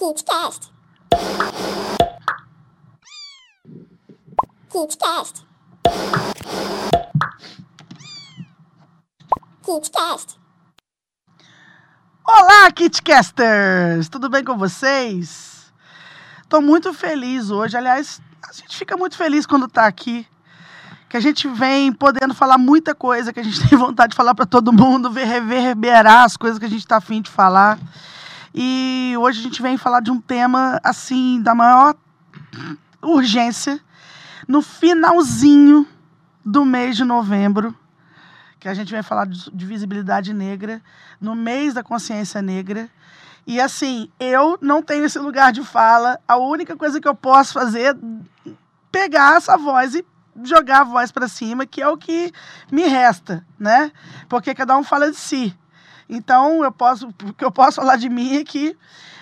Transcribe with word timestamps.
KidsCast. 0.00 0.72
KidsCast. 4.72 5.46
KidsCast. 9.62 10.40
Olá, 12.26 12.72
KitCasters! 12.72 14.08
Tudo 14.08 14.30
bem 14.30 14.42
com 14.42 14.56
vocês? 14.56 15.70
Tô 16.48 16.62
muito 16.62 16.94
feliz 16.94 17.50
hoje. 17.50 17.76
Aliás, 17.76 18.22
a 18.48 18.54
gente 18.54 18.74
fica 18.78 18.96
muito 18.96 19.18
feliz 19.18 19.44
quando 19.44 19.68
tá 19.68 19.84
aqui. 19.84 20.26
Que 21.10 21.18
a 21.18 21.20
gente 21.20 21.46
vem 21.46 21.92
podendo 21.92 22.32
falar 22.32 22.56
muita 22.56 22.94
coisa 22.94 23.34
que 23.34 23.40
a 23.40 23.44
gente 23.44 23.60
tem 23.68 23.76
vontade 23.76 24.12
de 24.12 24.16
falar 24.16 24.34
para 24.34 24.46
todo 24.46 24.72
mundo, 24.72 25.10
ver 25.10 25.26
reverberar 25.26 26.24
as 26.24 26.38
coisas 26.38 26.58
que 26.58 26.64
a 26.64 26.70
gente 26.70 26.86
tá 26.86 26.96
afim 26.96 27.20
de 27.20 27.30
falar. 27.30 27.78
E 28.54 29.14
hoje 29.18 29.40
a 29.40 29.42
gente 29.42 29.62
vem 29.62 29.76
falar 29.76 30.00
de 30.00 30.10
um 30.10 30.20
tema 30.20 30.80
assim 30.82 31.40
da 31.40 31.54
maior 31.54 31.94
urgência 33.00 33.80
no 34.48 34.60
finalzinho 34.60 35.86
do 36.44 36.64
mês 36.64 36.96
de 36.96 37.04
novembro, 37.04 37.74
que 38.58 38.68
a 38.68 38.74
gente 38.74 38.92
vai 38.92 39.02
falar 39.02 39.26
de 39.26 39.50
de 39.50 39.66
visibilidade 39.66 40.34
negra, 40.34 40.82
no 41.20 41.34
mês 41.34 41.74
da 41.74 41.82
consciência 41.82 42.42
negra. 42.42 42.90
E 43.46 43.60
assim, 43.60 44.10
eu 44.18 44.58
não 44.60 44.82
tenho 44.82 45.04
esse 45.04 45.18
lugar 45.18 45.52
de 45.52 45.62
fala. 45.62 46.18
A 46.26 46.36
única 46.36 46.76
coisa 46.76 47.00
que 47.00 47.08
eu 47.08 47.14
posso 47.14 47.52
fazer 47.52 47.94
é 47.94 47.98
pegar 48.92 49.36
essa 49.36 49.56
voz 49.56 49.94
e 49.94 50.04
jogar 50.42 50.80
a 50.80 50.84
voz 50.84 51.10
para 51.10 51.28
cima, 51.28 51.66
que 51.66 51.80
é 51.80 51.88
o 51.88 51.96
que 51.96 52.32
me 52.70 52.82
resta, 52.82 53.44
né? 53.58 53.92
Porque 54.28 54.54
cada 54.54 54.76
um 54.76 54.82
fala 54.82 55.10
de 55.10 55.16
si. 55.16 55.56
Então, 56.10 56.64
eu 56.64 56.72
posso, 56.72 57.06
o 57.22 57.32
que 57.32 57.44
eu 57.44 57.52
posso 57.52 57.76
falar 57.76 57.96
de 57.96 58.08
mim 58.08 58.36
é 58.36 58.44
que 58.44 58.76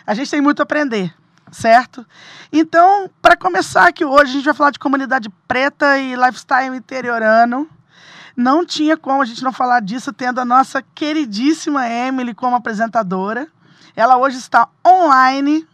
a 0.06 0.14
gente 0.14 0.31
tem 0.31 0.41
muito 0.41 0.61
a 0.61 0.62
aprender, 0.62 1.14
certo? 1.53 2.05
Então, 2.50 3.11
para 3.20 3.36
começar 3.36 3.86
aqui 3.86 4.06
hoje, 4.06 4.31
a 4.31 4.34
gente 4.34 4.44
vai 4.47 4.55
falar 4.55 4.70
de 4.70 4.78
comunidade 4.78 5.28
preta 5.47 5.98
e 5.98 6.16
lifestyle 6.16 6.75
interiorano. 6.75 7.69
Não 8.34 8.64
tinha 8.64 8.97
como 8.97 9.20
a 9.20 9.25
gente 9.27 9.44
não 9.44 9.53
falar 9.53 9.81
disso 9.81 10.12
tendo 10.12 10.41
a 10.41 10.44
nossa 10.47 10.81
queridíssima 10.94 11.86
Emily 11.86 12.33
como 12.33 12.56
apresentadora. 12.56 13.48
Ela 13.94 14.16
hoje 14.16 14.39
está 14.39 14.66
online. 14.86 15.67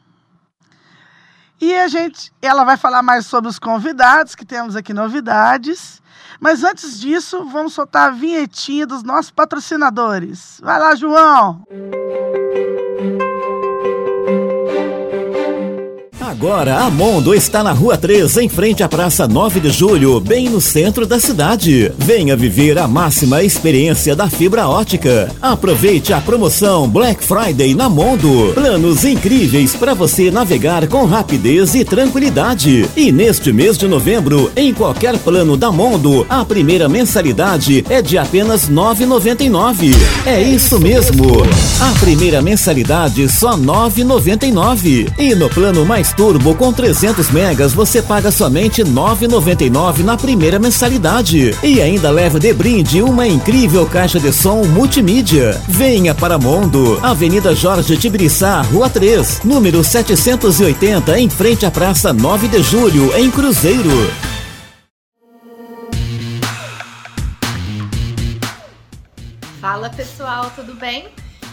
E 1.65 1.75
a 1.79 1.89
gente, 1.89 2.31
ela 2.43 2.62
vai 2.62 2.77
falar 2.77 3.03
mais 3.03 3.25
sobre 3.25 3.48
os 3.48 3.59
convidados, 3.59 4.34
que 4.34 4.45
temos 4.45 4.77
aqui 4.77 4.93
novidades. 4.93 6.03
Mas 6.39 6.62
antes 6.62 7.01
disso, 7.01 7.43
vamos 7.47 7.73
soltar 7.73 8.09
a 8.09 8.11
vinhetinha 8.11 8.87
dos 8.87 9.03
nossos 9.03 9.31
patrocinadores. 9.31 10.61
Vai 10.62 10.79
lá, 10.79 10.95
João! 10.95 11.65
Agora 16.35 16.81
a 16.81 16.91
Mondo 16.91 17.33
está 17.33 17.63
na 17.63 17.71
Rua 17.71 17.97
3, 17.97 18.39
em 18.39 18.49
frente 18.49 18.83
à 18.83 18.89
Praça 18.89 19.29
9 19.29 19.61
de 19.61 19.71
Julho, 19.71 20.19
bem 20.19 20.49
no 20.49 20.61
centro 20.61 21.07
da 21.07 21.21
cidade. 21.21 21.93
Venha 21.97 22.37
viver 22.37 22.77
a 22.77 22.89
máxima 22.89 23.45
experiência 23.45 24.17
da 24.17 24.29
fibra 24.29 24.67
ótica. 24.67 25.31
Aproveite 25.41 26.13
a 26.13 26.21
promoção 26.21 26.89
Black 26.89 27.23
Friday 27.23 27.73
na 27.77 27.89
Mondo. 27.89 28.53
Planos 28.53 29.05
incríveis 29.05 29.77
para 29.77 29.95
você 29.95 30.29
navegar 30.29 30.89
com 30.89 31.05
rapidez 31.05 31.73
e 31.77 31.85
tranquilidade. 31.85 32.85
E 32.97 33.13
neste 33.13 33.53
mês 33.53 33.79
de 33.79 33.87
novembro, 33.87 34.51
em 34.57 34.75
qualquer 34.75 35.17
plano 35.19 35.57
da 35.57 35.71
Mondo, 35.71 36.27
a 36.29 36.45
primeira 36.45 36.89
mensalidade 36.89 37.85
é 37.89 38.03
de 38.03 38.19
apenas 38.19 38.65
R$ 38.65 38.75
9,99. 38.75 39.95
É 40.27 40.43
isso 40.43 40.81
mesmo. 40.81 41.27
A 41.81 42.01
primeira 42.01 42.43
mensalidade 42.43 43.29
só 43.29 43.53
R$ 43.53 43.63
9,99. 43.63 45.13
E 45.17 45.33
no 45.37 45.48
plano 45.48 45.87
mais 45.87 46.13
turbo 46.25 46.55
com 46.55 46.72
300 46.72 47.30
megas 47.30 47.74
você 47.74 48.01
paga 48.01 48.30
somente 48.30 48.83
R$ 48.83 48.89
9,99 48.89 49.98
na 49.98 50.17
primeira 50.17 50.58
mensalidade. 50.58 51.55
E 51.62 51.83
ainda 51.83 52.11
leva 52.11 52.40
de 52.40 52.51
brinde 52.55 53.02
uma 53.02 53.29
incrível 53.29 53.85
caixa 53.85 54.18
de 54.18 54.33
som 54.33 54.64
multimídia. 54.64 55.61
Venha 55.68 56.14
para 56.14 56.39
Mondo, 56.39 56.98
Avenida 57.02 57.55
Jorge 57.55 57.95
Tibiriçá, 57.98 58.63
Rua 58.63 58.89
3, 58.89 59.42
número 59.45 59.84
780, 59.84 61.18
em 61.20 61.29
frente 61.29 61.67
à 61.67 61.70
Praça 61.70 62.11
9 62.11 62.48
de 62.48 62.63
Julho, 62.63 63.14
em 63.18 63.30
Cruzeiro. 63.30 64.11
Fala 69.61 69.90
pessoal, 69.90 70.51
tudo 70.57 70.73
bem? 70.73 71.05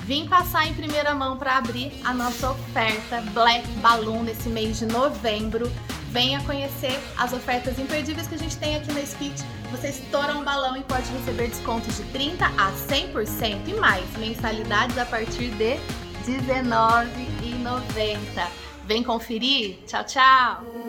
Vim 0.06 0.28
passar 0.28 0.68
em 0.68 0.74
primeira 0.74 1.14
mão 1.14 1.38
para 1.38 1.58
abrir 1.58 1.92
a 2.04 2.12
nossa 2.14 2.52
oferta 2.52 3.22
Black 3.34 3.66
Balloon 3.80 4.24
nesse 4.24 4.50
mês 4.50 4.80
de 4.80 4.88
novembro. 4.88 5.72
Venha 6.10 6.44
conhecer 6.44 7.00
as 7.18 7.32
ofertas 7.32 7.80
imperdíveis 7.80 8.28
que 8.28 8.36
a 8.36 8.38
gente 8.38 8.58
tem 8.58 8.76
aqui 8.76 8.92
na 8.92 9.06
Speech. 9.06 9.42
Você 9.72 9.88
estoura 9.90 10.34
um 10.34 10.44
balão 10.44 10.76
e 10.76 10.84
pode 10.84 11.10
receber 11.12 11.48
descontos 11.48 11.96
de 11.98 12.04
30 12.06 12.46
a 12.46 12.72
100% 12.72 13.68
e 13.68 13.74
mais 13.76 14.04
mensalidades 14.18 14.98
a 14.98 15.06
partir 15.06 15.52
de 15.52 15.76
R$19,90. 15.76 18.48
Vem 18.86 19.04
conferir? 19.04 19.78
Tchau, 19.88 20.04
tchau! 20.04 20.81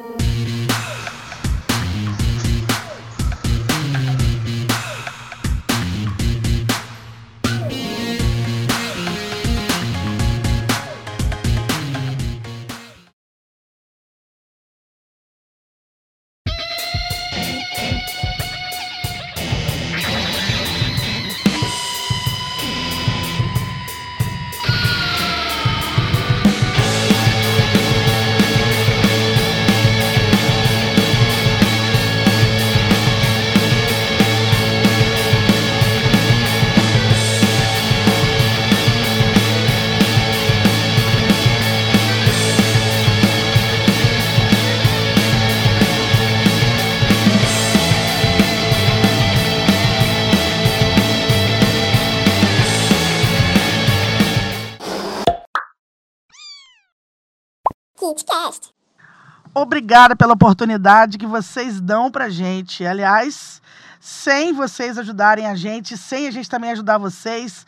Obrigada 59.55 60.17
pela 60.17 60.33
oportunidade 60.33 61.19
que 61.19 61.27
vocês 61.27 61.79
dão 61.79 62.11
pra 62.11 62.31
gente. 62.31 62.87
Aliás, 62.87 63.61
sem 64.01 64.51
vocês 64.51 64.97
ajudarem 64.97 65.47
a 65.47 65.55
gente, 65.55 65.95
sem 65.99 66.27
a 66.27 66.31
gente 66.31 66.49
também 66.49 66.71
ajudar 66.71 66.97
vocês, 66.97 67.67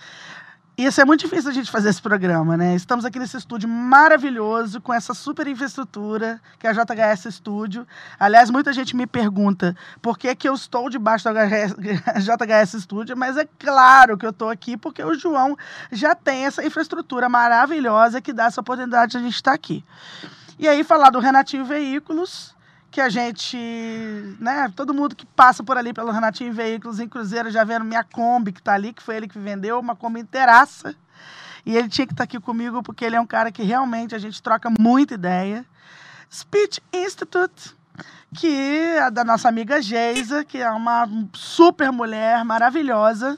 ia 0.78 0.90
ser 0.90 1.04
muito 1.04 1.20
difícil 1.20 1.50
a 1.50 1.52
gente 1.52 1.70
fazer 1.70 1.90
esse 1.90 2.00
programa, 2.00 2.56
né? 2.56 2.74
Estamos 2.74 3.04
aqui 3.04 3.18
nesse 3.18 3.36
estúdio 3.36 3.68
maravilhoso, 3.68 4.80
com 4.80 4.94
essa 4.94 5.12
super 5.12 5.46
infraestrutura, 5.46 6.40
que 6.58 6.66
é 6.66 6.70
a 6.70 6.72
JHS 6.72 7.34
Studio. 7.34 7.86
Aliás, 8.18 8.50
muita 8.50 8.72
gente 8.72 8.96
me 8.96 9.06
pergunta 9.06 9.76
por 10.00 10.16
que, 10.16 10.34
que 10.34 10.48
eu 10.48 10.54
estou 10.54 10.88
debaixo 10.88 11.24
da 11.24 11.44
JHS 11.44 12.80
Studio, 12.82 13.14
mas 13.14 13.36
é 13.36 13.46
claro 13.58 14.16
que 14.16 14.24
eu 14.24 14.30
estou 14.30 14.48
aqui 14.48 14.74
porque 14.74 15.04
o 15.04 15.12
João 15.12 15.54
já 15.92 16.14
tem 16.14 16.46
essa 16.46 16.64
infraestrutura 16.64 17.28
maravilhosa 17.28 18.22
que 18.22 18.32
dá 18.32 18.46
essa 18.46 18.62
oportunidade 18.62 19.12
de 19.12 19.18
a 19.18 19.20
gente 19.20 19.34
estar 19.34 19.52
aqui. 19.52 19.84
E 20.58 20.68
aí, 20.68 20.84
falar 20.84 21.10
do 21.10 21.18
Renatinho 21.18 21.64
Veículos, 21.64 22.54
que 22.90 23.00
a 23.00 23.08
gente, 23.08 23.56
né, 24.38 24.72
todo 24.76 24.94
mundo 24.94 25.16
que 25.16 25.26
passa 25.26 25.64
por 25.64 25.76
ali 25.76 25.92
pelo 25.92 26.12
Renatinho 26.12 26.52
Veículos 26.52 27.00
em 27.00 27.08
Cruzeiro 27.08 27.50
já 27.50 27.64
vendo 27.64 27.84
minha 27.84 28.04
Kombi 28.04 28.52
que 28.52 28.62
tá 28.62 28.74
ali, 28.74 28.92
que 28.92 29.02
foi 29.02 29.16
ele 29.16 29.26
que 29.26 29.36
vendeu, 29.36 29.80
uma 29.80 29.96
Kombi 29.96 30.20
inteiraça. 30.20 30.94
E 31.66 31.76
ele 31.76 31.88
tinha 31.88 32.06
que 32.06 32.12
estar 32.12 32.22
aqui 32.22 32.38
comigo 32.38 32.84
porque 32.84 33.04
ele 33.04 33.16
é 33.16 33.20
um 33.20 33.26
cara 33.26 33.50
que 33.50 33.64
realmente 33.64 34.14
a 34.14 34.18
gente 34.18 34.40
troca 34.40 34.70
muita 34.78 35.14
ideia. 35.14 35.66
Speech 36.32 36.80
Institute, 36.92 37.74
que 38.36 38.96
é 38.96 39.10
da 39.10 39.24
nossa 39.24 39.48
amiga 39.48 39.82
Geisa, 39.82 40.44
que 40.44 40.58
é 40.58 40.70
uma 40.70 41.08
super 41.32 41.90
mulher 41.90 42.44
maravilhosa. 42.44 43.36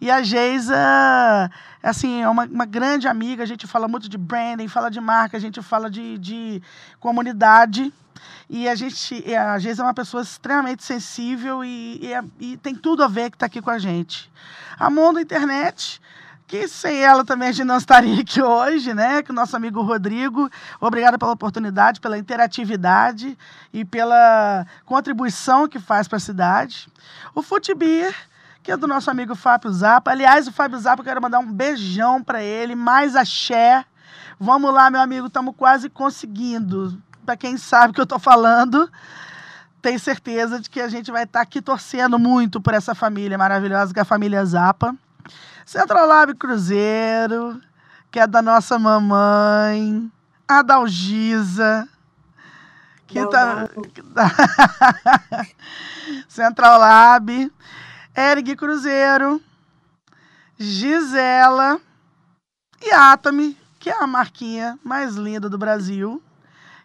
E 0.00 0.10
a 0.10 0.22
Geisa, 0.22 0.76
assim, 1.82 2.22
é 2.22 2.28
uma, 2.28 2.44
uma 2.44 2.64
grande 2.64 3.08
amiga, 3.08 3.42
a 3.42 3.46
gente 3.46 3.66
fala 3.66 3.88
muito 3.88 4.08
de 4.08 4.16
branding, 4.16 4.68
fala 4.68 4.90
de 4.90 5.00
marca, 5.00 5.36
a 5.36 5.40
gente 5.40 5.60
fala 5.60 5.90
de, 5.90 6.18
de 6.18 6.62
comunidade. 7.00 7.92
E 8.48 8.68
a 8.68 8.74
gente, 8.74 9.24
a 9.34 9.58
Geisa 9.58 9.82
é 9.82 9.84
uma 9.86 9.94
pessoa 9.94 10.22
extremamente 10.22 10.84
sensível 10.84 11.64
e, 11.64 11.98
e, 12.02 12.12
é- 12.12 12.24
e 12.40 12.56
tem 12.56 12.74
tudo 12.74 13.02
a 13.02 13.08
ver 13.08 13.30
que 13.30 13.36
está 13.36 13.46
aqui 13.46 13.60
com 13.60 13.70
a 13.70 13.78
gente. 13.78 14.30
A 14.78 14.88
Mundo 14.88 15.20
Internet, 15.20 16.00
que 16.46 16.66
sem 16.66 16.96
ela 16.96 17.24
também 17.24 17.48
a 17.48 17.52
gente 17.52 17.66
não 17.66 17.76
estaria 17.76 18.20
aqui 18.22 18.40
hoje, 18.40 18.94
né? 18.94 19.22
Que 19.22 19.30
o 19.32 19.34
nosso 19.34 19.54
amigo 19.54 19.82
Rodrigo, 19.82 20.48
obrigado 20.80 21.18
pela 21.18 21.32
oportunidade, 21.32 22.00
pela 22.00 22.16
interatividade 22.16 23.36
e 23.72 23.84
pela 23.84 24.66
contribuição 24.86 25.68
que 25.68 25.78
faz 25.78 26.08
para 26.08 26.16
a 26.16 26.20
cidade. 26.20 26.88
O 27.34 27.42
Futibir, 27.42 28.14
que 28.68 28.72
é 28.72 28.76
do 28.76 28.86
nosso 28.86 29.10
amigo 29.10 29.34
Fábio 29.34 29.72
Zappa. 29.72 30.10
Aliás, 30.10 30.46
o 30.46 30.52
Fábio 30.52 30.78
Zappa, 30.78 31.00
eu 31.00 31.04
quero 31.06 31.22
mandar 31.22 31.38
um 31.38 31.50
beijão 31.50 32.22
para 32.22 32.42
ele, 32.42 32.74
mais 32.74 33.16
axé. 33.16 33.82
Vamos 34.38 34.74
lá, 34.74 34.90
meu 34.90 35.00
amigo, 35.00 35.28
estamos 35.28 35.54
quase 35.56 35.88
conseguindo. 35.88 37.02
Para 37.24 37.34
quem 37.34 37.56
sabe 37.56 37.92
o 37.92 37.94
que 37.94 38.00
eu 38.00 38.04
estou 38.04 38.18
falando, 38.18 38.86
tem 39.80 39.96
certeza 39.96 40.60
de 40.60 40.68
que 40.68 40.82
a 40.82 40.88
gente 40.90 41.10
vai 41.10 41.22
estar 41.22 41.38
tá 41.38 41.42
aqui 41.42 41.62
torcendo 41.62 42.18
muito 42.18 42.60
por 42.60 42.74
essa 42.74 42.94
família 42.94 43.38
maravilhosa 43.38 43.90
que 43.90 44.00
é 44.00 44.02
a 44.02 44.04
família 44.04 44.44
Zappa. 44.44 44.94
Central 45.64 46.06
Lab 46.06 46.34
Cruzeiro, 46.34 47.62
que 48.10 48.20
é 48.20 48.26
da 48.26 48.42
nossa 48.42 48.78
mamãe, 48.78 50.12
a 50.46 50.60
Dalgisa, 50.60 51.88
que 53.06 53.26
tá, 53.28 53.66
Central 56.28 56.78
Lab, 56.78 57.50
Eric 58.18 58.56
Cruzeiro, 58.56 59.40
Gisela 60.58 61.80
e 62.82 62.90
Atami, 62.90 63.56
que 63.78 63.88
é 63.88 64.02
a 64.02 64.08
marquinha 64.08 64.76
mais 64.82 65.14
linda 65.14 65.48
do 65.48 65.56
Brasil, 65.56 66.20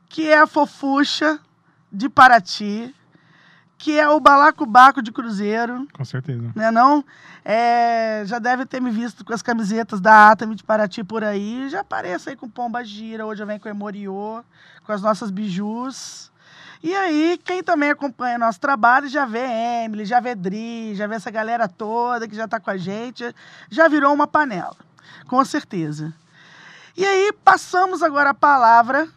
que 0.08 0.30
é 0.30 0.38
a 0.38 0.46
fofucha 0.46 1.40
de 1.92 2.08
Paraty, 2.08 2.94
que 3.80 4.00
é 4.00 4.08
o 4.08 4.20
Balacobaco 4.20 5.02
de 5.02 5.12
Cruzeiro. 5.12 5.88
Com 5.92 6.06
certeza. 6.06 6.52
Né, 6.56 6.70
não? 6.70 7.04
É, 7.44 8.22
já 8.28 8.38
deve 8.38 8.64
ter 8.68 8.80
me 8.80 8.92
visto 8.92 9.26
com 9.26 9.34
as 9.34 9.42
camisetas 9.42 10.00
da 10.00 10.30
Atami 10.30 10.54
de 10.54 10.64
Paraty 10.64 11.04
por 11.04 11.24
aí. 11.24 11.68
Já 11.68 11.80
apareço 11.80 12.30
aí 12.30 12.36
com 12.36 12.48
Pomba 12.48 12.86
Gira, 12.86 13.26
hoje 13.26 13.42
eu 13.42 13.48
venho 13.48 13.60
com 13.60 13.68
Emoriô, 13.68 14.44
com 14.84 14.92
as 14.92 15.02
nossas 15.02 15.32
bijus. 15.32 16.32
E 16.84 16.94
aí, 16.94 17.40
quem 17.42 17.64
também 17.64 17.92
acompanha 17.92 18.38
nosso 18.38 18.60
trabalho 18.60 19.08
já 19.08 19.26
vê 19.26 19.40
Emily, 19.86 20.04
já 20.04 20.20
vê 20.20 20.36
Dri, 20.36 20.94
já 20.94 21.08
vê 21.08 21.16
essa 21.16 21.32
galera 21.32 21.66
toda 21.66 22.28
que 22.28 22.36
já 22.36 22.44
está 22.44 22.60
com 22.60 22.70
a 22.70 22.76
gente, 22.76 23.34
já 23.70 23.88
virou 23.88 24.14
uma 24.14 24.28
panela, 24.28 24.76
com 25.26 25.46
certeza. 25.46 26.14
E 26.98 27.06
aí, 27.06 27.32
passamos 27.42 28.04
agora 28.04 28.32
a 28.32 28.34
palavra 28.34 29.08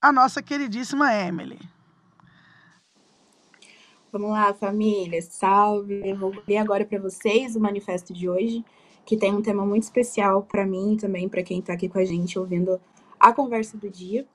à 0.00 0.10
nossa 0.10 0.42
queridíssima 0.42 1.14
Emily. 1.14 1.60
Vamos 4.10 4.30
lá, 4.30 4.54
família, 4.54 5.20
salve! 5.20 6.00
Eu 6.02 6.16
vou 6.16 6.32
ler 6.48 6.56
agora 6.56 6.86
para 6.86 6.98
vocês 6.98 7.54
o 7.54 7.60
manifesto 7.60 8.14
de 8.14 8.30
hoje, 8.30 8.64
que 9.04 9.18
tem 9.18 9.34
um 9.34 9.42
tema 9.42 9.66
muito 9.66 9.82
especial 9.82 10.42
para 10.42 10.64
mim 10.64 10.94
e 10.94 10.96
também 10.96 11.28
para 11.28 11.42
quem 11.42 11.58
está 11.58 11.74
aqui 11.74 11.86
com 11.86 11.98
a 11.98 12.04
gente 12.06 12.38
ouvindo 12.38 12.80
a 13.20 13.30
conversa 13.30 13.76
do 13.76 13.90
dia. 13.90 14.26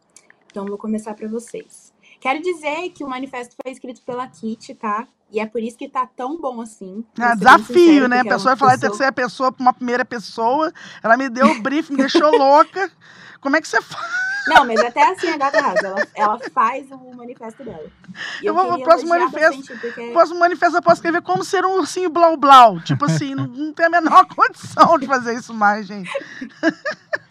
Então, 0.45 0.67
vou 0.67 0.77
começar 0.77 1.15
para 1.15 1.27
vocês. 1.27 1.92
Quero 2.23 2.41
dizer 2.41 2.89
que 2.91 3.03
o 3.03 3.09
manifesto 3.09 3.53
foi 3.61 3.69
escrito 3.69 4.01
pela 4.03 4.25
Kit, 4.25 4.73
tá? 4.75 5.05
E 5.29 5.41
é 5.41 5.45
por 5.45 5.61
isso 5.61 5.77
que 5.77 5.89
tá 5.89 6.07
tão 6.07 6.39
bom 6.39 6.61
assim. 6.61 7.03
É 7.19 7.35
desafio, 7.35 8.07
né? 8.07 8.21
A 8.21 8.23
pessoa 8.23 8.55
vai 8.55 8.55
falar 8.55 8.75
em 8.75 8.79
terceira 8.79 9.11
pessoa 9.11 9.51
para 9.51 9.61
uma 9.61 9.73
primeira 9.73 10.05
pessoa. 10.05 10.71
Ela 11.03 11.17
me 11.17 11.27
deu 11.27 11.47
o 11.47 11.61
briefing, 11.61 11.91
me 11.91 11.97
deixou 11.97 12.31
louca. 12.31 12.89
Como 13.41 13.57
é 13.57 13.61
que 13.61 13.67
você 13.67 13.81
faz? 13.81 14.09
Não, 14.47 14.65
mas 14.65 14.79
até 14.79 15.03
assim 15.11 15.27
a 15.31 15.37
gata 15.37 15.59
rasa, 15.59 15.87
ela, 15.87 16.07
ela 16.15 16.39
faz 16.53 16.89
o 16.91 17.13
manifesto 17.13 17.61
dela. 17.61 17.91
E 18.41 18.45
eu, 18.45 18.53
vou, 18.53 18.73
o 18.73 18.83
próximo 18.83 19.09
manifesto, 19.09 19.77
porque... 19.77 20.11
próximo 20.11 20.39
manifesto 20.39 20.77
eu 20.77 20.81
posso 20.81 20.95
escrever 20.95 21.21
como 21.21 21.43
ser 21.43 21.65
um 21.65 21.75
ursinho 21.75 22.09
blau 22.09 22.37
blau. 22.37 22.79
Tipo 22.79 23.03
assim, 23.03 23.35
não, 23.35 23.47
não 23.47 23.73
tem 23.73 23.87
a 23.87 23.89
menor 23.89 24.25
condição 24.33 24.97
de 24.97 25.07
fazer 25.07 25.35
isso 25.35 25.53
mais, 25.53 25.87
gente. 25.87 26.09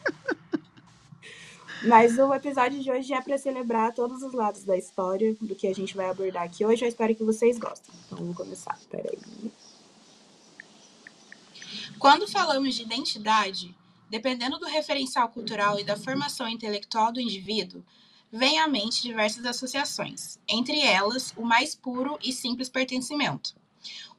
Mas 1.84 2.17
o 2.17 2.32
episódio 2.32 2.81
de 2.81 2.90
hoje 2.90 3.12
é 3.12 3.20
para 3.20 3.37
celebrar 3.37 3.93
todos 3.93 4.23
os 4.23 4.32
lados 4.32 4.62
da 4.62 4.76
história 4.76 5.34
do 5.40 5.55
que 5.55 5.67
a 5.67 5.75
gente 5.75 5.96
vai 5.96 6.08
abordar 6.08 6.44
aqui 6.44 6.64
hoje. 6.64 6.84
Eu 6.84 6.88
espero 6.88 7.14
que 7.14 7.25
vocês 7.25 7.58
gostem. 7.58 7.93
Então 8.06 8.19
vamos 8.19 8.37
começar. 8.37 8.79
Peraí. 8.88 9.19
Quando 11.99 12.29
falamos 12.29 12.75
de 12.75 12.82
identidade, 12.82 13.75
dependendo 14.08 14.58
do 14.58 14.67
referencial 14.67 15.29
cultural 15.29 15.79
e 15.81 15.84
da 15.84 15.96
formação 15.96 16.49
intelectual 16.49 17.12
do 17.12 17.20
indivíduo, 17.20 17.82
vem 18.31 18.61
à 18.61 18.69
mente 18.69 19.02
diversas 19.02 19.44
associações, 19.44 20.38
entre 20.49 20.81
elas 20.81 21.35
o 21.37 21.44
mais 21.44 21.75
puro 21.75 22.19
e 22.23 22.32
simples 22.32 22.69
pertencimento. 22.69 23.55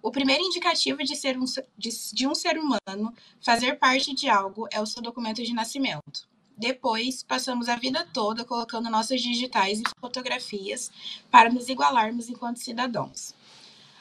O 0.01 0.11
primeiro 0.11 0.43
indicativo 0.43 1.01
de, 1.03 1.15
ser 1.15 1.37
um, 1.37 1.45
de, 1.77 1.89
de 2.11 2.27
um 2.27 2.35
ser 2.35 2.57
humano 2.57 3.13
fazer 3.41 3.79
parte 3.79 4.13
de 4.13 4.27
algo 4.27 4.67
é 4.69 4.81
o 4.81 4.85
seu 4.85 5.01
documento 5.01 5.41
de 5.41 5.53
nascimento. 5.53 6.27
Depois, 6.57 7.23
passamos 7.23 7.67
a 7.67 7.75
vida 7.75 8.07
toda 8.13 8.45
colocando 8.45 8.89
nossas 8.89 9.21
digitais 9.21 9.79
e 9.79 9.83
fotografias 9.99 10.91
para 11.31 11.51
nos 11.51 11.67
igualarmos 11.67 12.29
enquanto 12.29 12.59
cidadãos. 12.59 13.33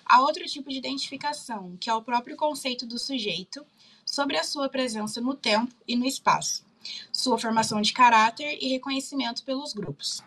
Há 0.05 0.21
outro 0.21 0.45
tipo 0.45 0.69
de 0.69 0.77
identificação, 0.77 1.77
que 1.81 1.89
é 1.89 1.95
o 1.95 2.03
próprio 2.03 2.37
conceito 2.37 2.87
do 2.87 2.99
sujeito, 2.99 3.65
sobre 4.05 4.37
a 4.37 4.45
sua 4.45 4.69
presença 4.69 5.21
no 5.21 5.35
tempo 5.35 5.75
e 5.89 5.97
no 5.97 6.05
espaço, 6.05 6.65
sua 7.11 7.39
formação 7.39 7.81
de 7.81 7.93
caráter 7.93 8.59
e 8.61 8.69
reconhecimento 8.69 9.43
pelos 9.45 9.73
grupos. 9.73 10.23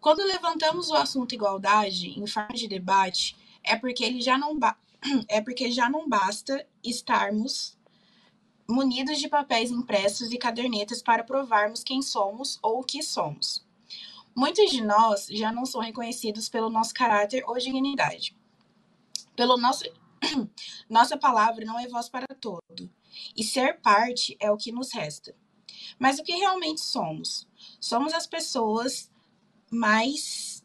Quando 0.00 0.24
levantamos 0.24 0.90
o 0.90 0.94
assunto 0.94 1.34
igualdade 1.34 2.08
em 2.08 2.26
forma 2.26 2.54
de 2.54 2.68
debate, 2.68 3.36
é 3.64 3.74
porque 3.74 4.04
ele 4.04 4.20
já 4.20 4.36
não 4.36 4.58
é 5.28 5.40
porque 5.40 5.70
já 5.70 5.88
não 5.88 6.08
basta 6.08 6.66
estarmos 6.84 7.75
munidos 8.68 9.18
de 9.18 9.28
papéis 9.28 9.70
impressos 9.70 10.32
e 10.32 10.38
cadernetas 10.38 11.02
para 11.02 11.24
provarmos 11.24 11.84
quem 11.84 12.02
somos 12.02 12.58
ou 12.62 12.80
o 12.80 12.84
que 12.84 13.02
somos. 13.02 13.64
Muitos 14.34 14.70
de 14.70 14.84
nós 14.84 15.26
já 15.30 15.52
não 15.52 15.64
são 15.64 15.80
reconhecidos 15.80 16.48
pelo 16.48 16.68
nosso 16.68 16.92
caráter 16.92 17.42
ou 17.46 17.56
dignidade. 17.56 18.36
Pelo 19.34 19.56
nosso 19.56 19.84
nossa 20.88 21.16
palavra 21.16 21.64
não 21.64 21.78
é 21.78 21.88
voz 21.88 22.08
para 22.08 22.26
todo, 22.40 22.90
e 23.36 23.44
ser 23.44 23.80
parte 23.80 24.36
é 24.40 24.50
o 24.50 24.56
que 24.56 24.72
nos 24.72 24.92
resta. 24.92 25.34
Mas 25.98 26.18
o 26.18 26.22
que 26.22 26.32
realmente 26.32 26.80
somos? 26.80 27.48
Somos 27.80 28.12
as 28.12 28.26
pessoas 28.26 29.10
mais. 29.70 30.64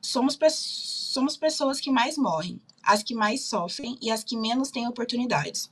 Somos, 0.00 0.36
pe... 0.36 0.46
somos 1.16 1.34
pessoas 1.34 1.80
que 1.80 1.90
mais 1.90 2.18
morrem, 2.18 2.60
as 2.82 3.02
que 3.02 3.14
mais 3.14 3.46
sofrem 3.46 3.96
e 4.02 4.10
as 4.10 4.22
que 4.22 4.36
menos 4.36 4.70
têm 4.70 4.86
oportunidades. 4.86 5.70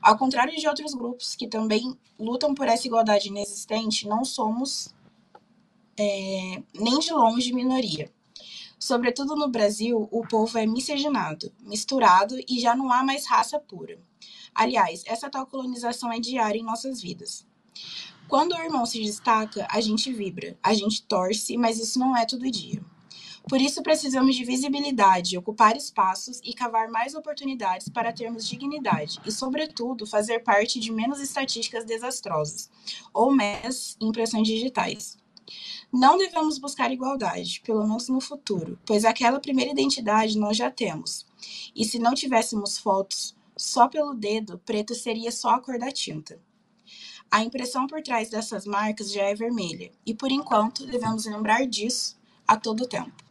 Ao 0.00 0.16
contrário 0.16 0.58
de 0.58 0.66
outros 0.66 0.94
grupos 0.94 1.36
que 1.36 1.46
também 1.46 1.94
lutam 2.18 2.54
por 2.54 2.66
essa 2.66 2.86
igualdade 2.86 3.28
inexistente, 3.28 4.08
não 4.08 4.24
somos 4.24 4.94
é, 6.00 6.62
nem 6.74 6.98
de 7.00 7.12
longe 7.12 7.52
minoria. 7.52 8.10
Sobretudo 8.78 9.36
no 9.36 9.48
Brasil, 9.48 10.08
o 10.10 10.26
povo 10.26 10.56
é 10.56 10.64
miscigenado, 10.64 11.52
misturado 11.60 12.38
e 12.48 12.58
já 12.58 12.74
não 12.74 12.90
há 12.90 13.04
mais 13.04 13.26
raça 13.26 13.60
pura. 13.60 14.00
Aliás, 14.54 15.02
essa 15.04 15.28
tal 15.28 15.46
colonização 15.46 16.10
é 16.10 16.18
diária 16.18 16.58
em 16.58 16.64
nossas 16.64 17.02
vidas. 17.02 17.46
Quando 18.26 18.52
o 18.52 18.62
irmão 18.62 18.86
se 18.86 19.02
destaca, 19.02 19.66
a 19.70 19.82
gente 19.82 20.10
vibra, 20.10 20.58
a 20.62 20.72
gente 20.72 21.02
torce, 21.02 21.58
mas 21.58 21.78
isso 21.78 21.98
não 21.98 22.16
é 22.16 22.24
todo 22.24 22.50
dia. 22.50 22.82
Por 23.48 23.62
isso 23.62 23.82
precisamos 23.82 24.36
de 24.36 24.44
visibilidade, 24.44 25.38
ocupar 25.38 25.74
espaços 25.74 26.38
e 26.44 26.52
cavar 26.52 26.90
mais 26.90 27.14
oportunidades 27.14 27.88
para 27.88 28.12
termos 28.12 28.46
dignidade 28.46 29.18
e, 29.24 29.32
sobretudo, 29.32 30.06
fazer 30.06 30.40
parte 30.40 30.78
de 30.78 30.92
menos 30.92 31.18
estatísticas 31.18 31.86
desastrosas 31.86 32.68
ou 33.12 33.32
meras 33.32 33.96
impressões 34.02 34.46
digitais. 34.46 35.16
Não 35.90 36.18
devemos 36.18 36.58
buscar 36.58 36.92
igualdade, 36.92 37.62
pelo 37.64 37.86
menos 37.86 38.10
no 38.10 38.20
futuro, 38.20 38.78
pois 38.84 39.06
aquela 39.06 39.40
primeira 39.40 39.72
identidade 39.72 40.38
nós 40.38 40.54
já 40.54 40.70
temos. 40.70 41.26
E 41.74 41.86
se 41.86 41.98
não 41.98 42.14
tivéssemos 42.14 42.76
fotos, 42.76 43.34
só 43.56 43.88
pelo 43.88 44.12
dedo, 44.12 44.58
preto 44.58 44.94
seria 44.94 45.32
só 45.32 45.50
a 45.50 45.60
cor 45.60 45.78
da 45.78 45.90
tinta. 45.90 46.38
A 47.30 47.42
impressão 47.42 47.86
por 47.86 48.02
trás 48.02 48.28
dessas 48.28 48.66
marcas 48.66 49.10
já 49.10 49.22
é 49.22 49.34
vermelha, 49.34 49.90
e 50.04 50.14
por 50.14 50.30
enquanto 50.30 50.86
devemos 50.86 51.24
lembrar 51.24 51.66
disso 51.66 52.18
a 52.46 52.54
todo 52.54 52.86
tempo. 52.86 53.27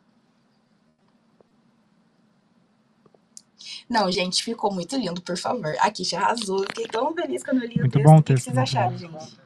Não, 3.90 4.12
gente, 4.12 4.44
ficou 4.44 4.72
muito 4.74 4.98
lindo, 4.98 5.22
por 5.22 5.38
favor. 5.38 5.74
Aqui 5.80 6.04
já 6.04 6.20
arrasou. 6.20 6.60
Fiquei 6.60 6.88
tão 6.88 7.14
feliz 7.14 7.44
quando 7.44 7.64
eu 7.64 7.70
li 7.70 7.80
muito 7.80 7.88
o 7.88 7.92
texto. 7.92 8.06
Bom 8.06 8.18
o 8.18 8.22
texto. 8.22 8.48
O 8.48 8.50
que 8.50 8.56
vocês 8.56 8.58
acharam, 8.58 8.92
bom. 8.92 8.98
gente? 8.98 9.40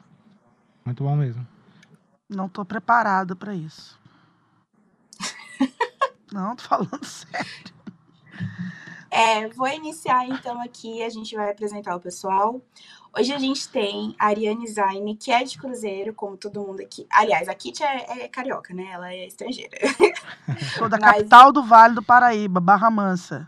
Muito 0.84 1.04
bom 1.04 1.16
mesmo. 1.16 1.46
Não 2.28 2.48
tô 2.48 2.64
preparada 2.64 3.36
para 3.36 3.54
isso. 3.54 3.98
Não, 6.32 6.56
tô 6.56 6.64
falando 6.64 7.04
sério. 7.04 7.72
É, 9.10 9.46
vou 9.48 9.68
iniciar 9.68 10.26
então 10.26 10.58
aqui, 10.62 11.02
a 11.02 11.10
gente 11.10 11.36
vai 11.36 11.50
apresentar 11.50 11.94
o 11.94 12.00
pessoal. 12.00 12.60
Hoje 13.14 13.30
a 13.30 13.38
gente 13.38 13.68
tem 13.68 14.16
a 14.18 14.28
Ariane 14.28 14.66
Zaine, 14.66 15.14
que 15.14 15.30
é 15.30 15.44
de 15.44 15.58
Cruzeiro, 15.58 16.14
como 16.14 16.34
todo 16.34 16.62
mundo 16.62 16.80
aqui. 16.80 17.06
Aliás, 17.12 17.46
a 17.46 17.54
Kit 17.54 17.82
é, 17.82 18.24
é 18.24 18.28
carioca, 18.28 18.72
né? 18.72 18.88
Ela 18.90 19.12
é 19.12 19.26
estrangeira. 19.26 19.76
Sou 20.78 20.88
da 20.88 20.96
Mas... 20.98 21.18
capital 21.18 21.52
do 21.52 21.62
Vale 21.62 21.94
do 21.94 22.02
Paraíba, 22.02 22.58
Barra 22.58 22.90
Mansa. 22.90 23.46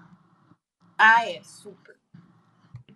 Ah, 0.99 1.29
é, 1.29 1.41
super. 1.43 1.95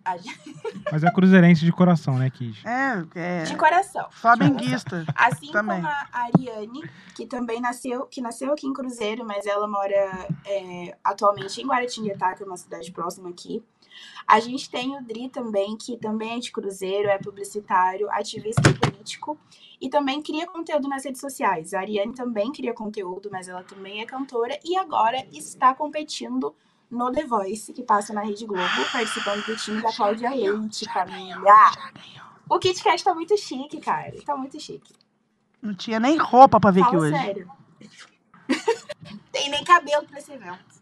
A 0.03 0.17
gente- 0.17 0.39
Mas 0.91 1.03
é 1.03 1.11
cruzeirense 1.11 1.63
de 1.65 1.71
coração, 1.71 2.17
né, 2.17 2.29
Kid? 2.29 2.63
É, 2.65 3.19
é. 3.19 3.43
De 3.43 3.55
coração. 3.55 4.07
Flamenguista. 4.11 5.05
Assim 5.13 5.51
Também. 5.51 5.75
como 5.81 5.87
a 5.87 6.07
Ariane, 6.11 6.89
que 7.15 7.25
também 7.25 7.59
nasceu, 7.59 8.05
que 8.05 8.21
nasceu 8.21 8.53
aqui 8.53 8.65
em 8.65 8.73
Cruzeiro, 8.73 9.25
mas 9.25 9.45
ela 9.45 9.67
mora 9.67 10.27
é, 10.45 10.97
atualmente 11.03 11.61
em 11.61 11.67
Guaratinguetá, 11.67 12.33
que 12.33 12.43
é 12.43 12.45
uma 12.45 12.57
cidade 12.57 12.91
próxima 12.91 13.29
aqui. 13.29 13.61
A 14.25 14.39
gente 14.39 14.69
tem 14.69 14.95
o 14.97 15.03
Dri 15.03 15.27
também, 15.29 15.75
que 15.75 15.97
também 15.97 16.37
é 16.37 16.39
de 16.39 16.51
Cruzeiro, 16.51 17.09
é 17.09 17.17
publicitário, 17.17 18.09
ativista 18.11 18.61
político 18.73 19.37
e 19.81 19.89
também 19.89 20.21
cria 20.21 20.47
conteúdo 20.47 20.87
nas 20.87 21.03
redes 21.03 21.19
sociais. 21.19 21.73
A 21.73 21.79
Ariane 21.81 22.13
também 22.13 22.51
cria 22.51 22.73
conteúdo, 22.73 23.29
mas 23.31 23.49
ela 23.49 23.63
também 23.63 24.01
é 24.01 24.05
cantora 24.05 24.57
e 24.63 24.77
agora 24.77 25.17
está 25.31 25.73
competindo 25.75 26.55
no 26.89 27.11
The 27.11 27.25
Voice, 27.25 27.71
que 27.73 27.83
passa 27.83 28.13
na 28.13 28.21
Rede 28.21 28.45
Globo, 28.45 28.63
participando 28.91 29.45
do 29.45 29.55
time 29.55 29.81
da 29.81 29.93
Cláudia 29.93 30.29
Leite, 30.29 30.91
família. 30.91 31.37
O 32.49 32.57
Kit 32.57 32.83
Kat 32.83 33.03
tá 33.03 33.13
muito 33.13 33.37
chique, 33.37 33.79
cara. 33.79 34.19
Tá 34.25 34.35
muito 34.35 34.59
chique. 34.59 34.93
Não 35.61 35.75
tinha 35.75 35.99
nem 35.99 36.17
roupa 36.17 36.59
pra 36.59 36.71
ver 36.71 36.81
aqui 36.81 36.91
Fala 36.91 37.03
hoje. 37.03 37.17
sério. 37.17 37.51
Tem 39.31 39.49
nem 39.49 39.63
cabelo 39.63 40.07
pra 40.07 40.19
esse 40.19 40.31
evento. 40.31 40.79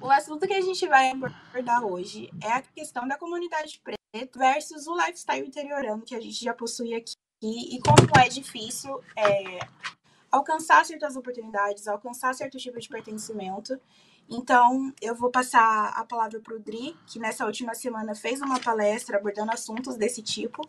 O 0.00 0.10
assunto 0.10 0.46
que 0.46 0.52
a 0.52 0.60
gente 0.60 0.86
vai 0.86 1.10
abordar 1.10 1.84
hoje 1.84 2.30
é 2.42 2.52
a 2.52 2.62
questão 2.62 3.08
da 3.08 3.16
comunidade 3.16 3.80
preta 3.82 4.38
versus 4.38 4.86
o 4.86 4.96
lifestyle 4.96 5.46
interiorano 5.46 6.02
que 6.02 6.14
a 6.14 6.20
gente 6.20 6.44
já 6.44 6.54
possui 6.54 6.94
aqui 6.94 7.14
e 7.42 7.80
como 7.80 8.20
é 8.20 8.28
difícil 8.28 9.00
é, 9.16 9.58
alcançar 10.30 10.84
certas 10.84 11.16
oportunidades, 11.16 11.88
alcançar 11.88 12.34
certo 12.34 12.58
tipo 12.58 12.78
de 12.78 12.88
pertencimento. 12.88 13.80
Então, 14.30 14.92
eu 15.00 15.14
vou 15.14 15.30
passar 15.30 15.88
a 15.96 16.04
palavra 16.04 16.38
para 16.40 16.54
o 16.54 16.58
Dri, 16.58 16.94
que 17.06 17.18
nessa 17.18 17.46
última 17.46 17.74
semana 17.74 18.14
fez 18.14 18.42
uma 18.42 18.60
palestra 18.60 19.16
abordando 19.16 19.52
assuntos 19.52 19.96
desse 19.96 20.22
tipo. 20.22 20.68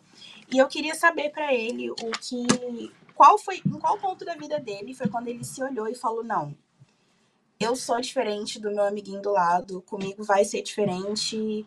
E 0.50 0.58
eu 0.58 0.66
queria 0.66 0.94
saber 0.94 1.30
para 1.30 1.52
ele 1.52 1.90
o 1.90 2.10
que. 2.20 2.92
Qual 3.14 3.36
foi. 3.36 3.60
Em 3.66 3.78
qual 3.78 3.98
ponto 3.98 4.24
da 4.24 4.34
vida 4.34 4.58
dele 4.58 4.94
foi 4.94 5.08
quando 5.08 5.28
ele 5.28 5.44
se 5.44 5.62
olhou 5.62 5.86
e 5.88 5.94
falou: 5.94 6.24
não, 6.24 6.56
eu 7.60 7.76
sou 7.76 8.00
diferente 8.00 8.58
do 8.58 8.70
meu 8.70 8.84
amiguinho 8.84 9.20
do 9.20 9.30
lado, 9.30 9.82
comigo 9.82 10.24
vai 10.24 10.46
ser 10.46 10.62
diferente 10.62 11.66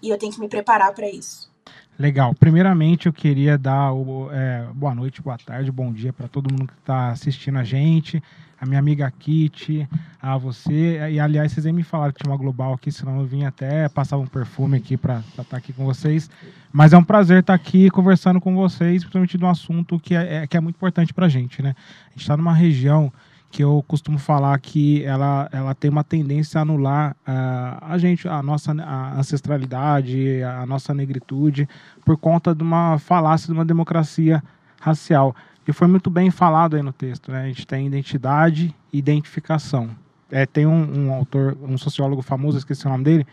e 0.00 0.08
eu 0.08 0.16
tenho 0.16 0.32
que 0.32 0.40
me 0.40 0.48
preparar 0.48 0.94
para 0.94 1.10
isso. 1.10 1.51
Legal. 1.98 2.34
Primeiramente, 2.34 3.06
eu 3.06 3.12
queria 3.12 3.56
dar 3.58 3.92
o, 3.92 4.28
é, 4.32 4.66
boa 4.74 4.94
noite, 4.94 5.22
boa 5.22 5.36
tarde, 5.38 5.70
bom 5.70 5.92
dia 5.92 6.12
para 6.12 6.26
todo 6.26 6.50
mundo 6.50 6.66
que 6.68 6.78
está 6.78 7.10
assistindo 7.10 7.58
a 7.58 7.64
gente, 7.64 8.20
a 8.58 8.64
minha 8.64 8.78
amiga 8.78 9.10
Kitty, 9.10 9.86
a 10.20 10.36
você. 10.38 11.10
E 11.10 11.20
aliás, 11.20 11.52
vocês 11.52 11.64
nem 11.64 11.74
me 11.74 11.82
falaram 11.82 12.12
que 12.12 12.22
tinha 12.22 12.32
uma 12.32 12.38
global 12.38 12.72
aqui, 12.72 12.90
senão 12.90 13.20
eu 13.20 13.26
vim 13.26 13.44
até 13.44 13.88
passar 13.90 14.16
um 14.16 14.26
perfume 14.26 14.78
aqui 14.78 14.96
para 14.96 15.22
estar 15.38 15.56
aqui 15.56 15.72
com 15.72 15.84
vocês. 15.84 16.30
Mas 16.72 16.92
é 16.92 16.98
um 16.98 17.04
prazer 17.04 17.40
estar 17.40 17.54
aqui 17.54 17.90
conversando 17.90 18.40
com 18.40 18.54
vocês, 18.54 19.02
principalmente 19.02 19.36
de 19.36 19.44
um 19.44 19.48
assunto 19.50 20.00
que 20.00 20.14
é, 20.14 20.36
é- 20.42 20.46
que 20.46 20.56
é 20.56 20.60
muito 20.60 20.76
importante 20.76 21.12
para 21.12 21.26
a 21.26 21.28
gente, 21.28 21.60
né? 21.62 21.74
A 22.06 22.10
gente 22.10 22.22
está 22.22 22.36
numa 22.36 22.54
região 22.54 23.12
que 23.52 23.62
eu 23.62 23.84
costumo 23.86 24.18
falar 24.18 24.58
que 24.58 25.04
ela, 25.04 25.46
ela 25.52 25.74
tem 25.74 25.90
uma 25.90 26.02
tendência 26.02 26.58
a 26.58 26.62
anular 26.62 27.14
ah, 27.24 27.78
a 27.82 27.98
gente, 27.98 28.26
a 28.26 28.42
nossa 28.42 28.72
a 28.72 29.18
ancestralidade, 29.18 30.42
a 30.42 30.64
nossa 30.64 30.94
negritude, 30.94 31.68
por 32.02 32.16
conta 32.16 32.54
de 32.54 32.62
uma 32.62 32.98
falácia 32.98 33.46
de 33.46 33.52
uma 33.52 33.64
democracia 33.64 34.42
racial. 34.80 35.36
E 35.68 35.72
foi 35.72 35.86
muito 35.86 36.08
bem 36.08 36.30
falado 36.30 36.76
aí 36.76 36.82
no 36.82 36.94
texto, 36.94 37.30
né? 37.30 37.42
A 37.42 37.46
gente 37.46 37.66
tem 37.66 37.86
identidade 37.86 38.74
e 38.90 38.98
identificação. 38.98 39.90
É, 40.30 40.46
tem 40.46 40.66
um, 40.66 41.08
um 41.08 41.12
autor, 41.12 41.56
um 41.62 41.76
sociólogo 41.76 42.22
famoso, 42.22 42.56
esqueci 42.56 42.86
o 42.86 42.88
nome 42.88 43.04
dele, 43.04 43.26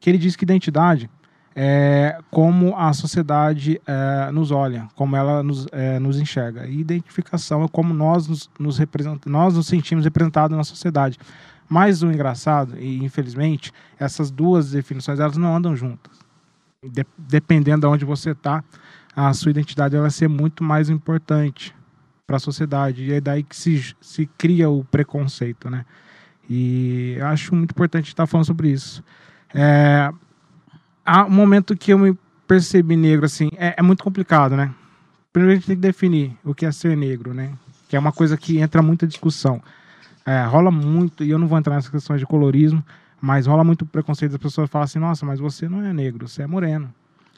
que 0.00 0.08
ele 0.08 0.16
diz 0.18 0.34
que 0.34 0.44
identidade 0.44 1.10
é 1.60 2.20
como 2.30 2.76
a 2.76 2.92
sociedade 2.92 3.80
é, 3.84 4.30
nos 4.30 4.52
olha, 4.52 4.86
como 4.94 5.16
ela 5.16 5.42
nos, 5.42 5.66
é, 5.72 5.98
nos 5.98 6.16
enxerga. 6.16 6.68
E 6.68 6.78
identificação 6.78 7.64
é 7.64 7.68
como 7.68 7.92
nós 7.92 8.28
nos, 8.28 8.48
nos, 8.60 8.78
nós 9.26 9.54
nos 9.56 9.66
sentimos 9.66 10.04
representados 10.04 10.56
na 10.56 10.62
sociedade. 10.62 11.18
Mas 11.68 12.00
o 12.00 12.12
engraçado, 12.12 12.78
e 12.78 13.04
infelizmente, 13.04 13.72
essas 13.98 14.30
duas 14.30 14.70
definições 14.70 15.18
elas 15.18 15.36
não 15.36 15.56
andam 15.56 15.74
juntas. 15.74 16.16
De- 16.80 17.04
dependendo 17.18 17.80
de 17.80 17.86
onde 17.92 18.04
você 18.04 18.30
está, 18.30 18.62
a 19.16 19.34
sua 19.34 19.50
identidade 19.50 19.96
ela 19.96 20.02
vai 20.02 20.12
ser 20.12 20.28
muito 20.28 20.62
mais 20.62 20.88
importante 20.88 21.74
para 22.24 22.36
a 22.36 22.40
sociedade. 22.40 23.02
E 23.02 23.14
é 23.14 23.20
daí 23.20 23.42
que 23.42 23.56
se, 23.56 23.96
se 24.00 24.26
cria 24.38 24.70
o 24.70 24.84
preconceito, 24.84 25.68
né? 25.68 25.84
E 26.48 27.18
acho 27.20 27.52
muito 27.52 27.72
importante 27.72 28.06
estar 28.06 28.28
falando 28.28 28.46
sobre 28.46 28.70
isso. 28.70 29.02
É, 29.52 30.08
há 31.08 31.24
um 31.24 31.30
momento 31.30 31.74
que 31.74 31.90
eu 31.90 31.98
me 31.98 32.16
percebi 32.46 32.94
negro, 32.94 33.24
assim, 33.24 33.48
é, 33.56 33.74
é 33.78 33.82
muito 33.82 34.04
complicado, 34.04 34.54
né? 34.54 34.74
Primeiro 35.32 35.52
a 35.52 35.54
gente 35.56 35.66
tem 35.66 35.76
que 35.76 35.82
definir 35.82 36.36
o 36.44 36.54
que 36.54 36.66
é 36.66 36.72
ser 36.72 36.94
negro, 36.96 37.32
né? 37.32 37.52
Que 37.88 37.96
é 37.96 37.98
uma 37.98 38.12
coisa 38.12 38.36
que 38.36 38.58
entra 38.58 38.82
muita 38.82 39.06
discussão. 39.06 39.62
É, 40.26 40.44
rola 40.44 40.70
muito, 40.70 41.24
e 41.24 41.30
eu 41.30 41.38
não 41.38 41.48
vou 41.48 41.58
entrar 41.58 41.74
nessas 41.74 41.90
questões 41.90 42.20
de 42.20 42.26
colorismo, 42.26 42.84
mas 43.20 43.46
rola 43.46 43.64
muito 43.64 43.86
preconceito 43.86 44.32
das 44.32 44.40
pessoas 44.40 44.68
falam 44.68 44.84
assim, 44.84 44.98
nossa, 44.98 45.24
mas 45.24 45.40
você 45.40 45.66
não 45.66 45.82
é 45.82 45.92
negro, 45.94 46.28
você 46.28 46.42
é 46.42 46.46
moreno, 46.46 46.92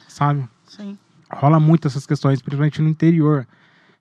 sabe? 0.09 0.49
Sim. 0.67 0.99
rola 1.33 1.61
muito 1.61 1.87
essas 1.87 2.07
questões, 2.07 2.43
principalmente 2.43 2.83
no 2.83 2.89
interior. 2.89 3.47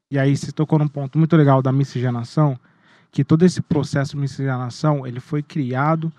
E 0.09 0.17
aí 0.17 0.35
você 0.35 0.51
tocou 0.51 0.79
num 0.79 0.87
ponto 0.87 1.19
muito 1.19 1.35
legal 1.35 1.61
da 1.61 1.71
miscigenação, 1.71 2.59
que 3.11 3.23
todo 3.23 3.43
esse 3.45 3.61
processo 3.61 4.11
de 4.15 4.17
miscigenação, 4.17 5.05
ele 5.05 5.19
foi 5.19 5.43
criado 5.43 6.11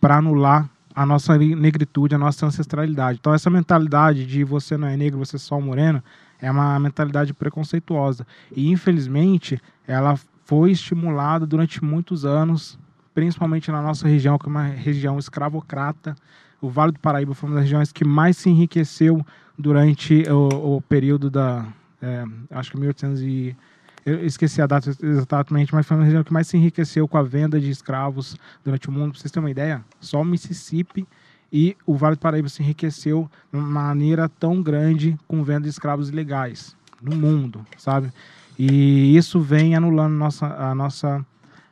para 0.00 0.16
anular 0.16 0.68
a 0.96 1.04
nossa 1.04 1.36
ne- 1.36 1.54
negritude, 1.54 2.14
a 2.14 2.18
nossa 2.18 2.46
ancestralidade. 2.46 3.18
Então 3.20 3.34
essa 3.34 3.50
mentalidade 3.50 4.24
de 4.24 4.42
você 4.42 4.78
não 4.78 4.88
é 4.88 4.96
negro, 4.96 5.18
você 5.18 5.36
é 5.36 5.38
só 5.38 5.60
moreno, 5.60 6.02
é 6.40 6.50
uma 6.50 6.80
mentalidade 6.80 7.34
preconceituosa. 7.34 8.26
E 8.50 8.70
infelizmente, 8.70 9.60
ela 9.86 10.18
foi 10.46 10.70
estimulada 10.70 11.46
durante 11.46 11.84
muitos 11.84 12.24
anos, 12.24 12.78
principalmente 13.14 13.70
na 13.70 13.82
nossa 13.82 14.08
região, 14.08 14.38
que 14.38 14.46
é 14.46 14.48
uma 14.48 14.62
região 14.62 15.18
escravocrata. 15.18 16.16
O 16.62 16.70
Vale 16.70 16.92
do 16.92 17.00
Paraíba 17.00 17.34
foi 17.34 17.50
uma 17.50 17.56
das 17.56 17.64
regiões 17.64 17.92
que 17.92 18.04
mais 18.04 18.38
se 18.38 18.48
enriqueceu 18.48 19.24
durante 19.58 20.24
o, 20.30 20.76
o 20.76 20.80
período 20.80 21.28
da, 21.28 21.66
é, 22.00 22.24
acho 22.50 22.70
que 22.70 22.78
1800 22.78 23.20
e 23.20 23.56
eu 24.06 24.24
esqueci 24.24 24.62
a 24.62 24.66
data 24.68 24.96
exatamente, 25.02 25.74
mas 25.74 25.84
foi 25.84 25.96
uma 25.96 26.04
região 26.04 26.22
que 26.22 26.32
mais 26.32 26.46
se 26.46 26.56
enriqueceu 26.56 27.08
com 27.08 27.18
a 27.18 27.24
venda 27.24 27.60
de 27.60 27.68
escravos 27.68 28.36
durante 28.64 28.88
o 28.88 28.92
mundo. 28.92 29.10
Pra 29.10 29.20
vocês 29.20 29.32
terem 29.32 29.44
uma 29.44 29.50
ideia, 29.50 29.84
só 30.00 30.20
o 30.20 30.24
Mississippi 30.24 31.04
e 31.52 31.76
o 31.84 31.96
Vale 31.96 32.14
do 32.14 32.20
Paraíba 32.20 32.48
se 32.48 32.62
enriqueceu 32.62 33.28
de 33.52 33.58
uma 33.58 33.68
maneira 33.68 34.28
tão 34.28 34.62
grande 34.62 35.18
com 35.26 35.42
venda 35.42 35.62
de 35.62 35.70
escravos 35.70 36.08
ilegais 36.08 36.76
no 37.02 37.16
mundo, 37.16 37.66
sabe? 37.76 38.12
E 38.56 39.16
isso 39.16 39.40
vem 39.40 39.74
anulando 39.74 40.14
nossa, 40.14 40.46
a 40.46 40.72
nossa 40.72 41.26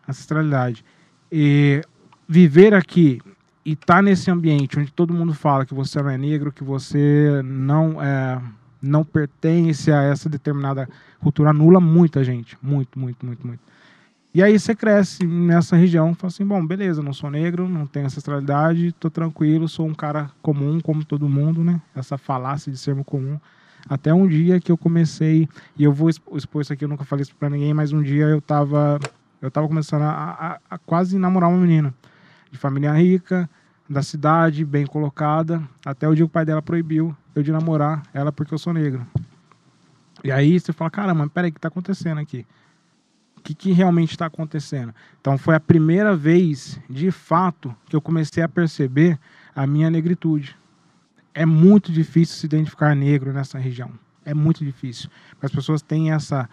ancestralidade. 0.09 0.85
E 1.31 1.83
viver 2.29 2.75
aqui 2.75 3.21
e 3.65 3.73
estar 3.73 4.03
nesse 4.03 4.29
ambiente 4.29 4.79
onde 4.79 4.93
todo 4.93 5.15
mundo 5.15 5.33
fala 5.33 5.65
que 5.65 5.73
você 5.73 6.03
não 6.03 6.11
é 6.11 6.19
negro, 6.19 6.53
que 6.53 6.65
você 6.65 7.41
não 7.45 8.03
é, 8.03 8.41
não 8.85 9.05
pertence 9.05 9.91
a 9.91 10.03
essa 10.03 10.29
determinada 10.29 10.89
cultura, 11.21 11.51
anula 11.51 11.81
muita 11.81 12.23
gente. 12.23 12.57
Muito, 12.63 12.99
muito, 12.99 13.25
muito, 13.25 13.47
muito. 13.47 13.61
E 14.35 14.43
aí 14.43 14.59
você 14.59 14.75
cresce 14.75 15.25
nessa 15.25 15.77
região, 15.77 16.13
fala 16.13 16.29
assim, 16.29 16.45
bom, 16.45 16.65
beleza, 16.67 17.01
não 17.03 17.13
sou 17.13 17.31
negro, 17.31 17.69
não 17.69 17.87
tenho 17.87 18.07
ancestralidade, 18.07 18.91
tô 18.99 19.09
tranquilo, 19.09 19.69
sou 19.69 19.87
um 19.87 19.95
cara 19.95 20.29
comum, 20.43 20.81
como 20.81 21.05
todo 21.05 21.29
mundo, 21.29 21.63
né? 21.63 21.81
Essa 21.95 22.19
falácia 22.19 22.71
de 22.73 22.77
sermos 22.79 23.07
comum. 23.07 23.39
Até 23.89 24.13
um 24.13 24.27
dia 24.27 24.59
que 24.59 24.73
eu 24.73 24.77
comecei, 24.77 25.49
e 25.79 25.85
eu 25.85 25.93
vou 25.93 26.09
expo- 26.11 26.37
expor 26.37 26.63
isso 26.63 26.73
aqui, 26.73 26.85
eu 26.85 26.89
nunca 26.89 27.05
falei 27.05 27.23
isso 27.23 27.35
pra 27.37 27.49
ninguém, 27.49 27.73
mas 27.73 27.93
um 27.93 28.03
dia 28.03 28.25
eu 28.25 28.41
tava, 28.41 28.99
eu 29.41 29.51
tava 29.53 29.69
começando 29.69 30.03
a, 30.03 30.11
a- 30.11 30.61
a 30.69 30.79
quase 30.79 31.17
namorar 31.17 31.49
uma 31.49 31.59
menina 31.59 31.95
de 32.51 32.59
família 32.59 32.93
rica, 32.93 33.49
da 33.89 34.03
cidade, 34.03 34.65
bem 34.65 34.87
colocada, 34.87 35.63
até 35.85 36.09
o 36.09 36.15
dia 36.15 36.25
que 36.25 36.31
o 36.31 36.33
pai 36.33 36.45
dela 36.45 36.63
proibiu 36.63 37.15
eu 37.35 37.43
de 37.43 37.53
namorar 37.53 38.03
ela 38.15 38.33
porque 38.33 38.55
eu 38.55 38.59
sou 38.59 38.73
negro. 38.73 39.07
E 40.23 40.33
aí 40.33 40.59
você 40.59 40.73
fala, 40.73 40.91
caramba, 40.91 41.29
peraí, 41.29 41.51
o 41.51 41.53
que 41.53 41.59
está 41.59 41.69
acontecendo 41.69 42.19
aqui? 42.19 42.47
O 43.37 43.43
que, 43.43 43.55
que 43.55 43.73
realmente 43.73 44.13
está 44.13 44.27
acontecendo? 44.27 44.95
Então 45.21 45.37
foi 45.37 45.55
a 45.55 45.61
primeira 45.61 46.17
vez, 46.17 46.81
de 46.89 47.11
fato, 47.11 47.75
que 47.87 47.95
eu 47.95 48.01
comecei 48.01 48.43
a 48.43 48.49
perceber 48.49 49.19
a 49.55 49.67
minha 49.67 49.91
negritude. 49.91 50.57
É 51.35 51.45
muito 51.45 51.93
difícil 51.93 52.37
se 52.37 52.47
identificar 52.47 52.95
negro 52.95 53.33
nessa 53.33 53.59
região. 53.59 53.91
É 54.25 54.33
muito 54.33 54.65
difícil. 54.65 55.11
As 55.43 55.51
pessoas 55.51 55.83
têm 55.83 56.13
essa, 56.13 56.49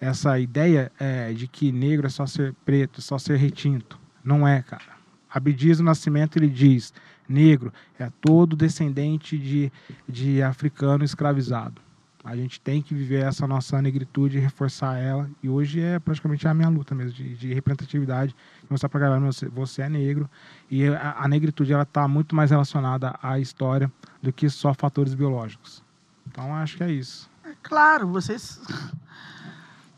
essa 0.00 0.38
ideia 0.38 0.90
é, 0.98 1.32
de 1.34 1.46
que 1.46 1.70
negro 1.70 2.06
é 2.06 2.10
só 2.10 2.24
ser 2.24 2.54
preto, 2.64 3.02
só 3.02 3.18
ser 3.18 3.36
retinto. 3.36 3.98
Não 4.24 4.48
é, 4.48 4.62
cara. 4.62 4.99
Abdias 5.30 5.78
do 5.78 5.84
Nascimento 5.84 6.36
ele 6.36 6.48
diz: 6.48 6.92
negro 7.28 7.72
é 7.98 8.10
todo 8.20 8.56
descendente 8.56 9.38
de, 9.38 9.72
de 10.08 10.42
africano 10.42 11.04
escravizado. 11.04 11.80
A 12.22 12.36
gente 12.36 12.60
tem 12.60 12.82
que 12.82 12.94
viver 12.94 13.24
essa 13.24 13.46
nossa 13.46 13.80
negritude 13.80 14.38
reforçar 14.38 14.98
ela. 14.98 15.30
E 15.42 15.48
hoje 15.48 15.80
é 15.80 15.98
praticamente 15.98 16.46
a 16.46 16.52
minha 16.52 16.68
luta 16.68 16.94
mesmo, 16.94 17.12
de, 17.12 17.34
de 17.34 17.54
representatividade, 17.54 18.36
mostrar 18.68 18.90
pra 18.90 19.00
galera, 19.00 19.20
você, 19.20 19.48
você 19.48 19.82
é 19.82 19.88
negro. 19.88 20.28
E 20.70 20.86
a, 20.86 21.16
a 21.18 21.28
negritude, 21.28 21.72
ela 21.72 21.86
tá 21.86 22.06
muito 22.06 22.36
mais 22.36 22.50
relacionada 22.50 23.18
à 23.22 23.38
história 23.38 23.90
do 24.22 24.30
que 24.32 24.50
só 24.50 24.74
fatores 24.74 25.14
biológicos. 25.14 25.82
Então, 26.26 26.54
acho 26.54 26.76
que 26.76 26.84
é 26.84 26.92
isso. 26.92 27.30
É 27.42 27.54
claro, 27.62 28.06
vocês. 28.08 28.60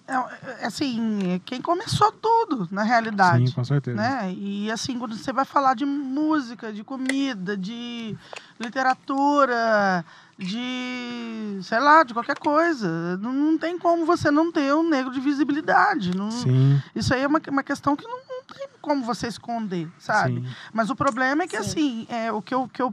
É, 0.06 0.14
é, 0.62 0.66
assim, 0.66 1.40
quem 1.44 1.62
começou 1.62 2.10
tudo, 2.12 2.68
na 2.70 2.82
realidade. 2.82 3.48
Sim, 3.48 3.54
com 3.54 3.64
certeza. 3.64 3.96
Né? 3.96 4.32
E 4.34 4.70
assim, 4.70 4.98
quando 4.98 5.16
você 5.16 5.32
vai 5.32 5.44
falar 5.44 5.74
de 5.74 5.84
música, 5.84 6.72
de 6.72 6.82
comida, 6.82 7.56
de 7.56 8.16
literatura, 8.58 10.04
de, 10.38 11.58
sei 11.62 11.78
lá, 11.78 12.02
de 12.02 12.12
qualquer 12.12 12.38
coisa, 12.38 13.16
não, 13.18 13.32
não 13.32 13.58
tem 13.58 13.78
como 13.78 14.04
você 14.04 14.30
não 14.30 14.50
ter 14.50 14.74
um 14.74 14.88
negro 14.88 15.12
de 15.12 15.20
visibilidade. 15.20 16.16
Não, 16.16 16.30
Sim, 16.30 16.80
isso 16.94 17.14
aí 17.14 17.22
é 17.22 17.26
uma, 17.26 17.40
uma 17.48 17.62
questão 17.62 17.94
que 17.94 18.04
não, 18.04 18.18
não 18.28 18.42
tem 18.44 18.68
como 18.80 19.04
você 19.04 19.28
esconder, 19.28 19.88
sabe? 19.98 20.40
sim. 20.40 20.54
Mas 20.72 20.90
o 20.90 20.96
problema 20.96 21.44
é 21.44 21.46
que, 21.46 21.56
Sim. 21.62 21.62
assim, 21.62 22.06
é, 22.08 22.32
o 22.32 22.42
que 22.42 22.54
eu, 22.54 22.68
que 22.68 22.82
eu. 22.82 22.92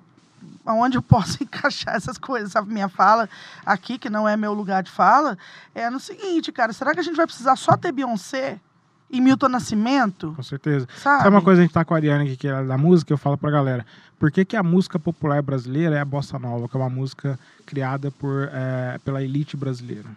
Onde 0.66 0.98
eu 0.98 1.02
posso 1.02 1.42
encaixar 1.44 1.96
essas 1.96 2.18
coisas, 2.18 2.52
sabe? 2.52 2.72
Minha 2.72 2.90
fala 2.90 3.30
aqui, 3.66 3.98
que 3.98 4.10
não 4.10 4.28
é 4.28 4.38
meu 4.38 4.54
lugar 4.54 4.84
de 4.84 4.92
fala, 4.92 5.38
é 5.74 5.90
no 5.90 6.00
seguinte, 6.00 6.52
cara: 6.52 6.74
será 6.74 6.94
que 6.94 7.00
a 7.00 7.04
gente 7.04 7.16
vai 7.16 7.26
precisar 7.26 7.56
só 7.56 7.76
ter 7.76 7.92
Beyoncé 7.92 8.60
e 9.10 9.20
Milton 9.20 9.50
Nascimento? 9.50 10.34
Com 10.36 10.44
certeza. 10.44 10.88
Sabe? 10.98 11.24
Sabe 11.24 11.36
uma 11.36 11.42
coisa, 11.42 11.62
a 11.62 11.64
gente 11.64 11.74
tá 11.74 11.84
com 11.84 11.94
a 11.94 11.98
Ariane 11.98 12.26
aqui, 12.26 12.38
que 12.38 12.48
é 12.48 12.64
da 12.64 12.78
música, 12.78 13.12
eu 13.12 13.18
falo 13.18 13.38
pra 13.38 13.50
galera. 13.50 13.86
Por 14.20 14.32
que, 14.32 14.44
que 14.44 14.58
a 14.58 14.64
música 14.64 15.00
popular 15.00 15.42
brasileira 15.42 15.96
é 15.96 16.02
a 16.02 16.06
bossa 16.06 16.38
nova, 16.38 16.68
que 16.68 16.76
é 16.76 16.80
uma 16.80 16.90
música 16.90 17.40
criada 17.66 18.12
por, 18.12 18.50
eh, 18.52 19.00
pela 19.04 19.24
elite 19.24 19.56
brasileira? 19.56 20.10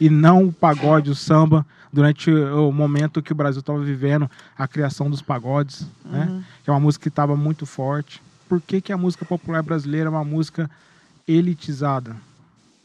E 0.00 0.08
não 0.08 0.44
o 0.44 0.52
pagode, 0.52 1.10
o 1.10 1.14
samba, 1.14 1.66
durante 1.92 2.30
o 2.30 2.72
momento 2.72 3.22
que 3.22 3.32
o 3.32 3.34
Brasil 3.34 3.60
estava 3.60 3.80
vivendo 3.80 4.30
a 4.56 4.66
criação 4.66 5.10
dos 5.10 5.20
pagodes, 5.20 5.86
né? 6.04 6.26
Uhum. 6.30 6.42
Que 6.64 6.70
é 6.70 6.72
uma 6.72 6.80
música 6.80 7.02
que 7.02 7.08
estava 7.08 7.36
muito 7.36 7.66
forte. 7.66 8.22
Por 8.48 8.60
que, 8.60 8.80
que 8.80 8.92
a 8.92 8.96
música 8.98 9.24
popular 9.24 9.62
brasileira 9.62 10.08
é 10.08 10.10
uma 10.10 10.24
música 10.24 10.70
elitizada? 11.26 12.16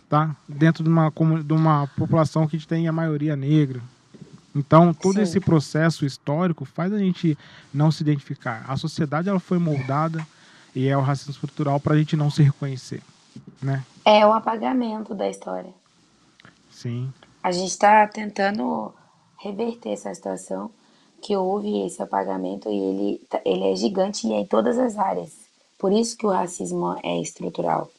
Tá? 0.09 0.35
Dentro 0.47 0.83
de 0.83 0.89
uma, 0.89 1.11
de 1.43 1.53
uma 1.53 1.87
população 1.97 2.47
que 2.47 2.65
tem 2.67 2.87
a 2.87 2.91
maioria 2.91 3.35
negra, 3.35 3.81
então, 4.55 4.93
todo 4.93 5.15
Sim. 5.15 5.21
esse 5.21 5.39
processo 5.39 6.05
histórico 6.05 6.63
faz 6.65 6.93
a 6.93 6.99
gente 6.99 7.37
não 7.73 7.91
se 7.91 8.03
identificar. 8.03 8.63
A 8.67 8.77
sociedade 8.77 9.27
ela 9.29 9.39
foi 9.39 9.57
moldada 9.57 10.25
e 10.75 10.87
é 10.87 10.97
o 10.97 11.01
racismo 11.01 11.31
estrutural 11.31 11.79
para 11.79 11.95
a 11.95 11.97
gente 11.97 12.15
não 12.15 12.29
se 12.29 12.43
reconhecer, 12.43 13.01
né? 13.61 13.83
É 14.05 14.25
o 14.25 14.33
apagamento 14.33 15.15
da 15.15 15.29
história. 15.29 15.73
Sim, 16.71 17.13
A 17.43 17.51
gente 17.51 17.69
está 17.71 18.07
tentando 18.07 18.93
reverter 19.39 19.91
essa 19.91 20.13
situação, 20.13 20.71
que 21.21 21.35
houve 21.37 21.85
esse 21.85 22.01
apagamento 22.01 22.69
e 22.69 22.75
ele, 22.77 23.19
tá- 23.29 23.41
ele 23.45 23.71
é 23.71 23.75
gigante 23.75 24.27
e 24.27 24.33
é 24.33 24.39
em 24.41 24.47
todas 24.47 24.77
as 24.79 24.97
áreas. 24.97 25.42
Por 25.83 25.91
isso 25.93 26.17
que 26.17 26.25
o 26.25 26.31
racismo 26.31 26.97
é 27.03 27.21
estrutural. 27.21 27.91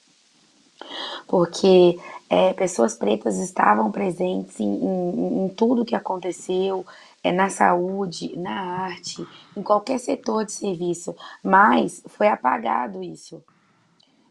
Porque 1.29 1.99
é, 2.31 2.53
pessoas 2.55 2.95
pretas 2.97 3.38
estavam 3.38 3.91
presentes 3.93 4.61
em, 4.61 4.67
em- 4.75 5.45
em 5.47 5.49
tudo 5.50 5.85
que 5.85 5.95
aconteceu, 5.95 6.87
é, 7.23 7.33
na 7.33 7.50
saúde, 7.50 8.37
na 8.38 8.85
arte, 8.85 9.26
em 9.57 9.62
qualquer 9.62 9.99
setor 10.00 10.47
de 10.47 10.53
serviço, 10.53 11.14
mas 11.43 12.03
foi 12.09 12.29
apagado 12.29 13.03
isso. 13.03 13.43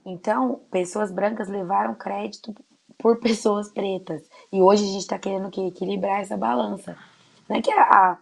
Então, 0.05 0.61
pessoas 0.71 1.11
brancas 1.11 1.49
levaram 1.49 1.95
crédito 1.95 2.55
por 2.97 3.19
pessoas 3.19 3.69
pretas. 3.71 4.23
E 4.51 4.61
hoje 4.61 4.83
a 4.83 4.87
gente 4.87 5.01
está 5.01 5.19
querendo 5.19 5.51
que 5.51 5.61
equilibrar 5.67 6.21
essa 6.21 6.37
balança. 6.37 6.97
Não 7.49 7.57
é 7.57 7.61
que 7.61 7.71
a, 7.71 7.83
a- 7.83 8.17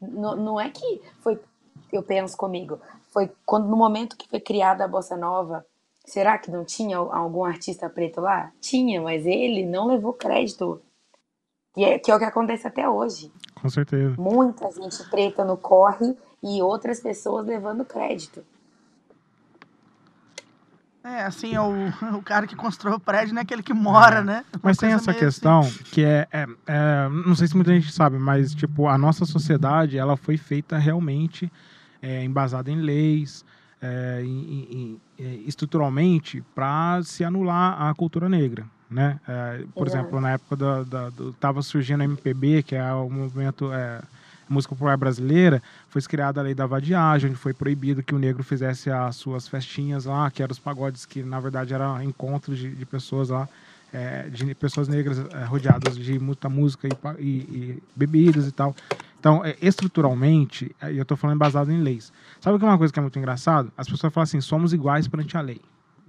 não, 0.00 0.36
não 0.36 0.60
é 0.60 0.70
que 0.70 1.02
foi, 1.20 1.40
eu 1.92 2.02
penso 2.02 2.36
comigo, 2.36 2.80
foi 3.12 3.30
quando 3.46 3.66
no 3.68 3.76
momento 3.76 4.16
que 4.16 4.28
foi 4.28 4.40
criada 4.40 4.84
a 4.84 4.88
bossa 4.88 5.16
nova, 5.16 5.64
será 6.04 6.38
que 6.38 6.50
não 6.50 6.64
tinha 6.64 6.96
algum 6.96 7.44
artista 7.44 7.88
preto 7.88 8.20
lá? 8.20 8.50
Tinha, 8.60 9.00
mas 9.00 9.26
ele 9.26 9.64
não 9.66 9.86
levou 9.86 10.12
crédito. 10.12 10.80
E 11.76 11.84
é, 11.84 11.98
que 11.98 12.10
é 12.10 12.14
o 12.14 12.18
que 12.18 12.24
acontece 12.24 12.66
até 12.66 12.88
hoje. 12.88 13.30
com 13.60 13.68
certeza. 13.68 14.14
Muita 14.18 14.70
gente 14.72 15.02
preta 15.10 15.44
no 15.44 15.56
corre 15.56 16.16
e 16.42 16.60
outras 16.62 17.00
pessoas 17.00 17.46
levando 17.46 17.84
crédito. 17.84 18.44
É, 21.04 21.22
assim, 21.22 21.54
é 21.54 21.60
o, 21.60 21.72
o 22.18 22.22
cara 22.22 22.46
que 22.46 22.56
constrói 22.56 22.94
o 22.94 23.00
prédio 23.00 23.32
não 23.34 23.40
é 23.40 23.42
aquele 23.42 23.62
que 23.62 23.72
mora, 23.72 24.18
É. 24.18 24.24
né? 24.24 24.44
Uma 24.52 24.60
Mas 24.64 24.76
tem 24.76 24.92
essa 24.92 25.14
questão 25.14 25.60
assim. 25.60 25.84
que 25.84 26.04
é, 26.04 26.26
é- 26.32 26.46
é- 26.66 27.08
Não 27.26 27.34
sei 27.34 27.46
se 27.46 27.54
muita 27.56 27.72
gente 27.72 27.92
sabe, 27.92 28.18
mas 28.18 28.54
tipo, 28.54 28.88
a 28.88 28.98
nossa 28.98 29.24
sociedade 29.24 29.96
ela 29.96 30.16
foi 30.16 30.36
feita 30.36 30.76
realmente 30.76 31.50
é, 32.02 32.24
embasada 32.24 32.70
em 32.70 32.76
leis, 32.80 33.44
é, 33.80 34.22
em- 34.24 34.68
em- 34.70 35.00
é, 35.18 35.34
estruturalmente, 35.46 36.42
para 36.54 37.00
se 37.02 37.24
anular 37.24 37.80
a 37.82 37.94
cultura 37.94 38.28
negra. 38.28 38.64
Né? 38.90 39.20
É, 39.28 39.64
por 39.74 39.86
exemplo, 39.86 40.20
na 40.20 40.30
época 40.32 40.56
da, 40.56 40.82
da, 40.82 41.10
do, 41.10 41.32
tava 41.34 41.60
surgindo 41.62 42.00
a 42.00 42.04
MPB, 42.04 42.62
que 42.62 42.74
é 42.74 42.92
o 42.92 43.10
movimento 43.10 43.70
é, 43.72 44.00
música 44.48 44.74
popular 44.74 44.96
brasileira, 44.96 45.62
foi 45.90 46.00
criada 46.02 46.40
a 46.40 46.44
lei 46.44 46.54
da 46.54 46.64
vadiagem, 46.66 47.28
onde 47.28 47.38
foi 47.38 47.52
proibido 47.52 48.02
que 48.02 48.14
o 48.14 48.18
negro 48.18 48.42
fizesse 48.42 48.90
as 48.90 49.16
suas 49.16 49.46
festinhas 49.46 50.06
lá, 50.06 50.30
que 50.30 50.42
eram 50.42 50.52
os 50.52 50.58
pagodes, 50.58 51.04
que 51.04 51.22
na 51.22 51.38
verdade 51.38 51.74
eram 51.74 52.02
encontros 52.02 52.58
de, 52.58 52.74
de 52.74 52.86
pessoas 52.86 53.28
lá, 53.28 53.46
é, 53.92 54.28
de 54.28 54.54
pessoas 54.54 54.88
negras 54.88 55.18
é, 55.18 55.44
rodeadas 55.44 55.96
de 55.96 56.18
muita 56.18 56.48
música 56.48 56.88
e, 56.88 56.92
e- 57.18 57.24
e 57.26 57.82
bebidas 57.96 58.46
e 58.46 58.52
tal. 58.52 58.74
Então, 59.18 59.44
é, 59.44 59.56
estruturalmente, 59.60 60.74
é, 60.80 60.92
eu 60.92 61.02
estou 61.02 61.16
falando 61.16 61.38
baseado 61.38 61.70
em 61.72 61.80
leis. 61.82 62.12
Sabe 62.40 62.56
o 62.56 62.58
que 62.58 62.64
é 62.64 62.68
uma 62.68 62.78
coisa 62.78 62.92
que 62.92 62.98
é 62.98 63.02
muito 63.02 63.18
engraçado? 63.18 63.72
As 63.76 63.88
pessoas 63.88 64.12
falam 64.12 64.24
assim, 64.24 64.40
somos 64.40 64.72
iguais 64.72 65.08
perante 65.08 65.36
a 65.36 65.40
lei. 65.40 65.60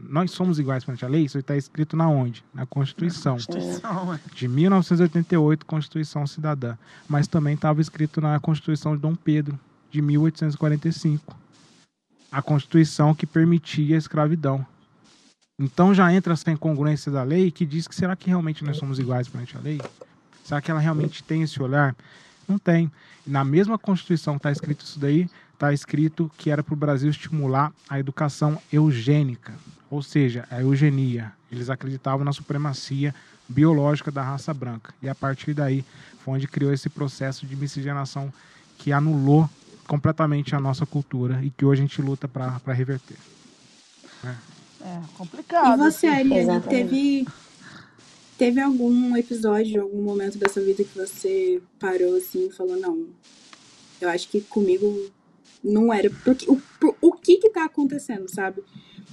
Nós 0.02 0.32
somos 0.32 0.60
iguais 0.60 0.84
perante 0.86 1.04
a 1.04 1.10
lei? 1.10 1.24
Isso 1.26 1.38
está 1.38 1.58
escrito 1.58 1.98
na 1.98 2.08
onde? 2.08 2.44
Na 2.54 2.66
Constituição 2.66 3.34
Constituição, 3.34 4.14
é. 4.14 4.20
de 4.34 4.48
1988, 4.48 5.66
Constituição 5.66 6.26
Cidadã. 6.26 6.78
Mas 7.08 7.28
também 7.28 7.56
estava 7.56 7.82
escrito 7.82 8.22
na 8.22 8.40
Constituição 8.40 8.96
de 8.96 9.02
Dom 9.02 9.16
Pedro, 9.16 9.60
de 9.92 10.02
1845. 10.02 11.36
A 12.32 12.42
Constituição 12.42 13.14
que 13.14 13.26
permitia 13.26 13.96
a 13.96 13.98
escravidão. 13.98 14.66
Então 15.60 15.94
já 15.94 16.12
entra 16.14 16.34
essa 16.34 16.50
incongruência 16.50 17.12
da 17.12 17.22
lei 17.22 17.52
que 17.52 17.66
diz 17.66 17.86
que 17.86 17.94
será 17.94 18.16
que 18.16 18.30
realmente 18.30 18.64
nós 18.64 18.78
somos 18.78 18.98
iguais 18.98 19.28
perante 19.28 19.58
a 19.58 19.60
lei? 19.60 19.82
Será 20.44 20.62
que 20.62 20.72
ela 20.72 20.80
realmente 20.80 21.22
tem 21.22 21.42
esse 21.42 21.62
olhar? 21.62 21.94
Não 22.48 22.58
tem. 22.58 22.90
Na 23.28 23.44
mesma 23.44 23.78
Constituição 23.78 24.38
está 24.38 24.52
escrito 24.52 24.86
isso 24.86 24.98
daí, 24.98 25.30
está 25.54 25.74
escrito 25.74 26.32
que 26.38 26.50
era 26.50 26.64
para 26.64 26.74
o 26.74 26.78
Brasil 26.78 27.10
estimular 27.10 27.74
a 27.90 28.00
educação 28.00 28.58
eugênica, 28.72 29.54
ou 29.92 30.02
seja, 30.02 30.48
a 30.50 30.62
eugenia. 30.62 31.34
Eles 31.52 31.70
acreditavam 31.70 32.24
na 32.24 32.32
supremacia 32.32 33.14
biológica 33.48 34.10
da 34.10 34.24
raça 34.24 34.54
branca. 34.54 34.94
E 35.02 35.10
a 35.10 35.14
partir 35.14 35.54
daí 35.54 35.84
foi 36.24 36.36
onde 36.36 36.48
criou 36.48 36.72
esse 36.72 36.90
processo 36.90 37.46
de 37.46 37.56
miscigenação 37.56 38.32
que 38.78 38.94
anulou 38.94 39.50
completamente 39.86 40.56
a 40.56 40.60
nossa 40.60 40.86
cultura 40.86 41.44
e 41.44 41.50
que 41.50 41.66
hoje 41.66 41.82
a 41.82 41.86
gente 41.86 42.02
luta 42.02 42.28
para 42.28 42.74
reverter. 42.74 43.18
É 44.24 44.49
complicado. 45.18 45.76
E 45.76 45.78
você, 45.78 46.08
assim. 46.08 46.34
Ariane, 46.34 46.62
teve, 46.62 47.28
teve 48.38 48.62
algum 48.62 49.16
episódio, 49.18 49.82
algum 49.82 50.02
momento 50.02 50.38
da 50.38 50.50
sua 50.50 50.62
vida 50.64 50.84
que 50.84 50.98
você 50.98 51.62
parou 51.80 52.16
assim 52.16 52.48
e 52.48 52.52
falou, 52.52 52.78
não, 52.78 53.08
eu 54.00 54.10
acho 54.10 54.30
que 54.30 54.42
comigo 54.42 55.10
não 55.64 55.94
era. 55.94 56.10
Porque, 56.24 56.50
o, 56.50 56.62
por- 56.80 56.96
o 57.02 57.12
que 57.12 57.38
que 57.38 57.50
tá 57.50 57.66
acontecendo, 57.66 58.30
sabe? 58.30 58.64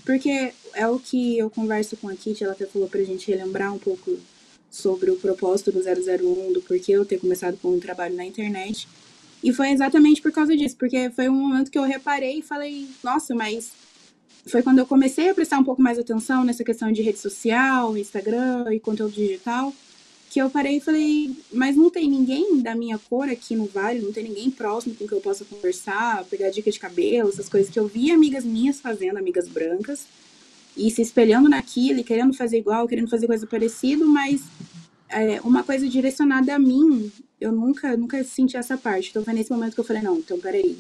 Porque 0.05 0.53
é 0.75 0.87
o 0.87 0.99
que 0.99 1.37
eu 1.37 1.51
converso 1.51 1.97
com 1.97 2.09
a 2.09 2.15
Kitty, 2.15 2.45
ela 2.45 2.53
até 2.53 2.67
falou 2.67 2.89
pra 2.89 3.03
gente 3.03 3.29
relembrar 3.31 3.75
um 3.75 3.79
pouco 3.79 4.17
sobre 4.71 5.11
o 5.11 5.17
propósito 5.17 5.73
do 5.73 5.81
001, 5.81 6.53
do 6.53 6.63
porquê 6.63 6.93
eu 6.93 7.05
ter 7.05 7.19
começado 7.19 7.57
com 7.57 7.71
um 7.71 7.81
trabalho 7.81 8.15
na 8.15 8.25
internet. 8.25 8.87
E 9.43 9.53
foi 9.53 9.71
exatamente 9.71 10.23
por 10.23 10.31
causa 10.31 10.57
disso, 10.57 10.77
porque 10.77 11.11
foi 11.11 11.29
um 11.29 11.35
momento 11.35 11.71
que 11.71 11.79
eu 11.79 11.83
reparei 11.83 12.39
e 12.39 12.43
falei, 12.43 12.89
nossa, 13.03 13.35
mas 13.35 13.73
foi 14.47 14.63
quando 14.63 14.79
eu 14.79 14.87
comecei 14.87 15.29
a 15.29 15.35
prestar 15.35 15.59
um 15.59 15.65
pouco 15.65 15.83
mais 15.83 15.99
atenção 15.99 16.45
nessa 16.45 16.65
questão 16.65 16.93
de 16.93 17.03
rede 17.03 17.19
social, 17.19 17.97
Instagram 17.97 18.73
e 18.73 18.81
conteúdo 18.81 19.13
digital, 19.13 19.73
que 20.31 20.41
eu 20.41 20.51
parei 20.51 20.77
e 20.77 20.81
falei, 20.81 21.37
mas 21.53 21.77
não 21.77 21.91
tem 21.91 22.09
ninguém 22.09 22.61
da 22.61 22.75
minha 22.75 22.99
cor 22.99 23.29
aqui 23.29 23.57
no 23.57 23.67
Vale, 23.67 24.01
não 24.01 24.13
tem 24.13 24.25
ninguém 24.25 24.51
próximo 24.51 24.95
com 24.95 25.07
que 25.07 25.13
eu 25.13 25.21
possa 25.21 25.45
conversar, 25.45 26.25
pegar 26.25 26.51
dica 26.51 26.71
de 26.71 26.79
cabelo, 26.79 27.29
essas 27.29 27.49
coisas 27.49 27.71
que 27.71 27.79
eu 27.79 27.87
vi 27.87 28.11
amigas 28.11 28.45
minhas 28.45 28.81
fazendo, 28.81 29.19
amigas 29.19 29.49
brancas, 29.49 30.05
e 30.77 30.91
se 30.91 31.01
espelhando 31.01 31.49
naquilo, 31.49 32.01
e 32.01 32.05
querendo 32.05 32.35
fazer 32.35 32.59
igual, 32.59 32.87
querendo 32.87 33.09
fazer 33.09 33.27
coisa 33.27 33.47
parecida, 33.47 34.05
mas 34.05 34.43
é, 35.09 35.41
uma 35.43 35.63
coisa 35.63 35.89
direcionada 35.89 36.55
a 36.55 36.59
mim, 36.59 37.11
eu 37.41 37.51
nunca, 37.53 37.97
nunca 37.97 38.23
senti 38.25 38.57
essa 38.57 38.77
parte. 38.77 39.11
Então 39.11 39.25
foi 39.25 39.35
nesse 39.35 39.51
momento 39.51 39.75
que 39.75 39.81
eu 39.81 39.85
falei, 39.85 40.03
não, 40.03 40.19
então 40.19 40.39
peraí. 40.39 40.77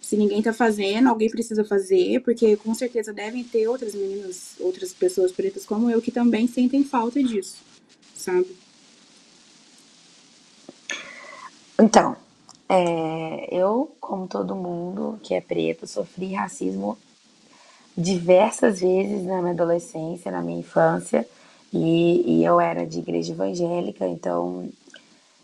Se 0.00 0.16
ninguém 0.16 0.42
tá 0.42 0.52
fazendo, 0.52 1.08
alguém 1.08 1.30
precisa 1.30 1.64
fazer, 1.64 2.20
porque 2.22 2.56
com 2.56 2.74
certeza 2.74 3.12
devem 3.12 3.44
ter 3.44 3.68
outras 3.68 3.94
meninas, 3.94 4.54
outras 4.58 4.92
pessoas 4.92 5.30
pretas 5.30 5.64
como 5.64 5.90
eu 5.90 6.00
que 6.00 6.10
também 6.10 6.46
sentem 6.48 6.82
falta 6.82 7.22
disso. 7.22 7.58
sabe? 8.16 8.56
Então, 11.78 12.16
é, 12.68 13.48
eu, 13.50 13.90
como 14.00 14.28
todo 14.28 14.54
mundo 14.54 15.18
que 15.22 15.34
é 15.34 15.40
preto, 15.40 15.86
sofri 15.86 16.34
racismo 16.34 16.98
diversas 17.96 18.80
vezes 18.80 19.24
na 19.24 19.40
minha 19.40 19.52
adolescência, 19.52 20.30
na 20.30 20.42
minha 20.42 20.60
infância, 20.60 21.26
e, 21.72 22.38
e 22.38 22.44
eu 22.44 22.60
era 22.60 22.86
de 22.86 22.98
igreja 22.98 23.32
evangélica, 23.32 24.06
então 24.06 24.68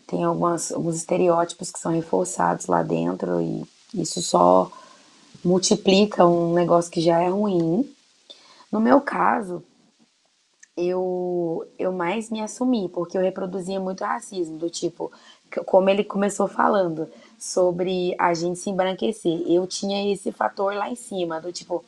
tem 0.05 0.23
algumas, 0.23 0.71
alguns 0.71 0.95
estereótipos 0.95 1.71
que 1.71 1.79
são 1.79 1.91
reforçados 1.91 2.67
lá 2.67 2.83
dentro, 2.83 3.41
e 3.41 3.63
isso 3.93 4.21
só 4.21 4.71
multiplica 5.43 6.25
um 6.25 6.53
negócio 6.53 6.91
que 6.91 7.01
já 7.01 7.21
é 7.21 7.29
ruim. 7.29 7.89
No 8.71 8.79
meu 8.79 8.99
caso, 8.99 9.63
eu, 10.75 11.67
eu 11.79 11.91
mais 11.91 12.29
me 12.29 12.41
assumi, 12.41 12.89
porque 12.89 13.17
eu 13.17 13.21
reproduzia 13.21 13.79
muito 13.79 14.03
racismo, 14.03 14.57
do 14.57 14.69
tipo, 14.69 15.11
como 15.65 15.89
ele 15.89 16.03
começou 16.03 16.47
falando, 16.47 17.09
sobre 17.39 18.15
a 18.19 18.33
gente 18.33 18.59
se 18.59 18.69
embranquecer. 18.69 19.41
Eu 19.47 19.65
tinha 19.65 20.11
esse 20.11 20.31
fator 20.31 20.75
lá 20.75 20.89
em 20.89 20.95
cima, 20.95 21.41
do 21.41 21.51
tipo, 21.51 21.83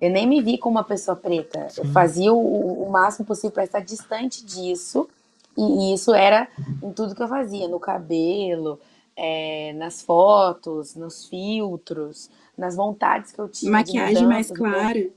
eu 0.00 0.10
nem 0.10 0.26
me 0.26 0.40
vi 0.40 0.56
como 0.56 0.76
uma 0.76 0.84
pessoa 0.84 1.16
preta. 1.16 1.68
Eu 1.76 1.84
fazia 1.86 2.32
o, 2.32 2.84
o 2.84 2.90
máximo 2.90 3.26
possível 3.26 3.50
para 3.50 3.64
estar 3.64 3.80
distante 3.80 4.44
disso, 4.44 5.08
e, 5.56 5.62
e, 5.62 5.94
isso 5.94 6.14
era 6.14 6.48
em 6.82 6.92
tudo 6.92 7.14
que 7.14 7.22
eu 7.22 7.28
fazia, 7.28 7.68
no 7.68 7.78
cabelo, 7.78 8.80
é, 9.16 9.72
nas 9.74 10.02
fotos, 10.02 10.94
nos 10.94 11.26
filtros, 11.26 12.30
nas 12.56 12.76
vontades 12.76 13.32
que 13.32 13.40
eu 13.40 13.48
tinha. 13.48 13.72
Maquiagem 13.72 14.26
mais 14.26 14.50
clara. 14.50 15.10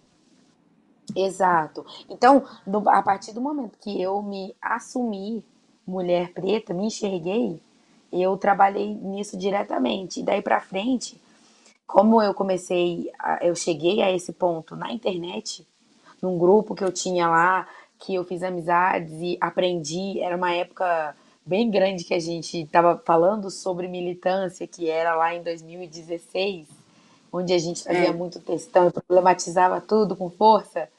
Exato. 1.15 1.85
Então, 2.09 2.43
no, 2.65 2.87
a 2.89 3.01
partir 3.01 3.33
do 3.33 3.41
momento 3.41 3.77
que 3.79 4.01
eu 4.01 4.21
me 4.21 4.55
assumi 4.61 5.43
mulher 5.85 6.31
preta, 6.33 6.73
me 6.73 6.87
enxerguei, 6.87 7.59
eu 8.11 8.35
trabalhei 8.37 8.93
nisso 8.93 9.37
diretamente. 9.37 10.19
E 10.19 10.23
daí 10.23 10.41
para 10.41 10.59
frente, 10.59 11.19
como 11.85 12.21
eu 12.21 12.33
comecei, 12.33 13.11
a, 13.19 13.45
eu 13.45 13.55
cheguei 13.55 14.01
a 14.01 14.11
esse 14.11 14.33
ponto 14.33 14.75
na 14.75 14.91
internet, 14.91 15.65
num 16.21 16.37
grupo 16.37 16.73
que 16.73 16.83
eu 16.83 16.91
tinha 16.91 17.27
lá, 17.29 17.67
que 17.99 18.15
eu 18.15 18.23
fiz 18.23 18.41
amizades 18.41 19.11
e 19.21 19.37
aprendi, 19.39 20.19
era 20.19 20.35
uma 20.35 20.51
época 20.51 21.15
bem 21.45 21.69
grande 21.69 22.03
que 22.03 22.13
a 22.13 22.19
gente 22.19 22.61
estava 22.61 22.97
falando 22.97 23.51
sobre 23.51 23.87
militância, 23.87 24.65
que 24.65 24.89
era 24.89 25.15
lá 25.15 25.35
em 25.35 25.43
2016, 25.43 26.67
onde 27.31 27.53
a 27.53 27.57
gente 27.59 27.83
fazia 27.83 28.09
é. 28.09 28.13
muito 28.13 28.39
textão 28.39 28.87
e 28.87 28.91
problematizava 28.91 29.79
tudo 29.79 30.15
com 30.15 30.29
força. 30.29 30.89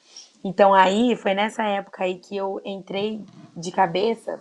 Então 0.44 0.72
aí 0.72 1.16
foi 1.16 1.34
nessa 1.34 1.64
época 1.64 2.04
aí 2.04 2.18
que 2.18 2.36
eu 2.36 2.60
entrei 2.64 3.20
de 3.56 3.72
cabeça 3.72 4.38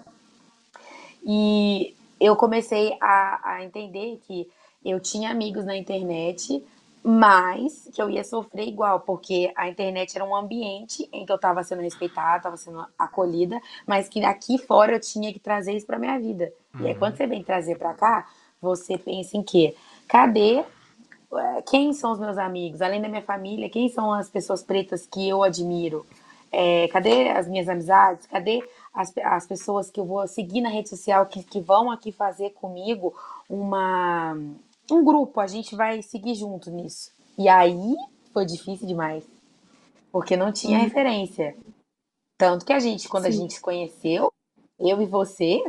e 1.25 1.95
eu 2.19 2.35
comecei 2.35 2.95
a, 3.01 3.55
a 3.55 3.63
entender 3.63 4.19
que 4.27 4.47
eu 4.83 4.99
tinha 4.99 5.31
amigos 5.31 5.65
na 5.65 5.75
internet, 5.75 6.63
mas 7.07 7.87
que 7.93 8.01
eu 8.01 8.09
ia 8.09 8.23
sofrer 8.23 8.67
igual, 8.67 8.99
porque 9.01 9.53
a 9.55 9.69
internet 9.69 10.15
era 10.15 10.25
um 10.25 10.35
ambiente 10.35 11.07
em 11.13 11.23
que 11.23 11.31
eu 11.31 11.35
estava 11.35 11.63
sendo 11.63 11.83
respeitada, 11.83 12.37
estava 12.37 12.57
sendo 12.57 12.83
acolhida, 12.97 13.61
mas 13.85 14.09
que 14.09 14.25
aqui 14.25 14.57
fora 14.57 14.93
eu 14.93 14.99
tinha 14.99 15.31
que 15.31 15.37
trazer 15.37 15.73
isso 15.73 15.85
para 15.85 15.99
minha 15.99 16.17
vida. 16.19 16.51
Uhum. 16.73 16.81
E 16.81 16.87
aí 16.87 16.93
uhum. 16.93 16.99
quando 16.99 17.15
você 17.15 17.27
vem 17.27 17.43
trazer 17.43 17.77
para 17.77 17.93
cá, 17.93 18.27
você 18.59 18.97
pensa 18.97 19.37
em 19.37 19.43
quê? 19.43 19.75
Cadê 20.07 20.63
quem 21.69 21.93
são 21.93 22.11
os 22.11 22.19
meus 22.19 22.39
amigos, 22.39 22.81
além 22.81 22.99
da 22.99 23.07
minha 23.07 23.21
família, 23.21 23.69
quem 23.69 23.87
são 23.87 24.11
as 24.11 24.27
pessoas 24.27 24.63
pretas 24.63 25.05
que 25.05 25.29
eu 25.29 25.43
admiro? 25.43 26.03
É, 26.51 26.87
cadê 26.87 27.29
as 27.29 27.47
minhas 27.47 27.69
amizades? 27.69 28.25
Cadê 28.25 28.67
as, 28.91 29.13
as 29.17 29.45
pessoas 29.45 29.91
que 29.91 29.99
eu 29.99 30.05
vou 30.05 30.25
seguir 30.27 30.61
na 30.61 30.69
rede 30.69 30.89
social 30.89 31.27
que, 31.27 31.43
que 31.43 31.59
vão 31.59 31.91
aqui 31.91 32.11
fazer 32.11 32.51
comigo 32.51 33.13
uma, 33.47 34.35
um 34.91 35.03
grupo? 35.03 35.39
A 35.39 35.47
gente 35.47 35.75
vai 35.75 36.01
seguir 36.01 36.35
junto 36.35 36.71
nisso. 36.71 37.11
E 37.37 37.49
aí 37.49 37.95
foi 38.33 38.45
difícil 38.45 38.87
demais, 38.87 39.23
porque 40.11 40.37
não 40.37 40.51
tinha 40.51 40.77
uhum. 40.77 40.83
referência. 40.83 41.55
Tanto 42.37 42.65
que 42.65 42.73
a 42.73 42.79
gente, 42.79 43.07
quando 43.07 43.23
Sim. 43.23 43.29
a 43.29 43.31
gente 43.31 43.53
se 43.53 43.61
conheceu, 43.61 44.31
eu 44.79 45.01
e 45.01 45.05
você, 45.05 45.61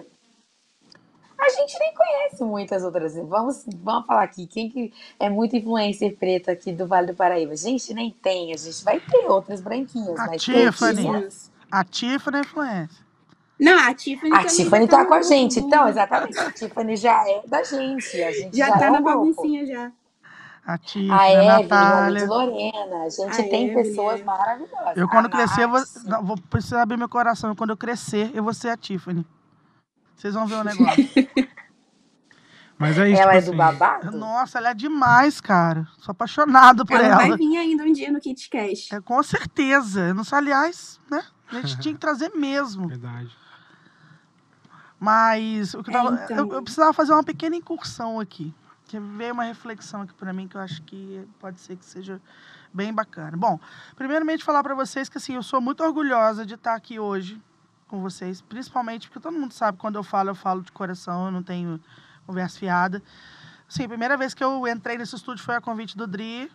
a 1.39 1.49
gente 1.51 1.79
nem 1.79 1.95
conhece 1.95 2.43
muitas 2.45 2.83
outras. 2.83 3.15
Vamos, 3.15 3.65
vamos 3.77 4.07
falar 4.07 4.25
aqui, 4.25 4.47
quem 4.47 4.69
que 4.69 4.93
é 5.19 5.29
muito 5.29 5.57
influencer 5.57 6.17
preta 6.17 6.53
aqui 6.53 6.73
do 6.73 6.87
Vale 6.87 7.09
do 7.09 7.15
Paraíba? 7.15 7.53
A 7.53 7.57
gente 7.57 7.95
nem 7.95 8.11
tem, 8.11 8.53
a 8.53 8.57
gente 8.57 8.83
vai 8.85 8.99
ter 8.99 9.27
outras 9.27 9.61
branquinhas. 9.61 10.19
A 10.19 10.27
mas 10.27 10.43
Tiffany. 10.43 11.29
A 11.71 11.85
Tiffany 11.85 12.39
é 12.39 12.41
influencer. 12.41 13.06
Não, 13.59 13.79
a 13.79 13.95
Tiffany 13.95 14.35
A 14.35 14.45
Tiffany 14.45 14.87
tá, 14.87 14.99
tá 14.99 15.05
com 15.07 15.15
a 15.15 15.23
gente, 15.23 15.61
então, 15.61 15.89
exatamente. 15.89 16.39
A 16.39 16.51
Tiffany 16.51 16.97
já 16.97 17.29
é 17.29 17.43
da 17.47 17.63
gente. 17.63 18.23
A 18.23 18.33
gente 18.33 18.57
já, 18.57 18.67
já 18.69 18.79
tá 18.79 18.87
é 18.87 18.91
na 18.91 19.01
baguncinha 19.01 19.67
já. 19.67 19.93
A 20.67 20.77
Tiffany, 20.79 21.11
a, 21.11 21.33
Evelyn, 21.33 21.49
a 21.49 21.61
Natália. 21.61 22.25
A 22.25 22.27
Lorena. 22.27 22.97
A 23.05 23.09
gente 23.09 23.41
a 23.41 23.49
tem 23.49 23.69
Evelyn, 23.69 23.83
pessoas 23.83 24.21
é. 24.21 24.25
maravilhosas. 24.25 24.97
Eu, 24.97 25.09
quando 25.09 25.27
a 25.27 25.31
crescer, 25.31 25.63
eu 25.63 25.71
vou, 25.71 25.83
não, 26.05 26.25
vou 26.25 26.37
precisar 26.51 26.83
abrir 26.83 26.97
meu 26.99 27.09
coração. 27.09 27.55
Quando 27.55 27.71
eu 27.71 27.77
crescer, 27.77 28.31
eu 28.35 28.43
vou 28.43 28.53
ser 28.53 28.69
a 28.69 28.77
Tiffany. 28.77 29.25
Vocês 30.17 30.35
vão 30.35 30.47
ver 30.47 30.57
o 30.57 30.65
negócio. 30.65 31.05
Mas 32.79 32.99
é 32.99 33.09
isso. 33.09 33.23
Ela 33.23 33.33
tipo 33.33 33.39
é 33.39 33.41
do 33.41 33.49
assim, 33.49 33.57
babado? 33.57 34.19
Nossa, 34.19 34.59
ela 34.59 34.71
é 34.71 34.75
demais, 34.75 35.41
cara. 35.41 35.89
Sou 35.99 36.13
apaixonado 36.13 36.85
por 36.85 36.97
ela. 36.97 37.07
Ela 37.07 37.29
vai 37.29 37.37
vir 37.39 37.57
ainda 37.57 37.85
um 37.85 37.93
dia 37.93 38.13
no 38.13 38.21
KitCast. 38.21 38.95
É, 38.95 39.01
com 39.01 39.23
certeza. 39.23 40.13
Não 40.13 40.25
sei, 40.25 40.39
aliás, 40.39 41.01
né? 41.11 41.25
A 41.51 41.61
gente 41.61 41.79
tinha 41.81 41.95
que 41.95 42.01
trazer 42.01 42.31
mesmo. 42.35 42.89
Verdade. 42.89 43.31
Mas 44.99 45.75
o 45.75 45.83
que 45.83 45.91
eu, 45.91 45.93
tava, 45.93 46.21
é, 46.21 46.25
então... 46.25 46.37
eu, 46.37 46.53
eu, 46.55 46.63
precisava 46.63 46.93
fazer 46.93 47.13
uma 47.13 47.25
pequena 47.25 47.57
incursão 47.57 48.19
aqui. 48.19 48.55
Que 48.87 49.01
veio 49.01 49.35
uma 49.35 49.45
reflexão 49.45 50.03
aqui 50.03 50.15
para 50.15 50.33
mim 50.33 50.47
que 50.47 50.57
eu 50.57 50.61
acho 50.61 50.81
que 50.83 51.27
pode 51.41 51.61
ser 51.61 51.77
que 51.77 51.85
seja 51.85 52.21
bem 52.73 52.93
bacana. 52.93 53.37
Bom, 53.37 53.59
primeiramente 53.97 54.45
falar 54.45 54.63
para 54.63 54.75
vocês 54.75 55.09
que 55.09 55.19
assim, 55.19 55.35
eu 55.35 55.43
sou 55.43 55.61
muito 55.61 55.83
orgulhosa 55.83 56.47
de 56.47 56.55
estar 56.55 56.75
aqui 56.75 56.99
hoje 56.99 57.41
com 57.89 58.01
vocês, 58.01 58.41
principalmente 58.41 59.09
porque 59.09 59.21
todo 59.21 59.39
mundo 59.39 59.53
sabe 59.53 59.79
quando 59.79 59.97
eu 59.97 60.03
falo, 60.03 60.31
eu 60.31 60.35
falo 60.35 60.63
de 60.63 60.71
coração, 60.71 61.27
eu 61.27 61.33
não 61.33 61.43
tenho 61.43 61.81
conversa 62.27 62.59
fiada. 62.59 63.03
Sim, 63.69 63.85
a 63.85 63.89
primeira 63.89 64.17
vez 64.17 64.35
que 64.35 64.45
eu 64.45 64.67
entrei 64.69 64.97
nesse 64.97 65.17
estúdio 65.17 65.45
foi 65.45 65.57
a 65.57 65.61
convite 65.61 65.97
do 65.97 66.07
Dri, 66.07 66.51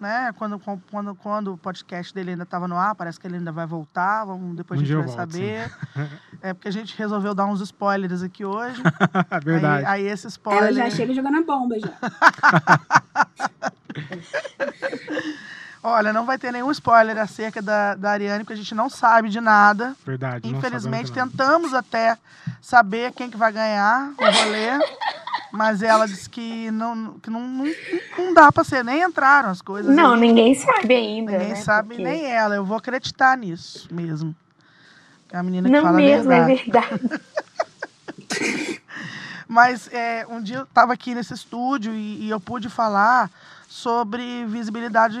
né? 0.00 0.32
Quando, 0.36 0.60
quando, 0.90 1.14
quando 1.14 1.52
o 1.54 1.58
podcast 1.58 2.14
dele 2.14 2.32
ainda 2.32 2.42
estava 2.42 2.68
no 2.68 2.76
ar, 2.76 2.94
parece 2.94 3.18
que 3.18 3.26
ele 3.26 3.36
ainda 3.36 3.52
vai 3.52 3.66
voltar, 3.66 4.24
vamos, 4.24 4.56
depois 4.56 4.80
um 4.80 4.82
a 4.82 4.86
gente 4.86 4.96
vai 4.96 5.06
volto, 5.06 5.16
saber. 5.16 5.72
é 6.42 6.52
porque 6.52 6.68
a 6.68 6.72
gente 6.72 6.96
resolveu 6.96 7.34
dar 7.34 7.46
uns 7.46 7.60
spoilers 7.60 8.22
aqui 8.22 8.44
hoje. 8.44 8.82
Verdade. 9.44 9.86
Aí, 9.86 10.06
aí 10.06 10.12
esse 10.12 10.26
spoiler. 10.28 10.64
Ela 10.64 10.72
já 10.72 10.90
chega 10.90 11.14
jogando 11.14 11.38
a 11.38 11.42
bomba 11.42 11.76
já. 11.78 11.92
Olha, 15.86 16.14
não 16.14 16.24
vai 16.24 16.38
ter 16.38 16.50
nenhum 16.50 16.70
spoiler 16.70 17.18
acerca 17.18 17.60
da, 17.60 17.94
da 17.94 18.12
Ariane, 18.12 18.42
porque 18.42 18.54
a 18.54 18.56
gente 18.56 18.74
não 18.74 18.88
sabe 18.88 19.28
de 19.28 19.38
nada. 19.38 19.94
Verdade. 20.04 20.48
Infelizmente, 20.48 21.12
tentamos 21.12 21.74
até 21.74 22.16
saber 22.58 23.12
quem 23.12 23.30
que 23.30 23.36
vai 23.36 23.52
ganhar 23.52 24.14
o 24.18 24.24
rolê. 24.24 24.78
Mas 25.54 25.84
ela 25.84 26.04
disse 26.08 26.28
que 26.28 26.68
não, 26.72 27.16
que 27.20 27.30
não, 27.30 27.40
não, 27.40 27.64
não 28.18 28.34
dá 28.34 28.50
pra 28.50 28.64
ser. 28.64 28.84
Nem 28.84 29.02
entraram 29.02 29.50
as 29.50 29.62
coisas. 29.62 29.94
Não, 29.94 30.14
aí. 30.14 30.20
ninguém 30.20 30.52
sabe 30.52 30.92
ainda. 30.92 31.30
Ninguém 31.30 31.48
né? 31.50 31.54
sabe, 31.54 31.90
Porque... 31.90 32.02
nem 32.02 32.26
ela. 32.26 32.56
Eu 32.56 32.64
vou 32.64 32.76
acreditar 32.76 33.38
nisso 33.38 33.86
mesmo. 33.92 34.34
Que 35.28 35.36
é 35.36 35.38
a 35.38 35.42
menina 35.44 35.68
que 35.68 35.72
não 35.72 35.82
fala 35.82 35.96
mesmo, 35.96 36.32
a 36.32 36.44
verdade. 36.44 36.92
é 36.92 36.98
verdade. 36.98 38.80
Mas 39.46 39.88
é, 39.92 40.26
um 40.28 40.42
dia 40.42 40.56
eu 40.56 40.62
estava 40.64 40.92
aqui 40.92 41.14
nesse 41.14 41.32
estúdio 41.32 41.92
e, 41.94 42.26
e 42.26 42.30
eu 42.30 42.40
pude 42.40 42.68
falar 42.68 43.30
sobre 43.68 44.44
visibilidade 44.46 45.20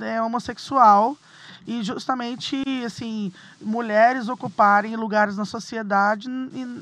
é, 0.00 0.22
homossexual 0.22 1.18
e 1.66 1.82
justamente 1.82 2.62
assim 2.84 3.32
mulheres 3.60 4.28
ocuparem 4.28 4.96
lugares 4.96 5.36
na 5.36 5.44
sociedade 5.44 6.28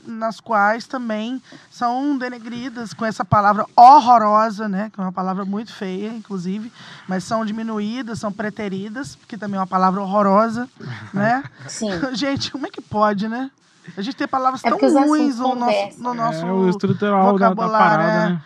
nas 0.07 0.41
quais 0.41 0.87
também 0.87 1.43
são 1.71 2.17
denegridas 2.17 2.93
com 2.93 3.05
essa 3.05 3.25
palavra 3.25 3.67
horrorosa, 3.77 4.69
né, 4.69 4.91
que 4.93 5.01
é 5.01 5.03
uma 5.03 5.13
palavra 5.13 5.45
muito 5.45 5.73
feia, 5.73 6.09
inclusive, 6.09 6.73
mas 7.07 7.25
são 7.25 7.45
diminuídas, 7.45 8.19
são 8.19 8.33
preteridas, 8.33 9.19
que 9.27 9.37
também 9.37 9.57
é 9.57 9.61
uma 9.61 9.67
palavra 9.67 10.01
horrorosa, 10.01 10.69
né? 11.13 11.43
Sim. 11.69 11.89
Gente, 12.15 12.51
como 12.51 12.67
é 12.67 12.71
que 12.71 12.81
pode, 12.81 13.29
né? 13.29 13.51
A 13.97 14.03
gente 14.03 14.17
tem 14.17 14.29
palavras 14.29 14.63
é 14.65 14.71
tão 14.71 14.79
ruins 14.79 15.39
no 15.39 15.55
nosso, 15.55 16.03
no 16.03 16.15
nosso 16.15 16.45
é, 16.45 16.53
o 16.53 16.69
estrutural 16.69 17.33
vocabulário, 17.33 17.57
da, 17.57 17.73
da 17.73 17.79
parada, 17.79 18.29
né? 18.31 18.43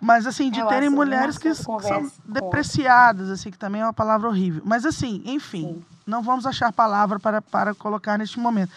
Mas 0.00 0.26
assim, 0.26 0.50
de 0.50 0.64
terem 0.68 0.88
mulheres 0.88 1.38
que 1.38 1.52
são 1.54 2.10
depreciadas, 2.24 3.30
assim, 3.30 3.50
que 3.50 3.58
também 3.58 3.80
é 3.80 3.84
uma 3.84 3.92
palavra 3.92 4.28
horrível. 4.28 4.62
Mas 4.64 4.84
assim, 4.84 5.22
enfim, 5.24 5.74
Sim. 5.74 5.84
não 6.06 6.22
vamos 6.22 6.46
achar 6.46 6.72
palavra 6.72 7.18
para, 7.18 7.42
para 7.42 7.74
colocar 7.74 8.16
neste 8.16 8.38
momento. 8.38 8.70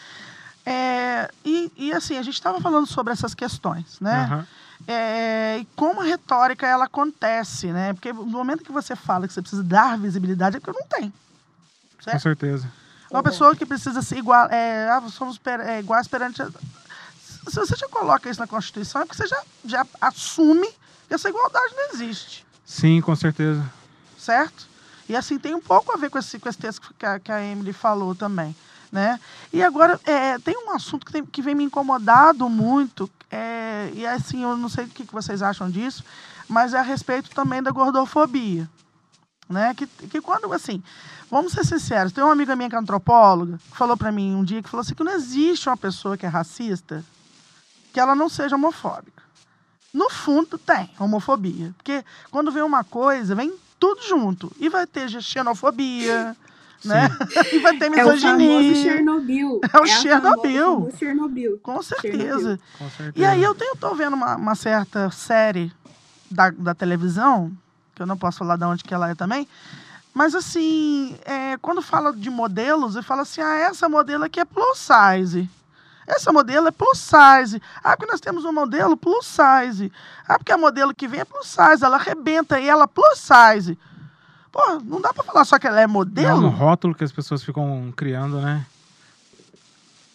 É, 0.65 1.29
e, 1.43 1.71
e 1.75 1.93
assim, 1.93 2.17
a 2.17 2.23
gente 2.23 2.35
estava 2.35 2.59
falando 2.59 2.87
sobre 2.87 3.13
essas 3.13 3.33
questões, 3.33 3.99
né? 3.99 4.29
Uhum. 4.31 4.45
É, 4.87 5.57
e 5.59 5.65
como 5.75 6.01
a 6.01 6.03
retórica 6.03 6.65
ela 6.65 6.85
acontece, 6.85 7.67
né? 7.67 7.93
Porque 7.93 8.11
no 8.11 8.25
momento 8.25 8.63
que 8.63 8.71
você 8.71 8.95
fala 8.95 9.27
que 9.27 9.33
você 9.33 9.41
precisa 9.41 9.63
dar 9.63 9.97
visibilidade, 9.97 10.57
é 10.57 10.59
porque 10.59 10.79
não 10.79 10.87
tem. 10.87 11.13
Certo? 11.99 12.15
Com 12.15 12.19
certeza. 12.19 12.71
Uma 13.09 13.21
pessoa 13.21 13.55
que 13.55 13.65
precisa 13.65 14.01
ser 14.01 14.17
igual, 14.17 14.47
é, 14.49 14.89
ah, 14.89 15.03
somos 15.09 15.37
per, 15.37 15.59
é, 15.59 15.79
iguais 15.79 16.07
perante. 16.07 16.41
A, 16.41 16.49
se 16.49 17.55
você 17.55 17.75
já 17.75 17.87
coloca 17.89 18.29
isso 18.29 18.39
na 18.39 18.47
Constituição, 18.47 19.01
é 19.01 19.05
porque 19.05 19.21
você 19.21 19.27
já, 19.27 19.43
já 19.65 19.85
assume 19.99 20.67
essa 21.13 21.29
igualdade 21.29 21.73
não 21.75 21.93
existe. 21.93 22.45
Sim, 22.65 23.01
com 23.01 23.15
certeza. 23.15 23.63
Certo? 24.17 24.67
E 25.09 25.15
assim 25.15 25.37
tem 25.37 25.53
um 25.53 25.61
pouco 25.61 25.91
a 25.91 25.97
ver 25.97 26.09
com 26.09 26.17
esse, 26.17 26.39
com 26.39 26.47
esse 26.47 26.57
texto 26.57 26.93
que 26.97 27.05
a, 27.05 27.19
que 27.19 27.31
a 27.31 27.43
Emily 27.43 27.73
falou 27.73 28.15
também. 28.15 28.55
Né? 28.91 29.19
E 29.53 29.63
agora, 29.63 29.99
é, 30.05 30.37
tem 30.39 30.55
um 30.57 30.71
assunto 30.71 31.05
que, 31.05 31.13
tem, 31.13 31.25
que 31.25 31.41
vem 31.41 31.55
me 31.55 31.63
incomodado 31.63 32.49
muito, 32.49 33.09
é, 33.29 33.89
e 33.93 34.05
assim, 34.05 34.43
eu 34.43 34.57
não 34.57 34.67
sei 34.67 34.83
o 34.83 34.89
que 34.89 35.05
vocês 35.05 35.41
acham 35.41 35.69
disso, 35.69 36.03
mas 36.47 36.73
é 36.73 36.79
a 36.79 36.81
respeito 36.81 37.29
também 37.29 37.63
da 37.63 37.71
gordofobia. 37.71 38.69
Né? 39.49 39.73
Que, 39.73 39.87
que 39.87 40.21
quando, 40.21 40.51
assim, 40.53 40.83
vamos 41.29 41.53
ser 41.53 41.65
sinceros, 41.65 42.11
tem 42.11 42.23
uma 42.23 42.33
amiga 42.33 42.55
minha 42.55 42.69
que 42.69 42.75
é 42.75 42.79
antropóloga, 42.79 43.57
que 43.57 43.77
falou 43.77 43.95
para 43.95 44.11
mim 44.11 44.35
um 44.35 44.43
dia, 44.43 44.61
que 44.61 44.69
falou 44.69 44.81
assim, 44.81 44.93
que 44.93 45.03
não 45.03 45.13
existe 45.13 45.69
uma 45.69 45.77
pessoa 45.77 46.17
que 46.17 46.25
é 46.25 46.29
racista 46.29 47.03
que 47.93 47.99
ela 47.99 48.15
não 48.15 48.29
seja 48.29 48.55
homofóbica. 48.55 49.21
No 49.93 50.09
fundo, 50.09 50.57
tem 50.57 50.89
homofobia. 50.99 51.73
Porque 51.77 52.03
quando 52.29 52.51
vem 52.51 52.63
uma 52.63 52.83
coisa, 52.83 53.35
vem 53.35 53.53
tudo 53.79 54.01
junto. 54.03 54.51
E 54.59 54.69
vai 54.69 54.87
ter 54.87 55.09
xenofobia, 55.21 56.35
né? 56.85 57.09
e 57.51 57.59
vai 57.59 57.77
ter 57.77 57.89
misoginia. 57.89 58.69
É 58.69 58.71
o 58.71 58.75
Chernobyl. 58.75 59.61
É 59.73 59.79
o 59.79 59.85
Chernobyl. 59.85 60.77
O 60.83 60.97
Chernobyl. 60.97 61.59
Com 61.61 61.81
certeza. 61.81 62.17
Chernobyl. 62.17 62.59
Com 62.77 62.89
certeza. 62.89 63.13
E 63.15 63.25
aí 63.25 63.43
eu 63.43 63.53
tenho, 63.53 63.75
tô 63.75 63.93
vendo 63.93 64.13
uma, 64.13 64.35
uma 64.35 64.55
certa 64.55 65.09
série 65.11 65.71
da, 66.29 66.49
da 66.49 66.73
televisão, 66.73 67.51
que 67.93 68.01
eu 68.01 68.05
não 68.05 68.17
posso 68.17 68.39
falar 68.39 68.55
de 68.55 68.63
onde 68.63 68.83
que 68.83 68.93
ela 68.93 69.09
é 69.09 69.15
também, 69.15 69.47
mas 70.13 70.35
assim, 70.35 71.15
é, 71.25 71.57
quando 71.57 71.81
fala 71.81 72.13
de 72.13 72.29
modelos, 72.29 72.95
eu 72.95 73.03
falo 73.03 73.21
assim, 73.21 73.41
ah, 73.41 73.55
essa 73.55 73.87
modelo 73.87 74.23
aqui 74.23 74.39
é 74.39 74.45
plus 74.45 74.77
size. 74.77 75.49
Essa 76.07 76.31
modelo 76.33 76.67
é 76.67 76.71
plus 76.71 76.97
size. 76.97 77.61
Ah, 77.83 77.95
porque 77.95 78.11
nós 78.11 78.19
temos 78.19 78.43
um 78.45 78.51
modelo 78.51 78.97
plus 78.97 79.25
size. 79.25 79.91
Ah, 80.27 80.37
porque 80.37 80.51
a 80.51 80.57
modelo 80.57 80.93
que 80.93 81.07
vem 81.07 81.21
é 81.21 81.25
plus 81.25 81.47
size, 81.47 81.83
ela 81.83 81.97
arrebenta 81.97 82.59
e 82.59 82.67
ela 82.67 82.87
plus 82.87 83.19
size. 83.19 83.77
Pô, 84.51 84.81
não 84.83 84.99
dá 84.99 85.13
pra 85.13 85.23
falar 85.23 85.45
só 85.45 85.57
que 85.57 85.67
ela 85.67 85.79
é 85.79 85.83
É 85.83 85.87
um 85.87 85.91
modelo? 85.91 86.49
rótulo 86.49 86.93
que 86.93 87.03
as 87.03 87.11
pessoas 87.11 87.43
ficam 87.43 87.93
criando, 87.95 88.41
né? 88.41 88.65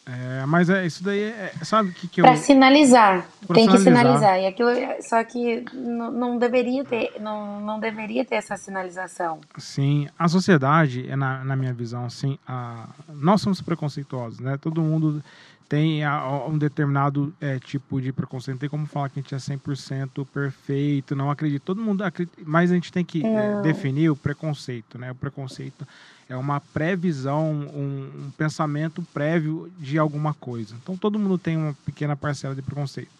É, 0.08 0.46
mas 0.46 0.70
é 0.70 0.86
isso 0.86 1.02
daí, 1.02 1.20
é, 1.20 1.52
sabe 1.64 1.90
o 1.90 1.92
que, 1.92 2.06
que 2.06 2.20
eu. 2.20 2.24
Pra 2.24 2.36
sinalizar. 2.36 3.26
Pra 3.44 3.56
tem 3.56 3.66
que 3.66 3.76
sinalizar. 3.78 4.20
sinalizar. 4.20 4.40
E 4.40 4.46
aquilo, 4.46 4.70
só 5.00 5.24
que 5.24 5.64
não, 5.72 6.12
não 6.12 6.38
deveria 6.38 6.84
ter, 6.84 7.14
não, 7.20 7.60
não 7.60 7.80
deveria 7.80 8.24
ter 8.24 8.36
essa 8.36 8.56
sinalização. 8.56 9.40
Sim, 9.58 10.08
a 10.16 10.28
sociedade, 10.28 11.10
é 11.10 11.16
na, 11.16 11.42
na 11.42 11.56
minha 11.56 11.72
visão, 11.72 12.04
assim, 12.04 12.38
a, 12.46 12.86
nós 13.08 13.42
somos 13.42 13.60
preconceituosos, 13.60 14.38
né? 14.38 14.56
Todo 14.56 14.80
mundo 14.80 15.20
tem 15.68 16.02
um 16.48 16.56
determinado 16.56 17.34
é, 17.40 17.58
tipo 17.58 18.00
de 18.00 18.12
preconceito. 18.12 18.54
Não 18.54 18.60
tem 18.60 18.68
como 18.68 18.86
falar 18.86 19.08
que 19.08 19.18
a 19.18 19.22
gente 19.22 19.34
é 19.34 19.38
100% 19.38 20.26
perfeito, 20.26 21.16
não 21.16 21.30
acredito. 21.30 21.62
Todo 21.62 21.82
mundo 21.82 22.02
acredita, 22.02 22.40
mas 22.44 22.70
a 22.70 22.74
gente 22.74 22.92
tem 22.92 23.04
que 23.04 23.24
é, 23.24 23.60
definir 23.62 24.10
o 24.10 24.16
preconceito, 24.16 24.96
né? 24.96 25.10
O 25.10 25.14
preconceito 25.14 25.86
é 26.28 26.36
uma 26.36 26.60
previsão, 26.60 27.52
um, 27.52 28.26
um 28.26 28.30
pensamento 28.36 29.02
prévio 29.12 29.70
de 29.78 29.98
alguma 29.98 30.34
coisa. 30.34 30.74
Então, 30.80 30.96
todo 30.96 31.18
mundo 31.18 31.36
tem 31.36 31.56
uma 31.56 31.74
pequena 31.84 32.16
parcela 32.16 32.54
de 32.54 32.62
preconceito. 32.62 33.10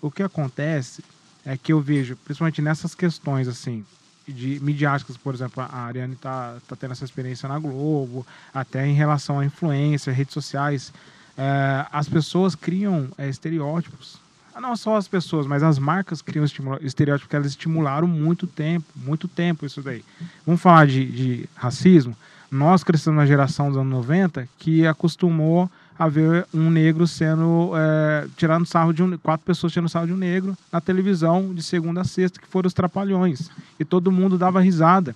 O 0.00 0.10
que 0.10 0.22
acontece 0.22 1.04
é 1.44 1.56
que 1.56 1.72
eu 1.72 1.80
vejo, 1.80 2.16
principalmente 2.16 2.62
nessas 2.62 2.94
questões, 2.94 3.48
assim, 3.48 3.84
de 4.26 4.60
midiáticas, 4.60 5.16
por 5.16 5.34
exemplo, 5.34 5.62
a 5.62 5.86
Ariane 5.86 6.16
tá, 6.16 6.56
tá 6.68 6.76
tendo 6.76 6.92
essa 6.92 7.04
experiência 7.04 7.48
na 7.48 7.58
Globo, 7.58 8.26
até 8.54 8.86
em 8.86 8.94
relação 8.94 9.40
à 9.40 9.44
influência, 9.44 10.12
redes 10.12 10.34
sociais, 10.34 10.92
é, 11.40 11.86
as 11.90 12.06
pessoas 12.06 12.54
criam 12.54 13.08
é, 13.16 13.26
estereótipos. 13.26 14.18
Ah, 14.54 14.60
Não 14.60 14.76
só 14.76 14.96
as 14.96 15.08
pessoas, 15.08 15.46
mas 15.46 15.62
as 15.62 15.78
marcas 15.78 16.20
criam 16.20 16.44
estereótipos 16.44 17.22
porque 17.22 17.36
elas 17.36 17.48
estimularam 17.48 18.06
muito 18.06 18.46
tempo, 18.46 18.84
muito 18.94 19.26
tempo 19.26 19.64
isso 19.64 19.80
daí. 19.80 20.04
Vamos 20.44 20.60
falar 20.60 20.86
de, 20.86 21.06
de 21.06 21.48
racismo? 21.54 22.14
Nós 22.50 22.84
crescemos 22.84 23.16
na 23.16 23.24
geração 23.24 23.68
dos 23.68 23.78
anos 23.78 23.90
90 23.90 24.46
que 24.58 24.86
acostumou 24.86 25.70
a 25.98 26.08
ver 26.08 26.46
um 26.52 26.68
negro 26.68 27.06
sendo 27.06 27.72
é, 27.74 28.26
tirando 28.36 28.66
sarro 28.66 28.92
de 28.92 29.02
um 29.02 29.16
quatro 29.16 29.46
pessoas 29.46 29.72
tirando 29.72 29.88
sarro 29.88 30.08
de 30.08 30.12
um 30.12 30.16
negro 30.16 30.56
na 30.72 30.80
televisão 30.80 31.54
de 31.54 31.62
segunda 31.62 32.00
a 32.00 32.04
sexta 32.04 32.40
que 32.40 32.46
foram 32.46 32.66
os 32.66 32.74
trapalhões 32.74 33.50
e 33.78 33.84
todo 33.84 34.10
mundo 34.10 34.38
dava 34.38 34.60
risada 34.60 35.14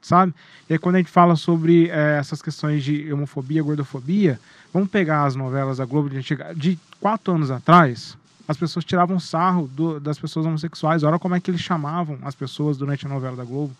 sabe 0.00 0.32
e 0.68 0.72
aí 0.72 0.78
quando 0.78 0.94
a 0.94 0.98
gente 0.98 1.10
fala 1.10 1.34
sobre 1.34 1.88
é, 1.88 2.16
essas 2.18 2.40
questões 2.40 2.84
de 2.84 3.12
homofobia 3.12 3.60
gordofobia 3.60 4.38
vamos 4.72 4.88
pegar 4.90 5.24
as 5.24 5.34
novelas 5.34 5.78
da 5.78 5.84
Globo 5.84 6.08
de, 6.10 6.16
antiga- 6.18 6.54
de 6.54 6.78
quatro 7.00 7.34
anos 7.34 7.50
atrás 7.50 8.16
as 8.48 8.56
pessoas 8.56 8.84
tiravam 8.84 9.20
sarro 9.20 9.68
do- 9.68 10.00
das 10.00 10.18
pessoas 10.18 10.46
homossexuais 10.46 11.02
olha 11.02 11.18
como 11.18 11.34
é 11.34 11.40
que 11.40 11.50
eles 11.50 11.60
chamavam 11.60 12.18
as 12.22 12.34
pessoas 12.34 12.76
durante 12.76 13.06
a 13.06 13.08
novela 13.08 13.36
da 13.36 13.44
Globo 13.44 13.74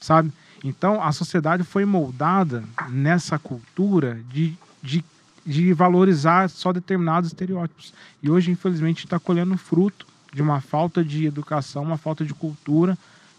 sabe? 0.00 0.32
Então, 0.64 1.02
a 1.02 1.12
sociedade 1.12 1.62
foi 1.64 1.84
moldada 1.84 2.62
nessa 2.88 3.38
cultura 3.38 4.20
de, 4.32 4.54
de, 4.82 5.04
de 5.44 5.72
valorizar 5.72 6.48
só 6.50 6.72
determinados 6.72 7.30
estereótipos. 7.30 7.92
E 8.22 8.30
hoje, 8.30 8.50
infelizmente, 8.50 9.04
está 9.04 9.18
colhendo 9.18 9.56
fruto 9.56 10.06
de 10.32 10.40
uma 10.42 10.60
falta 10.60 11.04
de 11.04 11.26
educação, 11.26 11.82
uma 11.82 11.96
falta 11.98 12.24
de 12.24 12.34
cultura, 12.34 12.96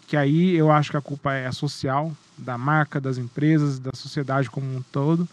que 0.08 0.16
aí 0.18 0.56
eu 0.56 0.72
acho 0.72 0.92
que 0.92 0.98
a 0.98 1.02
culpa 1.02 1.34
é 1.34 1.52
social, 1.52 2.12
da 2.38 2.58
marca, 2.58 3.00
das 3.00 3.18
empresas, 3.18 3.80
da 3.80 3.92
sociedade 3.94 4.50
como 4.50 4.66
um 4.76 4.82
todo. 4.92 5.28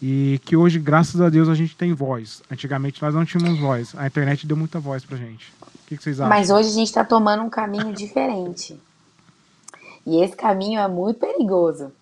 E 0.00 0.40
que 0.44 0.56
hoje, 0.56 0.78
graças 0.78 1.20
a 1.20 1.28
Deus, 1.28 1.48
a 1.48 1.54
gente 1.54 1.76
tem 1.76 1.92
voz. 1.92 2.40
Antigamente 2.50 3.02
nós 3.02 3.14
não 3.14 3.24
tínhamos 3.24 3.58
voz. 3.58 3.94
A 3.96 4.06
internet 4.06 4.46
deu 4.46 4.56
muita 4.56 4.78
voz 4.78 5.04
pra 5.04 5.16
gente. 5.16 5.52
O 5.60 5.86
que, 5.86 5.96
que 5.96 6.02
vocês 6.02 6.20
acham? 6.20 6.28
Mas 6.28 6.50
hoje 6.50 6.68
a 6.68 6.72
gente 6.72 6.86
está 6.86 7.04
tomando 7.04 7.42
um 7.42 7.50
caminho 7.50 7.92
diferente. 7.92 8.80
E 10.06 10.22
esse 10.22 10.36
caminho 10.36 10.80
é 10.80 10.86
muito 10.86 11.18
perigoso. 11.18 11.92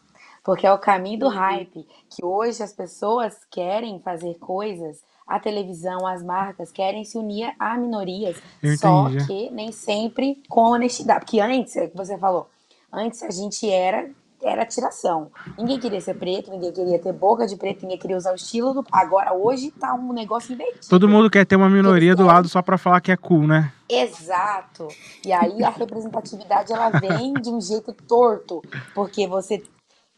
Porque 0.45 0.67
é 0.67 0.73
o 0.73 0.79
caminho 0.79 1.21
do 1.21 1.29
hype. 1.29 1.87
Que 2.11 2.25
hoje 2.25 2.63
as 2.63 2.73
pessoas 2.73 3.35
querem 3.51 3.99
fazer 4.01 4.35
coisas, 4.35 4.99
a 5.27 5.41
televisão, 5.41 6.07
as 6.07 6.23
marcas 6.23 6.71
querem 6.71 7.03
se 7.03 7.17
unir 7.17 7.55
a 7.59 7.79
minorias. 7.79 8.37
Só 8.79 9.09
que 9.27 9.51
nem 9.51 9.73
sempre 9.73 10.43
com 10.49 10.73
honestidade. 10.73 11.21
Porque 11.21 11.41
antes, 11.41 11.75
é 11.77 11.85
o 11.85 11.91
que 11.91 11.97
você 11.97 12.19
falou, 12.19 12.49
antes 12.93 13.23
a 13.23 13.31
gente 13.31 13.69
era 13.71 14.11
era 14.43 14.65
tiração. 14.65 15.31
Ninguém 15.59 15.79
queria 15.79 16.01
ser 16.01 16.15
preto, 16.15 16.51
ninguém 16.51 16.73
queria 16.73 16.99
ter 16.99 17.13
boca 17.13 17.47
de 17.47 17.57
preto, 17.57 17.83
ninguém 17.83 17.99
queria 17.99 18.17
usar 18.17 18.33
o 18.33 18.37
estilo 18.37 18.75
do. 18.75 18.85
Agora, 18.93 19.35
hoje 19.35 19.71
tá 19.71 19.95
um 19.95 20.13
negócio 20.13 20.53
invertido. 20.53 20.87
Todo 20.89 21.09
mundo 21.09 21.31
quer 21.31 21.45
ter 21.45 21.57
uma 21.57 21.69
minoria 21.69 22.15
do 22.15 22.25
lado 22.25 22.49
só 22.49 22.63
pra 22.63 22.79
falar 22.79 23.01
que 23.01 23.13
é 23.13 23.17
cool, 23.17 23.47
né? 23.47 23.73
Exato. 23.89 24.89
E 25.25 25.33
aí 25.33 25.63
a 25.63 25.71
representatividade 25.71 26.73
ela 26.73 26.91
vem 26.91 27.35
de 27.35 27.51
um 27.51 27.61
jeito 27.61 27.93
torto, 27.93 28.63
porque 28.95 29.27
você 29.27 29.63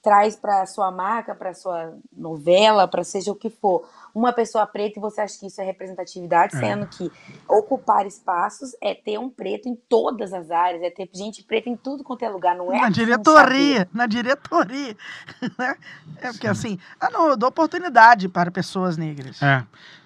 traz 0.08 0.34
para 0.36 0.64
sua 0.64 0.90
marca, 0.90 1.34
para 1.34 1.52
sua 1.52 1.94
novela, 2.16 2.88
para 2.88 3.04
seja 3.04 3.30
o 3.30 3.34
que 3.34 3.50
for, 3.50 3.86
uma 4.14 4.32
pessoa 4.32 4.66
preta 4.66 4.98
e 4.98 5.02
você 5.02 5.20
acha 5.20 5.38
que 5.38 5.46
isso 5.46 5.60
é 5.60 5.64
representatividade, 5.64 6.56
É. 6.56 6.58
sendo 6.58 6.86
que 6.86 7.12
ocupar 7.46 8.06
espaços 8.06 8.74
é 8.80 8.94
ter 8.94 9.18
um 9.18 9.28
preto 9.28 9.68
em 9.68 9.76
todas 9.86 10.32
as 10.32 10.50
áreas, 10.50 10.82
é 10.82 10.88
ter 10.88 11.06
gente 11.12 11.44
preta 11.44 11.68
em 11.68 11.76
tudo 11.76 12.02
quanto 12.02 12.24
é 12.24 12.28
lugar, 12.30 12.56
não 12.56 12.72
é? 12.72 12.80
Na 12.80 12.88
diretoria, 12.88 13.86
na 13.92 14.06
diretoria. 14.06 14.96
né? 15.58 15.76
É 16.22 16.32
porque 16.32 16.46
assim, 16.46 16.78
ah 16.98 17.10
não, 17.10 17.28
eu 17.28 17.36
dou 17.36 17.50
oportunidade 17.50 18.30
para 18.30 18.50
pessoas 18.50 18.96
negras. 18.96 19.42
É. 19.42 19.62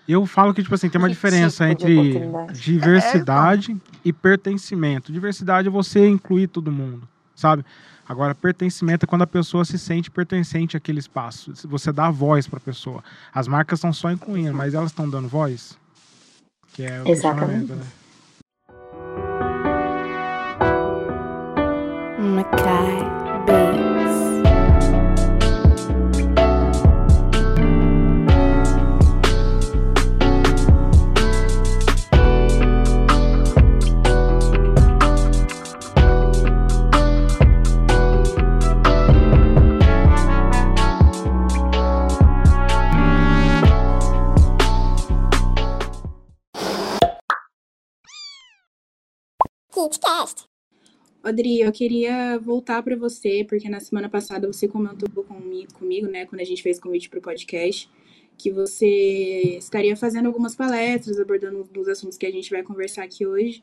Eu 0.08 0.26
falo 0.26 0.52
que, 0.52 0.64
tipo 0.64 0.74
assim, 0.74 0.88
tem 0.90 1.00
uma 1.00 1.06
Que 1.06 1.14
diferença 1.14 1.68
tipo 1.68 1.88
entre 1.88 1.96
oportunidade? 2.16 2.60
diversidade 2.60 3.76
e 4.04 4.12
pertencimento. 4.12 5.12
Diversidade 5.12 5.68
é 5.68 5.70
você 5.70 6.08
incluir 6.08 6.48
todo 6.48 6.72
mundo, 6.72 7.08
sabe? 7.36 7.64
Agora, 8.08 8.34
pertencimento 8.34 9.04
é 9.04 9.06
quando 9.06 9.22
a 9.22 9.26
pessoa 9.26 9.64
se 9.64 9.78
sente 9.78 10.10
pertencente 10.10 10.76
àquele 10.76 10.98
espaço. 10.98 11.52
Você 11.68 11.92
dá 11.92 12.10
voz 12.10 12.46
para 12.46 12.58
a 12.58 12.60
pessoa. 12.60 13.02
As 13.32 13.46
marcas 13.46 13.78
estão 13.78 13.92
só 13.92 14.10
incluindo, 14.10 14.54
mas 14.54 14.74
elas 14.74 14.90
estão 14.90 15.08
dando 15.08 15.28
voz? 15.28 15.78
Que 16.72 16.84
é 16.84 17.02
o 17.02 17.08
Exatamente. 17.08 17.72
né? 17.72 17.84
Bates. 22.34 23.11
Adri, 51.22 51.60
eu 51.60 51.70
queria 51.70 52.36
voltar 52.38 52.82
para 52.82 52.96
você, 52.96 53.44
porque 53.48 53.68
na 53.68 53.78
semana 53.78 54.08
passada 54.08 54.46
você 54.46 54.66
comentou 54.66 55.08
comigo, 55.72 56.08
né, 56.08 56.26
quando 56.26 56.40
a 56.40 56.44
gente 56.44 56.62
fez 56.62 56.80
convite 56.80 57.08
para 57.08 57.20
o 57.20 57.22
podcast, 57.22 57.88
que 58.36 58.50
você 58.50 59.56
estaria 59.56 59.96
fazendo 59.96 60.26
algumas 60.26 60.56
palestras 60.56 61.20
abordando 61.20 61.64
os 61.78 61.88
assuntos 61.88 62.18
que 62.18 62.26
a 62.26 62.30
gente 62.30 62.50
vai 62.50 62.64
conversar 62.64 63.04
aqui 63.04 63.24
hoje. 63.24 63.62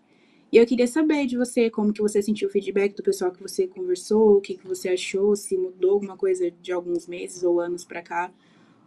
E 0.54 0.58
eu 0.58 0.66
queria 0.66 0.88
saber 0.88 1.26
de 1.26 1.38
você 1.38 1.70
como 1.70 1.92
que 1.92 2.02
você 2.02 2.22
sentiu 2.22 2.48
o 2.48 2.52
feedback 2.52 2.96
do 2.96 3.04
pessoal 3.04 3.30
que 3.30 3.42
você 3.42 3.68
conversou, 3.68 4.38
o 4.38 4.42
que, 4.42 4.56
que 4.56 4.66
você 4.66 4.90
achou, 4.90 5.36
se 5.36 5.58
mudou 5.58 5.92
alguma 5.92 6.16
coisa 6.16 6.50
de 6.50 6.72
alguns 6.72 7.08
meses 7.08 7.44
ou 7.44 7.60
anos 7.60 7.84
para 7.84 8.02
cá, 8.02 8.32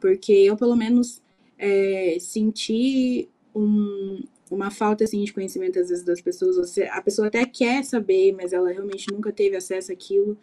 porque 0.00 0.32
eu 0.32 0.56
pelo 0.56 0.74
menos 0.74 1.22
é, 1.58 2.16
senti 2.18 3.28
um, 3.54 4.22
uma 4.52 4.70
falta 4.70 5.04
assim 5.04 5.24
de 5.24 5.32
conhecimento 5.32 5.78
às 5.78 5.88
vezes 5.88 6.04
das 6.04 6.20
pessoas. 6.20 6.56
Você, 6.56 6.84
a 6.84 7.00
pessoa 7.00 7.28
até 7.28 7.44
quer 7.46 7.82
saber, 7.84 8.32
mas 8.32 8.52
ela 8.52 8.70
realmente 8.70 9.10
nunca 9.10 9.32
teve 9.32 9.56
acesso 9.56 9.92
àquilo. 9.92 10.36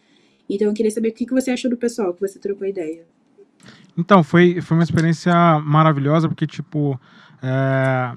Então 0.50 0.68
eu 0.68 0.74
queria 0.74 0.92
saber 0.92 1.10
o 1.10 1.14
que, 1.14 1.26
que 1.26 1.34
você 1.34 1.52
achou 1.52 1.70
do 1.70 1.78
pessoal, 1.78 2.14
que 2.14 2.22
você 2.22 2.40
trocou 2.40 2.68
ideia. 2.68 3.06
Então, 3.98 4.24
foi, 4.24 4.62
foi 4.62 4.78
uma 4.78 4.84
experiência 4.84 5.34
maravilhosa, 5.60 6.28
porque, 6.28 6.48
tipo, 6.48 7.00
é, 7.44 8.16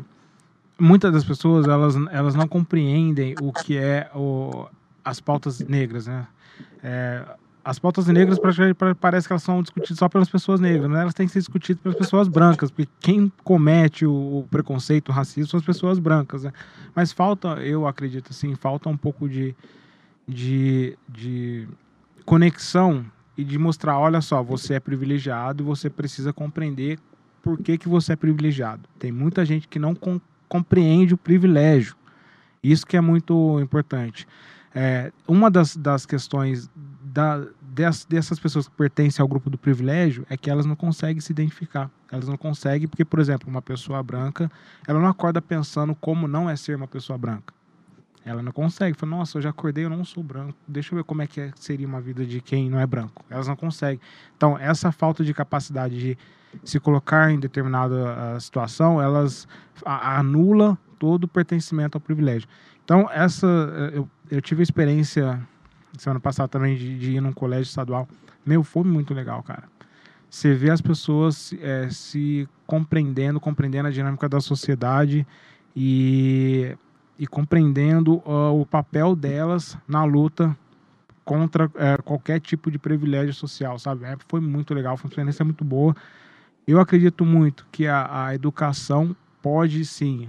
muitas 0.79 1.13
das 1.13 1.25
pessoas, 1.25 1.67
elas, 1.67 1.95
elas 2.11 2.35
não 2.35 2.47
compreendem 2.47 3.35
o 3.43 3.53
que 3.53 3.77
é 3.77 4.09
o, 4.15 4.67
as 5.05 5.21
pautas 5.21 5.59
negras, 5.61 6.07
né? 6.07 6.27
É, 6.83 7.25
as 7.65 7.79
pautas 7.79 8.07
negras 8.09 8.39
parece 9.01 9.27
que 9.27 9.33
elas 9.33 9.43
são 9.43 9.63
discutidas 9.63 9.99
só 9.99 10.09
pelas 10.09 10.29
pessoas 10.29 10.59
negras, 10.59 10.91
elas 10.91 11.15
têm 11.15 11.27
que 11.27 11.33
ser 11.33 11.39
discutidas 11.39 11.81
pelas 11.81 11.97
pessoas 11.97 12.27
brancas, 12.27 12.71
porque 12.71 12.91
quem 13.01 13.31
comete 13.45 14.05
o, 14.05 14.45
preconceito, 14.51 15.11
o 15.11 15.13
racismo 15.13 15.49
são 15.49 15.59
as 15.59 15.65
pessoas 15.65 15.99
brancas, 15.99 16.43
né? 16.43 16.53
Mas 16.95 17.13
falta, 17.13 17.49
eu 17.61 17.87
acredito 17.87 18.31
assim, 18.31 18.55
falta 18.57 18.89
um 18.89 18.97
pouco 18.97 19.29
de, 19.29 19.55
de, 20.27 20.99
de 21.09 21.69
conexão 22.25 23.05
e 23.37 23.45
de 23.45 23.59
mostrar, 23.59 23.99
olha 23.99 24.21
só, 24.21 24.43
você 24.43 24.75
é 24.75 24.81
privilegiado 24.81 25.63
e 25.63 25.65
você 25.65 25.89
precisa 25.89 26.33
compreender 26.33 26.99
por 27.43 27.59
que, 27.59 27.79
que 27.79 27.89
você 27.89 28.15
é 28.15 28.17
privilegiado. 28.17 28.89
Tem 28.99 29.13
muita 29.13 29.45
gente 29.45 29.69
que 29.69 29.79
não 29.79 29.95
com, 29.95 30.21
compreende 30.49 31.15
o 31.15 31.17
privilégio. 31.17 31.97
Isso 32.63 32.87
que 32.87 32.97
é 32.97 33.01
muito 33.01 33.59
importante. 33.61 34.27
É, 34.75 35.13
uma 35.27 35.51
das, 35.51 35.77
das 35.77 36.07
questões 36.07 36.71
da, 37.13 37.45
dessas, 37.61 38.05
dessas 38.07 38.39
pessoas 38.39 38.67
que 38.67 38.75
pertencem 38.75 39.23
ao 39.23 39.29
grupo 39.29 39.51
do 39.51 39.59
privilégio 39.59 40.27
é 40.31 40.37
que 40.37 40.49
elas 40.49 40.65
não 40.65 40.75
conseguem 40.75 41.21
se 41.21 41.31
identificar. 41.31 41.91
Elas 42.11 42.27
não 42.27 42.39
conseguem, 42.39 42.89
porque, 42.89 43.05
por 43.05 43.21
exemplo, 43.21 43.49
uma 43.51 43.61
pessoa 43.61 44.03
branca, 44.03 44.51
ela 44.87 44.99
não 44.99 45.09
acorda 45.09 45.41
pensando 45.43 45.95
como 45.95 46.27
não 46.27 46.49
é 46.49 46.57
ser 46.57 46.75
uma 46.75 46.89
pessoa 46.89 47.19
branca. 47.19 47.53
Ela 48.25 48.43
não 48.43 48.53
consegue. 48.53 48.97
Fala, 48.97 49.11
nossa, 49.11 49.37
eu 49.37 49.43
já 49.43 49.51
acordei, 49.51 49.85
eu 49.85 49.91
não 49.91 50.05
sou 50.05 50.23
branco. 50.23 50.57
Deixa 50.67 50.95
eu 50.95 50.97
ver 50.97 51.05
como 51.05 51.21
é 51.21 51.27
que 51.27 51.41
é, 51.41 51.51
seria 51.57 51.87
uma 51.87 52.01
vida 52.01 52.25
de 52.25 52.41
quem 52.41 52.71
não 52.71 52.81
é 52.81 52.87
branco. 52.87 53.25
Elas 53.29 53.47
não 53.47 53.57
conseguem. 53.57 54.01
Então, 54.37 54.57
essa 54.57 54.91
falta 54.91 55.23
de 55.23 55.35
capacidade 55.35 55.99
de 55.99 56.19
se 56.65 56.81
colocar 56.81 57.31
em 57.31 57.39
determinada 57.39 57.95
uh, 58.37 58.41
situação, 58.41 59.03
elas 59.03 59.49
anula 59.85 60.79
todo 60.99 61.25
o 61.25 61.29
pertencimento 61.29 61.97
ao 61.97 62.01
privilégio. 62.01 62.49
Então, 62.85 63.09
essa 63.11 63.47
eh, 63.47 63.99
eu, 63.99 64.09
eu 64.31 64.41
tive 64.41 64.61
a 64.61 64.65
experiência 64.65 65.49
semana 65.99 66.21
passada 66.21 66.49
também 66.49 66.77
de, 66.77 66.99
de, 66.99 67.13
ir 67.13 67.21
num 67.21 67.33
colégio 67.33 67.69
estadual. 67.69 68.09
Meu, 68.45 68.63
foi 68.63 68.85
muito 68.85 69.13
legal, 69.13 69.43
cara. 69.43 69.65
Você 70.29 70.55
vê 70.55 70.71
as 70.71 70.81
pessoas 70.81 71.55
é, 71.61 71.91
se 71.91 72.49
compreendendo, 72.67 73.39
compreendendo 73.39 73.89
a 73.89 73.91
dinâmica 73.91 74.29
da 74.29 74.41
sociedade 74.41 75.27
e, 75.77 76.75
e 77.19 77.27
compreendendo 77.27 78.23
uh, 78.27 78.59
o 78.59 78.65
papel 78.65 79.15
delas 79.15 79.77
na 79.87 80.05
luta 80.05 80.57
contra 81.25 81.71
é, 81.75 81.97
qualquer 81.99 82.41
tipo 82.41 82.71
de 82.71 82.79
privilégio 82.79 83.35
social, 83.35 83.79
sabe? 83.79 84.05
É, 84.05 84.17
foi 84.27 84.41
muito 84.41 84.73
legal, 84.73 84.97
foi 84.97 85.09
uma 85.09 85.13
experiência 85.13 85.45
muito 85.45 85.65
boa. 85.65 85.95
Eu 86.67 86.81
acredito 86.81 87.25
muito 87.25 87.67
que 87.71 87.87
a, 87.87 88.27
a 88.27 88.35
educação 88.35 89.15
pode 89.43 89.85
sim 89.85 90.29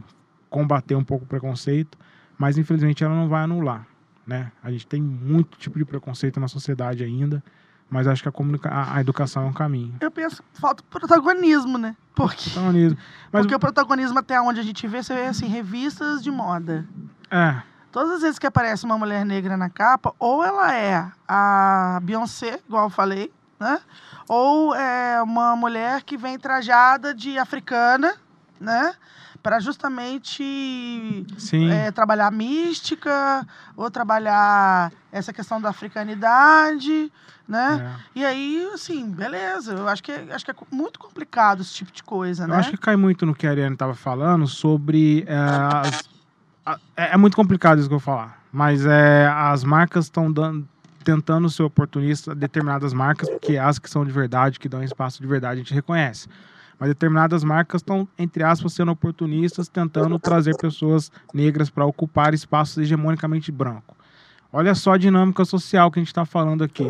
combater 0.49 0.95
um 0.95 1.03
pouco 1.03 1.23
o 1.23 1.27
preconceito, 1.27 1.97
mas 2.37 2.57
infelizmente 2.57 3.03
ela 3.03 3.15
não 3.15 3.29
vai 3.29 3.43
anular 3.43 3.87
né? 4.25 4.51
A 4.63 4.71
gente 4.71 4.87
tem 4.87 5.01
muito 5.01 5.57
tipo 5.57 5.77
de 5.77 5.85
preconceito 5.85 6.39
na 6.39 6.47
sociedade 6.47 7.03
ainda, 7.03 7.43
mas 7.89 8.07
acho 8.07 8.23
que 8.23 8.29
a, 8.29 8.31
comunica 8.31 8.69
a, 8.69 8.95
a 8.95 9.01
educação 9.01 9.43
é 9.43 9.45
um 9.45 9.53
caminho. 9.53 9.95
Eu 10.01 10.11
penso 10.11 10.41
que 10.41 10.59
falta 10.59 10.83
protagonismo, 10.89 11.77
né? 11.77 11.95
Porque, 12.15 12.49
protagonismo. 12.49 12.97
Mas... 13.31 13.41
porque 13.41 13.55
o 13.55 13.59
protagonismo 13.59 14.19
até 14.19 14.39
onde 14.41 14.59
a 14.59 14.63
gente 14.63 14.87
vê, 14.87 15.03
você 15.03 15.13
vê 15.13 15.25
assim, 15.25 15.47
revistas 15.47 16.23
de 16.23 16.31
moda. 16.31 16.87
É. 17.29 17.61
Todas 17.91 18.13
as 18.13 18.21
vezes 18.21 18.39
que 18.39 18.47
aparece 18.47 18.85
uma 18.85 18.97
mulher 18.97 19.23
negra 19.23 19.55
na 19.55 19.69
capa, 19.69 20.13
ou 20.17 20.43
ela 20.43 20.73
é 20.75 21.11
a 21.27 21.99
Beyoncé, 22.01 22.59
igual 22.67 22.85
eu 22.85 22.89
falei, 22.89 23.31
né? 23.59 23.79
Ou 24.27 24.73
é 24.73 25.21
uma 25.21 25.55
mulher 25.55 26.01
que 26.01 26.17
vem 26.17 26.39
trajada 26.39 27.13
de 27.13 27.37
africana, 27.37 28.15
né? 28.59 28.95
Para 29.43 29.59
justamente 29.59 31.25
é, 31.69 31.91
trabalhar 31.91 32.31
mística 32.31 33.45
ou 33.75 33.91
trabalhar 33.91 34.89
essa 35.11 35.33
questão 35.33 35.59
da 35.59 35.69
africanidade, 35.69 37.11
né? 37.45 37.97
É. 38.15 38.19
E 38.19 38.25
aí, 38.25 38.69
assim, 38.73 39.11
beleza. 39.11 39.73
Eu 39.73 39.87
acho 39.89 40.01
que, 40.01 40.13
é, 40.13 40.25
acho 40.31 40.45
que 40.45 40.51
é 40.51 40.55
muito 40.71 40.97
complicado 40.97 41.61
esse 41.61 41.73
tipo 41.73 41.91
de 41.91 42.01
coisa, 42.01 42.45
eu 42.45 42.47
né? 42.47 42.55
Eu 42.55 42.59
acho 42.61 42.71
que 42.71 42.77
cai 42.77 42.95
muito 42.95 43.25
no 43.25 43.35
que 43.35 43.45
a 43.45 43.49
Ariane 43.49 43.73
estava 43.75 43.93
falando 43.93 44.47
sobre 44.47 45.25
é, 45.27 45.35
as, 45.35 46.09
a, 46.65 46.79
é, 46.95 47.13
é 47.13 47.17
muito 47.17 47.35
complicado 47.35 47.79
isso 47.79 47.89
que 47.89 47.93
eu 47.93 47.99
vou 47.99 48.05
falar, 48.05 48.41
mas 48.49 48.85
é, 48.85 49.27
as 49.27 49.65
marcas 49.65 50.05
estão 50.05 50.31
dando 50.31 50.67
tentando 51.03 51.49
ser 51.49 51.63
oportunista 51.63 52.33
determinadas 52.33 52.93
marcas, 52.93 53.29
porque 53.29 53.57
as 53.57 53.77
que 53.77 53.89
são 53.89 54.05
de 54.05 54.11
verdade, 54.13 54.57
que 54.57 54.69
dão 54.69 54.81
espaço 54.81 55.21
de 55.21 55.27
verdade, 55.27 55.55
a 55.55 55.57
gente 55.57 55.73
reconhece 55.73 56.29
mas 56.83 56.89
determinadas 56.89 57.45
marcas 57.45 57.79
estão, 57.79 58.05
entre 58.19 58.43
aspas, 58.43 58.73
sendo 58.73 58.91
oportunistas, 58.91 59.69
tentando 59.69 60.19
trazer 60.19 60.53
pessoas 60.57 61.09
negras 61.33 61.69
para 61.69 61.85
ocupar 61.85 62.33
espaços 62.33 62.77
hegemonicamente 62.77 63.53
brancos. 63.53 63.95
Olha 64.51 64.75
só 64.75 64.91
a 64.91 64.97
dinâmica 64.97 65.45
social 65.45 65.89
que 65.89 65.99
a 65.99 66.01
gente 66.01 66.09
está 66.09 66.25
falando 66.25 66.61
aqui. 66.61 66.83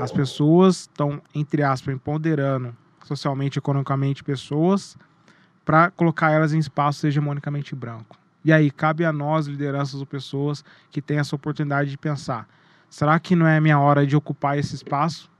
As 0.00 0.10
pessoas 0.10 0.80
estão, 0.80 1.20
entre 1.34 1.62
aspas, 1.62 1.94
empoderando 1.94 2.74
socialmente, 3.04 3.58
economicamente 3.58 4.24
pessoas 4.24 4.96
para 5.66 5.90
colocar 5.90 6.30
elas 6.30 6.54
em 6.54 6.58
espaços 6.58 7.04
hegemonicamente 7.04 7.74
brancos. 7.74 8.18
E 8.42 8.50
aí, 8.50 8.70
cabe 8.70 9.04
a 9.04 9.12
nós, 9.12 9.46
lideranças 9.46 10.00
ou 10.00 10.06
pessoas, 10.06 10.64
que 10.90 11.02
têm 11.02 11.18
essa 11.18 11.36
oportunidade 11.36 11.90
de 11.90 11.98
pensar: 11.98 12.48
será 12.88 13.20
que 13.20 13.36
não 13.36 13.46
é 13.46 13.60
minha 13.60 13.78
hora 13.78 14.06
de 14.06 14.16
ocupar 14.16 14.58
esse 14.58 14.74
espaço? 14.74 15.30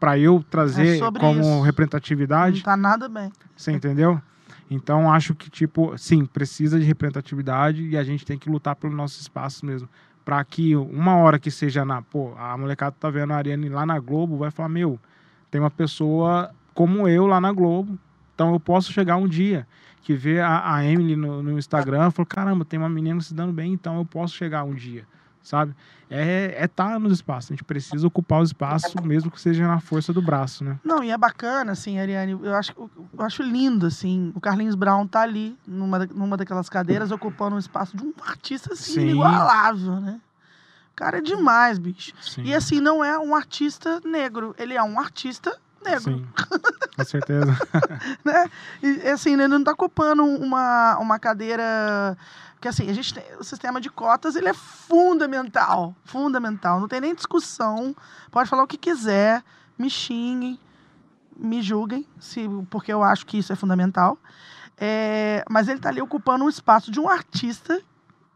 Para 0.00 0.18
eu 0.18 0.42
trazer 0.50 0.96
é 0.96 1.10
como 1.20 1.40
isso. 1.40 1.60
representatividade. 1.60 2.56
Não 2.56 2.64
tá 2.64 2.76
nada 2.76 3.08
bem. 3.08 3.30
Você 3.54 3.70
entendeu? 3.70 4.20
Então 4.70 5.12
acho 5.12 5.34
que 5.34 5.50
tipo, 5.50 5.96
sim, 5.98 6.24
precisa 6.24 6.80
de 6.80 6.86
representatividade 6.86 7.86
e 7.86 7.96
a 7.98 8.02
gente 8.02 8.24
tem 8.24 8.38
que 8.38 8.48
lutar 8.48 8.74
pelo 8.74 8.94
nosso 8.94 9.20
espaço 9.20 9.66
mesmo. 9.66 9.88
Para 10.24 10.42
que 10.42 10.74
uma 10.74 11.16
hora 11.16 11.38
que 11.38 11.50
seja 11.50 11.84
na, 11.84 12.00
pô, 12.00 12.34
a 12.38 12.56
molecada 12.56 12.96
tá 12.98 13.10
vendo 13.10 13.32
a 13.32 13.36
Ariane 13.36 13.68
lá 13.68 13.84
na 13.84 13.98
Globo, 13.98 14.38
vai 14.38 14.50
falar, 14.50 14.68
meu, 14.68 14.98
tem 15.50 15.60
uma 15.60 15.70
pessoa 15.70 16.50
como 16.72 17.06
eu 17.06 17.26
lá 17.26 17.40
na 17.40 17.52
Globo. 17.52 17.98
Então 18.34 18.52
eu 18.54 18.60
posso 18.60 18.92
chegar 18.92 19.16
um 19.16 19.28
dia 19.28 19.66
que 20.02 20.14
vê 20.14 20.40
a, 20.40 20.76
a 20.76 20.84
Emily 20.84 21.14
no, 21.14 21.42
no 21.42 21.58
Instagram 21.58 22.08
e 22.08 22.10
falou, 22.10 22.26
caramba, 22.26 22.64
tem 22.64 22.78
uma 22.78 22.88
menina 22.88 23.20
se 23.20 23.34
dando 23.34 23.52
bem, 23.52 23.72
então 23.74 23.98
eu 23.98 24.04
posso 24.04 24.34
chegar 24.34 24.64
um 24.64 24.74
dia 24.74 25.04
sabe? 25.42 25.74
É 26.08 26.64
estar 26.64 26.90
é 26.90 26.92
tá 26.94 26.98
nos 26.98 27.12
espaços. 27.12 27.50
A 27.50 27.54
gente 27.54 27.64
precisa 27.64 28.06
ocupar 28.06 28.42
os 28.42 28.48
espaços, 28.48 28.94
mesmo 29.02 29.30
que 29.30 29.40
seja 29.40 29.66
na 29.66 29.80
força 29.80 30.12
do 30.12 30.20
braço, 30.20 30.64
né? 30.64 30.78
Não, 30.84 31.04
e 31.04 31.10
é 31.10 31.16
bacana, 31.16 31.72
assim, 31.72 32.00
Ariane. 32.00 32.32
Eu 32.32 32.54
acho, 32.54 32.72
eu 32.76 33.24
acho 33.24 33.42
lindo, 33.42 33.86
assim. 33.86 34.32
O 34.34 34.40
Carlinhos 34.40 34.74
Brown 34.74 35.06
tá 35.06 35.20
ali, 35.20 35.56
numa, 35.66 36.00
numa 36.06 36.36
daquelas 36.36 36.68
cadeiras, 36.68 37.12
ocupando 37.12 37.54
um 37.54 37.58
espaço 37.60 37.96
de 37.96 38.04
um 38.04 38.12
artista, 38.26 38.72
assim, 38.72 38.94
Sim. 38.94 39.00
inigualável, 39.02 40.00
né? 40.00 40.20
O 40.92 40.96
cara 40.96 41.18
é 41.18 41.22
demais, 41.22 41.78
bicho. 41.78 42.12
Sim. 42.20 42.42
E, 42.42 42.54
assim, 42.54 42.80
não 42.80 43.04
é 43.04 43.16
um 43.18 43.34
artista 43.34 44.00
negro. 44.04 44.54
Ele 44.58 44.74
é 44.74 44.82
um 44.82 44.98
artista 44.98 45.56
negro. 45.82 46.18
Sim, 46.18 46.26
com 46.96 47.04
certeza. 47.04 47.56
né? 48.24 48.50
E, 48.82 49.08
assim, 49.08 49.34
ele 49.34 49.46
não 49.46 49.62
tá 49.62 49.72
ocupando 49.72 50.24
uma, 50.24 50.98
uma 50.98 51.18
cadeira 51.20 52.18
porque 52.60 52.68
assim, 52.68 52.90
a 52.90 52.92
gente 52.92 53.14
tem, 53.14 53.24
o 53.38 53.42
sistema 53.42 53.80
de 53.80 53.88
cotas, 53.88 54.36
ele 54.36 54.46
é 54.46 54.52
fundamental, 54.52 55.96
fundamental, 56.04 56.78
não 56.78 56.88
tem 56.88 57.00
nem 57.00 57.14
discussão. 57.14 57.96
Pode 58.30 58.50
falar 58.50 58.64
o 58.64 58.66
que 58.66 58.76
quiser, 58.76 59.42
me 59.78 59.88
xinguem, 59.88 60.60
me 61.34 61.62
julguem, 61.62 62.06
se, 62.18 62.46
porque 62.68 62.92
eu 62.92 63.02
acho 63.02 63.24
que 63.24 63.38
isso 63.38 63.50
é 63.50 63.56
fundamental. 63.56 64.18
É, 64.76 65.42
mas 65.48 65.68
ele 65.68 65.78
está 65.78 65.88
ali 65.88 66.02
ocupando 66.02 66.44
um 66.44 66.50
espaço 66.50 66.90
de 66.90 67.00
um 67.00 67.08
artista 67.08 67.80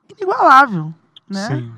inigualável, 0.09 0.94
né? 1.28 1.46
Sim. 1.46 1.74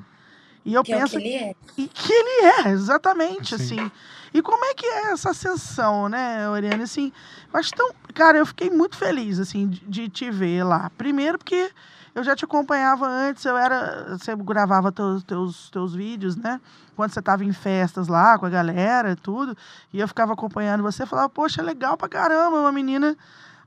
E 0.64 0.72
eu 0.72 0.84
que 0.84 0.92
penso 0.92 1.18
é 1.18 1.20
que 1.20 1.26
ele 1.26 1.34
é. 1.34 1.54
E 1.76 1.88
que 1.88 2.12
ele 2.12 2.46
é, 2.46 2.68
exatamente, 2.70 3.56
assim. 3.56 3.80
assim. 3.80 3.92
E 4.32 4.40
como 4.40 4.64
é 4.66 4.74
que 4.74 4.86
é 4.86 5.10
essa 5.10 5.30
ascensão, 5.30 6.08
né, 6.08 6.48
Oriane? 6.48 6.84
Assim, 6.84 7.12
mas 7.52 7.72
tão, 7.72 7.92
cara, 8.14 8.38
eu 8.38 8.46
fiquei 8.46 8.70
muito 8.70 8.96
feliz, 8.96 9.40
assim, 9.40 9.66
de, 9.66 9.80
de 9.80 10.08
te 10.08 10.30
ver 10.30 10.62
lá. 10.62 10.90
Primeiro 10.96 11.38
porque 11.38 11.72
Eu 12.16 12.24
já 12.24 12.34
te 12.34 12.46
acompanhava 12.46 13.06
antes, 13.06 13.44
eu 13.44 13.58
era. 13.58 14.16
Você 14.16 14.34
gravava 14.36 14.90
teus, 14.90 15.22
teus, 15.22 15.68
teus 15.68 15.94
vídeos, 15.94 16.34
né? 16.34 16.58
Quando 16.96 17.12
você 17.12 17.18
estava 17.18 17.44
em 17.44 17.52
festas 17.52 18.08
lá 18.08 18.38
com 18.38 18.46
a 18.46 18.48
galera 18.48 19.10
e 19.10 19.16
tudo. 19.16 19.54
E 19.92 20.00
eu 20.00 20.08
ficava 20.08 20.32
acompanhando 20.32 20.82
você 20.82 21.02
e 21.02 21.06
falava, 21.06 21.28
poxa, 21.28 21.60
é 21.60 21.64
legal 21.64 21.94
pra 21.94 22.08
caramba, 22.08 22.58
uma 22.58 22.72
menina, 22.72 23.14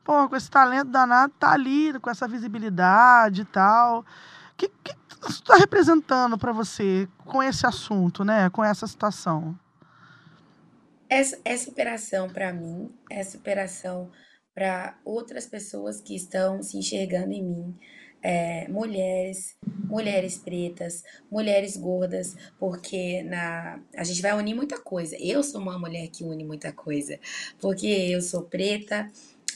pô, 0.03 0.27
com 0.27 0.35
esse 0.35 0.49
talento 0.49 0.89
danado, 0.89 1.31
tá 1.37 1.51
ali, 1.51 1.93
com 1.99 2.09
essa 2.09 2.27
visibilidade 2.27 3.43
e 3.43 3.45
tal. 3.45 3.99
O 3.99 4.05
que, 4.57 4.67
que 4.83 4.95
está 5.29 5.55
representando 5.55 6.35
para 6.35 6.51
você 6.51 7.07
com 7.25 7.43
esse 7.43 7.67
assunto, 7.67 8.23
né? 8.25 8.49
Com 8.49 8.63
essa 8.63 8.87
situação? 8.87 9.55
Essa, 11.07 11.39
essa 11.45 11.69
operação, 11.69 12.27
para 12.27 12.51
mim, 12.51 12.91
essa 13.11 13.37
operação 13.37 14.09
para 14.55 14.97
outras 15.05 15.45
pessoas 15.45 16.01
que 16.01 16.15
estão 16.15 16.63
se 16.63 16.77
enxergando 16.77 17.31
em 17.31 17.45
mim, 17.45 17.79
é, 18.21 18.67
mulheres, 18.67 19.55
mulheres 19.85 20.37
pretas, 20.37 21.03
mulheres 21.31 21.77
gordas, 21.77 22.35
porque 22.59 23.23
na 23.23 23.79
a 23.95 24.03
gente 24.03 24.21
vai 24.21 24.33
unir 24.33 24.53
muita 24.53 24.79
coisa. 24.79 25.15
Eu 25.19 25.43
sou 25.43 25.61
uma 25.61 25.77
mulher 25.77 26.07
que 26.09 26.23
une 26.23 26.43
muita 26.43 26.71
coisa, 26.71 27.19
porque 27.59 27.87
eu 27.87 28.21
sou 28.21 28.43
preta, 28.43 29.09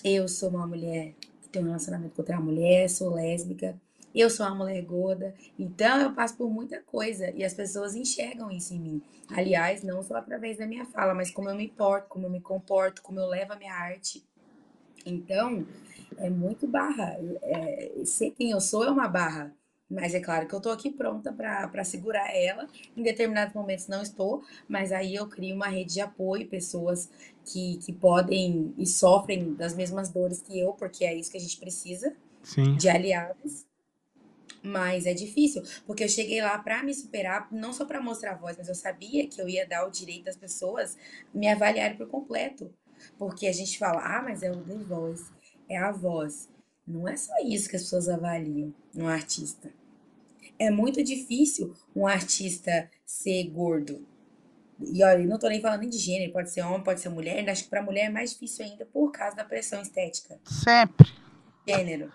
eu 0.04 0.28
sou 0.28 0.50
uma 0.50 0.66
mulher 0.68 1.14
que 1.42 1.50
tem 1.50 1.62
um 1.62 1.68
relacionamento 1.68 2.16
com 2.16 2.22
outra 2.22 2.40
mulher, 2.40 2.90
sou 2.90 3.14
lésbica, 3.14 3.76
eu 4.14 4.30
sou 4.30 4.46
uma 4.46 4.56
mulher 4.56 4.82
gorda, 4.84 5.34
então 5.58 6.00
eu 6.00 6.14
passo 6.14 6.38
por 6.38 6.50
muita 6.50 6.82
coisa 6.82 7.32
e 7.32 7.44
as 7.44 7.54
pessoas 7.54 7.96
enxergam 7.96 8.52
isso 8.52 8.74
em 8.74 8.80
mim. 8.80 9.02
Aliás, 9.30 9.84
não 9.84 10.04
só 10.04 10.18
através 10.18 10.58
da 10.58 10.68
minha 10.68 10.86
fala, 10.86 11.14
mas 11.14 11.32
como 11.32 11.50
eu 11.50 11.56
me 11.56 11.68
porto, 11.68 12.08
como 12.08 12.28
eu 12.28 12.30
me 12.30 12.40
comporto, 12.40 13.02
como 13.02 13.20
eu 13.20 13.28
levo 13.28 13.54
a 13.54 13.56
minha 13.56 13.74
arte. 13.74 14.24
Então, 15.06 15.66
é 16.18 16.30
muito 16.30 16.68
barra. 16.68 17.18
É, 17.42 18.02
ser 18.06 18.32
quem 18.32 18.52
eu 18.52 18.62
sou 18.62 18.84
é 18.84 18.90
uma 18.90 19.08
barra. 19.08 19.54
Mas 19.90 20.16
é 20.16 20.20
claro 20.20 20.48
que 20.48 20.56
eu 20.56 20.62
tô 20.62 20.72
aqui 20.72 20.90
pronta 20.90 21.32
para 21.32 21.84
segurar 21.84 22.36
ela. 22.36 22.68
Em 22.98 23.04
determinados 23.04 23.54
momentos 23.54 23.88
não 23.88 24.02
estou, 24.02 24.44
mas 24.68 24.92
aí 24.92 25.14
eu 25.14 25.28
crio 25.28 25.56
uma 25.56 25.68
rede 25.68 25.94
de 25.94 26.02
apoio, 26.02 26.48
pessoas 26.48 27.10
que, 27.46 27.78
que 27.78 27.94
podem 27.94 28.74
e 28.78 28.88
sofrem 28.88 29.54
das 29.54 29.76
mesmas 29.76 30.10
dores 30.10 30.42
que 30.42 30.60
eu, 30.60 30.74
porque 30.74 31.06
é 31.06 31.14
isso 31.14 31.30
que 31.30 31.38
a 31.38 31.42
gente 31.42 31.60
precisa 31.60 32.16
Sim. 32.42 32.76
de 32.76 32.90
aliados. 32.90 33.66
Mas 34.64 35.06
é 35.06 35.14
difícil, 35.14 35.62
porque 35.86 36.06
eu 36.06 36.10
cheguei 36.10 36.42
lá 36.42 36.58
para 36.58 36.82
me 36.82 36.94
superar, 36.94 37.50
não 37.52 37.74
só 37.74 37.86
para 37.86 38.02
mostrar 38.02 38.32
a 38.32 38.38
voz, 38.38 38.58
mas 38.58 38.70
eu 38.70 38.76
sabia 38.76 39.28
que 39.28 39.42
eu 39.42 39.48
ia 39.48 39.68
dar 39.68 39.86
o 39.86 39.92
direito 39.92 40.24
das 40.24 40.38
pessoas 40.38 40.98
me 41.34 41.50
avaliarem 41.50 41.98
por 41.98 42.08
completo. 42.08 42.74
Porque 43.18 43.46
a 43.48 43.52
gente 43.52 43.78
fala, 43.78 44.02
ah, 44.02 44.22
mas 44.22 44.42
é 44.42 44.50
o 44.50 44.64
The 44.64 44.76
Voice, 44.76 45.26
é 45.70 45.78
a 45.78 45.92
voz. 45.92 46.50
Não 46.86 47.08
é 47.08 47.16
só 47.16 47.34
isso 47.44 47.70
que 47.70 47.76
as 47.76 47.84
pessoas 47.84 48.10
avaliam 48.10 48.74
no 48.94 49.08
artista. 49.08 49.72
É 50.60 50.70
muito 50.70 51.04
difícil 51.04 51.74
um 51.96 52.06
artista 52.06 52.90
ser 53.06 53.50
gordo. 53.50 54.06
E 54.80 55.04
olha, 55.04 55.26
não 55.26 55.40
tô 55.40 55.48
nem 55.48 55.62
falando 55.62 55.88
de 55.88 55.98
gênero, 55.98 56.34
pode 56.34 56.52
ser 56.52 56.62
homem, 56.62 56.84
pode 56.84 57.00
ser 57.00 57.10
mulher. 57.10 57.48
Acho 57.50 57.64
que 57.64 57.70
para 57.70 57.82
mulher 57.82 58.06
é 58.06 58.10
mais 58.10 58.32
difícil 58.32 58.66
ainda 58.66 58.86
por 58.86 59.12
causa 59.12 59.36
da 59.36 59.46
pressão 59.46 59.82
estética. 59.82 60.40
Sempre. 60.46 61.10
Gênero. 61.68 62.12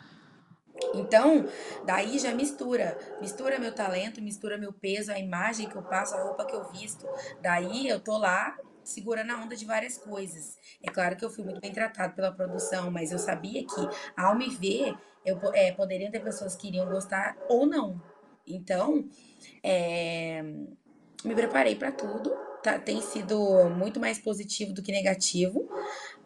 Então, 0.94 1.46
daí 1.84 2.18
já 2.18 2.34
mistura. 2.34 2.96
Mistura 3.20 3.59
meu 3.59 3.74
talento, 3.74 4.20
mistura 4.20 4.59
meu 4.59 4.72
peso, 4.72 5.11
a 5.11 5.18
imagem 5.18 5.68
que 5.68 5.76
eu 5.76 5.82
passo, 5.82 6.14
a 6.14 6.22
roupa 6.22 6.44
que 6.44 6.55
eu 6.55 6.70
visto. 6.70 7.07
Daí 7.40 7.88
eu 7.88 8.01
tô 8.01 8.16
lá 8.18 8.57
segurando 8.89 9.30
a 9.30 9.36
onda 9.36 9.55
de 9.55 9.64
várias 9.64 9.99
coisas. 9.99 10.57
É 10.82 10.91
claro 10.91 11.16
que 11.16 11.24
eu 11.24 11.30
fui 11.30 11.45
muito 11.45 11.61
bem 11.61 11.72
tratado 11.72 12.14
pela 12.14 12.32
produção, 12.32 12.91
mas 12.91 13.12
eu 13.12 13.18
sabia 13.18 13.64
que, 13.64 13.89
ao 14.16 14.36
me 14.36 14.49
ver, 14.51 14.95
eu 15.24 15.39
é, 15.53 15.72
poderiam 15.72 16.11
ter 16.11 16.20
pessoas 16.20 16.57
que 16.57 16.68
iriam 16.68 16.89
gostar 16.89 17.36
ou 17.49 17.66
não. 17.66 18.01
Então, 18.47 19.09
é, 19.62 20.43
me 21.24 21.34
preparei 21.34 21.76
para 21.76 21.93
tudo. 21.93 22.30
Tá, 22.62 22.76
tem 22.76 23.01
sido 23.01 23.39
muito 23.70 24.01
mais 24.01 24.18
positivo 24.18 24.72
do 24.72 24.82
que 24.82 24.91
negativo, 24.91 25.68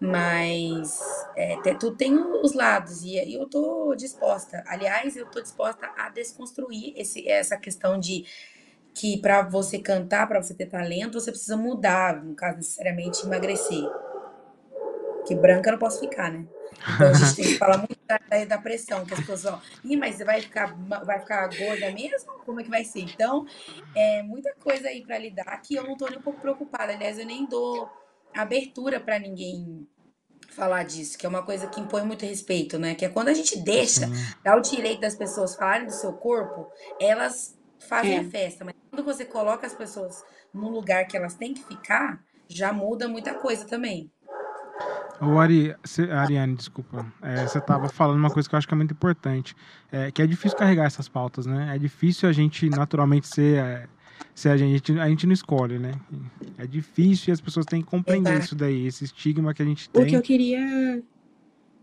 mas 0.00 0.98
é, 1.36 1.56
tudo 1.74 1.94
tem 1.94 2.16
os 2.16 2.54
lados 2.54 3.02
e, 3.02 3.16
e 3.16 3.34
eu 3.34 3.46
tô 3.46 3.94
disposta. 3.94 4.64
Aliás, 4.66 5.14
eu 5.14 5.26
tô 5.26 5.42
disposta 5.42 5.92
a 5.94 6.08
desconstruir 6.08 6.94
esse, 6.96 7.28
essa 7.28 7.58
questão 7.58 8.00
de 8.00 8.24
que 8.94 9.18
para 9.20 9.42
você 9.42 9.78
cantar, 9.78 10.26
para 10.28 10.42
você 10.42 10.54
ter 10.54 10.66
talento, 10.66 11.20
você 11.20 11.30
precisa 11.30 11.56
mudar, 11.56 12.22
no 12.22 12.34
caso 12.34 12.58
necessariamente 12.58 13.24
emagrecer. 13.24 13.84
Que 15.26 15.34
branca 15.34 15.68
eu 15.68 15.72
não 15.72 15.78
posso 15.78 16.00
ficar, 16.00 16.30
né? 16.32 16.44
Então 16.94 17.08
a 17.08 17.12
gente 17.12 17.36
tem 17.36 17.44
que 17.44 17.58
falar 17.58 17.78
muito 17.78 17.96
da, 18.06 18.44
da 18.44 18.58
pressão, 18.58 19.04
que 19.04 19.14
as 19.14 19.20
pessoas 19.20 19.42
vão, 19.44 19.60
ih, 19.84 19.96
mas 19.96 20.16
você 20.16 20.24
vai 20.24 20.40
ficar, 20.40 20.74
vai 21.04 21.20
ficar 21.20 21.48
gorda 21.56 21.90
mesmo? 21.92 22.32
Como 22.44 22.60
é 22.60 22.64
que 22.64 22.70
vai 22.70 22.84
ser? 22.84 23.00
Então, 23.00 23.46
é 23.94 24.22
muita 24.22 24.52
coisa 24.56 24.88
aí 24.88 25.02
para 25.02 25.16
lidar 25.18 25.60
que 25.62 25.74
eu 25.76 25.84
não 25.84 25.96
tô 25.96 26.08
nem 26.08 26.18
um 26.18 26.22
pouco 26.22 26.40
preocupada. 26.40 26.92
Aliás, 26.92 27.18
eu 27.18 27.26
nem 27.26 27.46
dou 27.46 27.88
abertura 28.34 28.98
para 28.98 29.18
ninguém 29.18 29.86
falar 30.48 30.82
disso, 30.84 31.16
que 31.16 31.24
é 31.24 31.28
uma 31.28 31.42
coisa 31.44 31.66
que 31.68 31.80
impõe 31.80 32.02
muito 32.02 32.26
respeito, 32.26 32.78
né? 32.78 32.94
Que 32.94 33.04
é 33.04 33.08
quando 33.08 33.28
a 33.28 33.34
gente 33.34 33.58
deixa, 33.60 34.10
dá 34.42 34.56
o 34.56 34.60
direito 34.60 35.00
das 35.00 35.14
pessoas 35.14 35.54
falarem 35.54 35.86
do 35.86 35.92
seu 35.92 36.12
corpo, 36.14 36.70
elas 37.00 37.56
fazem 37.78 38.16
É. 38.16 38.20
a 38.20 38.24
festa, 38.24 38.64
mas 38.64 38.71
quando 38.92 39.04
você 39.06 39.24
coloca 39.24 39.66
as 39.66 39.72
pessoas 39.72 40.22
no 40.52 40.68
lugar 40.68 41.06
que 41.06 41.16
elas 41.16 41.34
têm 41.34 41.54
que 41.54 41.64
ficar, 41.64 42.22
já 42.46 42.74
muda 42.74 43.08
muita 43.08 43.32
coisa 43.32 43.64
também. 43.64 44.10
Ô, 45.18 45.38
Ari, 45.38 45.74
cê- 45.82 46.10
Ariane, 46.10 46.54
desculpa. 46.56 47.06
É, 47.22 47.46
você 47.46 47.56
estava 47.56 47.88
falando 47.88 48.18
uma 48.18 48.30
coisa 48.30 48.46
que 48.46 48.54
eu 48.54 48.58
acho 48.58 48.68
que 48.68 48.74
é 48.74 48.76
muito 48.76 48.92
importante. 48.92 49.56
É, 49.90 50.10
que 50.10 50.20
é 50.20 50.26
difícil 50.26 50.58
carregar 50.58 50.84
essas 50.84 51.08
pautas, 51.08 51.46
né? 51.46 51.74
É 51.74 51.78
difícil 51.78 52.28
a 52.28 52.32
gente 52.32 52.68
naturalmente 52.68 53.26
ser. 53.28 53.56
é, 53.64 53.88
ser 54.34 54.50
a, 54.50 54.56
gente, 54.58 54.98
a 55.00 55.08
gente 55.08 55.26
não 55.26 55.32
escolhe, 55.32 55.78
né? 55.78 55.92
É 56.58 56.66
difícil 56.66 57.30
e 57.30 57.32
as 57.32 57.40
pessoas 57.40 57.64
têm 57.64 57.80
que 57.80 57.88
compreender 57.88 58.30
Exato. 58.32 58.44
isso 58.44 58.54
daí, 58.54 58.86
esse 58.86 59.04
estigma 59.04 59.54
que 59.54 59.62
a 59.62 59.64
gente 59.64 59.88
O 59.88 59.92
que 59.92 60.04
tem. 60.04 60.14
eu 60.14 60.22
queria. 60.22 61.02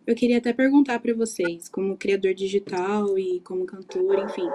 Eu 0.09 0.15
queria 0.15 0.39
até 0.39 0.51
perguntar 0.51 0.99
pra 0.99 1.13
vocês, 1.13 1.69
como 1.69 1.95
criador 1.95 2.33
digital 2.33 3.15
e 3.19 3.39
como 3.41 3.63
cantor, 3.63 4.17
enfim. 4.25 4.49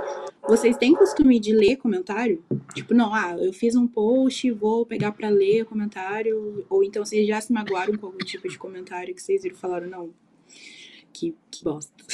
Vocês 0.49 0.77
têm 0.77 0.93
costume 0.97 1.39
de 1.39 1.55
ler 1.55 1.77
comentário? 1.77 2.43
Tipo, 2.75 2.93
não, 2.93 3.15
ah, 3.15 3.37
eu 3.39 3.53
fiz 3.53 3.77
um 3.77 3.87
post, 3.87 4.51
vou 4.51 4.85
pegar 4.85 5.13
pra 5.13 5.29
ler 5.29 5.63
o 5.63 5.67
comentário. 5.67 6.67
Ou 6.69 6.83
então 6.83 7.05
vocês 7.05 7.25
já 7.25 7.41
se 7.41 7.53
magoaram 7.53 7.97
com 7.97 8.07
algum 8.07 8.19
tipo 8.19 8.49
de 8.49 8.59
comentário 8.59 9.15
que 9.15 9.23
vocês 9.23 9.45
viram 9.45 9.55
e 9.57 9.61
falaram, 9.61 9.89
não, 9.89 10.11
que, 11.13 11.37
que 11.49 11.63
bosta. 11.63 12.05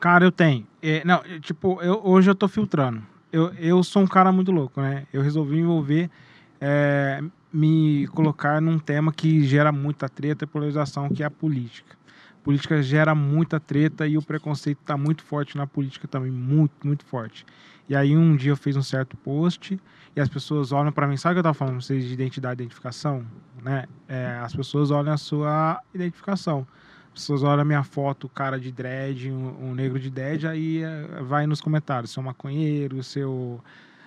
Cara, 0.00 0.24
eu 0.24 0.32
tenho. 0.32 0.66
É, 0.80 1.04
não, 1.04 1.16
é, 1.16 1.40
tipo, 1.40 1.78
eu, 1.82 2.00
hoje 2.04 2.30
eu 2.30 2.34
tô 2.34 2.48
filtrando. 2.48 3.06
Eu, 3.30 3.52
eu 3.56 3.84
sou 3.84 4.00
um 4.00 4.06
cara 4.06 4.32
muito 4.32 4.50
louco, 4.50 4.80
né? 4.80 5.06
Eu 5.12 5.20
resolvi 5.20 5.58
envolver, 5.58 6.10
é, 6.58 7.22
me 7.54 8.08
colocar 8.08 8.60
num 8.60 8.80
tema 8.80 9.12
que 9.12 9.44
gera 9.44 9.70
muita 9.70 10.08
treta 10.08 10.44
e 10.44 10.46
polarização, 10.46 11.08
que 11.08 11.22
é 11.22 11.26
a 11.26 11.30
política. 11.30 11.96
Política 12.42 12.82
gera 12.82 13.14
muita 13.14 13.60
treta 13.60 14.06
e 14.06 14.18
o 14.18 14.22
preconceito 14.22 14.78
tá 14.84 14.96
muito 14.96 15.22
forte 15.22 15.56
na 15.56 15.66
política 15.66 16.08
também, 16.08 16.32
muito, 16.32 16.72
muito 16.84 17.04
forte. 17.04 17.46
E 17.88 17.94
aí 17.94 18.16
um 18.16 18.34
dia 18.34 18.50
eu 18.50 18.56
fiz 18.56 18.76
um 18.76 18.82
certo 18.82 19.16
post 19.16 19.80
e 20.16 20.20
as 20.20 20.28
pessoas 20.28 20.72
olham 20.72 20.90
para 20.90 21.06
mim, 21.06 21.16
sabe 21.16 21.32
o 21.32 21.36
que 21.36 21.38
eu 21.38 21.42
tava 21.44 21.54
falando 21.54 21.80
vocês 21.80 22.04
de 22.04 22.12
identidade 22.12 22.60
e 22.60 22.64
identificação? 22.64 23.24
Né? 23.62 23.86
É, 24.08 24.40
as 24.42 24.54
pessoas 24.54 24.90
olham 24.90 25.12
a 25.12 25.16
sua 25.16 25.80
identificação. 25.94 26.66
As 27.14 27.20
pessoas 27.20 27.44
olham 27.44 27.62
a 27.62 27.64
minha 27.64 27.84
foto, 27.84 28.28
cara 28.28 28.58
de 28.58 28.72
dread, 28.72 29.30
um, 29.30 29.70
um 29.70 29.74
negro 29.74 30.00
de 30.00 30.10
dread, 30.10 30.48
aí 30.48 30.82
eh, 30.82 31.22
vai 31.22 31.46
nos 31.46 31.60
comentários, 31.60 32.10
seu 32.10 32.20
maconheiro, 32.20 33.00
seu. 33.04 33.62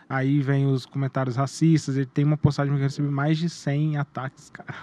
Aí 0.10 0.39
vem 0.41 0.66
os 0.66 0.86
comentários 0.86 1.36
racistas. 1.36 1.97
Ele 1.97 2.05
tem 2.05 2.24
uma 2.24 2.38
postagem 2.38 2.74
que 2.74 2.80
eu 2.80 2.84
recebi 2.84 3.08
mais 3.10 3.38
de 3.38 3.49
100 3.49 3.97
ataques, 3.97 4.49
cara. 4.53 4.74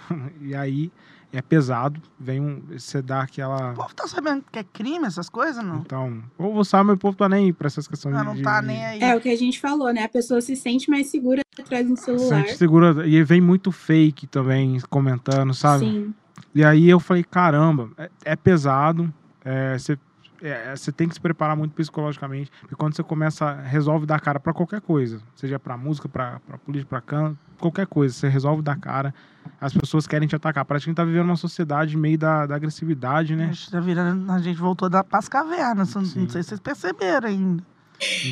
E 0.40 0.54
aí 0.54 0.92
é 1.32 1.40
pesado. 1.40 2.00
Vem 2.20 2.40
um. 2.40 2.62
Você 2.70 3.00
dá 3.00 3.22
aquela. 3.22 3.72
O 3.72 3.74
povo 3.74 3.94
tá 3.94 4.06
sabendo 4.06 4.44
que 4.52 4.58
é 4.58 4.64
crime 4.64 5.06
essas 5.06 5.28
coisas, 5.30 5.64
não? 5.64 5.78
Então, 5.78 6.22
ou 6.36 6.52
você 6.54 6.70
sabe, 6.70 6.88
mas 6.88 6.96
o 6.96 6.98
povo 6.98 7.16
tá 7.16 7.28
nem 7.28 7.46
aí 7.46 7.52
pra 7.52 7.66
essas 7.66 7.88
questões 7.88 8.14
não 8.14 8.34
de. 8.34 8.42
tá 8.42 8.60
de- 8.60 8.66
nem 8.66 8.84
aí. 8.84 9.00
É 9.00 9.16
o 9.16 9.20
que 9.20 9.30
a 9.30 9.36
gente 9.36 9.58
falou, 9.60 9.92
né? 9.92 10.04
A 10.04 10.08
pessoa 10.08 10.40
se 10.42 10.54
sente 10.54 10.90
mais 10.90 11.06
segura 11.06 11.40
atrás 11.58 11.88
do 11.88 11.96
celular. 11.96 12.28
Sente 12.44 12.56
segura. 12.58 13.06
E 13.08 13.22
vem 13.24 13.40
muito 13.40 13.72
fake 13.72 14.26
também 14.26 14.78
comentando, 14.90 15.54
sabe? 15.54 15.86
Sim. 15.86 16.14
E 16.54 16.62
aí 16.62 16.88
eu 16.88 17.00
falei, 17.00 17.24
caramba, 17.24 17.90
é, 17.96 18.10
é 18.26 18.36
pesado. 18.36 19.12
é, 19.44 19.76
Você 19.78 19.98
é, 20.44 20.76
você 20.76 20.92
tem 20.92 21.08
que 21.08 21.14
se 21.14 21.20
preparar 21.20 21.56
muito 21.56 21.74
psicologicamente, 21.74 22.50
porque 22.60 22.74
quando 22.76 22.94
você 22.94 23.02
começa, 23.02 23.54
resolve 23.62 24.06
dar 24.06 24.20
cara 24.20 24.38
pra 24.38 24.52
qualquer 24.52 24.80
coisa, 24.80 25.20
seja 25.34 25.58
pra 25.58 25.76
música, 25.76 26.08
pra 26.08 26.38
pra 26.40 26.58
política, 26.58 26.88
pra 26.90 27.00
canto, 27.00 27.38
qualquer 27.58 27.86
coisa, 27.86 28.14
você 28.14 28.28
resolve 28.28 28.62
dar 28.62 28.78
cara, 28.78 29.14
as 29.60 29.72
pessoas 29.72 30.06
querem 30.06 30.28
te 30.28 30.36
atacar. 30.36 30.64
Parece 30.64 30.84
que 30.84 30.90
a 30.90 30.92
gente 30.92 30.96
tá 30.96 31.04
vivendo 31.04 31.24
uma 31.26 31.36
sociedade 31.36 31.96
meio 31.96 32.18
da, 32.18 32.46
da 32.46 32.54
agressividade, 32.56 33.32
A 33.34 33.36
né? 33.36 33.46
gente, 33.52 33.70
tá 33.70 33.80
virando, 33.80 34.30
a 34.30 34.38
gente 34.38 34.58
voltou 34.58 34.90
da, 34.90 35.02
pras 35.02 35.28
cavernas, 35.28 35.94
não, 35.94 36.04
sei 36.04 36.42
se 36.42 36.50
vocês 36.50 36.60
perceberam 36.60 37.28
ainda. 37.28 37.64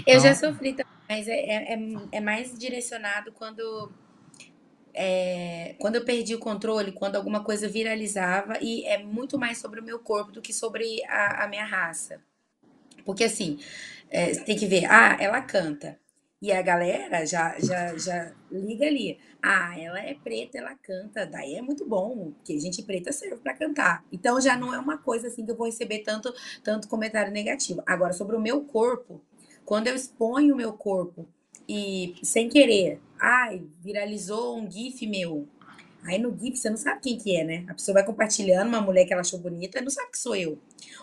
Eu 0.07 0.21
já 0.21 0.33
Então, 0.33 0.53
sofri 0.53 0.73
também, 0.73 0.85
mas 1.09 1.29
é, 1.29 1.33
é, 1.33 1.75
é- 1.75 2.09
é 2.13 2.21
mais 2.21 2.59
direcionado 2.59 3.33
quando, 3.33 3.91
é, 4.95 5.75
quando 5.79 5.97
eu 5.97 6.05
perdi 6.05 6.35
o 6.35 6.39
controle, 6.39 6.93
quando 6.93 7.17
alguma 7.17 7.43
coisa 7.43 7.69
viralizava, 7.69 8.59
e 8.61 8.85
é 8.85 8.99
muito 8.99 9.39
mais 9.39 9.59
sobre 9.59 9.81
o 9.81 9.85
meu 9.85 9.99
corpo 9.99 10.33
do 10.33 10.43
que 10.43 10.53
sobre 10.53 11.03
a, 11.07 11.45
a 11.45 11.49
minha 11.49 11.65
raça. 11.65 12.21
Porque 13.05 13.25
assim, 13.25 13.59
é, 14.11 14.35
tem 14.35 14.57
que 14.57 14.67
ver, 14.67 14.85
ah, 14.87 15.17
ela 15.19 15.41
canta. 15.41 15.99
E 16.41 16.51
a 16.51 16.61
galera 16.61 17.25
já, 17.25 17.57
já, 17.61 17.97
já 17.97 18.33
liga 18.51 18.85
ali. 18.85 19.17
Ah, 19.41 19.79
ela 19.79 20.01
é 20.01 20.13
preta, 20.13 20.59
ela 20.59 20.75
canta. 20.75 21.25
Daí 21.25 21.55
é 21.55 21.63
muito 21.63 21.87
bom, 21.87 22.33
porque 22.33 22.59
gente 22.59 22.83
preta 22.83 23.13
serve 23.13 23.37
para 23.37 23.55
cantar. 23.55 24.05
Então 24.11 24.41
já 24.41 24.57
não 24.57 24.75
é 24.75 24.79
uma 24.79 24.99
coisa 24.99 25.29
assim 25.29 25.45
que 25.45 25.53
eu 25.53 25.57
vou 25.57 25.67
receber 25.67 26.01
tanto, 26.01 26.35
tanto 26.65 26.89
comentário 26.89 27.33
negativo. 27.33 27.81
Agora, 27.87 28.13
sobre 28.13 28.35
o 28.35 28.41
meu 28.41 28.63
corpo, 28.63 29.23
quando 29.65 29.87
eu 29.87 29.95
exponho 29.95 30.55
o 30.55 30.57
meu 30.57 30.73
corpo 30.73 31.29
e 31.73 32.15
sem 32.23 32.51
querer, 32.51 33.01
ai, 33.19 33.63
viralizou 33.81 34.59
um 34.59 34.71
GIF 34.71 35.07
meu. 35.07 35.49
Aí 36.05 36.19
no 36.19 36.37
GIF 36.37 36.59
você 36.59 36.69
não 36.69 36.77
sabe 36.77 37.01
quem 37.01 37.17
que 37.17 37.35
é, 37.35 37.45
né? 37.45 37.65
A 37.67 37.73
pessoa 37.73 37.95
vai 37.95 38.05
compartilhando 38.05 38.69
uma 38.69 38.81
mulher 38.83 39.07
que 39.07 39.13
ela 39.13 39.23
achou 39.23 39.39
bonita, 39.39 39.81
não 39.81 39.89
sabe 39.89 40.11
que 40.11 40.19
sou 40.19 40.37
eu. 40.37 40.59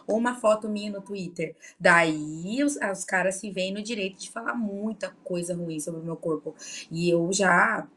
Ou 0.05 0.15
uma 0.15 0.35
foto 0.35 0.69
minha 0.69 0.91
no 0.91 1.01
Twitter. 1.01 1.55
Daí 1.79 2.63
os, 2.63 2.75
os 2.75 3.03
caras 3.03 3.35
se 3.35 3.49
veem 3.49 3.73
no 3.73 3.81
direito 3.81 4.19
de 4.19 4.29
falar 4.29 4.53
muita 4.53 5.09
coisa 5.23 5.55
ruim 5.55 5.79
sobre 5.79 6.01
o 6.01 6.03
meu 6.03 6.17
corpo. 6.17 6.53
E 6.91 7.09
eu 7.09 7.31
já 7.33 7.87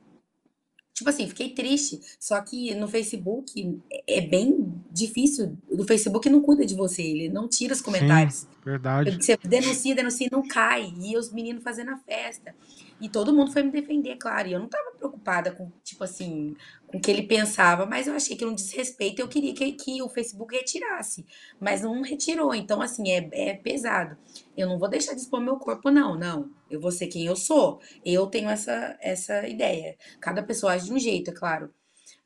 Tipo 1.03 1.11
assim, 1.11 1.27
fiquei 1.27 1.51
triste. 1.51 2.01
Só 2.17 2.41
que 2.41 2.73
no 2.77 2.87
Facebook 2.87 3.81
é 4.07 4.21
bem 4.21 4.73
difícil. 4.89 5.59
O 5.69 5.83
Facebook 5.83 6.31
não 6.31 6.41
cuida 6.41 6.65
de 6.65 6.77
você, 6.77 7.03
ele 7.03 7.29
não 7.29 7.49
tira 7.49 7.75
os 7.75 7.81
comentários. 7.81 8.37
Sim, 8.37 8.47
verdade. 8.65 9.21
Você 9.21 9.37
denuncia, 9.43 9.95
denuncia, 9.97 10.29
não 10.31 10.47
cai. 10.47 10.95
E 10.97 11.17
os 11.17 11.33
meninos 11.33 11.65
fazendo 11.65 11.91
a 11.91 11.97
festa. 11.97 12.55
E 13.01 13.09
todo 13.09 13.35
mundo 13.35 13.53
foi 13.53 13.65
me 13.65 13.73
defender, 13.73 14.15
claro. 14.15 14.47
E 14.47 14.53
eu 14.53 14.61
não 14.61 14.69
tava 14.69 14.93
preocupada 14.97 15.51
com, 15.51 15.73
tipo 15.83 16.05
assim, 16.05 16.55
o 16.93 17.01
que 17.01 17.11
ele 17.11 17.23
pensava, 17.23 17.87
mas 17.87 18.07
eu 18.07 18.15
achei 18.15 18.37
que 18.37 18.45
um 18.45 18.55
desrespeito 18.55 19.21
eu 19.21 19.29
queria 19.29 19.55
que, 19.55 19.73
que 19.73 20.03
o 20.03 20.09
Facebook 20.09 20.55
retirasse. 20.55 21.25
Mas 21.59 21.81
não 21.81 22.03
retirou. 22.03 22.55
Então, 22.55 22.83
assim, 22.83 23.11
é, 23.11 23.29
é 23.33 23.55
pesado. 23.55 24.17
Eu 24.57 24.69
não 24.69 24.79
vou 24.79 24.89
deixar 24.89 25.15
de 25.15 25.21
expor 25.21 25.41
meu 25.41 25.57
corpo, 25.57 25.91
não, 25.91 26.19
não. 26.19 26.51
Eu 26.71 26.81
vou 26.81 26.93
ser 26.93 27.07
quem 27.07 27.25
eu 27.25 27.35
sou. 27.35 27.81
Eu 28.05 28.27
tenho 28.27 28.51
essa, 28.51 28.97
essa 29.01 29.49
ideia. 29.49 29.97
Cada 30.21 30.43
pessoa 30.43 30.73
age 30.73 30.87
de 30.87 30.93
um 30.93 30.99
jeito, 30.99 31.31
é 31.31 31.35
claro. 31.35 31.73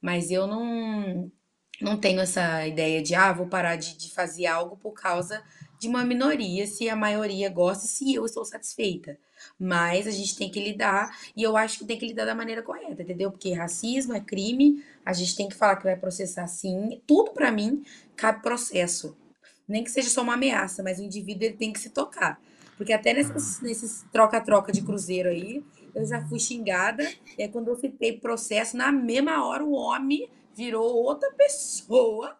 Mas 0.01 0.31
eu 0.31 0.47
não, 0.47 1.31
não 1.81 1.97
tenho 1.97 2.21
essa 2.21 2.67
ideia 2.67 3.03
de, 3.03 3.15
ah, 3.15 3.33
vou 3.33 3.47
parar 3.47 3.77
de, 3.77 3.97
de 3.97 4.13
fazer 4.13 4.47
algo 4.47 4.77
por 4.77 4.93
causa 4.93 5.43
de 5.79 5.89
uma 5.89 6.05
minoria, 6.05 6.67
se 6.67 6.89
a 6.89 6.97
maioria 6.97 7.51
gosta, 7.51 7.87
se 7.87 8.15
eu 8.15 8.25
estou 8.25 8.45
satisfeita. 8.45 9.19
Mas 9.59 10.07
a 10.07 10.11
gente 10.11 10.37
tem 10.37 10.51
que 10.51 10.63
lidar, 10.63 11.17
e 11.37 11.43
eu 11.43 11.57
acho 11.57 11.79
que 11.79 11.85
tem 11.85 11.99
que 11.99 12.07
lidar 12.07 12.25
da 12.25 12.35
maneira 12.35 12.63
correta, 12.63 13.03
entendeu? 13.03 13.31
Porque 13.31 13.53
racismo 13.53 14.15
é 14.15 14.21
crime, 14.21 14.85
a 15.05 15.13
gente 15.13 15.37
tem 15.37 15.49
que 15.49 15.55
falar 15.55 15.77
que 15.77 15.85
vai 15.85 15.97
processar 15.97 16.47
sim. 16.47 17.01
Tudo 17.07 17.33
para 17.33 17.51
mim 17.51 17.85
cabe 18.17 18.43
processo. 18.43 19.17
Nem 19.69 19.83
que 19.83 19.91
seja 19.91 20.09
só 20.11 20.23
uma 20.23 20.35
ameaça, 20.35 20.83
mas 20.83 20.99
o 20.99 21.03
indivíduo 21.03 21.45
ele 21.45 21.57
tem 21.57 21.73
que 21.73 21.81
se 21.81 21.91
tocar. 21.91 22.41
Porque 22.77 22.93
até 22.93 23.13
nesses, 23.15 23.61
nesses 23.61 24.05
troca-troca 24.13 24.71
de 24.71 24.83
cruzeiro 24.83 25.29
aí, 25.29 25.65
eu 25.95 26.05
já 26.05 26.21
fui 26.27 26.39
xingada. 26.39 27.11
E 27.39 27.43
aí, 27.43 27.49
quando 27.49 27.69
eu 27.69 27.77
citei 27.77 28.13
processo, 28.19 28.77
na 28.77 28.93
mesma 28.93 29.45
hora 29.47 29.65
o 29.65 29.73
homem 29.73 30.29
virou 30.55 30.95
outra 30.95 31.31
pessoa. 31.33 32.37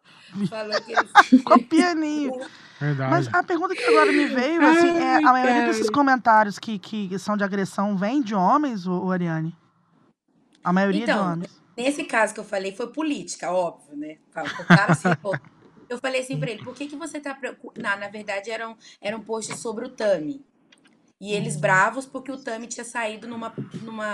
Falou 0.49 0.81
que 0.83 0.93
ele. 0.93 1.09
Ficou 1.25 1.59
pianinho. 1.65 2.33
Verdade. 2.81 3.11
Mas 3.11 3.35
a 3.35 3.43
pergunta 3.43 3.75
que 3.75 3.83
agora 3.85 4.13
me 4.13 4.27
veio, 4.27 4.61
assim, 4.63 4.89
é, 4.99 5.17
a 5.17 5.33
maioria 5.33 5.55
cara. 5.55 5.67
desses 5.67 5.89
comentários 5.91 6.59
que, 6.59 6.79
que 6.79 7.19
são 7.19 7.37
de 7.37 7.43
agressão 7.45 7.97
vem 7.97 8.23
de 8.23 8.35
homens, 8.35 8.87
ô, 8.87 9.11
Ariane? 9.11 9.57
A 10.63 10.73
maioria 10.73 11.07
de 11.07 11.11
Então, 11.11 11.33
homens. 11.33 11.63
nesse 11.77 12.05
caso 12.05 12.35
que 12.35 12.41
eu 12.41 12.45
falei, 12.45 12.75
foi 12.75 12.89
política, 12.93 13.51
óbvio, 13.51 13.97
né? 13.97 14.17
O 14.61 14.65
cara 14.65 14.95
se. 14.95 15.05
Eu 15.89 15.99
falei 15.99 16.21
assim 16.21 16.37
pra 16.37 16.51
ele, 16.51 16.65
por 16.65 16.75
que, 16.75 16.89
que 16.89 16.97
você 16.97 17.21
tá 17.21 17.33
preocupado? 17.33 17.81
Na, 17.81 17.97
na 17.97 18.09
verdade, 18.09 18.51
era 18.51 18.69
um, 18.69 18.75
era 19.01 19.17
um 19.17 19.21
post 19.21 19.57
sobre 19.57 19.85
o 19.87 19.89
Tami. 19.89 20.45
E 21.21 21.33
eles 21.33 21.57
bravos 21.57 22.05
porque 22.07 22.33
o 22.33 22.37
Tami 22.37 22.67
tinha 22.67 22.85
saído 22.85 23.29
numa, 23.29 23.55
numa 23.83 24.13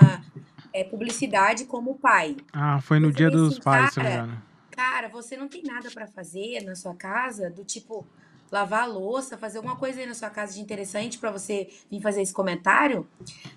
é, 0.70 0.84
publicidade 0.84 1.64
como 1.64 1.94
pai. 1.98 2.36
Ah, 2.52 2.78
foi 2.82 3.00
no 3.00 3.08
Eu 3.08 3.12
dia 3.12 3.30
falei 3.30 3.42
dos 3.42 3.52
assim, 3.54 3.62
pais, 3.62 3.94
se 3.94 3.98
não 4.00 4.04
me 4.04 4.10
cara, 4.12 4.24
engano. 4.24 4.42
Cara, 4.70 5.08
você 5.08 5.34
não 5.34 5.48
tem 5.48 5.62
nada 5.62 5.90
pra 5.90 6.06
fazer 6.06 6.62
na 6.62 6.74
sua 6.74 6.94
casa, 6.94 7.48
do 7.48 7.64
tipo 7.64 8.06
lavar 8.52 8.82
a 8.82 8.86
louça, 8.86 9.38
fazer 9.38 9.56
alguma 9.56 9.76
coisa 9.76 9.98
aí 9.98 10.06
na 10.06 10.14
sua 10.14 10.28
casa 10.28 10.52
de 10.52 10.60
interessante 10.60 11.18
pra 11.18 11.30
você 11.30 11.70
vir 11.90 12.02
fazer 12.02 12.20
esse 12.20 12.34
comentário? 12.34 13.08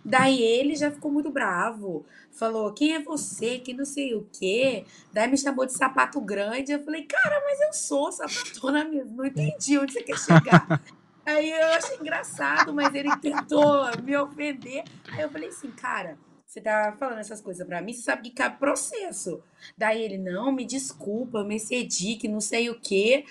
Daí 0.03 0.41
ele 0.41 0.73
já 0.73 0.89
ficou 0.89 1.11
muito 1.11 1.29
bravo. 1.29 2.05
Falou: 2.31 2.73
"Quem 2.73 2.95
é 2.95 3.03
você? 3.03 3.59
Que 3.59 3.73
não 3.73 3.85
sei 3.85 4.15
o 4.15 4.25
quê?". 4.31 4.85
Daí 5.11 5.29
me 5.29 5.37
chamou 5.37 5.65
de 5.65 5.73
sapato 5.73 6.21
grande. 6.21 6.71
Eu 6.71 6.83
falei: 6.83 7.03
"Cara, 7.03 7.41
mas 7.45 7.59
eu 7.59 7.73
sou 7.73 8.11
sapatona 8.11 8.85
mesmo. 8.85 9.17
Não 9.17 9.25
entendi 9.25 9.77
onde 9.77 9.91
você 9.91 10.01
quer 10.01 10.17
chegar". 10.17 10.65
Aí 11.25 11.51
eu 11.51 11.73
achei 11.73 11.97
engraçado, 11.97 12.71
mas 12.71 12.93
ele 12.93 13.09
tentou 13.17 13.83
me 14.03 14.15
ofender. 14.15 14.83
Aí 15.11 15.21
eu 15.21 15.29
falei 15.31 15.49
assim, 15.49 15.71
cara, 15.71 16.19
você 16.45 16.61
tá 16.61 16.95
falando 16.99 17.17
essas 17.17 17.41
coisas 17.41 17.65
pra 17.65 17.81
mim, 17.81 17.93
você 17.93 18.03
sabe 18.03 18.29
que 18.29 18.35
cabe 18.35 18.59
processo. 18.59 19.41
Daí 19.75 20.03
ele, 20.03 20.19
não, 20.19 20.51
me 20.51 20.63
desculpa, 20.63 21.39
eu 21.39 21.45
me 21.45 21.55
excedi, 21.55 22.15
que 22.15 22.27
não 22.27 22.39
sei 22.39 22.69
o 22.69 22.79
quê. 22.79 23.25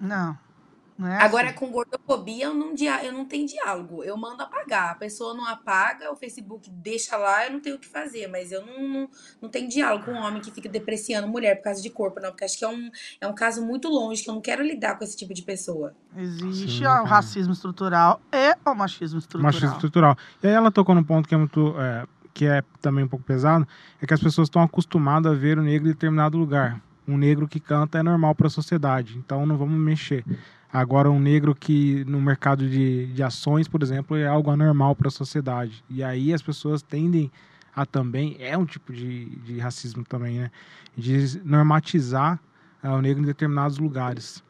Não, 0.00 0.38
não 0.98 1.06
é 1.08 1.22
Agora, 1.22 1.48
assim. 1.50 1.56
com 1.58 1.70
gordofobia, 1.70 2.46
eu 2.46 2.54
não, 2.54 2.74
dia- 2.74 3.04
eu 3.04 3.12
não 3.12 3.24
tenho 3.24 3.46
diálogo. 3.46 4.02
Eu 4.02 4.16
mando 4.16 4.42
apagar. 4.42 4.90
A 4.90 4.94
pessoa 4.96 5.32
não 5.32 5.46
apaga, 5.46 6.10
o 6.12 6.16
Facebook 6.16 6.68
deixa 6.70 7.16
lá, 7.16 7.46
eu 7.46 7.52
não 7.52 7.60
tenho 7.60 7.76
o 7.76 7.78
que 7.78 7.86
fazer. 7.86 8.26
Mas 8.26 8.50
eu 8.50 8.66
não, 8.66 8.88
não, 8.88 9.10
não 9.42 9.48
tenho 9.48 9.68
diálogo 9.68 10.04
com 10.06 10.10
um 10.12 10.18
homem 10.22 10.40
que 10.42 10.50
fica 10.50 10.68
depreciando 10.68 11.28
mulher 11.28 11.56
por 11.56 11.64
causa 11.64 11.80
de 11.80 11.88
corpo, 11.90 12.18
não. 12.20 12.30
Porque 12.30 12.44
acho 12.44 12.58
que 12.58 12.64
é 12.64 12.68
um, 12.68 12.90
é 13.20 13.26
um 13.28 13.34
caso 13.34 13.64
muito 13.64 13.88
longe, 13.88 14.22
que 14.24 14.28
eu 14.30 14.34
não 14.34 14.40
quero 14.40 14.62
lidar 14.62 14.96
com 14.98 15.04
esse 15.04 15.16
tipo 15.16 15.32
de 15.32 15.42
pessoa. 15.42 15.94
Existe 16.16 16.78
Sim, 16.78 16.86
ó, 16.86 17.02
o 17.02 17.04
racismo 17.04 17.52
estrutural 17.52 18.20
e 18.32 18.56
o 18.68 18.74
machismo 18.74 19.18
estrutural. 19.18 19.52
machismo 19.52 19.74
estrutural. 19.76 20.16
E 20.42 20.46
aí 20.48 20.52
ela 20.52 20.70
tocou 20.72 20.94
num 20.94 21.04
ponto 21.04 21.28
que 21.28 21.34
é 21.34 21.38
muito. 21.38 21.74
é, 21.78 22.06
que 22.34 22.46
é 22.46 22.62
também 22.80 23.04
um 23.04 23.08
pouco 23.08 23.24
pesado, 23.24 23.66
é 24.00 24.06
que 24.06 24.14
as 24.14 24.20
pessoas 24.20 24.46
estão 24.46 24.62
acostumadas 24.62 25.32
a 25.32 25.34
ver 25.34 25.58
o 25.58 25.62
negro 25.62 25.88
em 25.88 25.92
determinado 25.92 26.38
lugar. 26.38 26.80
Um 27.06 27.16
negro 27.16 27.48
que 27.48 27.58
canta 27.58 27.98
é 27.98 28.02
normal 28.02 28.32
para 28.34 28.46
a 28.46 28.50
sociedade, 28.50 29.16
então 29.18 29.44
não 29.46 29.56
vamos 29.56 29.76
mexer. 29.80 30.24
Agora, 30.72 31.10
um 31.10 31.18
negro 31.18 31.54
que 31.54 32.04
no 32.04 32.20
mercado 32.20 32.68
de, 32.68 33.06
de 33.06 33.22
ações, 33.22 33.66
por 33.66 33.82
exemplo, 33.82 34.16
é 34.16 34.26
algo 34.26 34.50
anormal 34.50 34.94
para 34.94 35.08
a 35.08 35.10
sociedade. 35.10 35.82
E 35.88 36.02
aí 36.02 36.32
as 36.32 36.42
pessoas 36.42 36.82
tendem 36.82 37.30
a 37.74 37.86
também, 37.86 38.36
é 38.38 38.56
um 38.56 38.66
tipo 38.66 38.92
de, 38.92 39.26
de 39.36 39.58
racismo 39.58 40.04
também, 40.04 40.38
né? 40.38 40.50
De 40.96 41.40
normatizar 41.44 42.40
ah, 42.82 42.94
o 42.94 43.00
negro 43.00 43.22
em 43.22 43.26
determinados 43.26 43.78
lugares. 43.78 44.42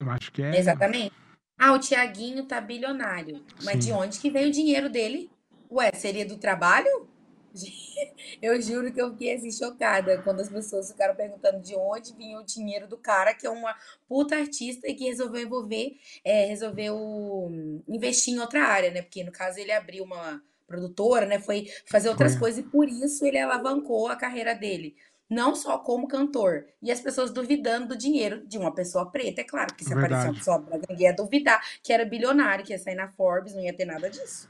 Eu 0.00 0.10
acho 0.10 0.32
que 0.32 0.42
é. 0.42 0.58
Exatamente. 0.58 1.12
Ah, 1.58 1.72
o 1.72 1.78
Tiaguinho 1.78 2.44
tá 2.44 2.60
bilionário. 2.60 3.42
Mas 3.62 3.84
Sim. 3.84 3.90
de 3.90 3.92
onde 3.92 4.18
que 4.18 4.30
veio 4.30 4.48
o 4.48 4.52
dinheiro 4.52 4.90
dele? 4.90 5.30
Ué, 5.70 5.92
seria 5.92 6.26
do 6.26 6.36
trabalho? 6.36 7.08
Eu 8.42 8.60
juro 8.60 8.92
que 8.92 9.00
eu 9.00 9.10
fiquei 9.12 9.34
assim 9.34 9.50
chocada 9.50 10.20
quando 10.22 10.40
as 10.40 10.48
pessoas 10.48 10.90
ficaram 10.90 11.14
perguntando 11.14 11.60
de 11.60 11.74
onde 11.76 12.14
vinha 12.14 12.38
o 12.38 12.44
dinheiro 12.44 12.86
do 12.88 12.96
cara, 12.96 13.32
que 13.32 13.46
é 13.46 13.50
uma 13.50 13.74
puta 14.08 14.36
artista 14.36 14.88
e 14.88 14.94
que 14.94 15.04
resolveu 15.04 15.42
envolver, 15.42 15.96
é, 16.24 16.46
resolveu 16.46 17.50
investir 17.88 18.34
em 18.34 18.40
outra 18.40 18.64
área, 18.64 18.90
né? 18.90 19.02
Porque 19.02 19.22
no 19.22 19.32
caso 19.32 19.58
ele 19.58 19.72
abriu 19.72 20.04
uma 20.04 20.42
produtora, 20.66 21.26
né? 21.26 21.38
Foi 21.38 21.66
fazer 21.86 22.08
outras 22.08 22.32
Foi. 22.32 22.40
coisas 22.40 22.64
e 22.64 22.68
por 22.68 22.88
isso 22.88 23.24
ele 23.24 23.38
alavancou 23.38 24.08
a 24.08 24.16
carreira 24.16 24.54
dele. 24.54 24.96
Não 25.28 25.54
só 25.54 25.78
como 25.78 26.06
cantor. 26.06 26.66
E 26.82 26.92
as 26.92 27.00
pessoas 27.00 27.30
duvidando 27.32 27.88
do 27.88 27.96
dinheiro 27.96 28.46
de 28.46 28.58
uma 28.58 28.74
pessoa 28.74 29.10
preta, 29.10 29.40
é 29.40 29.44
claro, 29.44 29.74
que 29.74 29.84
se 29.84 29.92
aparecer 29.92 30.14
uma 30.14 30.22
Verdade. 30.22 30.38
pessoa 30.38 30.58
branca, 30.58 30.86
ninguém 30.88 31.06
ia 31.06 31.14
duvidar 31.14 31.60
que 31.82 31.92
era 31.92 32.04
bilionário, 32.04 32.64
que 32.64 32.72
ia 32.72 32.78
sair 32.78 32.94
na 32.94 33.08
Forbes, 33.08 33.54
não 33.54 33.62
ia 33.62 33.72
ter 33.72 33.86
nada 33.86 34.10
disso. 34.10 34.48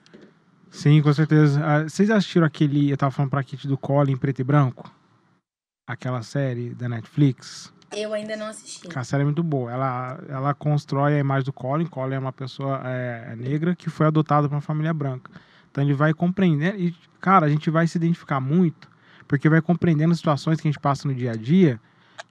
Sim, 0.74 1.00
com 1.00 1.12
certeza. 1.12 1.64
Ah, 1.64 1.82
Vocês 1.84 2.10
assistiram 2.10 2.46
aquele. 2.46 2.90
Eu 2.90 2.96
tava 2.96 3.12
falando 3.12 3.30
pra 3.30 3.44
Kit 3.44 3.66
do 3.68 3.78
Cole 3.78 4.12
em 4.12 4.16
preto 4.16 4.40
e 4.40 4.44
branco? 4.44 4.92
Aquela 5.86 6.22
série 6.22 6.74
da 6.74 6.88
Netflix. 6.88 7.72
Eu 7.92 8.12
ainda 8.12 8.36
não 8.36 8.46
assisti. 8.46 8.88
A 8.92 9.04
série 9.04 9.22
é 9.22 9.24
muito 9.24 9.42
boa. 9.42 9.70
Ela, 9.70 10.18
ela 10.28 10.54
constrói 10.54 11.14
a 11.14 11.18
imagem 11.18 11.44
do 11.44 11.52
Colin. 11.52 11.86
Colin 11.86 12.16
é 12.16 12.18
uma 12.18 12.32
pessoa 12.32 12.80
é, 12.84 13.36
negra 13.36 13.76
que 13.76 13.88
foi 13.88 14.06
adotada 14.06 14.48
por 14.48 14.56
uma 14.56 14.60
família 14.60 14.92
branca. 14.92 15.30
Então 15.70 15.84
ele 15.84 15.94
vai 15.94 16.12
compreender. 16.12 16.74
E, 16.78 16.94
cara, 17.20 17.46
a 17.46 17.48
gente 17.48 17.70
vai 17.70 17.86
se 17.86 17.96
identificar 17.96 18.40
muito, 18.40 18.90
porque 19.28 19.48
vai 19.48 19.60
compreendendo 19.60 20.14
situações 20.14 20.60
que 20.60 20.66
a 20.66 20.70
gente 20.70 20.80
passa 20.80 21.06
no 21.06 21.14
dia 21.14 21.32
a 21.32 21.36
dia, 21.36 21.80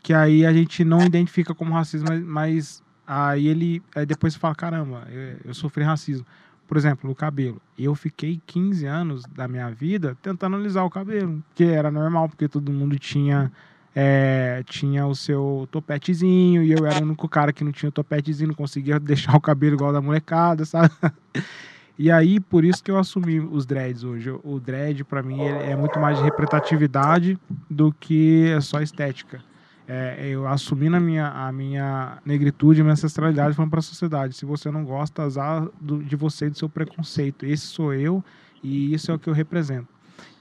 que 0.02 0.14
aí 0.14 0.46
a 0.46 0.52
gente 0.52 0.84
não 0.84 1.06
identifica 1.06 1.56
como 1.56 1.74
racismo, 1.74 2.10
mas, 2.10 2.24
mas 2.24 2.84
aí 3.08 3.48
ele. 3.48 3.82
Aí 3.96 4.06
depois 4.06 4.34
você 4.34 4.40
fala: 4.40 4.54
caramba, 4.54 5.08
eu, 5.10 5.38
eu 5.46 5.54
sofri 5.54 5.84
racismo. 5.84 6.26
Por 6.74 6.78
exemplo, 6.80 7.08
no 7.08 7.14
cabelo. 7.14 7.62
Eu 7.78 7.94
fiquei 7.94 8.42
15 8.48 8.88
anos 8.88 9.24
da 9.28 9.48
minha 9.48 9.70
vida 9.70 10.18
tentando 10.24 10.56
alisar 10.56 10.84
o 10.84 10.90
cabelo, 10.90 11.44
que 11.54 11.66
era 11.66 11.92
normal, 11.92 12.28
porque 12.28 12.48
todo 12.48 12.72
mundo 12.72 12.98
tinha 12.98 13.52
é, 13.96 14.64
tinha 14.66 15.06
o 15.06 15.14
seu 15.14 15.68
topetezinho 15.70 16.64
e 16.64 16.72
eu 16.72 16.84
era 16.84 16.98
o 17.00 17.04
único 17.04 17.30
cara 17.30 17.54
que 17.54 17.64
não 17.64 17.72
tinha 17.72 17.90
o 17.90 17.92
topetezinho, 17.92 18.48
não 18.48 18.56
conseguia 18.56 18.98
deixar 19.00 19.36
o 19.36 19.40
cabelo 19.40 19.76
igual 19.76 19.94
da 19.94 20.02
molecada, 20.02 20.66
sabe? 20.66 20.90
E 21.96 22.10
aí, 22.10 22.40
por 22.40 22.66
isso 22.66 22.84
que 22.84 22.90
eu 22.90 22.98
assumi 22.98 23.40
os 23.40 23.68
dreads 23.68 24.04
hoje. 24.04 24.32
O 24.44 24.60
dread, 24.60 25.04
pra 25.04 25.22
mim, 25.22 25.44
é 25.44 25.76
muito 25.76 26.00
mais 26.00 26.18
de 26.18 26.24
representatividade 26.24 27.38
do 27.70 27.94
que 27.94 28.48
só 28.62 28.82
estética. 28.82 29.44
É, 29.88 30.28
eu 30.28 30.48
assumindo 30.48 30.96
a 30.96 31.00
minha, 31.00 31.28
a 31.28 31.52
minha 31.52 32.18
negritude, 32.26 32.80
a 32.80 32.84
minha 32.84 32.94
ancestralidade, 32.94 33.56
falando 33.56 33.72
para 33.72 33.80
a 33.80 33.84
sociedade: 33.84 34.36
se 34.36 34.46
você 34.46 34.72
não 34.72 34.84
gosta, 34.86 35.24
azar 35.24 35.68
do, 35.80 36.02
de 36.02 36.16
você 36.16 36.48
e 36.48 36.50
do 36.50 36.58
seu 36.58 36.70
preconceito. 36.70 37.46
Esse 37.46 37.68
sou 37.68 37.94
eu 37.94 38.24
e 38.64 38.94
isso 38.94 39.12
é 39.12 39.14
o 39.14 39.20
que 39.20 39.30
eu 39.30 39.34
represento. 39.34 39.88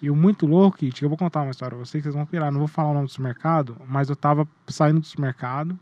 E 0.00 0.10
o 0.10 0.16
muito 0.16 0.46
louco, 0.46 0.78
Kit, 0.78 1.02
eu 1.02 1.08
vou 1.08 1.18
contar 1.18 1.42
uma 1.42 1.50
história 1.50 1.76
pra 1.76 1.84
vocês 1.84 2.02
que 2.02 2.04
vocês 2.04 2.14
vão 2.14 2.26
pirar. 2.26 2.52
Não 2.52 2.58
vou 2.58 2.68
falar 2.68 2.90
o 2.90 2.94
nome 2.94 3.06
do 3.06 3.10
supermercado, 3.10 3.76
mas 3.88 4.08
eu 4.08 4.16
tava 4.16 4.46
saindo 4.68 5.00
do 5.00 5.06
supermercado. 5.06 5.78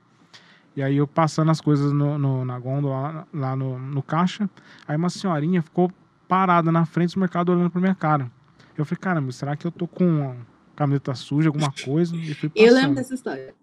E 0.77 0.83
aí 0.83 0.97
eu 0.97 1.07
passando 1.07 1.51
as 1.51 1.61
coisas 1.61 1.93
no, 1.93 2.17
no, 2.17 2.45
na 2.45 2.59
gôndola, 2.59 3.27
lá, 3.33 3.57
no, 3.57 3.79
no, 3.79 4.03
caixa. 4.03 4.49
Aí 4.87 4.97
uma 4.97 5.11
senhorinha 5.11 5.61
ficou 5.63 5.91
parada 6.29 6.71
na 6.71 6.87
frente 6.87 7.15
do 7.15 7.21
mercado 7.21 7.51
olhando 7.51 7.71
pra 7.71 7.81
minha 7.81 7.95
cara. 7.95 8.31
Eu 8.77 8.85
falei, 8.85 9.01
caramba, 9.01 9.33
será 9.33 9.57
que 9.57 9.67
eu 9.67 9.71
tô 9.71 9.87
com 9.87 10.37
camiseta 10.81 11.15
suja, 11.15 11.49
alguma 11.49 11.71
coisa? 11.85 12.17
E 12.17 12.35
fui 12.35 12.51
eu 12.55 12.73
lembro 12.73 12.95
dessa 12.95 13.15
história. 13.15 13.55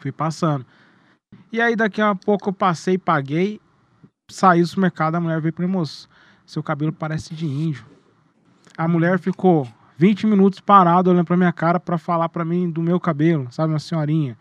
Fui 0.00 0.12
passando. 0.12 0.66
E 1.50 1.60
aí 1.60 1.74
daqui 1.74 2.00
a 2.00 2.14
pouco 2.14 2.50
eu 2.50 2.52
passei, 2.52 2.98
paguei, 2.98 3.60
saí 4.30 4.60
do 4.60 4.66
supermercado, 4.66 5.14
a 5.14 5.20
mulher 5.20 5.40
veio 5.40 5.52
pra 5.52 5.66
mim, 5.66 5.72
moço, 5.72 6.08
seu 6.46 6.62
cabelo 6.62 6.92
parece 6.92 7.34
de 7.34 7.46
índio. 7.46 7.84
A 8.76 8.86
mulher 8.86 9.18
ficou 9.18 9.66
20 9.96 10.26
minutos 10.26 10.60
parada 10.60 11.10
olhando 11.10 11.24
pra 11.24 11.36
minha 11.36 11.52
cara 11.52 11.80
para 11.80 11.98
falar 11.98 12.28
para 12.28 12.44
mim 12.44 12.70
do 12.70 12.82
meu 12.82 13.00
cabelo, 13.00 13.48
sabe, 13.50 13.72
uma 13.72 13.78
senhorinha. 13.78 14.38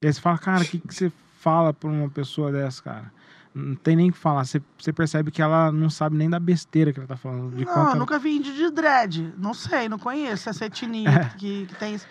E 0.00 0.06
aí 0.06 0.12
você 0.12 0.20
fala, 0.20 0.38
cara, 0.38 0.62
o 0.62 0.66
que, 0.66 0.78
que 0.78 0.94
você 0.94 1.12
fala 1.40 1.72
pra 1.72 1.90
uma 1.90 2.08
pessoa 2.08 2.50
dessa, 2.50 2.82
cara? 2.82 3.12
Não 3.54 3.76
tem 3.76 3.94
nem 3.94 4.10
o 4.10 4.12
que 4.12 4.18
falar. 4.18 4.44
Você, 4.44 4.60
você 4.76 4.92
percebe 4.92 5.30
que 5.30 5.40
ela 5.40 5.70
não 5.70 5.88
sabe 5.88 6.16
nem 6.16 6.28
da 6.28 6.40
besteira 6.40 6.92
que 6.92 6.98
ela 6.98 7.06
tá 7.06 7.16
falando. 7.16 7.54
De 7.54 7.64
não, 7.64 7.90
eu 7.90 7.96
nunca 7.96 8.18
vi 8.18 8.36
índio 8.36 8.52
de 8.52 8.70
dread. 8.70 9.32
Não 9.38 9.54
sei, 9.54 9.88
não 9.88 9.98
conheço 9.98 10.50
essa 10.50 10.66
etnia 10.66 11.08
é. 11.08 11.24
que, 11.38 11.66
que 11.66 11.74
tem 11.76 11.94
isso. 11.94 12.06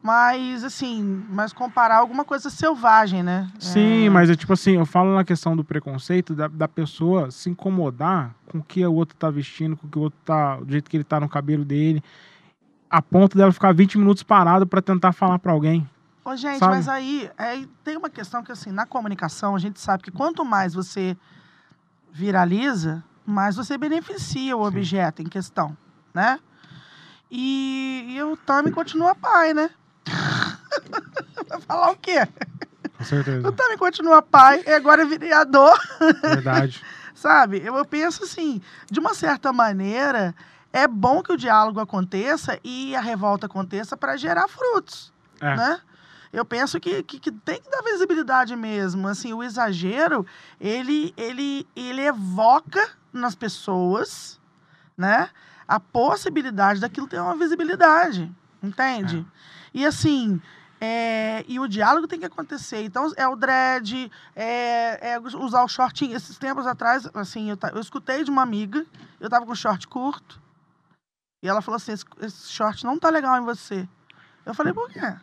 Mas, 0.00 0.62
assim, 0.62 1.24
mas 1.30 1.52
comparar 1.52 1.96
alguma 1.96 2.26
coisa 2.26 2.50
selvagem, 2.50 3.22
né? 3.22 3.50
Sim, 3.58 4.06
é... 4.06 4.10
mas 4.10 4.28
é 4.28 4.36
tipo 4.36 4.52
assim, 4.52 4.72
eu 4.72 4.84
falo 4.84 5.14
na 5.14 5.24
questão 5.24 5.56
do 5.56 5.64
preconceito, 5.64 6.34
da, 6.34 6.46
da 6.46 6.68
pessoa 6.68 7.30
se 7.30 7.48
incomodar 7.48 8.34
com 8.46 8.58
o 8.58 8.62
que 8.62 8.84
o 8.86 8.92
outro 8.92 9.16
tá 9.16 9.30
vestindo, 9.30 9.76
com 9.76 9.86
o 9.86 9.90
que 9.90 9.98
o 9.98 10.02
outro 10.02 10.18
tá, 10.22 10.56
do 10.56 10.70
jeito 10.70 10.90
que 10.90 10.96
ele 10.98 11.04
tá 11.04 11.18
no 11.18 11.28
cabelo 11.28 11.64
dele, 11.64 12.04
a 12.90 13.00
ponto 13.00 13.36
dela 13.36 13.50
ficar 13.50 13.72
20 13.72 13.96
minutos 13.96 14.22
parado 14.22 14.66
para 14.66 14.82
tentar 14.82 15.12
falar 15.12 15.38
para 15.38 15.52
alguém. 15.52 15.88
Ô, 16.24 16.34
gente, 16.36 16.58
sabe? 16.58 16.74
mas 16.74 16.88
aí, 16.88 17.30
aí 17.36 17.66
tem 17.84 17.96
uma 17.96 18.08
questão 18.08 18.42
que, 18.42 18.50
assim, 18.50 18.70
na 18.70 18.86
comunicação, 18.86 19.54
a 19.54 19.58
gente 19.58 19.78
sabe 19.78 20.02
que 20.02 20.10
quanto 20.10 20.44
mais 20.44 20.72
você 20.72 21.16
viraliza, 22.10 23.04
mais 23.26 23.56
você 23.56 23.76
beneficia 23.76 24.56
o 24.56 24.62
Sim. 24.62 24.68
objeto 24.68 25.20
em 25.20 25.26
questão, 25.26 25.76
né? 26.14 26.40
E, 27.30 28.14
e 28.16 28.22
o 28.22 28.36
Tommy 28.36 28.70
continua 28.70 29.14
pai, 29.14 29.52
né? 29.52 29.70
Vai 31.48 31.60
falar 31.60 31.90
o 31.90 31.96
quê? 31.96 32.26
Com 32.96 33.04
certeza. 33.04 33.46
Eu 33.46 33.52
também 33.52 33.76
continua 33.76 34.22
pai 34.22 34.62
e 34.66 34.70
agora 34.70 35.02
é 35.02 35.04
vereador. 35.04 35.78
Verdade. 36.22 36.82
Sabe? 37.14 37.60
Eu, 37.64 37.76
eu 37.76 37.84
penso 37.84 38.24
assim, 38.24 38.62
de 38.90 38.98
uma 38.98 39.14
certa 39.14 39.52
maneira, 39.52 40.34
é 40.72 40.86
bom 40.86 41.22
que 41.22 41.32
o 41.32 41.36
diálogo 41.36 41.80
aconteça 41.80 42.58
e 42.64 42.94
a 42.96 43.00
revolta 43.00 43.46
aconteça 43.46 43.96
para 43.96 44.16
gerar 44.16 44.48
frutos, 44.48 45.12
é. 45.40 45.56
né? 45.56 45.80
Eu 46.34 46.44
penso 46.44 46.80
que, 46.80 47.02
que, 47.04 47.20
que, 47.20 47.30
tem 47.30 47.62
que 47.62 47.70
dar 47.70 47.82
visibilidade 47.82 48.56
mesmo. 48.56 49.06
Assim, 49.06 49.32
o 49.32 49.42
exagero, 49.42 50.26
ele, 50.60 51.14
ele, 51.16 51.66
ele 51.76 52.02
evoca 52.02 52.90
nas 53.12 53.36
pessoas, 53.36 54.40
né? 54.98 55.30
A 55.66 55.78
possibilidade 55.78 56.80
daquilo 56.80 57.06
ter 57.06 57.20
uma 57.20 57.36
visibilidade, 57.36 58.30
entende? 58.60 59.24
É. 59.72 59.78
E 59.78 59.86
assim, 59.86 60.42
é, 60.80 61.44
e 61.46 61.60
o 61.60 61.68
diálogo 61.68 62.08
tem 62.08 62.18
que 62.18 62.26
acontecer. 62.26 62.82
Então, 62.82 63.12
é 63.16 63.28
o 63.28 63.36
dread, 63.36 64.10
é, 64.34 65.12
é 65.12 65.20
usar 65.20 65.62
o 65.62 65.68
shortinho. 65.68 66.16
Esses 66.16 66.36
tempos 66.36 66.66
atrás, 66.66 67.08
assim, 67.14 67.48
eu, 67.48 67.58
eu 67.72 67.80
escutei 67.80 68.24
de 68.24 68.30
uma 68.30 68.42
amiga, 68.42 68.84
eu 69.20 69.30
tava 69.30 69.46
com 69.46 69.54
short 69.54 69.86
curto, 69.86 70.42
e 71.44 71.48
ela 71.48 71.62
falou 71.62 71.76
assim: 71.76 71.92
esse, 71.92 72.04
esse 72.20 72.50
short 72.50 72.84
não 72.84 72.98
tá 72.98 73.08
legal 73.08 73.40
em 73.40 73.44
você. 73.44 73.88
Eu 74.44 74.52
falei, 74.52 74.72
por 74.72 74.90
quê? 74.90 75.14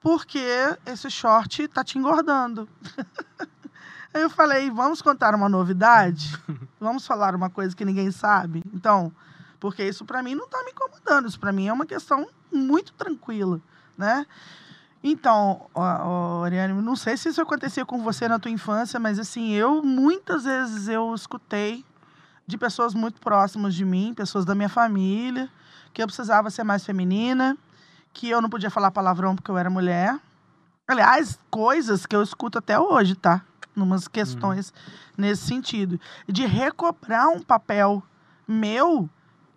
Porque 0.00 0.40
esse 0.84 1.10
short 1.10 1.66
tá 1.68 1.82
te 1.82 1.98
engordando. 1.98 2.68
Aí 4.14 4.22
eu 4.22 4.30
falei, 4.30 4.70
vamos 4.70 5.02
contar 5.02 5.34
uma 5.34 5.48
novidade? 5.48 6.34
Vamos 6.80 7.06
falar 7.06 7.34
uma 7.34 7.50
coisa 7.50 7.76
que 7.76 7.84
ninguém 7.84 8.10
sabe? 8.10 8.62
Então, 8.72 9.12
porque 9.60 9.82
isso 9.82 10.06
para 10.06 10.22
mim 10.22 10.34
não 10.34 10.48
tá 10.48 10.62
me 10.64 10.70
incomodando, 10.70 11.28
isso 11.28 11.38
para 11.38 11.52
mim 11.52 11.66
é 11.66 11.72
uma 11.72 11.84
questão 11.84 12.26
muito 12.50 12.94
tranquila, 12.94 13.60
né? 13.96 14.24
Então, 15.02 15.68
Oriane, 16.42 16.72
não 16.80 16.96
sei 16.96 17.16
se 17.16 17.28
isso 17.28 17.40
acontecia 17.40 17.84
com 17.84 18.02
você 18.02 18.26
na 18.26 18.38
tua 18.38 18.50
infância, 18.50 18.98
mas 18.98 19.18
assim, 19.18 19.52
eu 19.52 19.82
muitas 19.82 20.44
vezes 20.44 20.88
eu 20.88 21.14
escutei 21.14 21.84
de 22.46 22.56
pessoas 22.56 22.94
muito 22.94 23.20
próximas 23.20 23.74
de 23.74 23.84
mim, 23.84 24.14
pessoas 24.14 24.44
da 24.44 24.54
minha 24.54 24.68
família, 24.68 25.50
que 25.92 26.02
eu 26.02 26.06
precisava 26.06 26.50
ser 26.50 26.64
mais 26.64 26.84
feminina, 26.84 27.56
que 28.16 28.30
eu 28.30 28.40
não 28.40 28.48
podia 28.48 28.70
falar 28.70 28.90
palavrão 28.90 29.36
porque 29.36 29.50
eu 29.50 29.58
era 29.58 29.68
mulher. 29.68 30.18
Aliás, 30.88 31.38
coisas 31.50 32.06
que 32.06 32.16
eu 32.16 32.22
escuto 32.22 32.56
até 32.56 32.80
hoje, 32.80 33.14
tá? 33.14 33.42
Numas 33.74 34.08
questões 34.08 34.72
hum. 34.72 35.12
nesse 35.18 35.46
sentido. 35.46 36.00
De 36.26 36.46
recobrar 36.46 37.28
um 37.28 37.42
papel 37.42 38.02
meu 38.48 39.06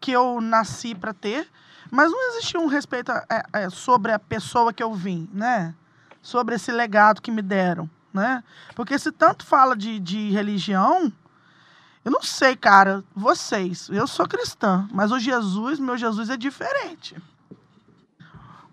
que 0.01 0.11
eu 0.11 0.41
nasci 0.41 0.93
para 0.93 1.13
ter, 1.13 1.47
mas 1.89 2.11
não 2.11 2.31
existia 2.31 2.59
um 2.59 2.65
respeito 2.65 3.13
é, 3.13 3.43
é, 3.53 3.69
sobre 3.69 4.11
a 4.11 4.19
pessoa 4.19 4.73
que 4.73 4.83
eu 4.83 4.93
vim, 4.93 5.29
né? 5.31 5.73
Sobre 6.21 6.55
esse 6.55 6.69
legado 6.69 7.21
que 7.21 7.31
me 7.31 7.41
deram, 7.41 7.89
né? 8.13 8.43
Porque 8.75 8.99
se 8.99 9.09
tanto 9.09 9.45
fala 9.45 9.73
de, 9.73 10.01
de 10.01 10.31
religião, 10.31 11.13
eu 12.03 12.11
não 12.11 12.21
sei, 12.21 12.57
cara, 12.57 13.05
vocês, 13.15 13.87
eu 13.87 14.05
sou 14.05 14.27
cristã, 14.27 14.85
mas 14.91 15.13
o 15.13 15.19
Jesus, 15.19 15.79
meu 15.79 15.97
Jesus 15.97 16.29
é 16.29 16.35
diferente. 16.35 17.15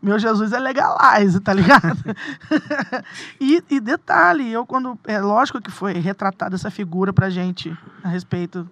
Meu 0.03 0.19
Jesus 0.19 0.53
é 0.53 0.59
legalize, 0.59 1.41
tá 1.41 1.53
ligado? 1.53 1.99
e, 3.41 3.63
e, 3.71 3.81
detalhe, 3.81 4.53
eu 4.53 4.67
quando. 4.67 4.99
É 5.07 5.21
lógico 5.21 5.61
que 5.61 5.71
foi 5.71 5.95
retratada 5.95 6.55
essa 6.55 6.71
figura 6.71 7.13
pra 7.13 7.31
gente 7.31 7.77
a 8.05 8.09
respeito 8.09 8.71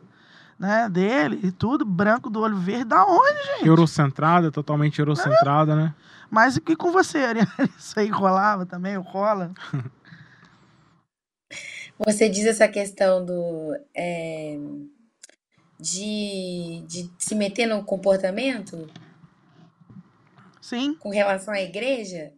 né, 0.59 0.89
dele 0.89 1.41
e 1.43 1.51
tudo, 1.51 1.85
branco 1.85 2.31
do 2.31 2.41
olho 2.41 2.57
verde, 2.57 2.85
da 2.85 3.05
onde, 3.05 3.43
gente? 3.47 3.67
Eurocentrada, 3.67 4.51
totalmente 4.51 4.99
eurocentrada, 4.99 5.73
é. 5.73 5.77
né? 5.77 5.95
Mas 6.31 6.57
e 6.57 6.77
com 6.77 6.91
você, 6.93 7.19
Ariane? 7.19 7.49
Isso 7.79 7.99
aí 7.99 8.09
rolava 8.09 8.67
também, 8.67 8.97
rola? 8.97 9.53
Você 11.97 12.29
diz 12.29 12.45
essa 12.45 12.67
questão 12.67 13.25
do. 13.25 13.73
É, 13.95 14.59
de, 15.79 16.83
de 16.89 17.11
se 17.19 17.35
meter 17.35 17.67
no 17.67 17.85
comportamento? 17.85 18.89
Sim. 20.65 20.95
Com 20.95 21.11
relação 21.11 21.53
à 21.53 21.61
igreja? 21.61 22.33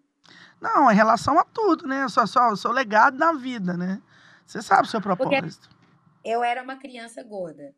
Não, 0.61 0.91
em 0.91 0.95
relação 0.97 1.39
a 1.39 1.45
tudo, 1.45 1.87
né? 1.87 2.09
Só, 2.09 2.27
só 2.27 2.51
o 2.51 2.57
seu 2.57 2.73
legado 2.73 3.17
na 3.17 3.33
vida, 3.33 3.77
né? 3.77 4.03
Você 4.45 4.61
sabe 4.61 4.89
o 4.89 4.91
seu 4.91 5.01
propósito. 5.01 5.69
Porque 5.69 6.29
eu 6.29 6.43
era 6.43 6.61
uma 6.61 6.75
criança 6.75 7.23
gorda. 7.23 7.73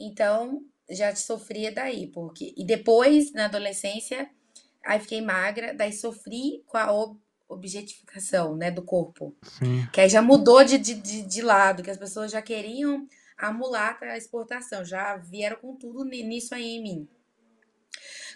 Então, 0.00 0.62
já 0.88 1.14
sofria 1.14 1.70
daí, 1.70 2.06
porque 2.06 2.54
e 2.56 2.64
depois 2.64 3.30
na 3.34 3.44
adolescência, 3.44 4.30
aí 4.82 4.98
fiquei 5.00 5.20
magra, 5.20 5.74
daí 5.74 5.92
sofri 5.92 6.64
com 6.66 6.78
a 6.78 6.90
ob 6.90 7.20
objetificação, 7.46 8.56
né, 8.56 8.70
do 8.70 8.80
corpo. 8.80 9.36
Sim. 9.42 9.86
Que 9.92 10.00
aí 10.00 10.08
já 10.08 10.22
mudou 10.22 10.64
de, 10.64 10.78
de, 10.78 10.94
de, 10.94 11.22
de 11.22 11.42
lado, 11.42 11.82
que 11.82 11.90
as 11.90 11.98
pessoas 11.98 12.30
já 12.30 12.40
queriam 12.40 13.06
a 13.36 13.52
mulata 13.52 14.06
a 14.06 14.16
exportação, 14.16 14.82
já 14.82 15.16
vieram 15.16 15.56
com 15.56 15.74
tudo 15.74 16.04
nisso 16.04 16.54
aí 16.54 16.76
em 16.76 16.82
mim. 16.82 17.08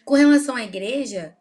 Com 0.05 0.15
relação 0.15 0.57
à 0.57 0.65
igreja, 0.65 1.35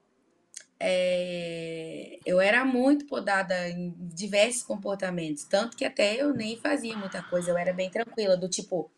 é, 0.80 2.20
eu 2.26 2.42
era 2.42 2.66
muito 2.66 3.06
podada 3.06 3.70
em 3.70 3.94
diversos 4.00 4.64
comportamentos, 4.64 5.46
tanto 5.46 5.78
que 5.78 5.86
até 5.86 6.22
eu 6.22 6.34
nem 6.34 6.58
fazia 6.58 6.98
muita 6.98 7.24
coisa, 7.24 7.52
eu 7.52 7.58
era 7.58 7.74
bem 7.74 7.90
tranquila, 7.90 8.36
do 8.38 8.50
tipo, 8.50 8.92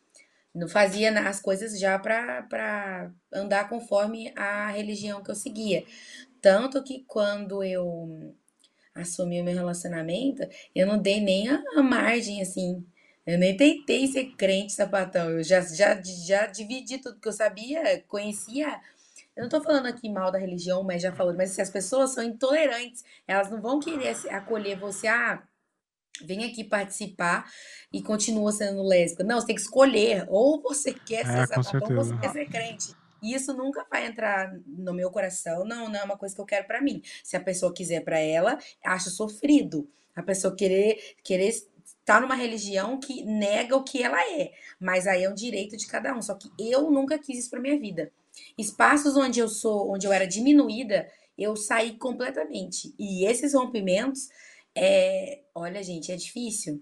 não 0.54 0.70
fazia 0.70 1.12
as 1.28 1.42
coisas 1.42 1.78
já 1.80 2.00
para 2.00 3.12
andar 3.34 3.68
conforme 3.68 4.32
a 4.38 4.72
religião 4.72 5.22
que 5.22 5.30
eu 5.30 5.36
seguia. 5.36 5.84
Tanto 6.42 6.84
que 6.84 7.04
quando 7.08 7.64
eu 7.64 8.34
assumi 8.94 9.42
o 9.42 9.44
meu 9.44 9.54
relacionamento, 9.54 10.44
eu 10.74 10.88
não 10.88 10.98
dei 10.98 11.20
nem 11.20 11.50
a, 11.50 11.62
a 11.76 11.84
margem, 11.84 12.42
assim. 12.42 12.86
Eu 13.26 13.38
nem 13.38 13.58
tentei 13.58 14.08
ser 14.08 14.36
crente 14.38 14.74
sapatão. 14.74 15.30
Eu 15.32 15.44
já, 15.44 15.60
já, 15.62 16.02
já 16.02 16.46
dividi 16.48 17.00
tudo 17.00 17.20
que 17.20 17.28
eu 17.28 17.34
sabia, 17.34 18.02
conhecia. 18.08 18.80
Eu 19.36 19.44
não 19.44 19.50
tô 19.50 19.62
falando 19.62 19.88
aqui 19.88 20.10
mal 20.10 20.32
da 20.32 20.38
religião, 20.38 20.84
mas 20.84 21.02
já 21.02 21.12
falou. 21.12 21.34
Mas 21.36 21.52
se 21.52 21.62
as 21.62 21.70
pessoas 21.70 22.12
são 22.12 22.24
intolerantes, 22.24 23.04
elas 23.28 23.52
não 23.52 23.62
vão 23.62 23.80
querer 23.80 24.16
acolher 24.30 24.80
você. 24.80 25.08
Ah, 25.08 25.44
vem 26.22 26.46
aqui 26.46 26.64
participar 26.64 27.46
e 27.92 28.02
continua 28.02 28.52
sendo 28.52 28.82
lésbica. 28.82 29.24
Não, 29.24 29.40
você 29.40 29.48
tem 29.48 29.56
que 29.56 29.62
escolher. 29.62 30.26
Ou 30.30 30.62
você 30.62 30.94
quer 30.94 31.26
ser 31.26 31.40
é, 31.40 31.48
sapatão 31.48 31.82
ou 31.90 32.04
você 32.04 32.18
quer 32.18 32.32
ser 32.32 32.46
crente. 32.50 32.96
E 33.22 33.34
isso 33.34 33.54
nunca 33.54 33.86
vai 33.90 34.06
entrar 34.06 34.54
no 34.68 34.94
meu 34.94 35.10
coração, 35.10 35.66
não, 35.66 35.90
não 35.90 36.00
é 36.00 36.04
uma 36.04 36.18
coisa 36.18 36.36
que 36.36 36.42
eu 36.42 36.46
quero 36.46 36.68
para 36.68 36.82
mim. 36.82 37.02
Se 37.24 37.36
a 37.36 37.40
pessoa 37.40 37.74
quiser 37.74 38.02
para 38.02 38.20
ela, 38.20 38.58
acho 38.84 39.10
sofrido. 39.10 39.90
A 40.16 40.22
pessoa 40.22 40.56
querer 40.56 41.16
querer 41.24 41.50
estar 41.50 42.22
numa 42.22 42.36
religião 42.36 43.00
que 43.00 43.24
nega 43.24 43.76
o 43.76 43.84
que 43.84 44.04
ela 44.04 44.22
é, 44.22 44.52
mas 44.80 45.08
aí 45.08 45.24
é 45.24 45.30
um 45.30 45.34
direito 45.34 45.76
de 45.76 45.88
cada 45.88 46.16
um. 46.16 46.22
Só 46.22 46.36
que 46.36 46.52
eu 46.60 46.92
nunca 46.92 47.18
quis 47.18 47.40
isso 47.40 47.50
para 47.50 47.60
minha 47.60 47.80
vida. 47.80 48.12
Espaços 48.58 49.16
onde 49.18 49.40
eu 49.40 49.48
sou, 49.48 49.92
onde 49.92 50.06
eu 50.08 50.14
era 50.14 50.28
diminuída, 50.28 51.08
eu 51.38 51.56
saí 51.56 51.98
completamente. 51.98 52.94
E 52.98 53.26
esses 53.26 53.54
rompimentos, 53.54 54.30
é, 54.76 55.42
olha, 55.54 55.84
gente, 55.84 56.12
é 56.12 56.16
difícil. 56.16 56.82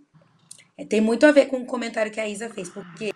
É, 0.78 0.86
tem 0.86 1.02
muito 1.02 1.26
a 1.26 1.32
ver 1.32 1.48
com 1.48 1.58
o 1.58 1.66
comentário 1.66 2.12
que 2.12 2.20
a 2.20 2.28
Isa 2.28 2.50
fez, 2.50 2.70
porque 2.70 3.12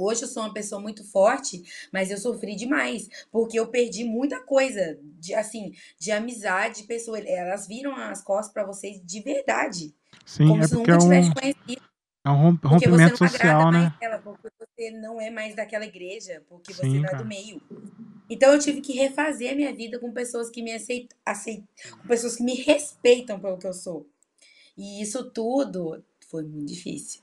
Hoje 0.00 0.22
eu 0.22 0.28
sou 0.28 0.42
uma 0.42 0.52
pessoa 0.52 0.80
muito 0.80 1.04
forte, 1.04 1.62
mas 1.92 2.10
eu 2.10 2.16
sofri 2.16 2.56
demais, 2.56 3.06
porque 3.30 3.60
eu 3.60 3.66
perdi 3.66 4.02
muita 4.02 4.40
coisa, 4.40 4.98
de 5.18 5.34
assim, 5.34 5.72
de 5.98 6.10
amizade, 6.10 6.80
de 6.80 6.86
pessoas, 6.86 7.22
elas 7.26 7.66
viram 7.66 7.94
as 7.94 8.22
costas 8.22 8.52
para 8.52 8.64
vocês 8.64 9.00
de 9.04 9.20
verdade. 9.20 9.94
Sim, 10.24 10.48
como 10.48 10.62
é 10.62 10.66
se 10.66 10.74
nunca 10.74 10.92
é 10.92 10.94
um, 10.94 10.98
tivesse 10.98 11.34
conhecido. 11.34 11.89
É 12.24 12.30
um 12.30 12.52
você 12.56 12.66
rompimento 12.66 13.22
não 13.22 13.28
social, 13.28 13.72
né? 13.72 13.94
ela, 14.00 14.18
porque 14.18 14.48
você 14.58 14.90
não 14.90 15.20
é 15.20 15.30
mais 15.30 15.54
daquela 15.54 15.86
igreja, 15.86 16.42
porque 16.48 16.72
você 16.72 16.82
Sim, 16.82 17.00
não 17.00 17.08
é 17.08 17.14
do 17.14 17.24
meio. 17.24 17.62
Então 18.28 18.52
eu 18.52 18.58
tive 18.58 18.80
que 18.80 18.92
refazer 18.92 19.52
a 19.52 19.56
minha 19.56 19.74
vida 19.74 19.98
com 19.98 20.12
pessoas 20.12 20.50
que 20.50 20.62
me 20.62 20.72
aceitam, 20.72 21.16
aceit... 21.24 21.64
com 21.90 22.06
pessoas 22.06 22.36
que 22.36 22.42
me 22.42 22.54
respeitam 22.54 23.40
pelo 23.40 23.58
que 23.58 23.66
eu 23.66 23.72
sou. 23.72 24.06
E 24.76 25.02
isso 25.02 25.30
tudo 25.30 26.04
foi 26.28 26.44
muito 26.44 26.68
difícil. 26.68 27.22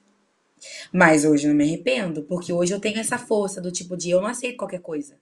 Mas 0.91 1.23
hoje 1.23 1.45
eu 1.45 1.49
não 1.49 1.57
me 1.57 1.63
arrependo, 1.63 2.23
porque 2.23 2.51
hoje 2.51 2.73
eu 2.73 2.79
tenho 2.79 2.99
essa 2.99 3.17
força 3.17 3.61
do 3.61 3.71
tipo 3.71 3.95
de 3.95 4.09
eu 4.09 4.19
não 4.19 4.27
aceito 4.27 4.57
qualquer 4.57 4.81
coisa. 4.81 5.17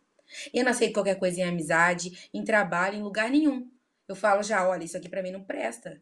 Eu 0.53 0.63
não 0.63 0.71
aceito 0.71 0.93
qualquer 0.93 1.19
coisa 1.19 1.41
em 1.41 1.43
amizade, 1.43 2.29
em 2.33 2.43
trabalho, 2.43 2.97
em 2.97 3.03
lugar 3.03 3.29
nenhum. 3.29 3.69
Eu 4.07 4.15
falo 4.15 4.41
já, 4.41 4.67
olha, 4.67 4.83
isso 4.83 4.97
aqui 4.97 5.09
pra 5.09 5.21
mim 5.21 5.31
não 5.31 5.43
presta. 5.43 6.01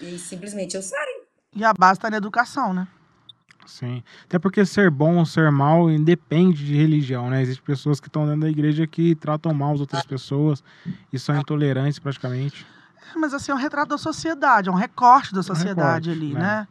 E 0.00 0.18
simplesmente 0.18 0.74
eu 0.74 0.82
saio. 0.82 1.05
E 1.56 1.64
a 1.64 1.72
base 1.72 1.98
tá 1.98 2.10
na 2.10 2.18
educação, 2.18 2.72
né? 2.74 2.86
Sim. 3.64 4.02
Até 4.24 4.38
porque 4.38 4.64
ser 4.64 4.90
bom 4.90 5.16
ou 5.16 5.26
ser 5.26 5.50
mal 5.50 5.90
independe 5.90 6.64
de 6.64 6.76
religião, 6.76 7.28
né? 7.30 7.42
Existem 7.42 7.64
pessoas 7.64 7.98
que 7.98 8.06
estão 8.06 8.24
dentro 8.26 8.42
da 8.42 8.48
igreja 8.50 8.86
que 8.86 9.14
tratam 9.16 9.52
mal 9.52 9.72
as 9.74 9.80
outras 9.80 10.04
pessoas 10.04 10.62
e 11.12 11.18
são 11.18 11.36
intolerantes 11.36 11.98
praticamente. 11.98 12.64
É, 13.14 13.18
Mas 13.18 13.34
assim, 13.34 13.50
é 13.50 13.54
um 13.54 13.58
retrato 13.58 13.88
da 13.88 13.98
sociedade, 13.98 14.68
é 14.68 14.72
um 14.72 14.76
recorte 14.76 15.34
da 15.34 15.42
sociedade 15.42 16.10
recorte, 16.10 16.24
ali, 16.26 16.34
né? 16.34 16.40
né? 16.40 16.68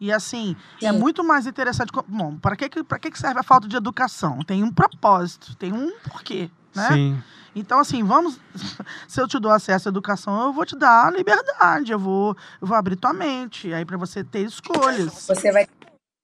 E 0.00 0.10
assim, 0.10 0.56
é 0.80 0.90
Sim. 0.90 0.98
muito 0.98 1.22
mais 1.22 1.46
interessante. 1.46 1.92
Bom, 2.08 2.36
para 2.36 2.56
que, 2.56 2.68
que- 2.68 2.82
pra 2.82 2.98
que 2.98 3.08
que 3.10 3.18
serve 3.18 3.38
a 3.38 3.42
falta 3.44 3.68
de 3.68 3.76
educação? 3.76 4.40
Tem 4.42 4.64
um 4.64 4.72
propósito, 4.72 5.54
tem 5.54 5.72
um 5.72 5.92
porquê, 6.02 6.50
né? 6.74 6.88
Sim. 6.88 7.22
Então, 7.54 7.78
assim, 7.78 8.02
vamos. 8.02 8.38
Se 9.08 9.20
eu 9.20 9.28
te 9.28 9.38
dou 9.38 9.50
acesso 9.50 9.88
à 9.88 9.90
educação, 9.90 10.46
eu 10.46 10.52
vou 10.52 10.64
te 10.64 10.76
dar 10.76 11.06
a 11.06 11.10
liberdade, 11.10 11.92
eu 11.92 11.98
vou, 11.98 12.36
eu 12.60 12.66
vou 12.66 12.76
abrir 12.76 12.96
tua 12.96 13.12
mente, 13.12 13.72
aí 13.72 13.84
para 13.84 13.96
você 13.96 14.24
ter 14.24 14.40
escolhas. 14.46 15.26
Você 15.28 15.52
vai 15.52 15.66
ter 15.66 15.72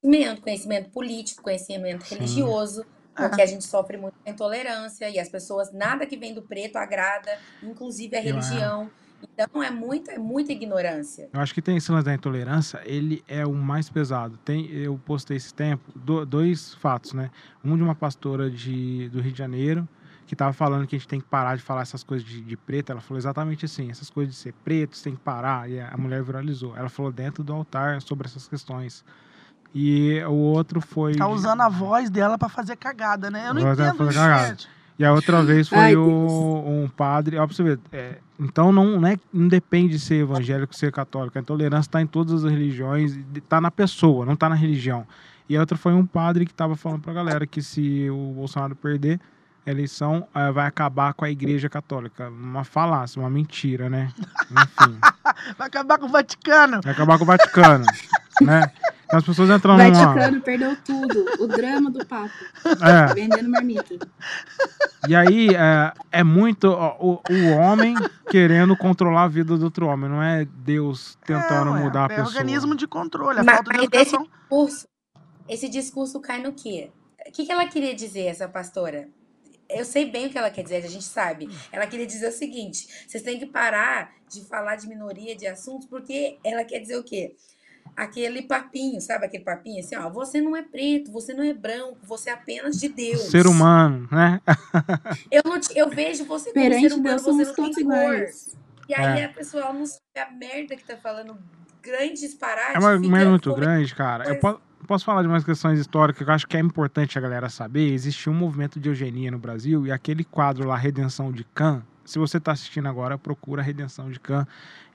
conhecimento, 0.03 0.43
conhecimento 0.43 0.91
político, 0.91 1.43
conhecimento 1.43 2.05
Sim. 2.05 2.15
religioso, 2.15 2.85
porque 3.15 3.43
a 3.43 3.47
gente 3.47 3.65
sofre 3.65 3.97
muito 3.97 4.15
com 4.25 4.31
intolerância 4.31 5.11
e 5.11 5.19
as 5.19 5.29
pessoas, 5.29 5.73
nada 5.73 6.07
que 6.07 6.17
vem 6.17 6.33
do 6.35 6.43
preto 6.43 6.77
agrada, 6.77 7.31
inclusive 7.63 8.17
a 8.17 8.21
Eu- 8.21 8.25
religião. 8.25 8.91
Então 9.35 9.61
é 9.61 9.71
muita, 9.71 10.13
é 10.13 10.19
muita 10.19 10.53
ignorância. 10.53 11.29
Eu 11.33 11.41
acho 11.41 11.53
que 11.53 11.61
tem 11.61 11.77
esse 11.77 11.91
lance 11.91 12.05
da 12.05 12.15
intolerância, 12.15 12.81
ele 12.85 13.23
é 13.27 13.45
o 13.45 13.53
mais 13.53 13.91
pesado. 13.91 14.39
Tem, 14.45 14.71
eu 14.71 14.97
postei 15.05 15.37
esse 15.37 15.53
tempo 15.53 15.91
do- 15.99 16.25
dois 16.25 16.75
fatos, 16.75 17.13
né? 17.13 17.29
Um 17.65 17.77
de 17.77 17.83
uma 17.83 17.97
pastora 17.97 18.49
de, 18.49 19.09
do 19.09 19.21
Rio 19.21 19.33
de 19.33 19.39
Janeiro, 19.39 19.89
que 20.29 20.37
tava 20.37 20.53
falando 20.53 20.87
que 20.87 20.95
a 20.95 20.99
gente 20.99 21.09
tem 21.09 21.21
que 21.21 21.27
parar 21.27 21.57
de 21.57 21.63
falar 21.63 21.81
essas 21.81 22.05
coisas 22.05 22.27
de, 22.27 22.43
de 22.43 22.57
preto. 22.57 22.93
Ela 22.93 23.01
falou 23.01 23.19
exatamente 23.19 23.65
assim: 23.65 23.91
essas 23.91 24.11
coisas 24.11 24.35
de 24.35 24.41
ser 24.41 24.53
preto, 24.65 24.97
você 24.97 25.05
tem 25.05 25.15
que 25.15 25.21
parar. 25.21 25.69
E 25.69 25.81
a 25.81 25.97
mulher 25.97 26.23
viralizou. 26.23 26.77
Ela 26.77 26.89
falou 26.89 27.11
dentro 27.11 27.43
do 27.43 27.53
altar 27.53 28.01
sobre 28.03 28.27
essas 28.29 28.47
questões. 28.47 29.05
E 29.75 30.23
o 30.25 30.35
outro 30.35 30.81
foi. 30.81 31.15
Tá 31.15 31.27
usando 31.27 31.63
a 31.63 31.69
voz 31.69 32.11
dela 32.11 32.39
para 32.39 32.49
fazer 32.49 32.77
cagada, 32.77 33.31
né? 33.31 33.49
Eu 33.49 33.55
não 33.55 33.67
A 33.67 33.73
entendo 33.73 34.11
isso, 34.11 34.21
gente. 34.49 34.69
E 34.99 35.05
a 35.05 35.13
outra 35.13 35.43
vez 35.45 35.69
foi 35.69 35.79
Ai, 35.79 35.97
o, 35.97 36.65
um 36.67 36.89
padre. 36.89 37.39
Ó, 37.39 37.47
pra 37.47 37.55
você 37.55 37.63
ver. 37.63 37.81
é, 37.93 38.19
então 38.39 38.73
não, 38.73 39.01
não, 39.01 39.09
é, 39.09 39.17
não 39.33 39.47
depende 39.47 39.93
de 39.93 40.01
ser 40.01 40.17
evangélico, 40.17 40.75
ser 40.75 40.91
católico. 40.91 41.39
A 41.39 41.41
intolerância 41.41 41.89
está 41.89 42.03
em 42.03 42.07
todas 42.07 42.45
as 42.45 42.51
religiões, 42.51 43.17
está 43.35 43.61
na 43.61 43.71
pessoa, 43.71 44.27
não 44.27 44.35
está 44.35 44.49
na 44.49 44.57
religião. 44.57 45.07
E 45.49 45.57
a 45.57 45.61
outra 45.61 45.79
foi 45.79 45.95
um 45.95 46.05
padre 46.05 46.45
que 46.45 46.51
estava 46.51 46.77
falando 46.77 47.01
pra 47.01 47.13
galera 47.13 47.47
que 47.47 47.63
se 47.63 48.11
o 48.11 48.33
Bolsonaro 48.35 48.75
perder 48.75 49.19
a 49.19 49.21
eleição, 49.71 50.27
eh, 50.35 50.51
vai 50.53 50.67
acabar 50.67 51.15
com 51.15 51.25
a 51.25 51.31
igreja 51.31 51.69
católica. 51.69 52.29
Uma 52.29 52.65
falácia, 52.65 53.21
uma 53.21 53.31
mentira, 53.31 53.89
né? 53.91 54.13
Enfim. 54.51 54.99
Vai 55.57 55.69
acabar 55.69 55.99
com 55.99 56.07
o 56.07 56.09
Vaticano. 56.09 56.81
Vai 56.83 56.93
acabar 56.93 57.17
com 57.19 57.25
o 57.25 57.27
Vaticano, 57.27 57.85
né? 58.43 58.71
As 59.11 59.23
pessoas 59.25 59.49
entram 59.51 59.77
numa... 59.77 59.91
Vaticano 59.91 60.41
perdeu 60.43 60.77
tudo. 60.85 61.25
O 61.39 61.47
drama 61.47 61.91
do 61.91 62.05
Papa. 62.05 62.31
É, 62.65 63.15
Vendendo 63.15 63.49
marmita. 63.49 63.95
E 65.07 65.15
aí 65.15 65.49
é, 65.55 65.93
é 66.11 66.25
muito 66.25 66.69
ó, 66.71 66.97
o, 66.99 67.23
o 67.31 67.53
homem 67.57 67.95
querendo 68.31 68.77
controlar 68.77 69.25
a 69.25 69.29
vida 69.29 69.57
do 69.57 69.65
outro 69.65 69.87
homem, 69.87 70.11
não 70.11 70.23
é 70.23 70.45
Deus 70.45 71.17
tentando 71.25 71.71
É, 71.71 71.75
ué, 71.75 71.81
mudar 71.85 72.03
a 72.11 72.13
é 72.13 72.17
pessoa. 72.17 72.27
organismo 72.29 72.75
de 72.75 72.87
controle, 72.87 73.39
a 73.41 73.45
Mas, 73.45 73.55
falta 73.57 73.71
de 73.71 73.77
mas 73.77 73.89
esse 73.93 74.15
educação. 74.17 74.27
discurso, 74.27 74.89
esse 75.49 75.69
discurso 75.69 76.21
cai 76.21 76.43
no 76.43 76.53
quê? 76.53 76.91
O 77.27 77.33
que, 77.33 77.47
que 77.47 77.53
ela 77.53 77.67
queria 77.67 77.95
dizer, 77.95 78.27
essa 78.27 78.49
pastora? 78.49 79.09
Eu 79.69 79.85
sei 79.85 80.11
bem 80.11 80.27
o 80.27 80.31
que 80.31 80.39
ela 80.39 80.51
quer 80.51 80.63
dizer, 80.63 80.77
a 80.85 80.89
gente 80.89 81.05
sabe. 81.05 81.49
Ela 81.71 81.87
queria 81.87 82.07
dizer 82.07 82.29
o 82.29 82.33
seguinte: 82.33 82.87
vocês 83.07 83.23
têm 83.23 83.39
que 83.39 83.47
parar 83.47 84.13
de 84.29 84.45
falar 84.47 84.77
de 84.77 84.89
minoria, 84.89 85.35
de 85.37 85.47
assuntos, 85.47 85.87
porque 85.87 86.39
ela 86.45 86.65
quer 86.65 86.79
dizer 86.81 86.97
o 86.97 87.03
quê? 87.03 87.35
Aquele 87.97 88.43
papinho, 88.43 89.01
sabe 89.01 89.27
aquele 89.27 89.43
papinho 89.43 89.81
assim, 89.81 89.97
ó, 89.97 90.09
você 90.09 90.41
não 90.41 90.55
é 90.55 90.63
preto, 90.63 91.11
você 91.11 91.35
não 91.35 91.43
é 91.43 91.53
branco, 91.53 91.99
você 92.05 92.31
é 92.31 92.33
apenas 92.35 92.79
de 92.79 92.89
Deus. 92.89 93.23
Ser 93.23 93.47
humano, 93.47 94.07
né? 94.13 94.41
Eu, 95.31 95.43
não 95.45 95.59
te- 95.59 95.77
eu 95.77 95.89
vejo 95.89 96.25
você 96.25 96.53
como 96.53 96.65
Perante 96.65 96.89
ser 96.89 96.95
humano, 96.95 97.09
Deus 97.09 97.23
você 97.23 97.31
somos 97.31 97.49
não 97.49 97.55
tem 97.55 97.65
todos 97.65 97.83
cor. 97.83 97.95
iguais. 97.95 98.57
E 98.89 98.95
aí 98.95 99.21
É. 99.21 99.25
a 99.25 99.29
pessoa 99.31 99.73
não 99.73 99.85
sabe 99.85 99.99
a 100.17 100.31
merda 100.31 100.77
que 100.77 100.85
tá 100.85 100.97
falando, 100.97 101.37
grandes 101.83 102.21
disparates. 102.21 102.75
É 102.77 102.79
uma 102.79 102.99
merda 102.99 103.31
muito 103.31 103.53
grande, 103.55 103.95
cara. 103.95 104.25
Eu 104.29 104.39
coisa. 104.39 104.59
Po- 104.79 104.87
posso 104.87 105.05
falar 105.05 105.23
de 105.23 105.29
umas 105.29 105.45
questões 105.45 105.79
históricas 105.79 106.25
que 106.25 106.31
eu 106.31 106.35
acho 106.35 106.47
que 106.47 106.57
é 106.57 106.61
importante 106.61 107.19
a 107.19 107.21
galera 107.21 107.49
saber. 107.49 107.93
Existia 107.93 108.33
um 108.33 108.37
movimento 108.37 108.79
de 108.81 108.89
eugenia 108.89 109.31
no 109.31 109.39
Brasil 109.39 109.87
e 109.87 109.93
aquele 109.93 110.25
quadro 110.25 110.67
lá, 110.67 110.77
Redenção 110.77 111.33
de 111.33 111.45
Can. 111.45 111.83
Se 112.05 112.19
você 112.19 112.39
está 112.39 112.53
assistindo 112.53 112.89
agora, 112.89 113.19
procura 113.19 113.63
Redenção 113.63 114.11
de 114.11 114.19
Can 114.19 114.47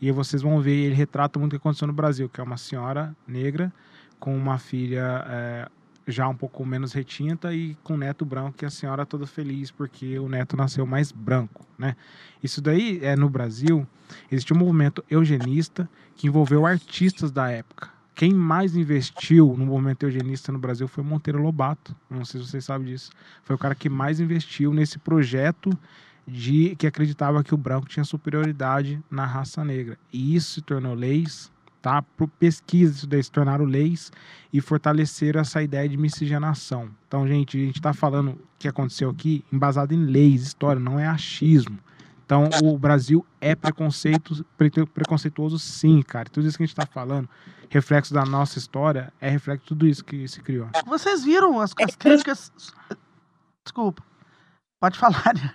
e 0.01 0.11
vocês 0.11 0.41
vão 0.41 0.59
ver. 0.59 0.71
Ele 0.86 0.95
retrata 0.95 1.38
muito 1.38 1.53
o 1.53 1.55
que 1.55 1.61
aconteceu 1.61 1.88
no 1.88 1.93
Brasil, 1.93 2.27
que 2.27 2.41
é 2.41 2.43
uma 2.43 2.57
senhora 2.57 3.15
negra 3.27 3.71
com 4.19 4.36
uma 4.36 4.57
filha 4.57 5.23
é, 5.27 5.69
já 6.07 6.27
um 6.27 6.36
pouco 6.36 6.65
menos 6.65 6.91
retinta 6.91 7.53
e 7.53 7.75
com 7.84 7.93
um 7.93 7.97
neto 7.97 8.25
branco, 8.25 8.57
que 8.57 8.65
a 8.65 8.69
senhora 8.69 9.05
toda 9.05 9.27
feliz 9.27 9.69
porque 9.69 10.17
o 10.17 10.27
neto 10.27 10.57
nasceu 10.57 10.86
mais 10.86 11.11
branco, 11.11 11.67
né? 11.77 11.95
Isso 12.41 12.61
daí 12.61 12.99
é 13.03 13.15
no 13.15 13.29
Brasil. 13.29 13.86
Existe 14.31 14.53
um 14.53 14.57
movimento 14.57 15.03
eugenista 15.09 15.88
que 16.15 16.27
envolveu 16.27 16.65
artistas 16.65 17.31
da 17.31 17.49
época. 17.51 17.92
Quem 18.16 18.32
mais 18.32 18.76
investiu 18.76 19.55
no 19.57 19.66
movimento 19.66 20.03
eugenista 20.03 20.51
no 20.51 20.59
Brasil 20.59 20.88
foi 20.88 21.03
Monteiro 21.03 21.41
Lobato. 21.41 21.95
Não 22.09 22.24
sei 22.24 22.41
se 22.41 22.47
vocês 22.47 22.66
sabem 22.66 22.88
disso. 22.88 23.11
Foi 23.43 23.55
o 23.55 23.59
cara 23.59 23.74
que 23.74 23.89
mais 23.89 24.20
investiu 24.20 24.72
nesse 24.74 24.99
projeto 24.99 25.72
de 26.28 26.76
que 26.76 26.86
acreditava 26.86 27.43
que 27.43 27.53
o 27.53 27.57
branco 27.57 27.88
tinha 27.88 28.03
superioridade 28.03 29.01
na 29.09 29.26
raça 29.26 29.66
negra. 29.66 29.97
E 30.11 30.36
isso 30.36 30.53
se 30.53 30.61
tornou 30.61 30.93
leis, 30.93 31.51
tá? 31.82 32.01
Por 32.01 32.28
pesquisa 32.28 32.93
isso 32.93 33.07
daí 33.07 33.22
se 33.24 33.32
tornaram 33.32 33.66
leis 33.66 34.11
e 34.51 34.61
fortaleceram 34.61 35.41
essa 35.41 35.61
ideia 35.64 35.89
de 35.89 35.97
miscigenação. 35.97 36.89
Então, 37.07 37.28
gente, 37.28 37.57
a 37.57 37.66
gente 37.66 37.78
está 37.78 37.93
falando 37.93 38.30
o 38.30 38.39
que 38.59 38.68
aconteceu 38.68 39.09
aqui 39.09 39.43
embasado 39.51 39.93
em 39.93 40.05
leis, 40.05 40.43
história, 40.43 40.80
não 40.80 40.99
é 40.99 41.07
achismo. 41.07 41.80
Então, 42.26 42.49
o 42.63 42.78
Brasil 42.78 43.26
é 43.41 43.53
preconceito, 43.53 44.45
pre- 44.57 44.69
preconceituoso 44.69 45.59
sim, 45.59 46.01
cara. 46.01 46.30
Tudo 46.30 46.47
isso 46.47 46.57
que 46.57 46.63
a 46.63 46.65
gente 46.65 46.74
está 46.74 46.86
falando, 46.86 47.30
reflexo 47.69 48.13
da 48.13 48.26
nossa 48.26 48.57
história, 48.57 49.11
é 49.19 49.30
reflexo 49.30 49.63
de 49.63 49.67
tudo 49.67 49.86
isso 49.86 50.03
que 50.05 50.28
se 50.28 50.41
criou. 50.41 50.67
Vocês 50.86 51.24
viram 51.24 51.59
as, 51.59 51.74
as 51.82 51.95
críticas. 51.95 52.51
Desculpa. 53.63 54.03
Pode 54.80 54.97
falar. 54.97 55.34
né? 55.36 55.53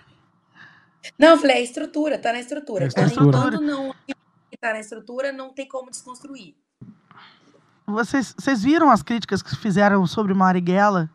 Não, 1.17 1.29
eu 1.29 1.37
falei, 1.37 1.57
é 1.57 1.63
estrutura, 1.63 2.17
tá 2.19 2.31
na 2.31 2.39
estrutura. 2.39 2.83
É 2.85 2.87
estrutura. 2.87 3.27
Enquanto 3.27 3.61
não 3.61 3.93
que 4.05 4.57
tá 4.59 4.73
na 4.73 4.79
estrutura, 4.79 5.31
não 5.31 5.53
tem 5.53 5.67
como 5.67 5.89
desconstruir. 5.89 6.55
Vocês, 7.87 8.35
vocês 8.37 8.61
viram 8.63 8.91
as 8.91 9.01
críticas 9.01 9.41
que 9.41 9.55
fizeram 9.55 10.05
sobre 10.05 10.33
Marighella? 10.33 11.09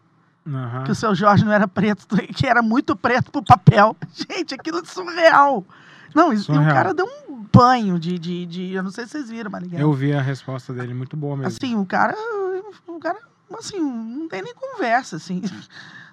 Aham. 0.47 0.85
Que 0.85 0.93
o 0.93 0.95
seu 0.95 1.15
Jorge 1.15 1.45
não 1.45 1.53
era 1.53 1.67
preto, 1.67 2.07
que 2.35 2.47
era 2.47 2.63
muito 2.63 2.95
preto 2.95 3.31
pro 3.31 3.43
papel. 3.43 3.97
Gente, 4.13 4.55
aquilo 4.55 4.79
é 4.79 4.85
surreal. 4.85 5.65
Não, 6.15 6.33
isso, 6.33 6.51
e 6.51 6.55
o 6.55 6.57
Surreal. 6.57 6.75
cara 6.75 6.95
deu 6.95 7.07
um 7.29 7.45
banho 7.53 7.99
de, 7.99 8.19
de, 8.19 8.47
de- 8.47 8.73
Eu 8.73 8.83
não 8.85 8.91
sei 8.91 9.05
se 9.05 9.13
vocês 9.13 9.31
viram, 9.31 9.51
Marighella. 9.51 9.83
Eu 9.83 9.93
vi 9.93 10.13
a 10.13 10.21
resposta 10.23 10.73
dele, 10.73 10.95
muito 10.95 11.17
boa 11.17 11.37
mesmo. 11.37 11.49
Assim, 11.49 11.75
o 11.75 11.85
cara. 11.85 12.15
O 12.87 12.99
cara, 13.01 13.19
assim, 13.59 13.81
não 13.81 14.29
tem 14.29 14.43
nem 14.43 14.55
conversa, 14.55 15.17
assim. 15.17 15.43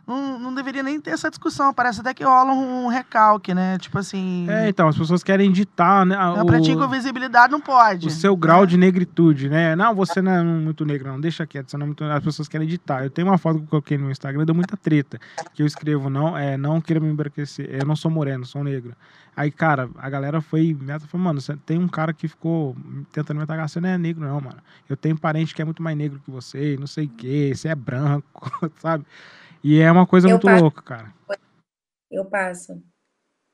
Não, 0.05 0.39
não 0.39 0.53
deveria 0.53 0.83
nem 0.83 0.99
ter 0.99 1.11
essa 1.11 1.29
discussão. 1.29 1.73
Parece 1.73 2.01
até 2.01 2.13
que 2.13 2.23
rola 2.23 2.51
um 2.53 2.87
recalque, 2.87 3.53
né? 3.53 3.77
Tipo 3.77 3.99
assim. 3.99 4.45
É, 4.49 4.69
então, 4.69 4.87
as 4.87 4.97
pessoas 4.97 5.23
querem 5.23 5.51
ditar, 5.51 6.05
né? 6.05 6.15
Não, 6.15 6.45
pra 6.45 6.59
ti 6.59 6.75
com 6.75 6.87
visibilidade 6.87 7.51
não 7.51 7.61
pode. 7.61 8.07
o 8.07 8.09
seu 8.09 8.35
grau 8.35 8.65
de 8.65 8.77
negritude, 8.77 9.49
né? 9.49 9.75
Não, 9.75 9.93
você 9.93 10.21
não 10.21 10.31
é 10.31 10.43
muito 10.43 10.85
negro, 10.85 11.09
não. 11.09 11.19
Deixa 11.19 11.45
quieto, 11.45 11.69
você 11.69 11.77
não 11.77 11.85
é 11.85 11.87
muito 11.87 12.03
As 12.03 12.23
pessoas 12.23 12.47
querem 12.47 12.67
editar. 12.67 13.03
Eu 13.03 13.09
tenho 13.09 13.27
uma 13.27 13.37
foto 13.37 13.59
que 13.59 13.63
eu 13.63 13.69
coloquei 13.69 13.97
no 13.97 14.11
Instagram, 14.11 14.45
deu 14.45 14.55
muita 14.55 14.75
treta. 14.75 15.19
Que 15.53 15.61
eu 15.61 15.67
escrevo, 15.67 16.09
não, 16.09 16.37
é, 16.37 16.57
não 16.57 16.81
queira 16.81 16.99
me 16.99 17.07
embranquecer. 17.07 17.69
Eu 17.69 17.85
não 17.85 17.95
sou 17.95 18.11
moreno, 18.11 18.45
sou 18.45 18.63
negro. 18.63 18.95
Aí, 19.35 19.49
cara, 19.49 19.89
a 19.97 20.09
galera 20.09 20.41
foi. 20.41 20.75
Meta 20.79 21.07
falou, 21.07 21.25
mano, 21.25 21.39
você 21.39 21.55
tem 21.65 21.77
um 21.77 21.87
cara 21.87 22.13
que 22.13 22.27
ficou 22.27 22.75
tentando 23.13 23.37
me 23.37 23.43
atacar. 23.43 23.69
Você 23.69 23.79
não 23.79 23.89
é 23.89 23.97
negro, 23.97 24.25
não, 24.25 24.41
mano. 24.41 24.57
Eu 24.89 24.97
tenho 24.97 25.17
parente 25.17 25.55
que 25.55 25.61
é 25.61 25.65
muito 25.65 25.81
mais 25.81 25.97
negro 25.97 26.21
que 26.23 26.29
você, 26.29 26.75
não 26.79 26.87
sei 26.87 27.05
o 27.05 27.09
quê, 27.09 27.53
você 27.55 27.69
é 27.69 27.75
branco, 27.75 28.51
sabe? 28.77 29.05
E 29.63 29.79
é 29.79 29.91
uma 29.91 30.07
coisa 30.07 30.27
Eu 30.27 30.31
muito 30.31 30.45
passo. 30.45 30.63
louca, 30.63 30.81
cara. 30.81 31.13
Eu 32.09 32.25
passo. 32.25 32.81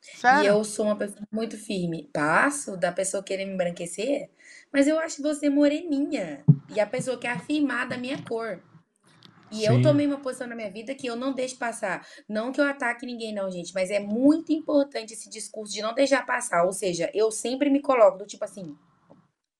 E 0.01 0.17
Sério? 0.17 0.49
eu 0.49 0.63
sou 0.63 0.85
uma 0.85 0.95
pessoa 0.95 1.27
muito 1.31 1.57
firme. 1.57 2.09
Passo 2.13 2.77
da 2.77 2.91
pessoa 2.91 3.23
querer 3.23 3.45
me 3.45 3.53
embranquecer, 3.53 4.29
mas 4.71 4.87
eu 4.87 4.97
acho 4.99 5.21
você 5.21 5.49
moreninha. 5.49 6.43
E 6.73 6.79
a 6.79 6.87
pessoa 6.87 7.17
quer 7.17 7.31
afirmar 7.31 7.87
da 7.87 7.97
minha 7.97 8.21
cor. 8.23 8.61
E 9.51 9.63
eu 9.63 9.75
Sim. 9.75 9.81
tomei 9.81 10.05
uma 10.05 10.19
posição 10.19 10.47
na 10.47 10.55
minha 10.55 10.69
vida 10.69 10.93
que 10.93 11.07
eu 11.07 11.15
não 11.15 11.33
deixo 11.33 11.57
passar. 11.57 12.05
Não 12.27 12.51
que 12.51 12.59
eu 12.59 12.65
ataque 12.65 13.05
ninguém, 13.05 13.33
não, 13.33 13.49
gente, 13.49 13.73
mas 13.73 13.89
é 13.89 13.99
muito 13.99 14.51
importante 14.51 15.13
esse 15.13 15.29
discurso 15.29 15.73
de 15.73 15.81
não 15.81 15.93
deixar 15.93 16.25
passar. 16.25 16.63
Ou 16.65 16.73
seja, 16.73 17.09
eu 17.13 17.31
sempre 17.31 17.69
me 17.69 17.81
coloco 17.81 18.17
do 18.17 18.25
tipo 18.25 18.43
assim. 18.43 18.77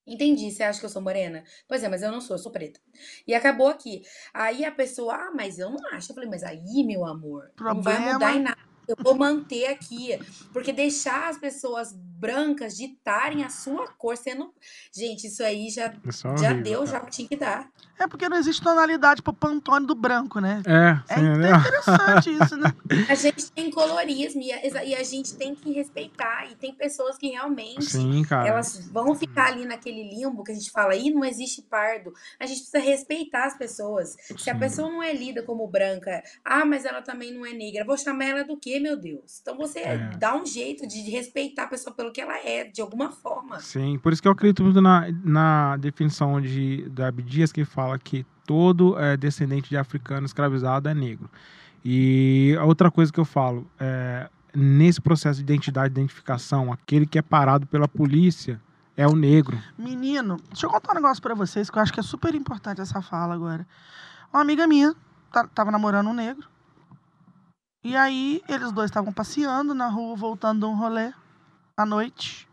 Entendi, 0.08 0.50
você 0.50 0.64
acha 0.64 0.80
que 0.80 0.86
eu 0.86 0.90
sou 0.90 1.02
morena? 1.02 1.44
Pois 1.68 1.84
é, 1.84 1.90
mas 1.90 2.02
eu 2.02 2.12
não 2.12 2.22
sou, 2.22 2.36
eu 2.36 2.42
sou 2.42 2.52
preta. 2.52 2.80
E 3.28 3.36
acabou 3.36 3.68
aqui. 3.68 4.04
Aí 4.34 4.64
a 4.64 4.72
pessoa, 4.72 5.16
ah, 5.16 5.32
mas 5.36 5.60
eu 5.60 5.70
não 5.70 5.80
acho. 5.92 6.12
Eu 6.12 6.16
falei, 6.16 6.30
mas 6.30 6.44
aí, 6.44 6.84
meu 6.86 7.06
amor, 7.06 7.52
não 7.60 7.82
vai 7.82 7.96
Problema. 7.96 8.14
mudar 8.14 8.36
em 8.36 8.42
nada. 8.42 8.58
Eu 8.88 8.96
vou 9.00 9.16
manter 9.16 9.68
aqui. 9.68 10.18
Porque 10.54 10.72
deixar 10.72 11.30
as 11.30 11.38
pessoas 11.38 11.94
brancas 12.18 12.76
ditarem 12.76 13.44
a 13.44 13.50
sua 13.50 13.88
cor, 13.88 14.18
sendo. 14.18 14.52
Gente, 14.94 15.28
isso 15.28 15.44
aí 15.44 15.70
já, 15.70 15.94
Isso 16.06 16.28
é 16.28 16.38
já 16.38 16.54
deu, 16.54 16.84
cara. 16.86 16.92
já 16.92 17.00
tinha 17.06 17.28
que 17.28 17.36
dar. 17.36 17.70
É 18.00 18.08
porque 18.08 18.30
não 18.30 18.38
existe 18.38 18.62
tonalidade 18.62 19.24
pro 19.24 19.34
Pantone 19.34 19.86
do 19.88 19.96
branco, 19.96 20.40
né? 20.40 20.62
É, 20.68 21.14
É 21.14 21.18
sim, 21.18 21.26
entendeu? 21.26 21.56
interessante 21.56 22.30
isso, 22.44 22.56
né? 22.58 22.72
A 23.10 23.16
gente 23.16 23.52
tem 23.52 23.72
colorismo 23.72 24.40
e 24.42 24.52
a, 24.52 24.84
e 24.86 24.94
a 24.96 25.04
gente 25.04 25.36
tem 25.36 25.56
que 25.56 25.72
respeitar. 25.74 26.46
E 26.52 26.56
tem 26.56 26.74
pessoas 26.74 27.18
que 27.18 27.30
realmente. 27.30 27.86
Sim. 27.86 28.24
Elas 28.46 28.88
vão 28.92 29.16
ficar 29.16 29.48
ali 29.48 29.66
naquele 29.66 30.04
limbo 30.10 30.44
que 30.44 30.52
a 30.52 30.56
gente 30.56 30.70
fala, 30.70 30.96
ih, 30.96 31.10
não 31.12 31.26
existe 31.26 31.62
pardo. 31.64 32.14
A 32.40 32.46
gente 32.46 32.60
precisa 32.62 32.80
respeitar 32.80 33.46
as 33.48 33.58
pessoas. 33.58 34.16
Se 34.38 34.50
a 34.50 34.54
Sim. 34.54 34.60
pessoa 34.60 34.90
não 34.92 35.02
é 35.02 35.12
lida 35.14 35.42
como 35.42 35.68
branca, 35.68 36.22
ah, 36.46 36.66
mas 36.66 36.86
ela 36.86 37.02
também 37.02 37.34
não 37.34 37.46
é 37.46 37.54
negra, 37.54 37.84
vou 37.84 37.98
chamar 37.98 38.26
ela 38.26 38.44
do 38.44 38.58
quê, 38.58 38.80
meu 38.80 38.96
Deus? 38.96 39.40
Então 39.42 39.58
você 39.58 39.80
É. 39.80 39.98
dá 40.18 40.36
um 40.36 40.46
jeito 40.46 40.86
de 40.88 41.02
respeitar 41.10 41.64
a 41.64 41.68
pessoa 41.68 41.96
pelo 41.96 42.07
que 42.12 42.22
ela 42.22 42.38
é, 42.38 42.66
de 42.66 42.82
alguma 42.82 43.10
forma. 43.10 43.60
Sim, 43.60 43.98
por 44.00 44.14
isso 44.14 44.22
que 44.22 44.28
eu 44.28 44.32
acredito 44.32 44.64
muito 44.64 44.82
na, 44.82 45.08
na 45.24 45.78
definição 45.78 46.40
de, 46.42 46.88
da 46.90 47.08
Abdias, 47.08 47.52
que 47.52 47.66
fala 47.66 47.98
que 47.98 48.26
todo 48.46 48.98
eh, 49.00 49.18
descendente 49.18 49.70
de 49.70 49.78
africano 49.78 50.26
escravizado 50.26 50.88
é 50.88 50.94
negro. 50.94 51.30
E 51.84 52.56
a 52.60 52.66
outra 52.66 52.90
coisa 52.90 53.12
que 53.12 53.20
eu 53.20 53.26
falo, 53.26 53.70
é, 53.80 54.30
nesse 54.54 55.00
processo 55.00 55.38
de 55.38 55.44
identidade, 55.44 55.92
identificação, 55.92 56.72
aquele 56.72 57.06
que 57.06 57.18
é 57.20 57.22
parado 57.22 57.68
pela 57.68 57.88
polícia 57.88 58.60
é 58.96 59.08
o 59.08 59.16
negro. 59.16 59.62
Menino, 59.78 60.38
deixa 60.50 60.66
eu 60.66 60.70
contar 60.70 60.94
um 60.94 60.96
negócio 60.96 61.22
pra 61.22 61.36
vocês 61.36 61.70
que 61.70 61.78
eu 61.78 61.82
acho 61.82 61.94
que 61.94 62.00
é 62.00 62.04
super 62.04 62.34
importante 62.34 62.82
essa 62.82 63.02
fala 63.02 63.36
agora. 63.36 63.68
Uma 64.34 64.42
amiga 64.42 64.66
minha 64.66 64.96
tá- 65.32 65.48
tava 65.48 65.72
namorando 65.72 66.08
um 66.08 66.14
negro. 66.14 66.48
E 67.84 67.96
aí, 67.96 68.42
eles 68.50 68.72
dois 68.72 68.90
estavam 68.90 69.14
passeando 69.14 69.74
na 69.74 69.88
rua, 69.88 70.16
voltando 70.16 70.62
de 70.62 70.66
um 70.66 70.76
rolê 70.76 71.14
à 71.78 71.86
noite. 71.86 72.50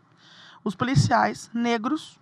Os 0.63 0.75
policiais 0.75 1.49
negros 1.53 2.19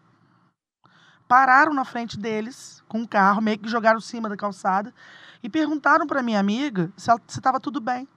pararam 1.27 1.73
na 1.73 1.83
frente 1.83 2.17
deles 2.17 2.81
com 2.87 2.99
um 2.99 3.07
carro, 3.07 3.41
meio 3.41 3.59
que 3.59 3.67
jogaram 3.67 3.97
em 3.97 4.01
cima 4.01 4.29
da 4.29 4.37
calçada 4.37 4.93
e 5.41 5.49
perguntaram 5.49 6.07
pra 6.07 6.23
minha 6.23 6.39
amiga 6.39 6.91
se 6.95 7.11
estava 7.27 7.59
tudo 7.59 7.81
bem. 7.81 8.07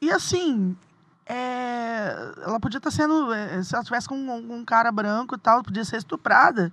E 0.00 0.10
assim, 0.10 0.76
é, 1.24 2.34
ela 2.42 2.58
podia 2.58 2.78
estar 2.78 2.90
sendo, 2.90 3.32
é, 3.32 3.62
se 3.62 3.74
ela 3.74 3.84
tivesse 3.84 4.08
com 4.08 4.16
um, 4.16 4.54
um 4.54 4.64
cara 4.64 4.90
branco 4.90 5.36
e 5.36 5.38
tal, 5.38 5.62
podia 5.62 5.84
ser 5.84 5.98
estuprada, 5.98 6.72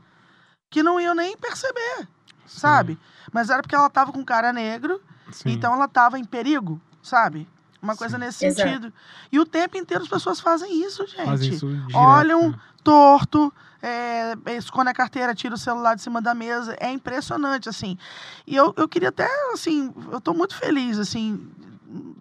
que 0.72 0.82
não 0.82 1.00
iam 1.00 1.14
nem 1.14 1.38
perceber, 1.38 2.08
Sim, 2.46 2.60
sabe? 2.60 3.00
Mas 3.32 3.50
era 3.50 3.62
porque 3.62 3.76
ela 3.76 3.88
estava 3.88 4.12
com 4.12 4.20
um 4.20 4.26
cara 4.26 4.52
negro, 4.52 5.02
sim. 5.32 5.52
então 5.52 5.74
ela 5.74 5.86
estava 5.86 6.18
em 6.18 6.26
perigo, 6.26 6.82
sabe? 7.04 7.48
Uma 7.82 7.96
coisa 7.96 8.18
Sim. 8.18 8.26
nesse 8.26 8.46
Exato. 8.46 8.70
sentido. 8.70 8.94
E 9.32 9.40
o 9.40 9.46
tempo 9.46 9.78
inteiro 9.78 10.04
as 10.04 10.10
pessoas 10.10 10.40
fazem 10.40 10.84
isso, 10.86 11.06
gente. 11.08 11.26
Fazem 11.26 11.50
isso 11.52 11.68
direto, 11.68 11.96
olham 11.98 12.50
né? 12.50 12.60
torto, 12.84 13.54
é, 13.82 14.34
esconde 14.58 14.90
a 14.90 14.94
carteira, 14.94 15.34
tira 15.34 15.56
o 15.56 15.58
celular 15.58 15.96
de 15.96 16.02
cima 16.02 16.22
da 16.22 16.34
mesa. 16.36 16.76
É 16.80 16.92
impressionante, 16.92 17.70
assim. 17.70 17.98
E 18.46 18.56
eu, 18.56 18.74
eu 18.76 18.88
queria 18.88 19.10
até, 19.10 19.28
assim, 19.54 19.94
eu 20.12 20.20
tô 20.20 20.34
muito 20.34 20.56
feliz, 20.56 20.98
assim, 21.00 21.50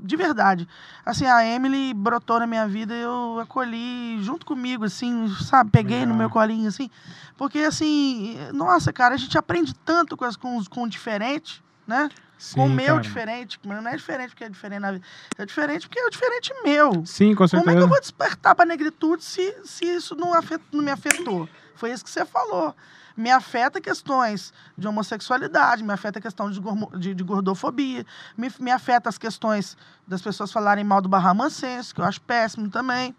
de 0.01 0.17
verdade. 0.17 0.69
Assim, 1.05 1.27
a 1.27 1.45
Emily 1.45 1.93
brotou 1.93 2.39
na 2.39 2.47
minha 2.47 2.67
vida 2.69 2.95
e 2.95 3.01
eu 3.01 3.41
acolhi 3.43 4.23
junto 4.23 4.47
comigo, 4.47 4.85
assim, 4.85 5.29
sabe? 5.45 5.71
Peguei 5.71 5.99
no 6.01 6.13
Legal. 6.13 6.19
meu 6.19 6.31
colinho, 6.31 6.69
assim. 6.69 6.89
Porque, 7.37 7.59
assim, 7.59 8.37
nossa, 8.55 8.93
cara, 8.93 9.15
a 9.15 9.19
gente 9.19 9.37
aprende 9.37 9.75
tanto 9.75 10.17
com, 10.17 10.25
as- 10.25 10.37
com, 10.37 10.57
os- 10.57 10.69
com 10.69 10.85
o 10.85 10.89
diferente, 10.89 11.63
né? 11.89 12.09
Sim, 12.39 12.55
com 12.55 12.67
o 12.67 12.71
meu 12.71 12.87
cara. 12.87 13.01
diferente. 13.01 13.59
Mas 13.67 13.83
não 13.83 13.91
é 13.91 13.97
diferente 13.97 14.29
porque 14.31 14.45
é 14.45 14.49
diferente 14.49 14.81
na 14.81 14.93
vida. 14.93 15.05
É 15.37 15.45
diferente 15.45 15.89
porque 15.89 15.99
é 15.99 16.07
o 16.07 16.11
diferente 16.11 16.55
meu. 16.63 17.05
Sim, 17.05 17.35
com 17.35 17.49
Como 17.49 17.57
é 17.57 17.65
que 17.65 17.65
certeza. 17.65 17.81
eu 17.85 17.89
vou 17.89 18.01
despertar 18.01 18.55
pra 18.55 18.65
negritude 18.65 19.25
se, 19.25 19.57
se 19.65 19.85
isso 19.85 20.15
não, 20.15 20.33
afet- 20.35 20.63
não 20.71 20.85
me 20.85 20.93
afetou? 20.93 21.49
Foi 21.75 21.91
isso 21.91 22.05
que 22.05 22.11
você 22.11 22.25
falou. 22.25 22.77
Me 23.17 23.31
afeta 23.33 23.81
questões 23.81 24.53
de 24.77 24.87
homossexualidade, 24.87 25.83
me 25.83 25.93
afeta 25.93 26.21
a 26.21 26.23
questão 26.23 26.49
de, 26.49 26.61
gormo- 26.61 26.97
de- 26.97 27.13
de 27.15 27.25
gordofobia, 27.25 28.07
me, 28.37 28.49
me 28.61 28.71
afeta 28.71 29.09
as 29.09 29.19
questões 29.19 29.77
das 30.07 30.23
pessoas 30.23 30.53
falarem 30.53 30.85
mal 30.85 31.01
do 31.01 31.09
Barramancense, 31.09 31.93
que 31.93 32.01
eu 32.01 32.05
acho 32.05 32.21
péssimo 32.21 32.71
também, 32.71 33.17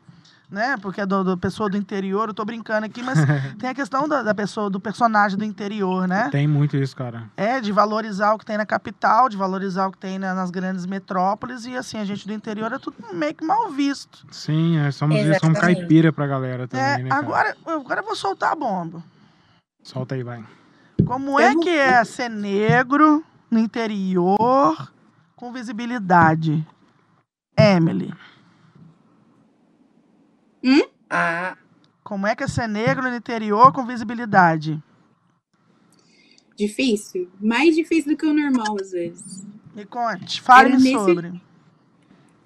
né? 0.50 0.76
Porque 0.78 1.02
é 1.02 1.06
do, 1.06 1.24
do 1.24 1.38
pessoa 1.38 1.70
do 1.70 1.78
interior, 1.78 2.28
eu 2.30 2.34
tô 2.34 2.44
brincando 2.44 2.86
aqui, 2.86 3.04
mas 3.04 3.20
tem 3.60 3.70
a 3.70 3.74
questão 3.74 4.08
da, 4.08 4.24
da 4.24 4.34
pessoa, 4.34 4.70
do 4.70 4.80
personagem 4.80 5.38
do 5.38 5.44
interior, 5.46 6.08
né? 6.08 6.30
Tem 6.30 6.48
muito 6.48 6.76
isso, 6.78 6.96
cara. 6.96 7.30
É, 7.38 7.60
de 7.62 7.72
valorizar 7.72 8.34
o 8.34 8.38
que 8.38 8.46
tem 8.46 8.58
na 8.58 8.66
capital, 8.66 9.30
de 9.30 9.38
valorizar 9.38 9.88
o 9.88 9.92
que 9.92 9.98
tem 9.98 10.18
na- 10.18 10.34
nas 10.34 10.50
grandes 10.50 10.86
metrópoles, 10.86 11.66
e 11.66 11.76
assim, 11.78 11.98
a 11.98 12.06
gente 12.06 12.26
do 12.28 12.34
interior 12.34 12.72
é 12.74 12.80
tudo 12.80 12.96
meio 13.14 13.34
que 13.36 13.44
mal 13.46 13.70
visto. 13.72 14.26
Sim, 14.32 14.78
é, 14.78 14.92
somos, 14.92 15.20
somos 15.20 15.28
Exatamente. 15.30 15.60
caipira 15.62 16.12
pra 16.14 16.26
galera 16.28 16.68
também, 16.68 16.86
É, 16.86 16.98
né, 17.04 17.10
cara? 17.10 17.22
agora, 17.22 17.58
agora 17.66 18.00
eu 18.02 18.06
vou 18.06 18.16
soltar 18.16 18.52
a 18.54 18.56
bomba. 18.56 19.04
Solta 19.84 20.16
aí, 20.16 20.24
vai. 20.24 20.44
Como 21.06 21.40
é 21.40 21.56
que 21.56 21.70
é 21.70 22.04
ser 22.04 22.30
negro 22.30 23.24
no 23.50 23.58
interior 23.58 24.92
com 25.36 25.52
visibilidade? 25.54 26.66
Emily, 27.58 28.14
Ah, 31.10 31.58
como 32.04 32.28
é 32.28 32.36
que 32.36 32.44
é 32.44 32.48
ser 32.48 32.68
negro 32.68 33.10
no 33.10 33.16
interior 33.16 33.72
com 33.72 33.86
visibilidade? 33.86 34.82
Difícil. 36.56 37.30
Mais 37.40 37.76
difícil 37.76 38.12
do 38.12 38.18
que 38.18 38.26
o 38.26 38.34
normal, 38.34 38.76
às 38.80 38.92
vezes. 38.92 39.46
Me 39.74 39.86
conte, 39.86 40.42
Era 40.50 40.70
nesse- 40.70 40.92
sobre. 40.92 41.42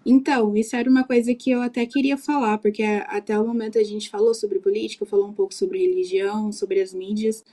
Então, 0.05 0.55
isso 0.55 0.75
era 0.75 0.89
uma 0.89 1.03
coisa 1.05 1.33
que 1.33 1.49
eu 1.49 1.61
até 1.61 1.85
queria 1.85 2.17
falar, 2.17 2.57
porque 2.57 2.83
até 2.83 3.39
o 3.39 3.47
momento 3.47 3.79
a 3.79 3.83
gente 3.83 4.09
falou 4.09 4.33
sobre 4.33 4.59
política, 4.59 5.05
falou 5.05 5.27
um 5.29 5.33
pouco 5.33 5.53
sobre 5.53 5.79
religião, 5.79 6.51
sobre 6.51 6.81
as 6.81 6.93
mídias. 6.93 7.43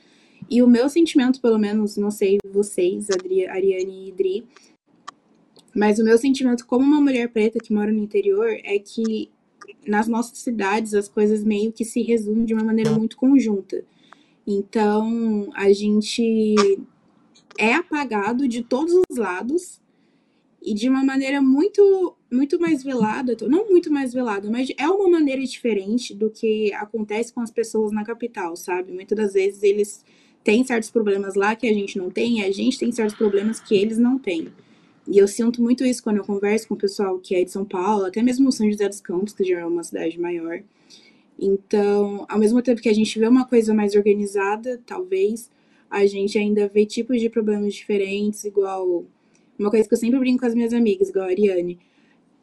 E 0.50 0.60
o 0.60 0.66
meu 0.66 0.88
sentimento, 0.88 1.40
pelo 1.40 1.58
menos, 1.58 1.96
não 1.96 2.10
sei 2.10 2.38
vocês, 2.52 3.08
Adri, 3.08 3.46
Ariane 3.46 4.08
e 4.08 4.12
Dri, 4.12 4.48
mas 5.74 6.00
o 6.00 6.04
meu 6.04 6.18
sentimento 6.18 6.66
como 6.66 6.84
uma 6.84 7.00
mulher 7.00 7.28
preta 7.28 7.60
que 7.60 7.72
mora 7.72 7.92
no 7.92 8.00
interior 8.02 8.48
é 8.64 8.78
que 8.80 9.30
nas 9.86 10.08
nossas 10.08 10.38
cidades 10.38 10.94
as 10.94 11.08
coisas 11.08 11.44
meio 11.44 11.72
que 11.72 11.84
se 11.84 12.02
resumem 12.02 12.44
de 12.44 12.54
uma 12.54 12.64
maneira 12.64 12.90
muito 12.92 13.16
conjunta. 13.16 13.84
Então, 14.46 15.50
a 15.54 15.72
gente 15.72 16.54
é 17.58 17.74
apagado 17.74 18.48
de 18.48 18.62
todos 18.62 18.94
os 19.08 19.16
lados 19.16 19.80
e 20.62 20.74
de 20.74 20.88
uma 20.88 21.04
maneira 21.04 21.40
muito 21.40 22.16
muito 22.30 22.60
mais 22.60 22.84
velada, 22.84 23.36
não 23.48 23.68
muito 23.68 23.92
mais 23.92 24.12
velada, 24.12 24.48
mas 24.48 24.72
é 24.78 24.88
uma 24.88 25.08
maneira 25.08 25.42
diferente 25.44 26.14
do 26.14 26.30
que 26.30 26.72
acontece 26.74 27.32
com 27.32 27.40
as 27.40 27.50
pessoas 27.50 27.90
na 27.90 28.04
capital, 28.04 28.56
sabe? 28.56 28.92
Muitas 28.92 29.18
das 29.18 29.32
vezes 29.32 29.64
eles 29.64 30.04
têm 30.44 30.64
certos 30.64 30.90
problemas 30.90 31.34
lá 31.34 31.56
que 31.56 31.66
a 31.66 31.74
gente 31.74 31.98
não 31.98 32.08
tem, 32.08 32.38
e 32.38 32.44
a 32.44 32.52
gente 32.52 32.78
tem 32.78 32.92
certos 32.92 33.16
problemas 33.16 33.58
que 33.58 33.74
eles 33.74 33.98
não 33.98 34.16
têm. 34.16 34.48
E 35.10 35.18
eu 35.18 35.26
sinto 35.26 35.60
muito 35.60 35.84
isso 35.84 36.02
quando 36.04 36.18
eu 36.18 36.24
converso 36.24 36.68
com 36.68 36.74
o 36.74 36.78
pessoal 36.78 37.18
que 37.18 37.34
é 37.34 37.42
de 37.42 37.50
São 37.50 37.64
Paulo, 37.64 38.04
até 38.04 38.22
mesmo 38.22 38.52
São 38.52 38.70
José 38.70 38.88
dos 38.88 39.00
Campos, 39.00 39.32
que 39.32 39.42
já 39.42 39.58
é 39.58 39.66
uma 39.66 39.82
cidade 39.82 40.20
maior. 40.20 40.62
Então, 41.36 42.24
ao 42.28 42.38
mesmo 42.38 42.62
tempo 42.62 42.80
que 42.80 42.88
a 42.88 42.94
gente 42.94 43.18
vê 43.18 43.26
uma 43.26 43.44
coisa 43.44 43.74
mais 43.74 43.96
organizada, 43.96 44.80
talvez, 44.86 45.50
a 45.90 46.06
gente 46.06 46.38
ainda 46.38 46.68
vê 46.68 46.86
tipos 46.86 47.20
de 47.20 47.28
problemas 47.28 47.74
diferentes, 47.74 48.44
igual 48.44 49.04
Uma 49.58 49.70
coisa 49.70 49.88
que 49.88 49.94
eu 49.94 49.98
sempre 49.98 50.18
brinco 50.20 50.40
com 50.40 50.46
as 50.46 50.54
minhas 50.54 50.72
amigas, 50.72 51.08
igual 51.08 51.24
a 51.26 51.28
Ariane. 51.28 51.78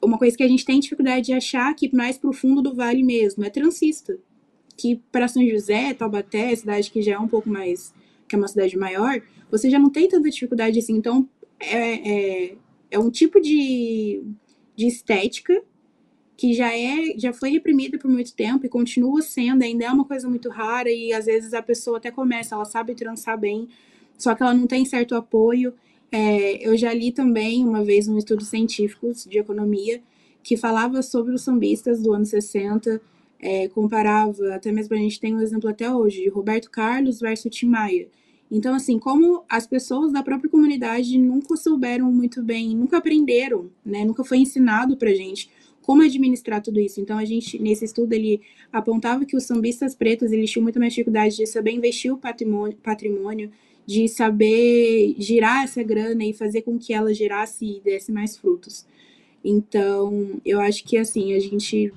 Uma 0.01 0.17
coisa 0.17 0.35
que 0.35 0.43
a 0.43 0.47
gente 0.47 0.65
tem 0.65 0.79
dificuldade 0.79 1.27
de 1.27 1.33
achar 1.33 1.73
que 1.73 1.95
mais 1.95 2.17
pro 2.17 2.33
fundo 2.33 2.61
do 2.61 2.75
vale 2.75 3.01
mesmo 3.01 3.45
é 3.45 3.49
transista. 3.49 4.19
Que 4.75 5.01
para 5.11 5.27
São 5.29 5.45
José, 5.47 5.93
Taubaté, 5.93 6.53
cidade 6.55 6.91
que 6.91 7.01
já 7.01 7.13
é 7.13 7.19
um 7.19 7.27
pouco 7.29 7.49
mais. 7.49 7.93
que 8.27 8.35
é 8.35 8.37
uma 8.37 8.47
cidade 8.47 8.77
maior, 8.77 9.21
você 9.49 9.69
já 9.69 9.79
não 9.79 9.89
tem 9.89 10.07
tanta 10.07 10.29
dificuldade 10.29 10.77
assim. 10.79 10.95
Então, 10.95 11.27
é, 11.59 12.47
é, 12.49 12.55
é 12.91 12.99
um 12.99 13.09
tipo 13.09 13.39
de, 13.41 14.23
de 14.75 14.87
estética 14.87 15.61
que 16.37 16.53
já 16.53 16.71
é 16.71 17.17
já 17.17 17.33
foi 17.33 17.49
reprimida 17.49 17.97
por 17.97 18.09
muito 18.09 18.33
tempo 18.35 18.65
e 18.65 18.69
continua 18.69 19.21
sendo, 19.23 19.63
ainda 19.63 19.85
é 19.85 19.91
uma 19.91 20.05
coisa 20.05 20.29
muito 20.29 20.49
rara 20.49 20.89
e 20.89 21.11
às 21.11 21.25
vezes 21.25 21.53
a 21.53 21.63
pessoa 21.63 21.97
até 21.97 22.11
começa, 22.11 22.53
ela 22.53 22.63
sabe 22.63 22.93
trançar 22.93 23.37
bem, 23.39 23.67
só 24.17 24.35
que 24.35 24.43
ela 24.43 24.53
não 24.53 24.67
tem 24.67 24.85
certo 24.85 25.15
apoio. 25.15 25.73
É, 26.11 26.65
eu 26.65 26.77
já 26.77 26.93
li 26.93 27.11
também 27.11 27.65
uma 27.67 27.83
vez 27.83 28.07
um 28.07 28.17
estudo 28.17 28.43
científico 28.43 29.11
de 29.27 29.39
economia 29.39 30.01
que 30.43 30.55
falava 30.55 31.01
sobre 31.01 31.33
os 31.33 31.41
sambistas 31.41 32.01
do 32.01 32.13
ano 32.13 32.25
60, 32.25 33.01
é, 33.39 33.67
comparava, 33.69 34.55
até 34.55 34.71
mesmo 34.71 34.95
a 34.95 34.97
gente 34.97 35.19
tem 35.19 35.35
um 35.35 35.41
exemplo 35.41 35.69
até 35.69 35.91
hoje, 35.91 36.23
de 36.23 36.29
Roberto 36.29 36.69
Carlos 36.71 37.19
versus 37.19 37.53
Tim 37.53 37.67
Maia. 37.67 38.07
Então, 38.49 38.73
assim, 38.73 38.97
como 38.97 39.43
as 39.49 39.67
pessoas 39.67 40.11
da 40.11 40.23
própria 40.23 40.49
comunidade 40.49 41.17
nunca 41.17 41.55
souberam 41.57 42.11
muito 42.11 42.41
bem, 42.41 42.75
nunca 42.75 42.97
aprenderam, 42.97 43.69
né? 43.85 44.05
Nunca 44.05 44.23
foi 44.23 44.37
ensinado 44.37 44.95
pra 44.95 45.13
gente 45.13 45.49
como 45.81 46.01
administrar 46.01 46.61
tudo 46.61 46.79
isso. 46.79 46.99
Então, 46.99 47.17
a 47.17 47.23
gente, 47.23 47.57
nesse 47.59 47.85
estudo, 47.85 48.11
ele 48.11 48.41
apontava 48.71 49.25
que 49.25 49.37
os 49.37 49.43
sambistas 49.43 49.95
pretos, 49.95 50.31
eles 50.31 50.51
tinham 50.51 50.63
muito 50.63 50.79
mais 50.79 50.93
dificuldade 50.93 51.37
de 51.37 51.45
saber 51.47 51.71
investir 51.71 52.13
o 52.13 52.17
patrimônio, 52.17 52.77
patrimônio 52.83 53.51
de 53.85 54.07
saber 54.09 55.15
girar 55.17 55.63
essa 55.63 55.81
grana 55.81 56.25
e 56.25 56.33
fazer 56.33 56.63
com 56.63 56.77
que 56.77 56.93
ela 56.93 57.13
girasse 57.13 57.65
e 57.65 57.79
desse 57.79 58.11
mais 58.11 58.35
frutos. 58.35 58.85
Então, 59.43 60.41
eu 60.45 60.59
acho 60.59 60.83
que, 60.83 60.97
assim, 60.97 61.33
a 61.33 61.39
gente 61.39 61.93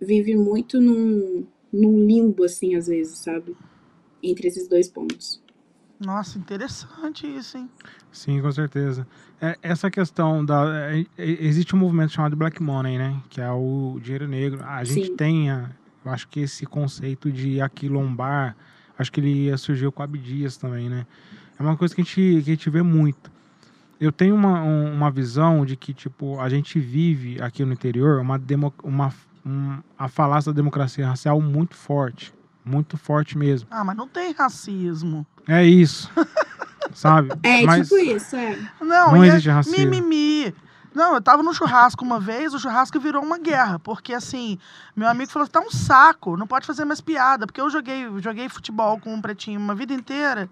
vive 0.00 0.36
muito 0.36 0.80
num, 0.80 1.44
num 1.72 2.06
limbo, 2.06 2.44
assim, 2.44 2.76
às 2.76 2.86
vezes, 2.86 3.18
sabe? 3.18 3.56
Entre 4.22 4.46
esses 4.46 4.68
dois 4.68 4.88
pontos. 4.88 5.42
Nossa, 6.00 6.38
interessante 6.38 7.26
isso, 7.26 7.58
hein? 7.58 7.68
Sim, 8.12 8.40
com 8.40 8.50
certeza. 8.52 9.06
É, 9.40 9.58
essa 9.62 9.90
questão 9.90 10.44
da. 10.44 10.64
É, 10.92 11.00
é, 11.00 11.06
existe 11.44 11.74
um 11.74 11.78
movimento 11.78 12.12
chamado 12.12 12.36
Black 12.36 12.62
Money, 12.62 12.98
né? 12.98 13.20
Que 13.28 13.40
é 13.40 13.50
o 13.50 13.98
dinheiro 14.02 14.28
negro. 14.28 14.62
A 14.64 14.84
gente 14.84 15.08
Sim. 15.08 15.16
tem, 15.16 15.50
a- 15.50 15.70
eu 16.04 16.10
acho 16.12 16.28
que 16.28 16.40
esse 16.40 16.64
conceito 16.64 17.30
de 17.32 17.60
aquilombar, 17.60 18.56
acho 18.98 19.10
que 19.10 19.20
ele 19.20 19.56
surgiu 19.58 19.90
com 19.90 20.02
Abdias 20.02 20.56
também, 20.56 20.88
né? 20.88 21.06
É 21.58 21.62
uma 21.62 21.76
coisa 21.76 21.94
que 21.94 22.00
a 22.00 22.04
gente, 22.04 22.14
que 22.44 22.50
a 22.50 22.54
gente 22.54 22.70
vê 22.70 22.82
muito. 22.82 23.30
Eu 24.00 24.12
tenho 24.12 24.34
uma, 24.36 24.62
um- 24.62 24.92
uma 24.94 25.10
visão 25.10 25.66
de 25.66 25.76
que, 25.76 25.92
tipo, 25.92 26.38
a 26.40 26.48
gente 26.48 26.78
vive 26.78 27.42
aqui 27.42 27.64
no 27.64 27.72
interior 27.72 28.20
uma, 28.20 28.38
demo, 28.38 28.72
uma 28.84 29.12
um, 29.44 29.78
a 29.98 30.08
falácia 30.08 30.52
da 30.52 30.56
democracia 30.56 31.08
racial 31.08 31.40
muito 31.40 31.74
forte. 31.74 32.32
Muito 32.64 32.96
forte 32.98 33.36
mesmo. 33.38 33.66
Ah, 33.70 33.82
mas 33.82 33.96
não 33.96 34.06
tem 34.06 34.32
racismo. 34.32 35.26
É 35.48 35.64
isso. 35.64 36.10
sabe? 36.94 37.30
É, 37.42 37.62
Mas- 37.62 37.88
tipo 37.88 38.00
isso, 38.00 38.36
é. 38.36 38.58
Não, 38.80 39.12
Não 39.12 39.24
e 39.24 39.28
é 39.28 39.32
existe 39.32 39.50
racismo. 39.50 39.78
mimimi. 39.78 40.54
Não, 40.94 41.14
eu 41.14 41.20
tava 41.20 41.42
no 41.44 41.54
churrasco 41.54 42.04
uma 42.04 42.18
vez, 42.18 42.52
o 42.54 42.58
churrasco 42.58 42.98
virou 42.98 43.22
uma 43.22 43.38
guerra, 43.38 43.78
porque 43.78 44.12
assim, 44.12 44.58
meu 44.96 45.06
amigo 45.06 45.30
falou, 45.30 45.46
tá 45.46 45.60
um 45.60 45.70
saco, 45.70 46.36
não 46.36 46.46
pode 46.46 46.66
fazer 46.66 46.84
mais 46.84 47.00
piada, 47.00 47.46
porque 47.46 47.60
eu 47.60 47.70
joguei, 47.70 48.08
joguei 48.20 48.48
futebol 48.48 48.98
com 48.98 49.14
um 49.14 49.20
pretinho 49.20 49.60
uma 49.60 49.76
vida 49.76 49.92
inteira, 49.92 50.48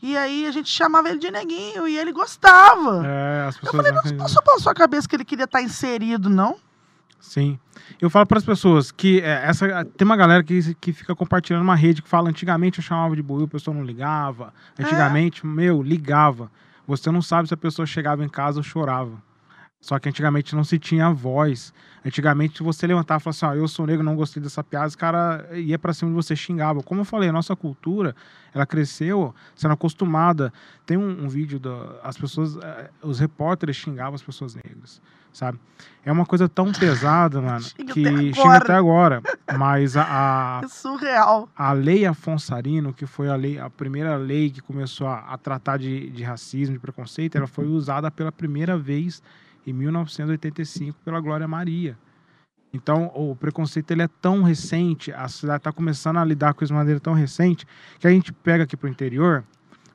e 0.00 0.16
aí 0.16 0.46
a 0.46 0.50
gente 0.52 0.70
chamava 0.70 1.10
ele 1.10 1.18
de 1.18 1.30
neguinho, 1.30 1.86
e 1.86 1.98
ele 1.98 2.12
gostava. 2.12 3.02
É, 3.04 3.46
as 3.48 3.56
eu 3.56 3.60
pessoas 3.62 3.76
falei, 3.84 3.92
não 3.92 4.02
não 4.10 4.16
passou 4.16 4.42
pela 4.42 4.58
sua 4.60 4.72
cabeça 4.72 5.06
que 5.06 5.16
ele 5.16 5.24
queria 5.24 5.44
estar 5.44 5.60
inserido, 5.60 6.30
não? 6.30 6.56
Sim. 7.20 7.58
Eu 8.00 8.08
falo 8.08 8.26
para 8.26 8.38
as 8.38 8.44
pessoas 8.44 8.90
que 8.90 9.20
é, 9.20 9.46
essa 9.46 9.84
tem 9.84 10.04
uma 10.04 10.16
galera 10.16 10.42
que, 10.42 10.74
que 10.74 10.92
fica 10.92 11.14
compartilhando 11.14 11.62
uma 11.62 11.76
rede 11.76 12.02
que 12.02 12.08
fala 12.08 12.30
antigamente 12.30 12.78
eu 12.78 12.84
chamava 12.84 13.14
de 13.14 13.22
buiu, 13.22 13.44
a 13.44 13.48
pessoa 13.48 13.74
não 13.74 13.84
ligava. 13.84 14.52
Antigamente, 14.78 15.46
meu, 15.46 15.82
ligava. 15.82 16.50
Você 16.86 17.10
não 17.10 17.22
sabe 17.22 17.46
se 17.46 17.54
a 17.54 17.58
pessoa 17.58 17.86
chegava 17.86 18.24
em 18.24 18.28
casa 18.28 18.58
ou 18.58 18.62
chorava. 18.62 19.22
Só 19.80 19.98
que 19.98 20.08
antigamente 20.08 20.54
não 20.54 20.62
se 20.62 20.78
tinha 20.78 21.10
voz. 21.10 21.72
Antigamente, 22.04 22.58
se 22.58 22.62
você 22.62 22.86
levantava 22.86 23.20
e 23.20 23.24
falava 23.24 23.36
assim, 23.36 23.58
ó, 23.58 23.62
eu 23.62 23.66
sou 23.66 23.86
negro, 23.86 24.04
não 24.04 24.14
gostei 24.14 24.42
dessa 24.42 24.62
piada, 24.62 24.86
os 24.86 24.96
cara 24.96 25.48
ia 25.54 25.78
pra 25.78 25.94
cima 25.94 26.10
de 26.10 26.16
você, 26.16 26.36
xingava. 26.36 26.82
Como 26.82 27.00
eu 27.00 27.04
falei, 27.04 27.30
a 27.30 27.32
nossa 27.32 27.56
cultura, 27.56 28.14
ela 28.52 28.66
cresceu 28.66 29.34
sendo 29.54 29.72
acostumada. 29.72 30.52
Tem 30.84 30.98
um, 30.98 31.24
um 31.24 31.28
vídeo 31.28 31.58
da 31.58 31.98
as 32.02 32.18
pessoas, 32.18 32.56
eh, 32.56 32.90
os 33.02 33.18
repórteres 33.18 33.76
xingavam 33.76 34.14
as 34.14 34.22
pessoas 34.22 34.54
negras, 34.54 35.00
sabe? 35.32 35.58
É 36.04 36.10
uma 36.10 36.26
coisa 36.26 36.48
tão 36.48 36.72
pesada, 36.72 37.40
mano, 37.42 37.62
Xinga 37.62 37.92
que 37.92 38.06
até 38.06 38.32
chega 38.32 38.56
até 38.56 38.74
agora. 38.74 39.22
Mas 39.58 39.96
a, 39.96 40.04
a, 40.60 40.64
É 40.64 40.68
surreal. 40.68 41.48
a 41.56 41.72
lei 41.72 42.06
Afonso 42.06 42.54
Arino, 42.54 42.92
que 42.92 43.06
foi 43.06 43.28
a, 43.28 43.36
lei, 43.36 43.58
a 43.58 43.68
primeira 43.68 44.16
lei 44.16 44.50
que 44.50 44.60
começou 44.60 45.06
a, 45.06 45.18
a 45.20 45.38
tratar 45.38 45.78
de, 45.78 46.10
de 46.10 46.22
racismo, 46.22 46.74
de 46.74 46.80
preconceito, 46.80 47.36
ela 47.36 47.46
foi 47.46 47.66
usada 47.66 48.10
pela 48.10 48.32
primeira 48.32 48.76
vez 48.76 49.22
em 49.66 49.72
1985 49.72 50.98
pela 51.04 51.20
Glória 51.20 51.46
Maria. 51.46 51.96
Então, 52.72 53.10
o 53.14 53.34
preconceito 53.34 53.90
ele 53.90 54.02
é 54.02 54.08
tão 54.20 54.42
recente, 54.42 55.12
a 55.12 55.26
cidade 55.28 55.58
está 55.58 55.72
começando 55.72 56.18
a 56.18 56.24
lidar 56.24 56.54
com 56.54 56.64
isso 56.64 56.72
de 56.72 56.78
maneira 56.78 57.00
tão 57.00 57.12
recente, 57.12 57.66
que 57.98 58.06
a 58.06 58.10
gente 58.10 58.32
pega 58.32 58.62
aqui 58.62 58.76
para 58.76 58.86
o 58.86 58.90
interior, 58.90 59.44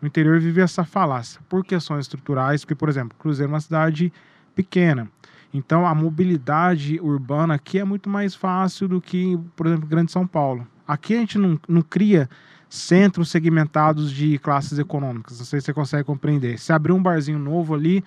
o 0.02 0.06
interior 0.06 0.40
vive 0.40 0.62
essa 0.62 0.84
falácia, 0.84 1.40
por 1.48 1.64
questões 1.64 2.02
estruturais, 2.02 2.62
porque, 2.62 2.76
por 2.76 2.90
exemplo, 2.90 3.18
Cruzeiro 3.18 3.50
é 3.52 3.54
uma 3.54 3.62
cidade 3.62 4.12
pequena. 4.54 5.10
Então, 5.58 5.88
a 5.88 5.96
mobilidade 5.96 7.00
urbana 7.00 7.54
aqui 7.54 7.80
é 7.80 7.86
muito 7.86 8.10
mais 8.10 8.36
fácil 8.36 8.90
do 8.90 9.00
que, 9.00 9.40
por 9.56 9.68
exemplo, 9.68 9.88
Grande 9.88 10.12
São 10.12 10.28
Paulo. 10.28 10.68
Aqui 10.86 11.16
a 11.16 11.20
gente 11.20 11.38
não, 11.38 11.58
não 11.66 11.82
cria 11.82 12.30
centros 12.70 13.30
segmentados 13.30 14.12
de 14.12 14.38
classes 14.40 14.78
econômicas. 14.78 15.40
Não 15.40 15.46
sei 15.46 15.62
se 15.62 15.68
você 15.68 15.74
consegue 15.74 16.04
compreender. 16.04 16.60
Se 16.60 16.74
abrir 16.74 16.92
um 16.92 17.02
barzinho 17.02 17.40
novo 17.40 17.74
ali, 17.74 18.04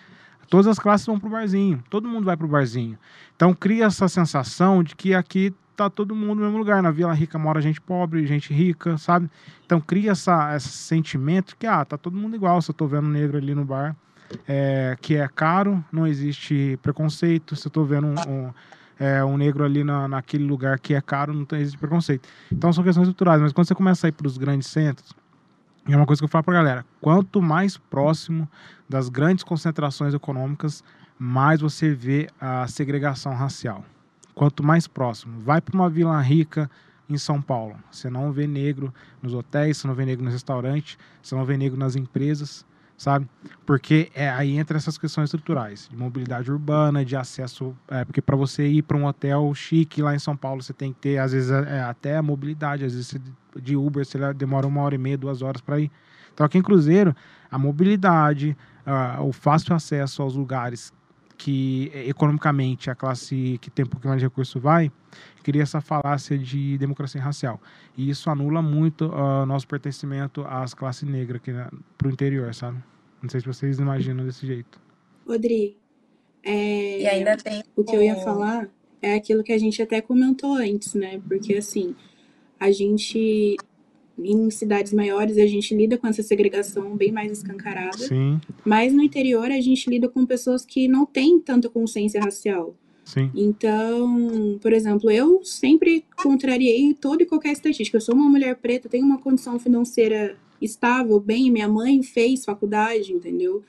todas 0.50 0.66
as 0.66 0.78
classes 0.78 1.06
vão 1.06 1.18
pro 1.18 1.30
barzinho. 1.30 1.82
Todo 1.88 2.06
mundo 2.06 2.26
vai 2.26 2.36
pro 2.36 2.46
barzinho. 2.46 2.98
Então, 3.34 3.54
cria 3.54 3.86
essa 3.86 4.08
sensação 4.08 4.82
de 4.82 4.94
que 4.94 5.14
aqui 5.14 5.54
tá 5.74 5.88
todo 5.88 6.14
mundo 6.14 6.40
no 6.40 6.44
mesmo 6.44 6.58
lugar. 6.58 6.82
Na 6.82 6.90
Vila 6.90 7.14
Rica 7.14 7.38
mora 7.38 7.62
gente 7.62 7.80
pobre, 7.80 8.26
gente 8.26 8.52
rica, 8.52 8.98
sabe? 8.98 9.30
Então, 9.64 9.80
cria 9.80 10.10
essa, 10.10 10.54
esse 10.54 10.68
sentimento 10.68 11.56
que, 11.56 11.66
ah, 11.66 11.82
tá 11.82 11.96
todo 11.96 12.14
mundo 12.14 12.36
igual. 12.36 12.60
Se 12.60 12.70
eu 12.70 12.74
tô 12.74 12.86
vendo 12.86 13.08
negro 13.08 13.38
ali 13.38 13.54
no 13.54 13.64
bar, 13.64 13.96
é, 14.46 14.96
que 15.00 15.16
é 15.16 15.28
caro, 15.28 15.84
não 15.92 16.06
existe 16.06 16.78
preconceito. 16.82 17.56
Se 17.56 17.66
eu 17.66 17.70
tô 17.70 17.84
vendo 17.84 18.06
um, 18.06 18.14
um, 18.28 18.52
é, 18.98 19.24
um 19.24 19.36
negro 19.36 19.64
ali 19.64 19.84
na, 19.84 20.08
naquele 20.08 20.44
lugar 20.44 20.78
que 20.78 20.94
é 20.94 21.00
caro, 21.00 21.32
não 21.32 21.44
tem, 21.44 21.60
existe 21.60 21.78
preconceito. 21.78 22.28
Então 22.50 22.72
são 22.72 22.84
questões 22.84 23.06
culturais, 23.06 23.40
mas 23.40 23.52
quando 23.52 23.66
você 23.66 23.74
começa 23.74 24.06
a 24.06 24.08
ir 24.08 24.12
para 24.12 24.26
os 24.26 24.36
grandes 24.36 24.68
centros, 24.68 25.14
é 25.86 25.96
uma 25.96 26.06
coisa 26.06 26.20
que 26.20 26.24
eu 26.24 26.28
falo 26.28 26.44
pra 26.44 26.54
galera, 26.54 26.84
quanto 27.00 27.40
mais 27.40 27.78
próximo 27.78 28.48
das 28.88 29.08
grandes 29.08 29.42
concentrações 29.42 30.12
econômicas, 30.12 30.84
mais 31.18 31.60
você 31.60 31.94
vê 31.94 32.28
a 32.40 32.66
segregação 32.68 33.34
racial. 33.34 33.84
Quanto 34.34 34.62
mais 34.62 34.86
próximo, 34.86 35.40
vai 35.40 35.60
para 35.60 35.74
uma 35.74 35.88
vila 35.88 36.20
rica 36.20 36.70
em 37.08 37.16
São 37.16 37.40
Paulo, 37.40 37.74
você 37.90 38.10
não 38.10 38.30
vê 38.30 38.46
negro 38.46 38.92
nos 39.22 39.32
hotéis, 39.32 39.78
você 39.78 39.88
não 39.88 39.94
vê 39.94 40.04
negro 40.04 40.24
nos 40.24 40.34
restaurantes, 40.34 40.98
você 41.22 41.34
não 41.34 41.44
vê 41.44 41.56
negro 41.56 41.78
nas 41.78 41.96
empresas, 41.96 42.66
sabe? 42.98 43.28
Porque 43.64 44.10
é, 44.14 44.28
aí 44.28 44.58
entra 44.58 44.76
essas 44.76 44.98
questões 44.98 45.26
estruturais, 45.26 45.88
de 45.88 45.96
mobilidade 45.96 46.50
urbana, 46.50 47.04
de 47.04 47.16
acesso, 47.16 47.74
é, 47.88 48.04
porque 48.04 48.20
para 48.20 48.36
você 48.36 48.66
ir 48.66 48.82
para 48.82 48.96
um 48.96 49.06
hotel 49.06 49.54
chique 49.54 50.02
lá 50.02 50.14
em 50.14 50.18
São 50.18 50.36
Paulo, 50.36 50.60
você 50.60 50.72
tem 50.72 50.92
que 50.92 50.98
ter, 50.98 51.18
às 51.18 51.32
vezes, 51.32 51.50
é, 51.50 51.80
até 51.80 52.16
a 52.16 52.22
mobilidade, 52.22 52.84
às 52.84 52.92
vezes 52.92 53.14
de 53.56 53.76
Uber 53.76 54.04
você 54.04 54.18
demora 54.34 54.66
uma 54.66 54.82
hora 54.82 54.96
e 54.96 54.98
meia, 54.98 55.16
duas 55.16 55.40
horas 55.40 55.60
para 55.60 55.78
ir. 55.78 55.90
Então 56.34 56.44
aqui 56.44 56.58
em 56.58 56.62
Cruzeiro, 56.62 57.14
a 57.50 57.58
mobilidade, 57.58 58.56
o 59.20 59.32
fácil 59.32 59.74
acesso 59.74 60.22
aos 60.22 60.36
lugares 60.36 60.92
que 61.38 61.90
eh, 61.94 62.08
economicamente 62.08 62.90
a 62.90 62.94
classe 62.94 63.58
que 63.62 63.70
tem 63.70 63.84
um 63.84 63.88
pouquinho 63.88 64.10
mais 64.10 64.20
de 64.20 64.26
recurso 64.26 64.60
vai, 64.60 64.90
cria 65.42 65.62
essa 65.62 65.80
falácia 65.80 66.36
de 66.36 66.76
democracia 66.76 67.22
racial. 67.22 67.60
E 67.96 68.10
isso 68.10 68.28
anula 68.28 68.60
muito 68.60 69.06
o 69.06 69.46
nosso 69.46 69.66
pertencimento 69.66 70.44
às 70.46 70.74
classes 70.74 71.08
negras 71.08 71.40
aqui 71.40 71.52
para 71.96 72.08
o 72.08 72.10
interior, 72.10 72.52
sabe? 72.52 72.78
Não 73.22 73.30
sei 73.30 73.40
se 73.40 73.46
vocês 73.46 73.78
imaginam 73.78 74.26
desse 74.26 74.46
jeito. 74.46 74.80
Rodri, 75.26 75.76
é, 76.42 77.02
E 77.02 77.06
ainda 77.06 77.36
tem 77.36 77.62
o 77.76 77.84
que 77.84 77.94
eu 77.94 78.02
ia 78.02 78.16
falar 78.16 78.68
é 79.00 79.14
aquilo 79.14 79.44
que 79.44 79.52
a 79.52 79.58
gente 79.58 79.80
até 79.80 80.00
comentou 80.00 80.54
antes, 80.54 80.94
né? 80.94 81.20
Porque 81.28 81.54
assim, 81.54 81.94
a 82.58 82.70
gente 82.70 83.56
em 84.18 84.50
cidades 84.50 84.92
maiores 84.92 85.38
a 85.38 85.46
gente 85.46 85.74
lida 85.74 85.96
com 85.96 86.06
essa 86.06 86.22
segregação 86.22 86.96
bem 86.96 87.12
mais 87.12 87.30
escancarada, 87.30 87.98
Sim, 87.98 88.40
mas 88.64 88.92
no 88.92 89.02
interior 89.02 89.50
a 89.50 89.60
gente 89.60 89.88
lida 89.88 90.08
com 90.08 90.26
pessoas 90.26 90.64
que 90.64 90.88
não 90.88 91.06
têm 91.06 91.38
tanta 91.40 91.68
consciência 91.68 92.20
racial. 92.20 92.74
sim. 93.04 93.30
Então, 93.34 94.58
por 94.60 94.72
exemplo, 94.72 95.10
eu 95.10 95.42
sempre 95.44 96.04
contrariei 96.22 96.94
toda 96.94 97.22
e 97.22 97.26
qualquer 97.26 97.52
estatística. 97.52 97.96
Eu 97.96 98.00
sou 98.00 98.14
uma 98.14 98.28
mulher 98.28 98.56
preta, 98.56 98.88
tenho 98.88 99.06
uma 99.06 99.18
condição 99.18 99.58
financeira 99.58 100.36
estável, 100.60 101.20
bem, 101.20 101.50
minha 101.50 101.68
mãe 101.68 102.02
fez 102.02 102.44
faculdade, 102.44 103.12
entendeu? 103.12 103.62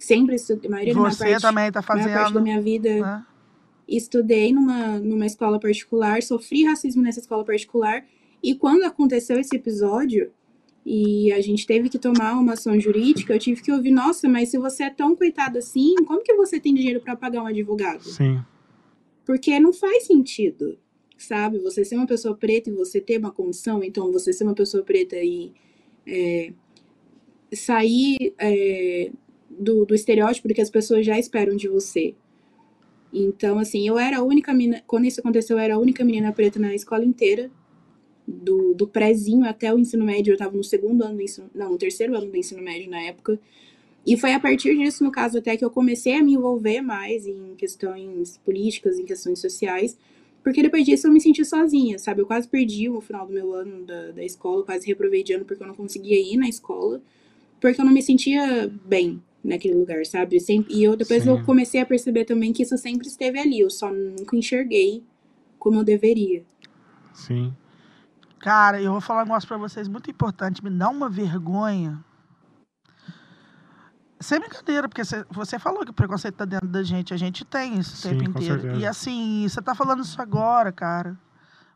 sempre 0.00 0.34
estudei, 0.34 0.68
a 0.68 0.70
maioria 0.70 0.94
da 0.94 1.00
minha 1.00 1.12
Você 1.12 1.24
parte, 1.24 1.42
também 1.42 1.70
tá 1.70 1.80
a 1.80 1.94
maior 1.94 2.04
parte 2.04 2.14
da 2.14 2.24
fazendo. 2.24 2.42
minha 2.42 2.60
vida 2.60 3.00
né? 3.00 3.26
estudei 3.86 4.52
numa, 4.52 4.98
numa 4.98 5.26
escola 5.26 5.60
particular, 5.60 6.22
sofri 6.22 6.64
racismo 6.64 7.02
nessa 7.02 7.20
escola 7.20 7.44
particular, 7.44 8.04
e 8.42 8.54
quando 8.54 8.84
aconteceu 8.84 9.38
esse 9.38 9.54
episódio 9.54 10.32
e 10.84 11.32
a 11.32 11.40
gente 11.40 11.66
teve 11.66 11.88
que 11.88 11.98
tomar 11.98 12.38
uma 12.38 12.54
ação 12.54 12.78
jurídica, 12.80 13.34
eu 13.34 13.38
tive 13.38 13.62
que 13.62 13.70
ouvir, 13.70 13.90
nossa, 13.90 14.28
mas 14.28 14.48
se 14.48 14.58
você 14.58 14.84
é 14.84 14.90
tão 14.90 15.14
coitado 15.14 15.58
assim, 15.58 15.94
como 16.06 16.22
que 16.22 16.34
você 16.34 16.58
tem 16.58 16.74
dinheiro 16.74 17.00
para 17.00 17.14
pagar 17.16 17.42
um 17.42 17.46
advogado? 17.46 18.02
Sim. 18.02 18.40
Porque 19.26 19.60
não 19.60 19.72
faz 19.72 20.06
sentido, 20.06 20.78
sabe? 21.18 21.58
Você 21.58 21.84
ser 21.84 21.96
uma 21.96 22.06
pessoa 22.06 22.34
preta 22.34 22.70
e 22.70 22.72
você 22.72 23.00
ter 23.00 23.18
uma 23.18 23.30
condição, 23.30 23.84
então 23.84 24.10
você 24.10 24.32
ser 24.32 24.44
uma 24.44 24.54
pessoa 24.54 24.82
preta 24.82 25.16
e 25.16 25.52
é, 26.06 26.52
sair 27.52 28.34
é, 28.38 29.10
do, 29.48 29.84
do 29.84 29.94
estereótipo 29.94 30.48
que 30.48 30.60
as 30.60 30.70
pessoas 30.70 31.04
já 31.04 31.18
esperam 31.18 31.56
de 31.56 31.68
você. 31.68 32.14
Então, 33.12 33.58
assim, 33.58 33.86
eu 33.86 33.98
era 33.98 34.18
a 34.18 34.22
única 34.22 34.54
menina. 34.54 34.82
Quando 34.86 35.04
isso 35.04 35.20
aconteceu, 35.20 35.56
eu 35.56 35.62
era 35.62 35.74
a 35.74 35.78
única 35.78 36.04
menina 36.04 36.32
preta 36.32 36.58
na 36.58 36.74
escola 36.74 37.04
inteira. 37.04 37.50
Do, 38.30 38.74
do 38.74 38.86
prézinho 38.86 39.44
até 39.44 39.72
o 39.74 39.78
ensino 39.78 40.04
médio, 40.04 40.32
eu 40.32 40.38
tava 40.38 40.56
no 40.56 40.62
segundo 40.62 41.02
ano 41.02 41.16
do 41.16 41.22
ensino. 41.22 41.50
Não, 41.54 41.72
no 41.72 41.78
terceiro 41.78 42.16
ano 42.16 42.30
do 42.30 42.36
ensino 42.36 42.62
médio 42.62 42.90
na 42.90 43.00
época. 43.00 43.38
E 44.06 44.16
foi 44.16 44.32
a 44.32 44.40
partir 44.40 44.76
disso, 44.76 45.04
no 45.04 45.10
caso, 45.10 45.38
até 45.38 45.56
que 45.56 45.64
eu 45.64 45.70
comecei 45.70 46.14
a 46.14 46.22
me 46.22 46.34
envolver 46.34 46.80
mais 46.80 47.26
em 47.26 47.54
questões 47.56 48.38
políticas, 48.38 48.98
em 48.98 49.04
questões 49.04 49.38
sociais. 49.38 49.96
Porque 50.42 50.62
depois 50.62 50.84
disso 50.84 51.06
eu 51.06 51.12
me 51.12 51.20
senti 51.20 51.44
sozinha, 51.44 51.98
sabe? 51.98 52.22
Eu 52.22 52.26
quase 52.26 52.48
perdi 52.48 52.88
o 52.88 53.00
final 53.00 53.26
do 53.26 53.32
meu 53.32 53.52
ano 53.52 53.84
da, 53.84 54.12
da 54.12 54.24
escola, 54.24 54.64
quase 54.64 54.86
reprovei 54.86 55.22
de 55.22 55.34
ano 55.34 55.44
porque 55.44 55.62
eu 55.62 55.66
não 55.66 55.74
conseguia 55.74 56.18
ir 56.18 56.36
na 56.38 56.48
escola, 56.48 57.02
porque 57.60 57.80
eu 57.80 57.84
não 57.84 57.92
me 57.92 58.00
sentia 58.00 58.72
bem 58.86 59.22
naquele 59.44 59.74
lugar, 59.74 60.04
sabe? 60.06 60.40
Sempre, 60.40 60.74
e 60.74 60.82
eu 60.82 60.96
depois 60.96 61.24
Sim. 61.24 61.30
eu 61.30 61.42
comecei 61.44 61.80
a 61.80 61.86
perceber 61.86 62.24
também 62.24 62.52
que 62.52 62.62
isso 62.62 62.76
sempre 62.78 63.06
esteve 63.06 63.38
ali, 63.38 63.60
eu 63.60 63.68
só 63.68 63.92
nunca 63.92 64.34
enxerguei 64.34 65.02
como 65.58 65.78
eu 65.78 65.84
deveria. 65.84 66.42
Sim. 67.12 67.52
Cara, 68.40 68.80
eu 68.80 68.92
vou 68.92 69.00
falar 69.00 69.20
um 69.22 69.24
negócio 69.26 69.46
pra 69.46 69.58
vocês 69.58 69.86
muito 69.86 70.10
importante. 70.10 70.64
Me 70.64 70.70
dá 70.70 70.88
uma 70.88 71.08
vergonha. 71.08 71.98
Sem 74.18 74.38
brincadeira, 74.38 74.88
porque 74.88 75.04
cê- 75.04 75.24
você 75.30 75.58
falou 75.58 75.82
que 75.84 75.90
o 75.90 75.94
preconceito 75.94 76.34
tá 76.36 76.44
dentro 76.44 76.68
da 76.68 76.82
gente. 76.82 77.14
A 77.14 77.16
gente 77.16 77.44
tem 77.44 77.78
isso 77.78 77.94
o 77.94 77.96
Sim, 77.96 78.18
tempo 78.18 78.24
inteiro. 78.38 78.60
certeza. 78.60 78.80
E 78.82 78.86
assim, 78.86 79.46
você 79.48 79.62
tá 79.62 79.74
falando 79.74 80.02
isso 80.02 80.20
agora, 80.20 80.70
cara. 80.72 81.16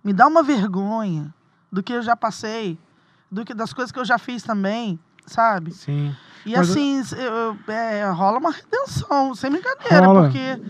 Me 0.03 0.13
dá 0.13 0.27
uma 0.27 0.43
vergonha 0.43 1.33
do 1.73 1.83
que 1.83 1.93
eu 1.93 2.03
já 2.03 2.15
passei, 2.15 2.79
do 3.31 3.45
que 3.45 3.55
das 3.55 3.73
coisas 3.73 3.91
que 3.91 3.99
eu 3.99 4.05
já 4.05 4.19
fiz 4.19 4.43
também, 4.43 4.99
sabe? 5.27 5.73
Sim. 5.73 6.15
E 6.45 6.55
Mas 6.55 6.69
eu- 6.69 6.73
assim, 6.75 6.99
s- 7.01 7.17
eu- 7.19 7.57
é, 7.73 8.05
rola 8.11 8.39
uma 8.39 8.51
redenção, 8.53 9.35
sem 9.35 9.51
brincadeira, 9.51 10.07
Rola. 10.07 10.23
porque 10.25 10.63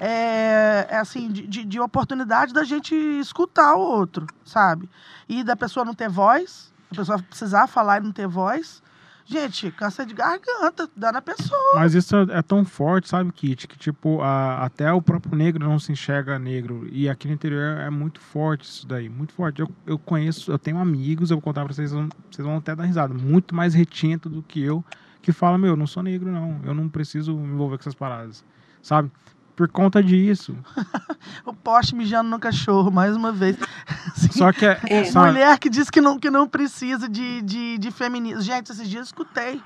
é, 0.00 0.86
é 0.90 0.96
assim, 0.98 1.28
de, 1.30 1.46
de- 1.46 1.64
de 1.64 1.80
oportunidade 1.80 2.52
da 2.52 2.64
gente 2.64 2.94
escutar 2.94 3.74
o 3.74 3.80
outro, 3.80 4.26
sabe? 4.44 4.88
E 5.28 5.42
da 5.44 5.56
pessoa 5.56 5.84
não 5.84 5.94
ter 5.94 6.08
voz, 6.08 6.72
a 6.90 6.94
pessoa 6.94 7.18
precisar 7.22 7.66
falar 7.66 8.00
e 8.00 8.04
não 8.04 8.12
ter 8.12 8.26
voz. 8.28 8.82
Gente, 9.30 9.70
câncer 9.72 10.06
de 10.06 10.14
garganta, 10.14 10.88
dá 10.96 11.12
na 11.12 11.20
pessoa. 11.20 11.74
Mas 11.74 11.92
isso 11.92 12.16
é 12.16 12.38
é 12.38 12.40
tão 12.42 12.64
forte, 12.64 13.10
sabe, 13.10 13.30
Kit? 13.30 13.68
Que, 13.68 13.76
tipo, 13.78 14.22
a- 14.22 14.64
até 14.64 14.90
o 14.90 15.02
próprio 15.02 15.36
negro 15.36 15.68
não 15.68 15.78
se 15.78 15.92
enxerga 15.92 16.38
negro. 16.38 16.88
E 16.90 17.10
aqui 17.10 17.28
no 17.28 17.34
interior 17.34 17.76
é 17.78 17.90
muito 17.90 18.20
forte 18.20 18.62
isso 18.64 18.86
daí, 18.86 19.06
muito 19.10 19.34
forte. 19.34 19.60
Eu, 19.60 19.68
eu 19.86 19.98
conheço, 19.98 20.50
eu 20.50 20.58
tenho 20.58 20.78
amigos, 20.78 21.30
eu 21.30 21.36
vou 21.36 21.42
contar 21.42 21.62
pra 21.62 21.74
vocês, 21.74 21.90
vocês 21.92 22.08
vão 22.46 22.56
até 22.56 22.74
dar 22.74 22.84
risada, 22.84 23.12
muito 23.12 23.54
mais 23.54 23.74
retinto 23.74 24.30
do 24.30 24.42
que 24.42 24.62
eu, 24.62 24.82
que 25.20 25.30
fala, 25.30 25.58
meu, 25.58 25.72
eu 25.72 25.76
não 25.76 25.86
sou 25.86 26.02
negro, 26.02 26.32
não. 26.32 26.58
Eu 26.64 26.72
não 26.72 26.88
preciso 26.88 27.36
me 27.36 27.52
envolver 27.52 27.76
com 27.76 27.82
essas 27.82 27.94
paradas, 27.94 28.42
sabe? 28.80 29.10
Por 29.58 29.68
conta 29.68 30.00
disso. 30.02 30.56
O 31.44 31.52
poste 31.52 31.94
mijando 31.94 32.30
no 32.30 32.38
cachorro, 32.38 32.90
mais 32.92 33.16
uma 33.16 33.32
vez. 33.32 33.56
Assim, 34.14 34.30
Só 34.32 34.52
que 34.52 34.64
é, 34.64 34.78
É. 34.88 35.04
sabe? 35.04 35.32
Mulher 35.32 35.58
que 35.58 35.68
diz 35.68 35.90
que 35.90 36.00
não, 36.00 36.16
que 36.18 36.30
não 36.30 36.46
precisa 36.46 37.08
de, 37.08 37.42
de, 37.42 37.76
de 37.78 37.90
feminismo. 37.90 38.40
Gente, 38.40 38.70
esses 38.70 38.88
dias 38.88 39.00
eu 39.00 39.04
escutei 39.06 39.60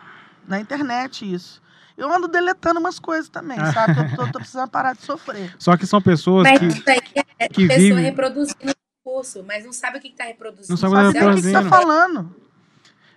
na 0.48 0.58
internet 0.58 1.30
isso. 1.30 1.60
Eu 1.96 2.10
ando 2.12 2.26
deletando 2.26 2.80
umas 2.80 2.98
coisas 2.98 3.28
também, 3.28 3.58
sabe? 3.72 3.98
Eu 4.00 4.16
tô, 4.16 4.26
tô 4.32 4.38
precisando 4.38 4.70
parar 4.70 4.94
de 4.94 5.02
sofrer. 5.02 5.54
Só 5.58 5.76
que 5.76 5.86
são 5.86 6.00
pessoas 6.00 6.44
Mas 6.48 6.58
que. 6.58 6.66
isso 6.68 6.82
aí 6.88 7.00
é 7.38 7.48
que 7.48 7.68
pessoa 7.68 7.78
vive- 7.78 8.00
reproduzindo 8.00 8.70
o 8.70 8.74
curso, 9.04 9.44
mas 9.46 9.64
não 9.66 9.72
sabe 9.74 9.98
o 9.98 10.00
que 10.00 10.08
está 10.08 10.24
reproduzindo. 10.24 10.70
Não 10.70 10.76
sabe 10.78 10.94
Sabe 10.94 11.08
o 11.08 11.12
que 11.12 11.18
o 11.40 11.42
que 11.42 11.52
tá 11.52 11.62
falando? 11.68 12.34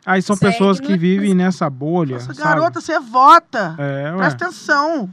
Aí 0.06 0.22
são 0.22 0.38
pessoas 0.38 0.80
que 0.80 0.98
vivem 0.98 1.34
nessa 1.34 1.70
bolha. 1.70 2.16
Nossa, 2.16 2.34
sabe? 2.34 2.38
garota, 2.50 2.82
você 2.82 3.00
vota. 3.00 3.76
É, 3.80 4.12
ué. 4.12 4.18
Presta 4.18 4.46
atenção, 4.46 5.12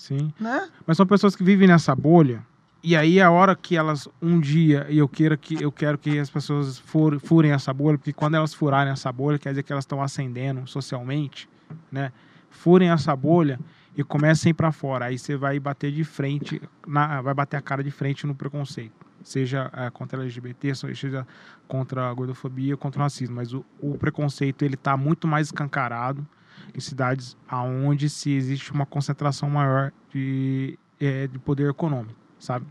Sim. 0.00 0.32
né? 0.40 0.66
Mas 0.86 0.96
são 0.96 1.06
pessoas 1.06 1.36
que 1.36 1.44
vivem 1.44 1.68
nessa 1.68 1.94
bolha. 1.94 2.42
E 2.82 2.96
aí 2.96 3.20
a 3.20 3.30
hora 3.30 3.54
que 3.54 3.76
elas 3.76 4.08
um 4.22 4.40
dia 4.40 4.86
e 4.88 4.96
eu 4.96 5.06
quero 5.06 5.36
que 5.36 5.62
eu 5.62 5.70
quero 5.70 5.98
que 5.98 6.18
as 6.18 6.30
pessoas 6.30 6.78
fur, 6.78 7.20
furem 7.20 7.52
essa 7.52 7.74
bolha, 7.74 7.98
porque 7.98 8.14
quando 8.14 8.34
elas 8.34 8.54
furarem 8.54 8.90
essa 8.90 9.12
bolha, 9.12 9.38
quer 9.38 9.50
dizer 9.50 9.62
que 9.62 9.70
elas 9.70 9.84
estão 9.84 10.02
ascendendo 10.02 10.66
socialmente, 10.66 11.46
né? 11.92 12.10
Furem 12.48 12.88
essa 12.88 13.14
bolha 13.14 13.60
e 13.94 14.02
comecem 14.02 14.54
para 14.54 14.72
fora. 14.72 15.04
Aí 15.04 15.18
você 15.18 15.36
vai 15.36 15.60
bater 15.60 15.92
de 15.92 16.02
frente, 16.02 16.62
na, 16.86 17.20
vai 17.20 17.34
bater 17.34 17.58
a 17.58 17.60
cara 17.60 17.84
de 17.84 17.90
frente 17.90 18.26
no 18.26 18.34
preconceito, 18.34 19.06
seja 19.22 19.70
eh, 19.74 19.90
contra 19.90 20.22
LGBT, 20.22 20.74
seja 20.74 21.26
contra 21.68 22.08
a 22.08 22.14
gordofobia, 22.14 22.74
contra 22.74 23.00
o 23.00 23.02
racismo. 23.02 23.36
Mas 23.36 23.52
o, 23.52 23.62
o 23.78 23.98
preconceito 23.98 24.64
ele 24.64 24.74
está 24.76 24.96
muito 24.96 25.28
mais 25.28 25.48
escancarado 25.48 26.26
em 26.74 26.80
cidades 26.80 27.36
aonde 27.48 28.08
se 28.08 28.30
existe 28.32 28.72
uma 28.72 28.86
concentração 28.86 29.48
maior 29.50 29.92
de, 30.12 30.78
eh, 31.00 31.26
de 31.26 31.38
poder 31.38 31.70
econômico, 31.70 32.18
sabe? 32.38 32.66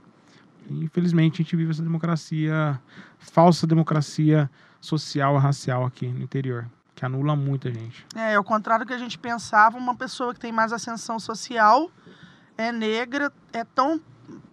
E, 0.70 0.84
infelizmente 0.84 1.36
a 1.36 1.43
gente 1.43 1.56
vive 1.56 1.72
essa 1.72 1.82
democracia, 1.84 2.80
falsa 3.18 3.66
democracia 3.68 4.50
social 4.80 5.36
e 5.36 5.39
racial 5.39 5.86
aqui 5.86 6.08
no 6.08 6.22
interior, 6.22 6.68
que 6.95 7.06
anula 7.06 7.36
muita 7.36 7.72
gente. 7.74 8.06
É, 8.16 8.36
ao 8.36 8.43
contrário 8.43 8.86
do 8.86 8.88
que 8.88 8.93
a 8.93 8.97
gente 9.00 9.18
pensava, 9.18 9.78
uma 9.78 9.95
pessoa 9.95 10.34
que 10.34 10.39
tem 10.39 10.52
mais 10.52 10.72
ascensão 10.74 11.20
social, 11.20 11.89
é 12.58 12.72
negra, 12.72 13.32
é 13.54 13.64
tão 13.64 14.00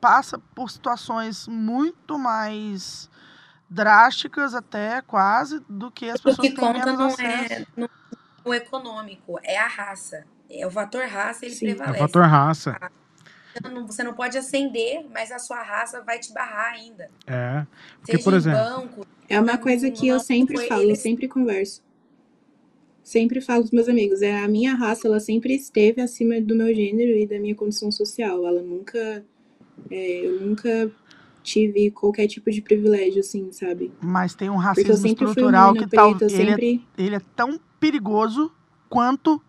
passa 0.00 0.38
por 0.54 0.70
situações 0.70 1.46
muito 1.46 2.18
mais 2.18 3.10
drásticas 3.68 4.54
até 4.54 5.02
quase 5.02 5.60
do 5.68 5.90
que 5.90 6.08
as 6.08 6.20
O 6.20 6.22
pessoas 6.22 6.48
que 6.48 6.54
que 6.54 6.60
têm 6.60 6.72
conta 6.72 6.86
menos 6.86 6.98
não 6.98 7.06
acesso. 7.08 7.52
é 7.52 7.66
no- 7.76 7.86
o 7.86 8.15
econômico, 8.54 9.38
é 9.42 9.56
a 9.58 9.66
raça. 9.66 10.24
É 10.48 10.66
o 10.66 10.70
fator 10.70 11.04
raça, 11.06 11.44
ele 11.44 11.54
Sim. 11.54 11.66
É 11.66 11.68
o 11.68 11.72
É 11.72 11.74
prevalece. 11.76 11.98
fator 12.00 12.22
raça. 12.24 12.78
Você 13.52 13.68
não- 13.70 13.86
Você 13.86 14.02
não 14.04 14.12
pode 14.14 14.36
ascender, 14.36 15.04
mas 15.12 15.32
a 15.32 15.38
sua 15.38 15.62
raça 15.62 16.02
vai 16.02 16.18
te 16.18 16.32
barrar 16.32 16.72
ainda. 16.74 17.10
É. 17.26 17.64
Porque, 17.98 18.12
Seja 18.12 18.24
por 18.24 18.32
em 18.32 18.36
exemplo, 18.36 18.58
banco, 18.60 19.06
É 19.28 19.40
uma 19.40 19.58
coisa 19.58 19.90
que 19.90 20.06
eu 20.06 20.20
sempre 20.20 20.68
falo, 20.68 20.82
eu 20.90 20.94
sempre 20.96 21.26
converso. 21.26 21.82
Sempre 23.02 23.40
falo 23.40 23.60
com 23.62 23.66
os 23.66 23.72
meus 23.72 23.88
amigos. 23.88 24.20
É, 24.22 24.38
a 24.44 24.48
minha 24.48 24.74
raça, 24.74 25.06
ela 25.08 25.18
sempre 25.20 25.54
esteve 25.54 26.00
acima 26.00 26.40
do 26.40 26.54
meu 26.56 26.72
gênero 26.74 27.10
e 27.16 27.26
da 27.26 27.38
minha 27.38 27.54
condição 27.54 27.90
social. 27.90 28.46
Ela 28.46 28.62
nunca. 28.62 29.24
é, 29.90 30.26
eu 30.26 30.40
nunca 30.40 30.90
tive 31.46 31.92
qualquer 31.92 32.26
tipo 32.26 32.50
de 32.50 32.60
privilégio, 32.60 33.20
assim, 33.20 33.52
sabe? 33.52 33.92
Mas 34.00 34.34
tem 34.34 34.50
um 34.50 34.56
racismo 34.56 34.96
sempre 34.96 35.24
estrutural 35.24 35.72
que 35.72 35.86
tal, 35.86 36.14
preta, 36.16 36.34
eu 36.34 36.40
ele, 36.40 36.50
é, 36.50 36.54
sempre. 36.54 36.86
ele 36.98 37.14
é 37.14 37.20
tão 37.34 37.60
perigoso 37.78 38.52
quanto 38.88 39.40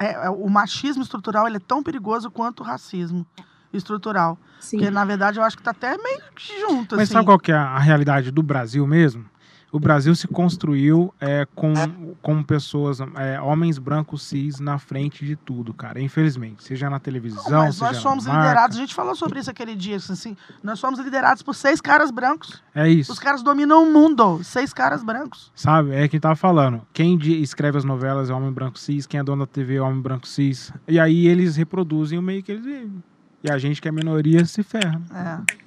é, 0.00 0.26
é, 0.26 0.30
o 0.30 0.48
machismo 0.48 1.02
estrutural 1.02 1.46
ele 1.46 1.56
é 1.56 1.60
tão 1.60 1.82
perigoso 1.82 2.30
quanto 2.30 2.60
o 2.60 2.62
racismo 2.62 3.26
estrutural. 3.72 4.38
Sim. 4.60 4.78
Porque, 4.78 4.90
na 4.90 5.04
verdade, 5.04 5.38
eu 5.38 5.42
acho 5.42 5.56
que 5.56 5.62
tá 5.62 5.72
até 5.72 5.98
meio 5.98 6.22
que 6.36 6.60
junto, 6.60 6.94
mas 6.94 7.04
assim. 7.04 7.12
sabe 7.14 7.26
qual 7.26 7.38
que 7.38 7.50
é 7.50 7.56
a 7.56 7.78
realidade 7.78 8.30
do 8.30 8.42
Brasil 8.42 8.86
mesmo? 8.86 9.28
O 9.74 9.80
Brasil 9.80 10.14
se 10.14 10.28
construiu 10.28 11.12
é, 11.20 11.44
com, 11.52 11.74
com 12.22 12.44
pessoas, 12.44 13.00
é, 13.16 13.40
homens 13.40 13.76
brancos 13.76 14.22
cis 14.22 14.60
na 14.60 14.78
frente 14.78 15.26
de 15.26 15.34
tudo, 15.34 15.74
cara. 15.74 16.00
Infelizmente. 16.00 16.62
Seja 16.62 16.88
na 16.88 17.00
televisão, 17.00 17.42
Mas 17.50 17.74
seja 17.74 17.86
nós 17.86 17.96
somos 17.96 18.24
marca. 18.24 18.40
liderados, 18.40 18.76
a 18.76 18.80
gente 18.80 18.94
falou 18.94 19.16
sobre 19.16 19.40
isso 19.40 19.50
aquele 19.50 19.74
dia, 19.74 19.96
assim, 19.96 20.36
nós 20.62 20.78
somos 20.78 21.00
liderados 21.00 21.42
por 21.42 21.56
seis 21.56 21.80
caras 21.80 22.12
brancos. 22.12 22.62
É 22.72 22.88
isso. 22.88 23.10
Os 23.10 23.18
caras 23.18 23.42
dominam 23.42 23.82
o 23.82 23.92
mundo, 23.92 24.44
seis 24.44 24.72
caras 24.72 25.02
brancos. 25.02 25.50
Sabe? 25.56 25.92
É 25.92 26.06
quem 26.06 26.20
tava 26.20 26.36
falando. 26.36 26.80
Quem 26.92 27.18
escreve 27.42 27.76
as 27.76 27.84
novelas 27.84 28.30
é 28.30 28.32
homem 28.32 28.52
branco 28.52 28.78
cis, 28.78 29.08
quem 29.08 29.18
é 29.18 29.24
dono 29.24 29.44
da 29.44 29.50
TV 29.50 29.74
é 29.74 29.82
homem 29.82 30.00
branco 30.00 30.28
cis. 30.28 30.72
E 30.86 31.00
aí 31.00 31.26
eles 31.26 31.56
reproduzem 31.56 32.16
o 32.16 32.22
meio 32.22 32.44
que 32.44 32.52
eles 32.52 32.64
vivem. 32.64 33.02
E 33.42 33.50
a 33.50 33.58
gente 33.58 33.82
que 33.82 33.88
é 33.88 33.90
minoria 33.90 34.44
se 34.44 34.62
ferra. 34.62 35.02
É. 35.12 35.63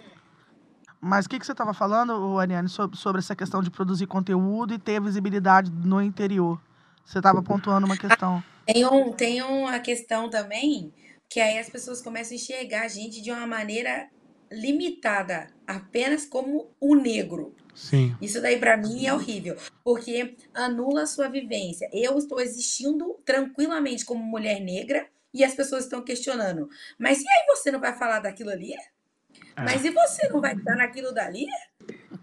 Mas 1.00 1.26
o 1.26 1.30
que, 1.30 1.40
que 1.40 1.46
você 1.46 1.52
estava 1.52 1.74
falando, 1.74 2.40
Ariane, 2.40 2.70
sobre, 2.70 2.98
sobre 2.98 3.20
essa 3.20 3.36
questão 3.36 3.62
de 3.62 3.70
produzir 3.70 4.08
conteúdo 4.08 4.74
e 4.74 4.80
ter 4.80 5.02
visibilidade 5.02 5.72
no 5.72 6.02
interior? 6.02 6.60
Você 7.06 7.20
estava 7.20 7.42
pontuando 7.42 7.86
uma 7.86 7.98
questão. 7.98 8.44
Tem, 8.66 8.86
um, 8.86 9.14
tem 9.14 9.42
uma 9.42 9.80
questão 9.80 10.30
também 10.30 10.94
que 11.30 11.40
aí 11.40 11.58
as 11.58 11.70
pessoas 11.70 12.02
começam 12.02 12.34
a 12.34 12.36
enxergar 12.36 12.84
a 12.84 12.88
gente 12.88 13.22
de 13.22 13.32
uma 13.32 13.46
maneira 13.46 14.10
limitada, 14.52 15.48
apenas 15.66 16.26
como 16.26 16.72
o 16.80 16.96
negro. 16.96 17.54
Sim. 17.76 18.16
Isso 18.22 18.42
daí 18.42 18.58
pra 18.58 18.76
mim 18.76 19.06
é 19.06 19.14
horrível, 19.14 19.56
porque 19.84 20.36
anula 20.54 21.04
a 21.04 21.08
sua 21.08 21.30
vivência. 21.30 21.90
Eu 21.94 22.18
estou 22.18 22.40
existindo 22.40 23.20
tranquilamente 23.24 24.04
como 24.04 24.24
mulher 24.24 24.60
negra 24.60 25.08
e 25.34 25.44
as 25.44 25.54
pessoas 25.54 25.84
estão 25.84 26.02
questionando. 26.02 26.68
Mas 26.98 27.22
e 27.22 27.28
aí 27.28 27.46
você 27.48 27.72
não 27.72 27.80
vai 27.80 27.96
falar 27.96 28.20
daquilo 28.20 28.50
ali? 28.50 28.74
Mas 29.58 29.84
e 29.84 29.90
você 29.90 30.28
não 30.30 30.40
vai 30.40 30.56
estar 30.56 30.76
naquilo 30.76 31.12
dali? 31.12 31.48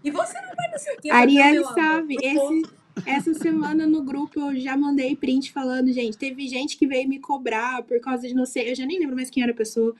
E 0.03 0.11
você 0.11 0.39
não 0.39 0.55
vai 0.55 0.71
não 0.71 0.79
sei 0.79 0.93
o 0.93 1.01
quê? 1.01 1.07
Então, 1.09 1.17
Ariane 1.17 1.63
sabe, 1.73 2.15
esse, 2.21 2.63
essa 3.05 3.33
semana 3.33 3.85
no 3.85 4.03
grupo 4.03 4.39
eu 4.39 4.59
já 4.59 4.77
mandei 4.77 5.15
print 5.15 5.51
falando, 5.51 5.91
gente, 5.91 6.17
teve 6.17 6.47
gente 6.47 6.77
que 6.77 6.87
veio 6.87 7.09
me 7.09 7.19
cobrar 7.19 7.83
por 7.83 7.99
causa 7.99 8.27
de 8.27 8.33
não 8.33 8.45
sei, 8.45 8.71
eu 8.71 8.75
já 8.75 8.85
nem 8.85 8.99
lembro 8.99 9.15
mais 9.15 9.29
quem 9.29 9.43
era 9.43 9.51
a 9.51 9.55
pessoa, 9.55 9.93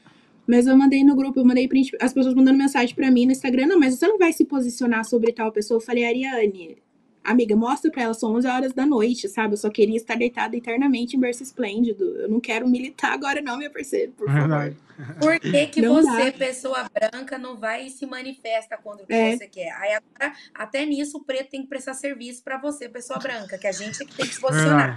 mas 0.48 0.68
eu 0.68 0.78
mandei 0.78 1.04
no 1.04 1.16
grupo, 1.16 1.40
eu 1.40 1.46
mandei 1.46 1.68
print, 1.68 1.92
as 2.00 2.14
pessoas 2.14 2.36
mandando 2.36 2.58
mensagem 2.58 2.96
pra 2.96 3.12
mim 3.12 3.26
no 3.26 3.32
Instagram, 3.32 3.68
não, 3.68 3.80
mas 3.80 3.96
você 3.96 4.08
não 4.08 4.18
vai 4.18 4.32
se 4.32 4.46
posicionar 4.46 5.04
sobre 5.04 5.34
tal 5.34 5.52
pessoa. 5.52 5.78
Eu 5.78 5.82
falei, 5.82 6.06
Ariane, 6.06 6.78
amiga, 7.26 7.56
mostra 7.56 7.92
pra 7.92 8.04
ela, 8.04 8.14
são 8.14 8.34
11 8.36 8.48
horas 8.48 8.74
da 8.74 8.86
noite, 8.86 9.28
sabe? 9.28 9.54
Eu 9.54 9.58
só 9.58 9.70
queria 9.70 9.98
estar 9.98 10.16
deitada 10.16 10.56
eternamente 10.56 11.16
em 11.16 11.20
berço 11.20 11.44
esplêndido. 11.44 12.04
Eu 12.22 12.30
não 12.30 12.40
quero 12.40 12.68
militar 12.68 13.14
agora 13.14 13.42
não, 13.42 13.58
minha 13.58 13.70
parceira, 13.70 14.12
por 14.16 14.28
favor. 14.28 14.76
Por 15.20 15.40
que, 15.42 15.68
que 15.68 15.82
Não 15.82 15.96
você, 15.96 16.32
dá. 16.32 16.38
pessoa 16.38 16.90
branca, 16.94 17.38
não 17.38 17.58
vai 17.58 17.88
e 17.88 17.90
se 17.90 18.06
manifesta 18.06 18.78
contra 18.78 19.04
o 19.04 19.08
que 19.08 19.14
É. 19.14 19.36
você 19.36 19.48
quer? 19.48 19.72
Aí 19.74 19.94
agora, 19.94 20.34
até 20.54 20.86
nisso, 20.86 21.18
o 21.18 21.24
preto 21.24 21.50
tem 21.50 21.64
que 21.64 21.68
prestar 21.68 21.94
serviço 21.96 22.42
pra 22.42 22.58
você, 22.58 22.88
pessoa 22.88 23.20
branca, 23.20 23.58
que 23.58 23.68
a 23.68 23.74
gente 23.74 24.02
é 24.02 24.06
que 24.06 24.16
tem 24.16 24.26
que 24.26 24.36
se 24.36 24.40
posicionar. 24.40 24.96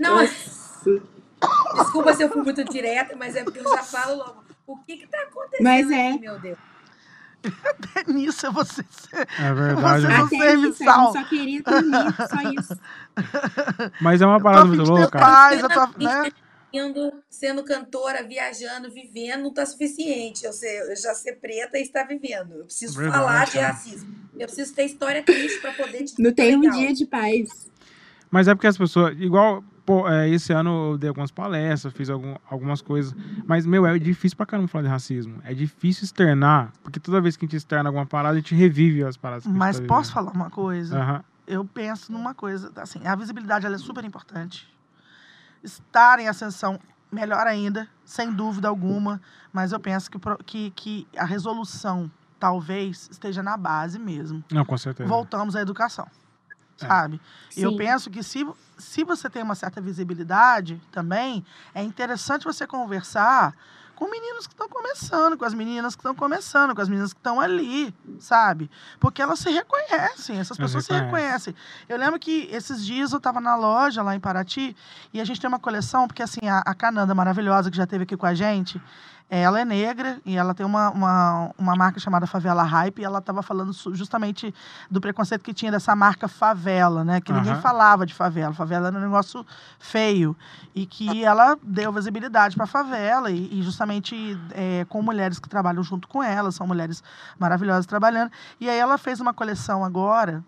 Não, 0.00 0.18
desculpa 1.76 2.14
se 2.14 2.22
eu 2.24 2.28
fui 2.30 2.42
muito 2.42 2.64
direta, 2.64 3.14
mas 3.16 3.36
é 3.36 3.44
porque 3.44 3.60
eu 3.60 3.64
já 3.70 3.82
falo 3.84 4.16
logo. 4.16 4.44
O 4.66 4.76
que 4.78 4.96
que 4.96 5.06
tá 5.06 5.18
acontecendo 5.22 5.62
Mas 5.64 5.90
é. 5.90 6.08
aqui, 6.10 6.18
meu 6.20 6.40
Deus? 6.40 6.58
Até 7.64 8.04
nisso 8.12 8.50
você 8.52 8.84
ser, 8.90 9.28
É 9.38 9.52
verdade. 9.54 10.02
Você 10.02 10.08
não- 10.08 10.24
Até 10.26 10.38
serviçal. 10.38 10.70
isso, 10.70 10.88
a 10.88 11.02
gente 11.04 11.12
só 11.12 11.24
queria 11.28 11.62
dormir, 11.62 12.14
só 12.28 12.50
isso. 12.62 12.80
Mas 14.00 14.20
é 14.22 14.26
uma 14.26 14.40
parada 14.40 14.64
muito 14.66 14.82
louca. 14.82 15.18
paz, 15.18 15.62
eu 15.62 15.68
tô, 15.68 15.86
né? 15.98 16.30
Indo, 16.72 17.12
sendo 17.30 17.62
cantora, 17.62 18.24
viajando, 18.26 18.90
vivendo, 18.90 19.42
não 19.44 19.54
tá 19.54 19.64
suficiente. 19.64 20.44
Eu, 20.44 20.52
ser, 20.52 20.90
eu 20.90 20.96
já 20.96 21.14
ser 21.14 21.34
preta 21.34 21.78
e 21.78 21.82
estar 21.82 22.02
vivendo. 22.02 22.52
Eu 22.54 22.64
preciso 22.64 22.98
Verdade, 22.98 23.16
falar 23.22 23.46
de 23.46 23.52
cara. 23.52 23.66
racismo. 23.68 24.14
Eu 24.36 24.46
preciso 24.48 24.74
ter 24.74 24.84
história 24.84 25.22
triste 25.22 25.60
pra 25.60 25.72
poder 25.72 26.02
te 26.02 26.20
Não 26.20 26.32
tem 26.32 26.56
um 26.56 26.60
legal. 26.62 26.76
dia 26.78 26.92
de 26.92 27.06
paz. 27.06 27.70
Mas 28.28 28.48
é 28.48 28.54
porque 28.56 28.66
as 28.66 28.76
pessoas, 28.76 29.14
igual, 29.20 29.62
pô, 29.84 30.08
é, 30.08 30.28
esse 30.28 30.52
ano 30.52 30.92
eu 30.92 30.98
dei 30.98 31.08
algumas 31.08 31.30
palestras, 31.30 31.92
fiz 31.92 32.08
algum- 32.10 32.36
algumas 32.50 32.80
coisas, 32.80 33.14
mas, 33.46 33.66
meu, 33.66 33.86
é 33.86 33.98
difícil 33.98 34.36
pra 34.36 34.46
caramba 34.46 34.68
falar 34.68 34.82
de 34.84 34.88
racismo. 34.90 35.40
É 35.44 35.52
difícil 35.54 36.04
externar, 36.04 36.72
porque 36.82 36.98
toda 36.98 37.20
vez 37.20 37.36
que 37.36 37.44
a 37.44 37.46
gente 37.46 37.56
externa 37.56 37.88
alguma 37.88 38.06
parada, 38.06 38.34
a 38.34 38.40
gente 38.40 38.54
revive 38.54 39.04
as 39.04 39.16
paradas 39.16 39.46
Mas 39.46 39.78
tá 39.78 39.86
posso 39.86 40.12
falar 40.12 40.32
uma 40.32 40.50
coisa? 40.50 40.98
Aham. 41.00 41.24
eu 41.46 41.64
penso 41.64 42.10
numa 42.12 42.32
coisa, 42.34 42.72
assim, 42.76 43.06
a 43.06 43.14
visibilidade 43.14 43.66
ela 43.66 43.74
é 43.74 43.78
super 43.78 44.04
importante. 44.04 44.66
Estar 45.62 46.18
em 46.18 46.28
ascensão, 46.28 46.78
melhor 47.10 47.46
ainda, 47.46 47.88
sem 48.04 48.32
dúvida 48.32 48.68
alguma, 48.68 49.20
mas 49.52 49.72
eu 49.72 49.80
penso 49.80 50.10
que, 50.10 50.18
que, 50.44 50.70
que 50.70 51.08
a 51.16 51.24
resolução 51.24 52.10
talvez 52.38 53.08
esteja 53.10 53.42
na 53.42 53.56
base 53.56 53.98
mesmo. 53.98 54.44
Não, 54.52 54.64
com 54.64 54.76
certeza. 54.76 55.08
Voltamos 55.08 55.56
à 55.56 55.60
educação. 55.62 56.06
Sabe? 56.76 57.20
E 57.56 57.62
eu 57.62 57.70
Sim. 57.70 57.76
penso 57.76 58.10
que 58.10 58.22
se, 58.22 58.46
se 58.78 59.04
você 59.04 59.30
tem 59.30 59.42
uma 59.42 59.54
certa 59.54 59.80
visibilidade 59.80 60.80
também, 60.90 61.44
é 61.74 61.82
interessante 61.82 62.44
você 62.44 62.66
conversar 62.66 63.54
com 63.94 64.10
meninos 64.10 64.46
que 64.46 64.52
estão 64.52 64.68
começando, 64.68 65.36
com 65.38 65.44
as 65.44 65.54
meninas 65.54 65.94
que 65.94 66.00
estão 66.00 66.14
começando, 66.14 66.74
com 66.74 66.80
as 66.82 66.88
meninas 66.88 67.12
que 67.12 67.20
estão 67.20 67.40
ali, 67.40 67.94
sabe? 68.18 68.70
Porque 68.98 69.22
elas 69.22 69.38
se 69.38 69.50
reconhecem, 69.50 70.38
essas 70.38 70.56
pessoas 70.56 70.84
se 70.84 70.92
reconhecem. 70.92 71.54
Eu 71.88 71.96
lembro 71.96 72.18
que 72.18 72.48
esses 72.50 72.84
dias 72.84 73.12
eu 73.12 73.18
estava 73.18 73.40
na 73.40 73.54
loja 73.54 74.02
lá 74.02 74.14
em 74.16 74.20
Paraty 74.20 74.76
e 75.12 75.20
a 75.20 75.24
gente 75.24 75.40
tem 75.40 75.48
uma 75.48 75.60
coleção, 75.60 76.08
porque 76.08 76.22
assim, 76.22 76.48
a, 76.48 76.58
a 76.66 76.74
Cananda 76.74 77.14
maravilhosa 77.14 77.70
que 77.70 77.76
já 77.76 77.84
esteve 77.84 78.02
aqui 78.02 78.16
com 78.16 78.26
a 78.26 78.34
gente, 78.34 78.82
ela 79.28 79.60
é 79.60 79.64
negra 79.64 80.20
e 80.24 80.36
ela 80.36 80.54
tem 80.54 80.64
uma, 80.64 80.90
uma, 80.90 81.50
uma 81.58 81.74
marca 81.74 81.98
chamada 81.98 82.26
Favela 82.26 82.62
Hype 82.62 83.00
e 83.00 83.04
ela 83.04 83.18
estava 83.18 83.42
falando 83.42 83.72
justamente 83.92 84.54
do 84.90 85.00
preconceito 85.00 85.42
que 85.42 85.54
tinha 85.54 85.72
dessa 85.72 85.96
marca 85.96 86.28
favela, 86.28 87.02
né? 87.02 87.20
Que 87.20 87.32
ninguém 87.32 87.52
Aham. 87.52 87.60
falava 87.60 88.06
de 88.06 88.14
favela. 88.14 88.52
Favela 88.52 88.88
era 88.88 88.96
um 88.96 89.00
negócio 89.00 89.44
feio. 89.78 90.36
E 90.74 90.86
que 90.86 91.24
ela 91.24 91.56
deu 91.62 91.92
visibilidade 91.92 92.54
para 92.54 92.64
a 92.64 92.68
favela 92.68 93.30
e, 93.30 93.58
e 93.58 93.62
justamente 93.62 94.38
é, 94.52 94.84
com 94.88 95.00
mulheres 95.02 95.38
que 95.38 95.48
trabalham 95.48 95.82
junto 95.82 96.06
com 96.06 96.22
ela, 96.22 96.52
são 96.52 96.66
mulheres 96.66 97.02
maravilhosas 97.38 97.86
trabalhando. 97.86 98.30
E 98.60 98.68
aí 98.68 98.78
ela 98.78 98.98
fez 98.98 99.20
uma 99.20 99.32
coleção 99.32 99.84
agora. 99.84 100.44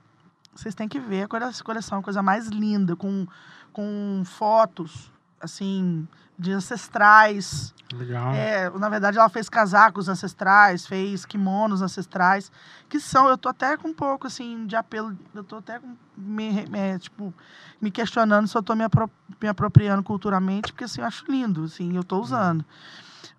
Vocês 0.54 0.74
têm 0.74 0.88
que 0.88 1.00
ver 1.00 1.24
a 1.24 1.28
coleção, 1.64 1.98
a 1.98 2.02
coisa 2.02 2.22
mais 2.22 2.48
linda, 2.48 2.94
com, 2.94 3.26
com 3.72 4.22
fotos, 4.24 5.10
assim, 5.40 6.06
de 6.38 6.52
ancestrais. 6.52 7.74
Legal. 7.94 8.32
É, 8.34 8.68
na 8.70 8.88
verdade, 8.88 9.16
ela 9.16 9.28
fez 9.28 9.48
casacos 9.48 10.08
ancestrais, 10.08 10.86
fez 10.86 11.24
kimonos 11.24 11.82
ancestrais, 11.82 12.50
que 12.88 12.98
são, 12.98 13.28
eu 13.28 13.38
tô 13.38 13.48
até 13.48 13.76
com 13.76 13.88
um 13.88 13.94
pouco, 13.94 14.26
assim, 14.26 14.66
de 14.66 14.74
apelo, 14.74 15.16
eu 15.34 15.44
tô 15.44 15.56
até 15.56 15.78
com- 15.78 15.94
me, 16.16 16.66
me- 16.66 16.98
tipo, 16.98 17.32
me 17.80 17.90
questionando 17.90 18.48
se 18.48 18.56
eu 18.58 18.62
tô 18.62 18.74
me, 18.74 18.82
apro- 18.84 19.10
me 19.40 19.48
apropriando 19.48 20.02
culturalmente, 20.02 20.72
porque, 20.72 20.84
assim, 20.84 21.00
eu 21.00 21.06
acho 21.06 21.24
lindo, 21.30 21.64
assim, 21.64 21.96
eu 21.96 22.02
tô 22.02 22.20
usando. 22.20 22.64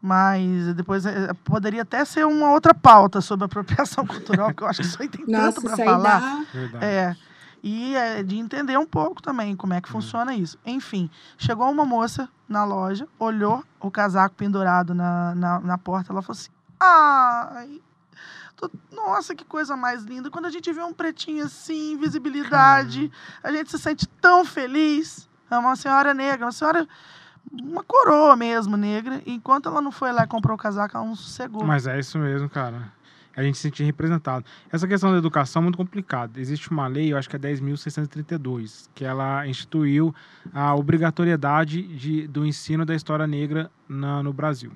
Mas 0.01 0.73
depois 0.75 1.05
eh, 1.05 1.33
poderia 1.43 1.81
até 1.81 2.05
ser 2.05 2.25
uma 2.25 2.51
outra 2.51 2.73
pauta 2.73 3.19
sobre 3.19 3.45
apropriação 3.45 4.05
cultural, 4.07 4.53
que 4.53 4.63
eu 4.63 4.67
acho 4.67 4.81
que 4.81 4.87
isso 4.87 5.01
aí 5.01 5.09
tem 5.09 5.25
Nossa, 5.27 5.53
tanto 5.53 5.61
para 5.63 5.75
falar. 5.85 6.19
dá. 6.71 6.85
É. 6.85 7.15
E 7.63 7.95
é, 7.95 8.21
de 8.23 8.37
entender 8.37 8.77
um 8.77 8.85
pouco 8.85 9.21
também 9.21 9.55
como 9.55 9.73
é 9.73 9.81
que 9.81 9.89
funciona 9.89 10.33
isso. 10.35 10.57
Enfim, 10.65 11.09
chegou 11.37 11.69
uma 11.69 11.83
moça 11.85 12.29
na 12.47 12.63
loja, 12.63 13.07
olhou 13.19 13.63
o 13.79 13.91
casaco 13.91 14.35
pendurado 14.35 14.93
na, 14.95 15.35
na, 15.35 15.59
na 15.59 15.77
porta, 15.77 16.11
ela 16.11 16.21
falou 16.21 16.37
assim: 16.39 16.49
Ai, 16.79 17.81
tô- 18.55 18.69
nossa, 18.91 19.35
que 19.35 19.43
coisa 19.45 19.75
mais 19.75 20.03
linda. 20.03 20.29
Quando 20.29 20.45
a 20.45 20.49
gente 20.49 20.71
vê 20.71 20.81
um 20.81 20.93
pretinho 20.93 21.45
assim, 21.45 21.97
visibilidade, 21.97 23.11
a 23.43 23.51
gente 23.51 23.69
se 23.71 23.77
sente 23.79 24.07
tão 24.07 24.45
feliz. 24.45 25.27
É 25.49 25.57
uma 25.57 25.75
senhora 25.75 26.13
negra, 26.13 26.45
uma 26.45 26.51
senhora. 26.51 26.87
Uma 27.49 27.81
coroa 27.81 28.35
mesmo, 28.35 28.75
negra. 28.75 29.21
Enquanto 29.25 29.69
ela 29.69 29.81
não 29.81 29.91
foi 29.91 30.11
lá 30.11 30.23
e 30.25 30.27
comprou 30.27 30.55
o 30.55 30.59
casaco, 30.59 30.97
ela 30.97 31.05
não 31.05 31.15
sossegou. 31.15 31.63
Mas 31.63 31.87
é 31.87 31.97
isso 31.97 32.19
mesmo, 32.19 32.49
cara. 32.49 32.91
A 33.37 33.43
gente 33.43 33.55
se 33.55 33.61
sentir 33.61 33.83
representado. 33.83 34.43
Essa 34.71 34.87
questão 34.87 35.11
da 35.11 35.17
educação 35.19 35.61
é 35.61 35.63
muito 35.63 35.77
complicada. 35.77 36.41
Existe 36.41 36.71
uma 36.71 36.87
lei, 36.87 37.13
eu 37.13 37.17
acho 37.17 37.29
que 37.29 37.35
é 37.35 37.39
10.632, 37.39 38.89
que 38.95 39.05
ela 39.05 39.45
instituiu 39.47 40.13
a 40.51 40.73
obrigatoriedade 40.75 41.83
de, 41.83 42.27
do 42.27 42.43
ensino 42.45 42.83
da 42.83 42.95
história 42.95 43.27
negra 43.27 43.69
na- 43.87 44.23
no 44.23 44.33
Brasil. 44.33 44.71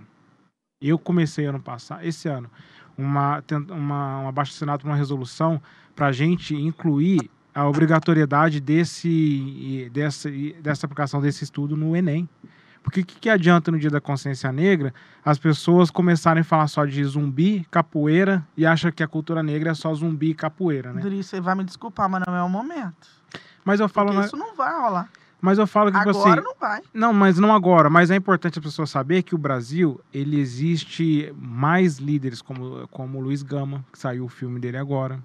Eu 0.79 0.99
comecei 0.99 1.45
ano 1.47 1.59
passado, 1.59 2.03
esse 2.05 2.27
ano, 2.29 2.49
uma, 2.97 3.43
uma, 3.71 4.19
um 4.21 4.27
abaixo 4.27 4.53
assinado 4.53 4.85
uma 4.85 4.95
resolução 4.95 5.59
para 5.95 6.07
a 6.07 6.11
gente 6.11 6.55
incluir 6.55 7.29
a 7.53 7.67
obrigatoriedade 7.67 8.59
desse, 8.61 9.89
dessa, 9.91 10.29
dessa 10.61 10.85
aplicação 10.85 11.19
desse 11.19 11.43
estudo 11.43 11.75
no 11.75 11.95
Enem. 11.95 12.29
Porque 12.83 13.01
o 13.01 13.05
que, 13.05 13.19
que 13.19 13.29
adianta 13.29 13.71
no 13.71 13.77
dia 13.79 13.89
da 13.89 14.01
consciência 14.01 14.51
negra 14.51 14.93
as 15.23 15.37
pessoas 15.37 15.91
começarem 15.91 16.41
a 16.41 16.43
falar 16.43 16.67
só 16.67 16.83
de 16.85 17.03
zumbi, 17.03 17.65
capoeira 17.69 18.45
e 18.57 18.65
acham 18.65 18.91
que 18.91 19.03
a 19.03 19.07
cultura 19.07 19.43
negra 19.43 19.71
é 19.71 19.73
só 19.73 19.93
zumbi 19.93 20.31
e 20.31 20.33
capoeira, 20.33 20.91
né? 20.91 21.01
Dri, 21.01 21.23
você 21.23 21.39
vai 21.39 21.55
me 21.55 21.63
desculpar, 21.63 22.09
mas 22.09 22.23
não 22.25 22.35
é 22.35 22.43
o 22.43 22.49
momento. 22.49 23.07
Mas 23.63 23.79
eu 23.79 23.87
falo, 23.87 24.11
Porque 24.11 24.25
isso 24.25 24.35
não 24.35 24.55
vai 24.55 24.73
rolar. 24.73 25.09
mas 25.39 25.59
eu 25.59 25.67
falo 25.67 25.91
que 25.91 25.97
tipo 25.97 26.09
Agora 26.09 26.41
assim, 26.41 26.43
não 26.43 26.55
vai. 26.59 26.81
não, 26.93 27.13
mas 27.13 27.37
não 27.37 27.53
agora. 27.53 27.89
Mas 27.89 28.09
é 28.09 28.15
importante 28.15 28.57
a 28.57 28.61
pessoa 28.61 28.87
saber 28.87 29.21
que 29.21 29.35
o 29.35 29.37
Brasil, 29.37 30.01
ele 30.11 30.39
existe 30.39 31.31
mais 31.37 31.97
líderes 31.99 32.41
como, 32.41 32.87
como 32.89 33.19
o 33.19 33.21
Luiz 33.21 33.43
Gama, 33.43 33.85
que 33.91 33.99
saiu 33.99 34.25
o 34.25 34.29
filme 34.29 34.59
dele 34.59 34.77
agora. 34.77 35.19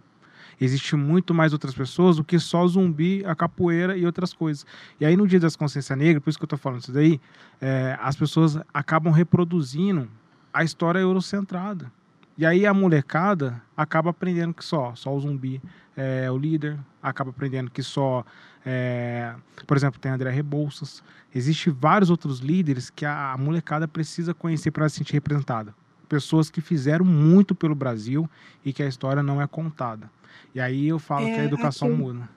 Existe 0.60 0.96
muito 0.96 1.34
mais 1.34 1.52
outras 1.52 1.74
pessoas 1.74 2.16
do 2.16 2.24
que 2.24 2.38
só 2.38 2.66
zumbi, 2.66 3.24
a 3.26 3.34
capoeira 3.34 3.96
e 3.96 4.06
outras 4.06 4.32
coisas. 4.32 4.64
E 5.00 5.04
aí 5.04 5.16
no 5.16 5.26
Dia 5.26 5.40
das 5.40 5.56
Consciência 5.56 5.94
Negra, 5.94 6.20
por 6.20 6.30
isso 6.30 6.38
que 6.38 6.44
eu 6.44 6.48
tô 6.48 6.56
falando 6.56 6.80
isso 6.80 6.92
daí, 6.92 7.20
é, 7.60 7.98
as 8.00 8.16
pessoas 8.16 8.58
acabam 8.72 9.12
reproduzindo 9.12 10.08
a 10.52 10.64
história 10.64 10.98
eurocentrada. 10.98 11.92
E 12.38 12.44
aí 12.44 12.66
a 12.66 12.74
molecada 12.74 13.62
acaba 13.76 14.10
aprendendo 14.10 14.52
que 14.52 14.64
só, 14.64 14.94
só 14.94 15.14
o 15.14 15.20
zumbi 15.20 15.60
é 15.96 16.30
o 16.30 16.36
líder, 16.36 16.78
acaba 17.02 17.30
aprendendo 17.30 17.70
que 17.70 17.82
só, 17.82 18.24
é, 18.64 19.34
por 19.66 19.76
exemplo, 19.76 19.98
tem 19.98 20.12
André 20.12 20.30
Rebouças. 20.30 21.02
Existem 21.34 21.72
vários 21.72 22.10
outros 22.10 22.40
líderes 22.40 22.90
que 22.90 23.06
a, 23.06 23.32
a 23.32 23.38
molecada 23.38 23.88
precisa 23.88 24.34
conhecer 24.34 24.70
para 24.70 24.88
se 24.88 24.96
sentir 24.96 25.14
representada. 25.14 25.74
Pessoas 26.08 26.50
que 26.50 26.60
fizeram 26.60 27.04
muito 27.04 27.54
pelo 27.54 27.74
Brasil 27.74 28.28
e 28.64 28.72
que 28.72 28.82
a 28.82 28.86
história 28.86 29.22
não 29.22 29.40
é 29.40 29.46
contada. 29.46 30.10
E 30.54 30.60
aí 30.60 30.88
eu 30.88 30.98
falo 30.98 31.26
É, 31.26 31.34
que 31.34 31.40
a 31.40 31.44
educação 31.44 31.88
aquilo- 31.88 32.04
muda. 32.14 32.28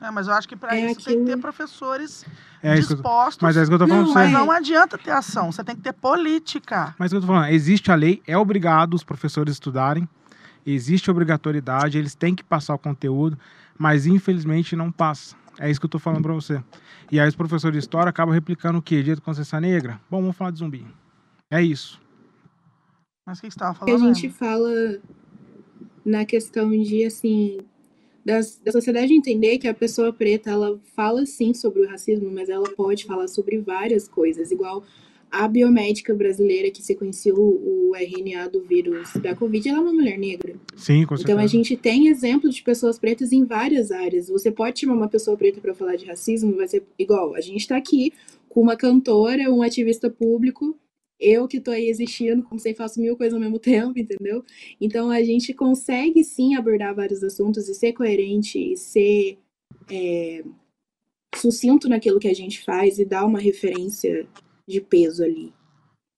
É, 0.00 0.10
mas 0.10 0.26
eu 0.26 0.34
acho 0.34 0.48
que 0.48 0.56
para 0.56 0.76
É 0.76 0.90
isso 0.90 1.04
tem 1.04 1.20
que 1.20 1.26
ter 1.26 1.36
professores 1.36 2.24
É 2.60 2.76
isso 2.76 2.88
tô- 2.88 2.94
dispostos. 2.96 3.40
mas 3.40 3.56
é 3.56 3.62
isso 3.62 3.70
que 3.70 3.74
eu 3.74 3.78
tô 3.78 3.86
falando 3.86 4.06
Não, 4.06 4.12
pra 4.12 4.22
Mas 4.22 4.30
você. 4.32 4.36
é. 4.36 4.38
não 4.40 4.50
adianta 4.50 4.98
ter 4.98 5.10
ação, 5.12 5.52
você 5.52 5.62
tem 5.62 5.76
que 5.76 5.82
ter 5.82 5.92
política. 5.92 6.92
Mas 6.98 7.10
o 7.10 7.14
que 7.14 7.16
eu 7.18 7.20
tô 7.20 7.26
falando, 7.28 7.50
existe 7.52 7.92
a 7.92 7.94
lei, 7.94 8.20
é 8.26 8.36
obrigado 8.36 8.94
os 8.94 9.04
professores 9.04 9.52
estudarem. 9.54 10.08
Existe 10.66 11.08
obrigatoriedade, 11.10 11.98
eles 11.98 12.14
têm 12.16 12.34
que 12.34 12.42
passar 12.42 12.74
o 12.74 12.78
conteúdo, 12.78 13.38
mas 13.78 14.04
infelizmente 14.06 14.74
não 14.74 14.90
passa. 14.90 15.36
É 15.58 15.70
isso 15.70 15.78
que 15.78 15.86
eu 15.86 15.90
tô 15.90 15.98
falando 16.00 16.22
para 16.22 16.32
você. 16.32 16.62
E 17.10 17.20
aí 17.20 17.28
os 17.28 17.36
professores 17.36 17.74
de 17.74 17.78
história 17.78 18.10
acabam 18.10 18.32
replicando 18.34 18.78
o 18.78 18.82
quê? 18.82 19.02
Dia 19.02 19.14
de 19.14 19.20
Consciência 19.20 19.60
Negra? 19.60 20.00
Bom, 20.10 20.20
vamos 20.20 20.36
falar 20.36 20.50
de 20.50 20.58
zumbi. 20.58 20.84
É 21.50 21.62
isso. 21.62 22.00
Mas 23.26 23.38
o 23.38 23.42
que 23.42 23.50
você 23.50 23.58
tava 23.58 23.74
que 23.74 23.78
falando? 23.80 24.10
a 24.10 24.12
gente 24.14 24.30
fala 24.30 24.68
na 26.04 26.24
questão 26.24 26.70
de 26.70 27.04
assim 27.04 27.58
das, 28.24 28.60
da 28.64 28.70
sociedade 28.70 29.12
entender 29.12 29.58
que 29.58 29.66
a 29.66 29.74
pessoa 29.74 30.12
preta 30.12 30.50
ela 30.50 30.78
fala 30.94 31.26
sim 31.26 31.52
sobre 31.52 31.82
o 31.82 31.88
racismo, 31.88 32.30
mas 32.30 32.48
ela 32.48 32.70
pode 32.70 33.04
falar 33.04 33.28
sobre 33.28 33.58
várias 33.58 34.06
coisas, 34.06 34.50
igual 34.50 34.84
a 35.32 35.48
biomédica 35.48 36.14
brasileira 36.14 36.70
que 36.70 36.82
sequenciou 36.82 37.38
o 37.38 37.92
RNA 37.96 38.48
do 38.50 38.60
vírus 38.60 39.14
da 39.14 39.34
Covid, 39.34 39.66
ela 39.66 39.78
é 39.78 39.80
uma 39.80 39.92
mulher 39.92 40.18
negra. 40.18 40.54
Sim, 40.76 41.06
com 41.06 41.16
certeza. 41.16 41.22
Então 41.22 41.38
a 41.38 41.46
gente 41.46 41.74
tem 41.74 42.08
exemplos 42.08 42.54
de 42.54 42.62
pessoas 42.62 42.98
pretas 42.98 43.32
em 43.32 43.42
várias 43.44 43.90
áreas. 43.90 44.28
Você 44.28 44.50
pode 44.50 44.80
chamar 44.80 44.94
uma 44.94 45.08
pessoa 45.08 45.34
preta 45.34 45.58
para 45.58 45.74
falar 45.74 45.96
de 45.96 46.04
racismo, 46.04 46.54
vai 46.56 46.68
ser 46.68 46.84
igual. 46.98 47.34
A 47.34 47.40
gente 47.40 47.60
está 47.60 47.78
aqui 47.78 48.12
com 48.46 48.60
uma 48.60 48.76
cantora, 48.76 49.50
um 49.50 49.62
ativista 49.62 50.10
público, 50.10 50.76
eu 51.22 51.46
que 51.46 51.60
tô 51.60 51.70
aí 51.70 51.88
existindo, 51.88 52.42
como 52.42 52.60
sei, 52.60 52.74
faço 52.74 53.00
mil 53.00 53.16
coisas 53.16 53.34
ao 53.34 53.40
mesmo 53.40 53.58
tempo, 53.60 53.98
entendeu? 53.98 54.44
Então 54.80 55.10
a 55.10 55.22
gente 55.22 55.54
consegue 55.54 56.24
sim 56.24 56.54
abordar 56.54 56.94
vários 56.94 57.22
assuntos 57.22 57.68
e 57.68 57.74
ser 57.74 57.92
coerente 57.92 58.58
e 58.58 58.76
ser 58.76 59.38
é, 59.90 60.44
sucinto 61.34 61.88
naquilo 61.88 62.20
que 62.20 62.28
a 62.28 62.34
gente 62.34 62.62
faz 62.62 62.98
e 62.98 63.04
dar 63.04 63.24
uma 63.24 63.38
referência 63.38 64.26
de 64.68 64.80
peso 64.80 65.24
ali. 65.24 65.52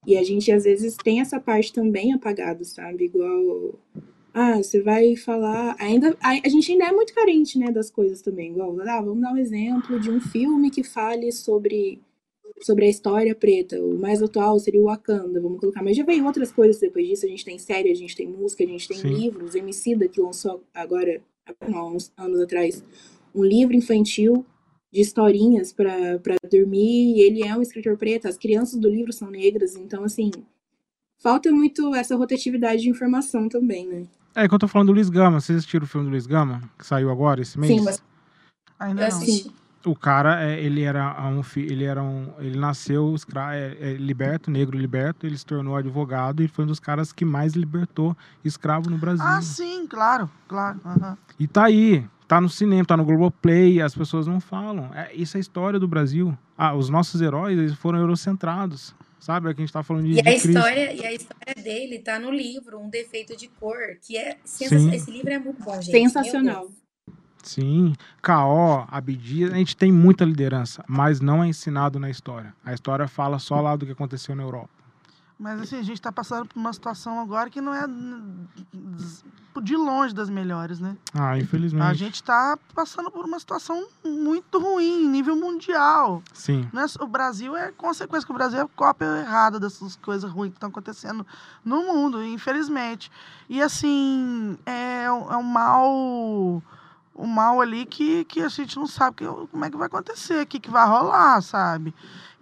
E 0.06 0.16
a 0.16 0.22
gente 0.22 0.52
às 0.52 0.64
vezes 0.64 0.96
tem 0.96 1.20
essa 1.20 1.40
parte 1.40 1.72
também 1.72 2.12
apagada, 2.12 2.62
sabe? 2.64 3.04
Igual 3.04 3.78
ah, 4.34 4.56
você 4.56 4.82
vai 4.82 5.14
falar. 5.14 5.76
Ainda, 5.78 6.16
a, 6.20 6.30
a 6.30 6.48
gente 6.48 6.72
ainda 6.72 6.86
é 6.86 6.92
muito 6.92 7.14
carente, 7.14 7.56
né, 7.56 7.70
das 7.70 7.88
coisas 7.88 8.20
também. 8.20 8.50
Igual, 8.50 8.76
ah, 8.80 9.00
vamos 9.00 9.20
dar 9.20 9.32
um 9.32 9.36
exemplo 9.36 10.00
de 10.00 10.10
um 10.10 10.20
filme 10.20 10.72
que 10.72 10.82
fale 10.82 11.30
sobre, 11.30 12.00
sobre 12.60 12.86
a 12.86 12.88
história 12.88 13.34
preta. 13.34 13.80
O 13.82 13.98
mais 13.98 14.22
atual 14.22 14.58
seria 14.58 14.80
o 14.80 14.84
Wakanda, 14.84 15.40
vamos 15.40 15.60
colocar. 15.60 15.82
Mas 15.82 15.96
já 15.96 16.04
veio 16.04 16.24
outras 16.24 16.52
coisas 16.52 16.80
depois 16.80 17.06
disso. 17.06 17.26
A 17.26 17.28
gente 17.28 17.44
tem 17.44 17.58
série, 17.58 17.90
a 17.90 17.94
gente 17.94 18.16
tem 18.16 18.26
música, 18.26 18.64
a 18.64 18.66
gente 18.66 18.88
tem 18.88 18.98
Sim. 18.98 19.08
livros. 19.08 19.54
Emicida, 19.54 20.08
que 20.08 20.20
lançou 20.20 20.62
agora, 20.72 21.20
não, 21.68 21.78
há 21.78 21.90
uns 21.90 22.12
anos 22.16 22.40
atrás, 22.40 22.84
um 23.34 23.44
livro 23.44 23.74
infantil 23.74 24.44
de 24.92 25.00
historinhas 25.00 25.72
para 25.72 26.18
dormir. 26.50 27.16
E 27.16 27.20
ele 27.20 27.42
é 27.42 27.56
um 27.56 27.62
escritor 27.62 27.96
preto. 27.96 28.28
As 28.28 28.38
crianças 28.38 28.78
do 28.78 28.88
livro 28.88 29.12
são 29.12 29.30
negras. 29.30 29.74
Então, 29.76 30.04
assim, 30.04 30.30
falta 31.18 31.50
muito 31.50 31.94
essa 31.94 32.16
rotatividade 32.16 32.82
de 32.82 32.90
informação 32.90 33.48
também, 33.48 33.86
né? 33.86 34.06
É 34.36 34.48
que 34.48 34.54
eu 34.54 34.58
tô 34.58 34.66
falando 34.66 34.88
do 34.88 34.94
Luiz 34.94 35.08
Gama. 35.08 35.40
Vocês 35.40 35.58
assistiram 35.58 35.84
o 35.84 35.88
filme 35.88 36.06
do 36.06 36.10
Luiz 36.10 36.26
Gama? 36.26 36.60
Que 36.78 36.86
saiu 36.86 37.10
agora 37.10 37.40
esse 37.40 37.58
mês? 37.58 37.72
Sim, 37.72 37.84
mas 37.84 38.02
Ainda 38.78 39.02
eu 39.02 39.10
não. 39.10 39.16
assisti. 39.18 39.63
O 39.84 39.94
cara, 39.94 40.42
é, 40.42 40.60
ele 40.60 40.82
era 40.82 41.14
um, 41.28 41.42
ele 41.56 41.84
era 41.84 42.02
um, 42.02 42.32
ele 42.38 42.58
nasceu 42.58 43.14
é, 43.52 43.76
é, 43.80 43.92
liberto, 43.94 44.50
negro 44.50 44.78
liberto, 44.78 45.26
ele 45.26 45.36
se 45.36 45.44
tornou 45.44 45.76
advogado 45.76 46.42
e 46.42 46.48
foi 46.48 46.64
um 46.64 46.68
dos 46.68 46.80
caras 46.80 47.12
que 47.12 47.24
mais 47.24 47.52
libertou 47.52 48.16
escravo 48.42 48.88
no 48.88 48.96
Brasil. 48.96 49.24
Ah, 49.26 49.42
sim, 49.42 49.86
claro, 49.86 50.30
claro. 50.48 50.80
aham. 50.84 51.18
E 51.38 51.46
tá 51.46 51.64
aí, 51.64 52.06
tá 52.26 52.40
no 52.40 52.48
cinema, 52.48 52.84
tá 52.84 52.96
no 52.96 53.04
Globoplay, 53.04 53.82
as 53.82 53.94
pessoas 53.94 54.26
não 54.26 54.40
falam. 54.40 54.90
É, 54.94 55.14
isso 55.14 55.36
é 55.36 55.38
a 55.38 55.40
história 55.40 55.78
do 55.78 55.86
Brasil. 55.86 56.36
Ah, 56.56 56.74
os 56.74 56.88
nossos 56.88 57.20
heróis, 57.20 57.58
eles 57.58 57.74
foram 57.74 57.98
eurocentrados, 57.98 58.94
sabe? 59.20 59.50
É 59.50 59.54
que 59.54 59.60
a 59.60 59.64
gente 59.64 59.72
tá 59.72 59.82
falando 59.82 60.06
de, 60.06 60.14
E 60.14 60.20
a 60.20 60.22
de 60.22 60.30
história, 60.30 60.92
e 60.94 61.04
a 61.04 61.12
história 61.12 61.62
dele 61.62 61.98
tá 61.98 62.18
no 62.18 62.30
livro, 62.30 62.80
Um 62.80 62.88
Defeito 62.88 63.36
de 63.36 63.48
Cor, 63.48 63.98
que 64.00 64.16
é. 64.16 64.38
Sim. 64.44 64.94
Esse 64.94 65.10
livro 65.10 65.30
é 65.30 65.38
muito 65.38 65.62
bom, 65.62 65.74
gente. 65.80 65.92
Meu 65.92 66.02
Sensacional. 66.02 66.70
Sim, 67.44 67.94
K.O., 68.22 68.86
Abdias, 68.90 69.52
a 69.52 69.56
gente 69.56 69.76
tem 69.76 69.92
muita 69.92 70.24
liderança, 70.24 70.84
mas 70.88 71.20
não 71.20 71.42
é 71.44 71.46
ensinado 71.48 71.98
na 72.00 72.08
história. 72.10 72.54
A 72.64 72.72
história 72.72 73.06
fala 73.06 73.38
só 73.38 73.60
lá 73.60 73.76
do 73.76 73.84
que 73.86 73.92
aconteceu 73.92 74.34
na 74.34 74.42
Europa. 74.42 74.70
Mas 75.38 75.60
assim, 75.60 75.76
a 75.78 75.82
gente 75.82 76.00
tá 76.00 76.12
passando 76.12 76.46
por 76.46 76.58
uma 76.58 76.72
situação 76.72 77.18
agora 77.20 77.50
que 77.50 77.60
não 77.60 77.74
é 77.74 77.84
de 79.62 79.76
longe 79.76 80.14
das 80.14 80.28
melhores, 80.30 80.78
né? 80.80 80.96
Ah, 81.12 81.38
infelizmente. 81.38 81.84
A 81.84 81.92
gente 81.94 82.22
tá 82.22 82.58
passando 82.74 83.10
por 83.10 83.24
uma 83.24 83.38
situação 83.38 83.86
muito 84.04 84.58
ruim, 84.58 85.08
nível 85.08 85.36
mundial. 85.36 86.22
Sim, 86.32 86.68
Não 86.72 86.82
é 86.82 86.88
só- 86.88 87.02
o 87.04 87.06
Brasil 87.06 87.56
é 87.56 87.70
consequência 87.72 88.26
que 88.26 88.32
o 88.32 88.34
Brasil 88.34 88.60
é 88.60 88.66
cópia 88.76 89.06
errada 89.20 89.58
dessas 89.60 89.96
coisas 89.96 90.30
ruins 90.30 90.50
que 90.50 90.56
estão 90.56 90.68
acontecendo 90.70 91.26
no 91.64 91.82
mundo, 91.84 92.22
infelizmente. 92.24 93.10
E 93.48 93.60
assim, 93.62 94.56
é, 94.66 95.04
é 95.04 95.10
um 95.12 95.42
mal. 95.42 96.62
Um 97.16 97.26
mal 97.26 97.60
ali 97.60 97.86
que, 97.86 98.24
que 98.24 98.40
a 98.40 98.48
gente 98.48 98.76
não 98.76 98.86
sabe 98.86 99.18
que, 99.18 99.26
como 99.26 99.64
é 99.64 99.70
que 99.70 99.76
vai 99.76 99.86
acontecer, 99.86 100.42
o 100.42 100.46
que, 100.46 100.58
que 100.58 100.70
vai 100.70 100.86
rolar, 100.86 101.40
sabe? 101.42 101.94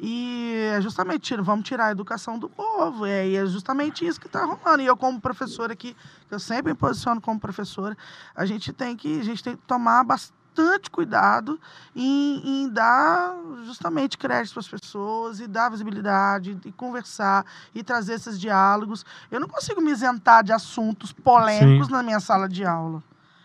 E 0.04 0.68
é 0.74 0.80
justamente, 0.80 1.36
vamos 1.36 1.64
tirar 1.64 1.86
a 1.86 1.90
educação 1.92 2.36
do 2.36 2.48
povo. 2.48 3.06
É, 3.06 3.28
e 3.28 3.36
é 3.36 3.46
justamente 3.46 4.04
isso 4.04 4.20
que 4.20 4.26
está 4.26 4.44
rolando. 4.44 4.82
E 4.82 4.86
eu, 4.86 4.96
como 4.96 5.20
professora 5.20 5.74
aqui, 5.74 5.96
que 6.28 6.34
eu 6.34 6.40
sempre 6.40 6.72
me 6.72 6.78
posiciono 6.78 7.20
como 7.20 7.38
professora, 7.38 7.96
a 8.34 8.44
gente 8.44 8.72
tem 8.72 8.96
que, 8.96 9.20
a 9.20 9.24
gente 9.24 9.44
tem 9.44 9.54
que 9.54 9.62
tomar 9.62 10.02
bastante 10.02 10.90
cuidado 10.90 11.58
em, 11.94 12.64
em 12.64 12.68
dar 12.68 13.36
justamente 13.64 14.18
crédito 14.18 14.54
para 14.54 14.60
as 14.60 14.68
pessoas 14.68 15.38
e 15.38 15.46
dar 15.46 15.70
visibilidade 15.70 16.58
e 16.64 16.72
conversar 16.72 17.46
e 17.72 17.84
trazer 17.84 18.14
esses 18.14 18.40
diálogos. 18.40 19.06
Eu 19.30 19.38
não 19.38 19.46
consigo 19.46 19.80
me 19.80 19.92
isentar 19.92 20.42
de 20.42 20.52
assuntos 20.52 21.12
polêmicos 21.12 21.88
na 21.88 22.02
minha 22.02 22.18
sala 22.18 22.48
de 22.48 22.64
aula. 22.64 23.00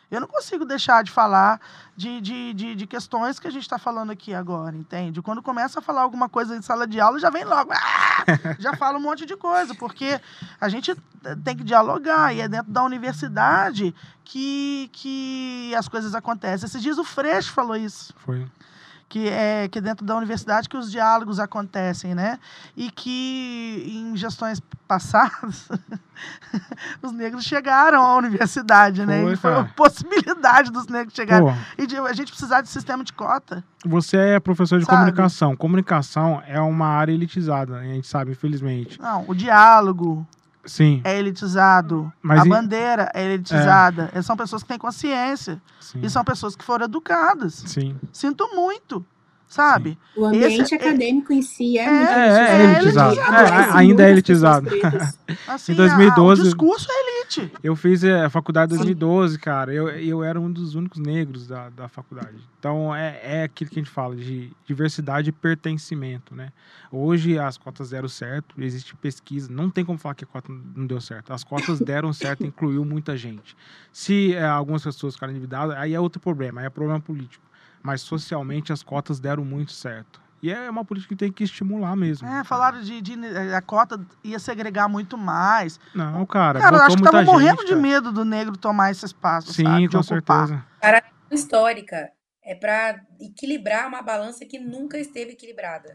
Eu 0.10 0.22
não 0.22 0.28
consigo 0.28 0.64
deixar 0.64 1.04
de 1.04 1.12
falar 1.12 1.60
de, 1.96 2.22
de, 2.22 2.54
de, 2.54 2.76
de 2.76 2.88
questões 2.88 3.40
que 3.40 3.48
a 3.48 3.52
gente 3.52 3.64
está 3.64 3.78
falando 3.78 4.12
aqui 4.12 4.34
agora, 4.34 4.76
entende? 4.76 5.22
Quando 5.22 5.42
começa 5.42 5.80
a 5.80 5.82
falar 5.82 6.02
alguma 6.02 6.30
coisa 6.30 6.56
em 6.56 6.62
sala 6.62 6.88
de 6.88 7.00
aula, 7.00 7.20
já 7.20 7.30
vem 7.30 7.44
logo. 7.44 7.74
"Ah!" 7.74 8.24
já 8.58 8.76
fala 8.78 8.98
um 8.98 9.02
monte 9.02 9.26
de 9.26 9.36
coisa, 9.36 9.76
porque 9.76 10.20
a 10.62 10.70
gente 10.70 10.96
tem 11.44 11.58
que 11.58 11.64
dialogar 11.64 12.34
e 12.34 12.40
é 12.40 12.48
dentro 12.48 12.72
da 12.72 12.84
universidade 12.84 13.94
que, 14.24 14.90
que 14.94 15.74
as 15.76 15.90
coisas 15.90 16.16
acontecem. 16.16 16.66
Esses 16.66 16.82
dias 16.82 16.98
o 16.98 17.04
Freixo 17.04 17.52
falou 17.52 17.76
isso 17.76 18.14
foi. 18.18 18.48
Que 19.10 19.28
é 19.30 19.68
que 19.70 19.80
é 19.80 19.82
dentro 19.82 20.06
da 20.06 20.16
universidade 20.18 20.68
que 20.68 20.76
os 20.78 20.92
diálogos 20.92 21.40
acontecem, 21.40 22.14
né? 22.14 22.38
E 22.76 22.92
que 22.92 23.84
em 23.88 24.16
gestões 24.18 24.62
passadas 24.88 25.68
os 27.02 27.12
negros 27.12 27.44
chegaram 27.46 28.02
à 28.06 28.18
universidade, 28.18 29.06
né? 29.06 29.22
Foi, 29.24 29.34
E 29.34 29.36
foi 29.38 29.52
uma 29.52 29.62
cara. 29.64 29.74
possibilidade 29.76 30.72
dos 30.72 30.88
negros 30.88 31.14
chegarem. 31.16 31.56
E 31.78 31.88
de 31.88 31.98
a 31.98 32.14
gente 32.14 32.32
precisar 32.32 32.62
de 32.62 32.70
sistema 32.70 33.04
de 33.04 33.14
cota. 33.14 33.64
você 33.86 34.18
é 34.18 34.40
professor 34.40 34.80
de 34.80 34.86
Sabe? 34.86 34.98
comunicação. 34.98 35.56
Comunicação 35.56 36.42
é 36.46 36.60
uma 36.60 36.88
área 36.88 37.12
elitizada, 37.14 37.78
a 37.78 37.84
gente 37.84 38.08
sabe, 38.08 38.32
infelizmente. 38.32 39.00
Não, 39.00 39.24
o 39.28 39.34
diálogo 39.34 40.28
Sim, 40.68 41.02
é 41.04 41.18
elitizado, 41.18 42.12
Mas 42.22 42.42
a 42.42 42.46
em- 42.46 42.50
bandeira 42.50 43.10
é 43.14 43.24
elitizada. 43.24 44.12
São 44.22 44.36
pessoas 44.38 44.62
que 44.62 44.68
têm 44.68 44.78
consciência 44.78 45.62
sim, 45.80 46.00
e 46.04 46.10
são 46.10 46.24
pessoas 46.24 46.56
que 46.56 46.64
foram 46.64 46.86
educadas. 46.86 47.64
sim. 47.66 47.96
Sinto 48.12 48.48
muito, 48.54 49.04
sabe? 49.48 49.98
O 50.16 50.26
ambiente 50.26 50.62
Esse 50.62 50.76
é- 50.76 50.78
acadêmico 50.78 51.32
em 51.34 51.42
si 51.42 51.78
é, 51.78 51.84
É, 51.86 51.90
muito 51.90 52.10
É, 52.10 52.28
é, 52.28 52.52
é 52.52 52.72
elitizado. 52.76 53.20
É, 53.20 53.24
Adoece 53.24 53.78
ainda 53.78 54.04
é 54.04 54.12
elitizado. 54.12 54.70
Assim, 55.48 55.72
Em 55.72 55.76
a- 55.76 55.78
2012 55.78 56.42
o 56.42 56.44
discurso 56.46 56.88
é 56.90 56.94
elite. 56.94 57.52
Eu 57.64 57.76
fiz 57.76 58.04
a 58.04 58.30
faculdade 58.30 58.74
em 58.74 58.78
2012, 58.78 59.38
cara. 59.40 59.74
Eu, 59.74 59.90
eu 59.90 60.24
era 60.24 60.40
um 60.40 60.52
dos 60.52 60.76
únicos 60.76 61.00
negros 61.00 61.48
da, 61.48 61.70
da 61.70 61.88
faculdade. 61.88 62.38
Então 62.60 62.94
é, 62.96 63.20
é 63.24 63.44
aquilo 63.44 63.70
que 63.70 63.80
a 63.80 63.84
gente 63.84 63.92
fala 63.92 64.16
de 64.16 64.52
diversidade 64.66 65.30
e 65.30 65.32
pertencimento, 65.34 66.34
né? 66.36 66.52
Hoje 66.92 67.38
as 67.38 67.58
cotas 67.58 67.90
deram 67.90 68.08
certo, 68.08 68.56
existe 68.58 68.96
pesquisa, 68.96 69.52
não 69.52 69.70
tem 69.70 69.84
como 69.84 69.98
falar 69.98 70.16
que 70.16 70.24
a 70.24 70.28
cota 70.28 70.52
não 70.76 70.86
deu 70.86 71.02
certo. 71.02 71.34
As 71.34 71.44
cotas 71.44 71.80
deram 71.82 72.14
certo, 72.14 72.46
incluiu 72.46 72.84
muita 72.86 73.16
gente. 73.18 73.56
Se 73.92 74.38
algumas 74.38 74.84
pessoas 74.84 75.14
ficaram 75.16 75.32
endividadas, 75.32 75.76
aí 75.78 75.94
é 75.94 76.00
outro 76.00 76.20
problema, 76.22 76.62
aí 76.62 76.68
é 76.68 76.70
problema 76.70 77.00
político. 77.00 77.46
Mas 77.88 78.02
socialmente 78.02 78.74
as 78.74 78.84
cotas 78.84 79.18
deram 79.18 79.46
muito 79.46 79.72
certo. 79.72 80.22
E 80.44 80.52
é 80.52 80.70
uma 80.70 80.84
política 80.84 81.16
que 81.16 81.20
tem 81.20 81.32
que 81.32 81.46
estimular 81.46 81.96
mesmo. 81.96 82.28
É, 82.28 82.44
falaram 82.44 82.82
de, 82.82 83.02
de- 83.02 83.16
a 83.56 83.62
cota 83.62 84.06
ia 84.22 84.38
segregar 84.40 84.90
muito 84.90 85.18
mais. 85.18 85.80
Não, 85.96 86.26
cara, 86.26 86.60
Cara, 86.60 86.76
eu 86.76 86.82
acho 86.84 86.98
que 86.98 87.04
tava 87.04 87.20
gente, 87.20 87.28
morrendo 87.32 87.62
de 87.64 87.70
cara. 87.70 87.82
medo 87.82 88.12
do 88.12 88.26
negro 88.26 88.58
tomar 88.58 88.92
esse 88.92 89.06
espaço, 89.06 89.54
Sim, 89.54 89.64
sabe? 89.64 89.88
De 89.88 89.96
com 89.96 90.04
certeza. 90.04 90.66
Histórica. 91.32 92.12
É 92.44 92.54
para 92.56 93.02
equilibrar 93.22 93.88
uma 93.88 94.02
balança 94.02 94.44
que 94.46 94.60
nunca 94.60 95.00
esteve 95.00 95.32
equilibrada. 95.32 95.94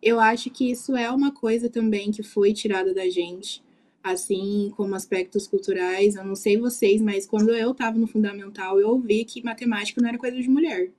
Eu 0.00 0.20
acho 0.20 0.48
que 0.48 0.70
isso 0.70 0.96
é 0.96 1.10
uma 1.10 1.32
coisa 1.32 1.68
também 1.68 2.12
que 2.12 2.22
foi 2.22 2.52
tirada 2.52 2.94
da 2.94 3.10
gente, 3.10 3.64
assim 4.02 4.72
como 4.76 4.94
aspectos 4.94 5.48
culturais. 5.48 6.14
Eu 6.14 6.24
não 6.24 6.36
sei 6.36 6.56
vocês, 6.56 7.02
mas 7.02 7.26
quando 7.26 7.50
eu 7.50 7.72
estava 7.72 7.98
no 7.98 8.06
fundamental, 8.06 8.78
eu 8.78 8.90
ouvi 8.90 9.24
que 9.24 9.42
matemática 9.42 10.00
não 10.00 10.08
era 10.08 10.18
coisa 10.18 10.40
de 10.40 10.48
mulher. 10.48 10.92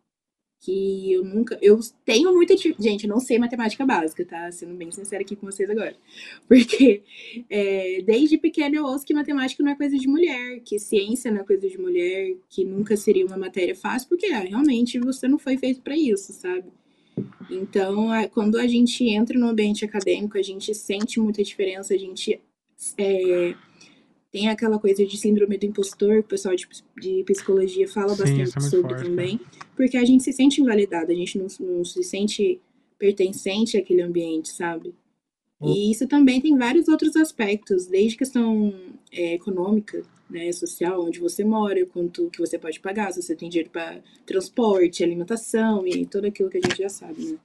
Que 0.62 1.12
eu 1.12 1.26
nunca. 1.26 1.58
Eu 1.62 1.80
tenho 2.06 2.32
muita. 2.32 2.56
Gente, 2.56 3.06
eu 3.06 3.10
não 3.10 3.20
sei 3.20 3.40
matemática 3.40 3.84
básica, 3.84 4.24
tá? 4.24 4.52
Sendo 4.52 4.76
bem 4.76 4.92
sincera 4.92 5.24
aqui 5.24 5.36
com 5.36 5.48
vocês 5.48 5.68
agora. 5.70 5.96
Porque 6.48 7.02
é, 7.50 8.02
desde 8.06 8.38
pequena 8.38 8.76
eu 8.76 8.86
ouço 8.86 9.06
que 9.06 9.14
matemática 9.14 9.64
não 9.64 9.72
é 9.72 9.76
coisa 9.76 9.98
de 9.98 10.08
mulher, 10.08 10.60
que 10.64 10.78
ciência 10.78 11.32
não 11.32 11.42
é 11.42 11.44
coisa 11.44 11.68
de 11.68 11.78
mulher, 11.80 12.36
que 12.48 12.64
nunca 12.64 12.96
seria 12.96 13.26
uma 13.26 13.38
matéria 13.38 13.76
fácil, 13.76 14.08
porque 14.08 14.28
ah, 14.28 14.42
realmente 14.42 15.00
você 15.00 15.28
não 15.28 15.40
foi 15.40 15.58
feito 15.58 15.82
para 15.82 15.98
isso, 15.98 16.32
sabe? 16.32 16.66
Então, 17.50 18.10
quando 18.32 18.58
a 18.58 18.68
gente 18.68 19.04
entra 19.10 19.38
no 19.38 19.48
ambiente 19.48 19.84
acadêmico, 19.84 20.38
a 20.38 20.44
gente 20.44 20.74
sente 20.76 21.20
muita 21.20 21.44
diferença, 21.44 21.94
a 21.94 21.98
gente. 21.98 22.40
É, 22.98 23.56
tem 24.32 24.50
aquela 24.50 24.80
coisa 24.80 25.06
de 25.06 25.18
síndrome 25.18 25.58
do 25.58 25.66
impostor, 25.66 26.14
que 26.14 26.20
o 26.20 26.24
pessoal 26.24 26.56
de, 26.56 26.68
de 26.98 27.24
psicologia 27.26 27.88
fala 27.88 28.16
Sim, 28.16 28.24
bastante 28.24 28.58
é 28.58 28.62
sobre 28.62 28.94
forte, 28.94 29.10
também, 29.10 29.34
né? 29.34 29.40
porque 29.76 29.98
a 29.98 30.06
gente 30.06 30.24
se 30.24 30.32
sente 30.32 30.62
invalidado, 30.62 31.12
a 31.12 31.16
gente 31.16 31.38
não, 31.38 31.48
não 31.60 31.84
se 31.84 32.02
sente 32.04 32.60
pertencente 32.98 33.78
àquele 33.78 34.02
ambiente, 34.02 34.50
sabe? 34.50 34.94
E 35.64 35.92
isso 35.92 36.08
também 36.08 36.42
tem 36.42 36.58
vários 36.58 36.88
outros 36.88 37.16
aspectos, 37.16 37.86
desde 37.86 38.18
questão 38.18 38.74
é, 39.12 39.36
econômica, 39.36 40.04
né, 40.28 40.52
social, 40.52 41.06
onde 41.06 41.20
você 41.20 41.44
mora, 41.44 41.86
quanto 41.86 42.30
que 42.32 42.40
você 42.40 42.58
pode 42.58 42.80
pagar, 42.80 43.12
se 43.12 43.22
você 43.22 43.36
tem 43.36 43.48
dinheiro 43.48 43.70
para 43.70 44.02
transporte, 44.26 45.04
alimentação 45.04 45.86
e 45.86 46.06
tudo 46.06 46.28
aquilo 46.28 46.50
que 46.50 46.58
a 46.58 46.62
gente 46.62 46.78
já 46.78 46.90
sabe, 46.90 47.34
né? 47.34 47.38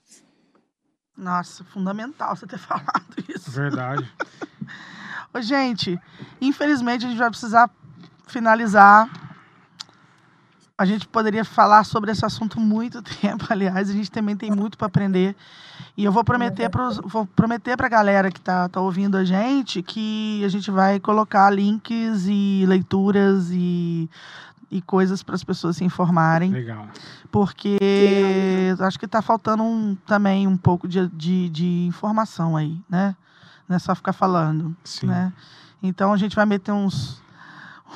Nossa, 1.17 1.65
fundamental 1.65 2.37
você 2.37 2.47
ter 2.47 2.59
falado 2.61 3.17
isso. 3.29 3.51
Verdade. 3.51 4.11
Ô, 5.33 5.41
gente, 5.41 5.99
infelizmente 6.41 7.05
a 7.05 7.09
gente 7.09 7.19
vai 7.19 7.31
precisar 7.31 7.71
finalizar. 8.27 9.09
A 10.79 10.85
gente 10.85 11.09
poderia 11.09 11.45
falar 11.45 11.85
sobre 11.85 12.11
esse 12.11 12.25
assunto 12.25 12.61
muito 12.61 13.01
tempo, 13.21 13.47
aliás, 13.49 13.89
a 13.89 13.93
gente 13.93 14.11
também 14.11 14.37
tem 14.37 14.51
muito 14.51 14.77
para 14.77 14.87
aprender. 14.87 15.35
E 15.97 16.05
eu 16.05 16.13
vou 16.13 16.23
prometer 16.23 16.69
para 16.69 16.91
vou 17.05 17.25
prometer 17.25 17.77
para 17.77 17.87
a 17.87 17.91
galera 17.91 18.31
que 18.31 18.39
está 18.39 18.69
tá 18.69 18.81
ouvindo 18.81 19.17
a 19.17 19.25
gente 19.25 19.83
que 19.83 20.43
a 20.45 20.49
gente 20.49 20.71
vai 20.71 21.01
colocar 21.01 21.49
links 21.51 22.27
e 22.27 22.65
leituras 22.67 23.51
e, 23.51 24.11
e 24.71 24.83
coisas 24.83 25.23
para 25.23 25.35
as 25.35 25.43
pessoas 25.43 25.77
se 25.77 25.85
informarem. 25.85 26.51
Legal. 26.51 26.87
Porque 27.31 27.79
acho 28.81 28.99
que 28.99 29.07
está 29.07 29.23
faltando 29.23 29.63
um, 29.63 29.97
também 30.07 30.47
um 30.47 30.57
pouco 30.57 30.87
de, 30.87 31.09
de, 31.09 31.49
de 31.49 31.87
informação 31.87 32.57
aí, 32.57 32.79
né? 32.89 33.17
Não 33.69 33.77
é 33.77 33.79
só 33.79 33.95
ficar 33.95 34.13
falando, 34.13 34.77
Sim. 34.85 35.07
né? 35.07 35.33
Então 35.83 36.13
a 36.13 36.17
gente 36.17 36.35
vai 36.37 36.47
meter 36.47 36.73
uns, 36.73 37.21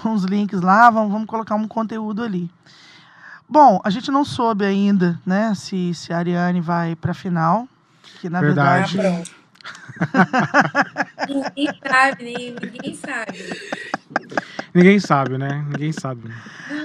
uns 0.04 0.24
links 0.24 0.60
lá, 0.60 0.90
vamos, 0.90 1.12
vamos 1.12 1.26
colocar 1.26 1.54
um 1.54 1.66
conteúdo 1.66 2.22
ali. 2.22 2.50
Bom, 3.48 3.80
a 3.82 3.90
gente 3.90 4.10
não 4.10 4.24
soube 4.24 4.64
ainda, 4.64 5.20
né, 5.26 5.52
se, 5.56 5.92
se 5.92 6.12
a 6.12 6.18
Ariane 6.18 6.60
vai 6.60 6.94
para 6.94 7.10
a 7.10 7.14
final, 7.14 7.66
que 8.20 8.30
na 8.30 8.40
verdade. 8.40 8.96
verdade... 8.96 9.40
Ninguém 11.28 11.68
sabe, 11.84 12.24
ninguém 12.24 12.94
sabe. 12.94 13.38
Ninguém 14.74 15.00
sabe, 15.00 15.38
né? 15.38 15.64
Ninguém 15.68 15.92
sabe. 15.92 16.34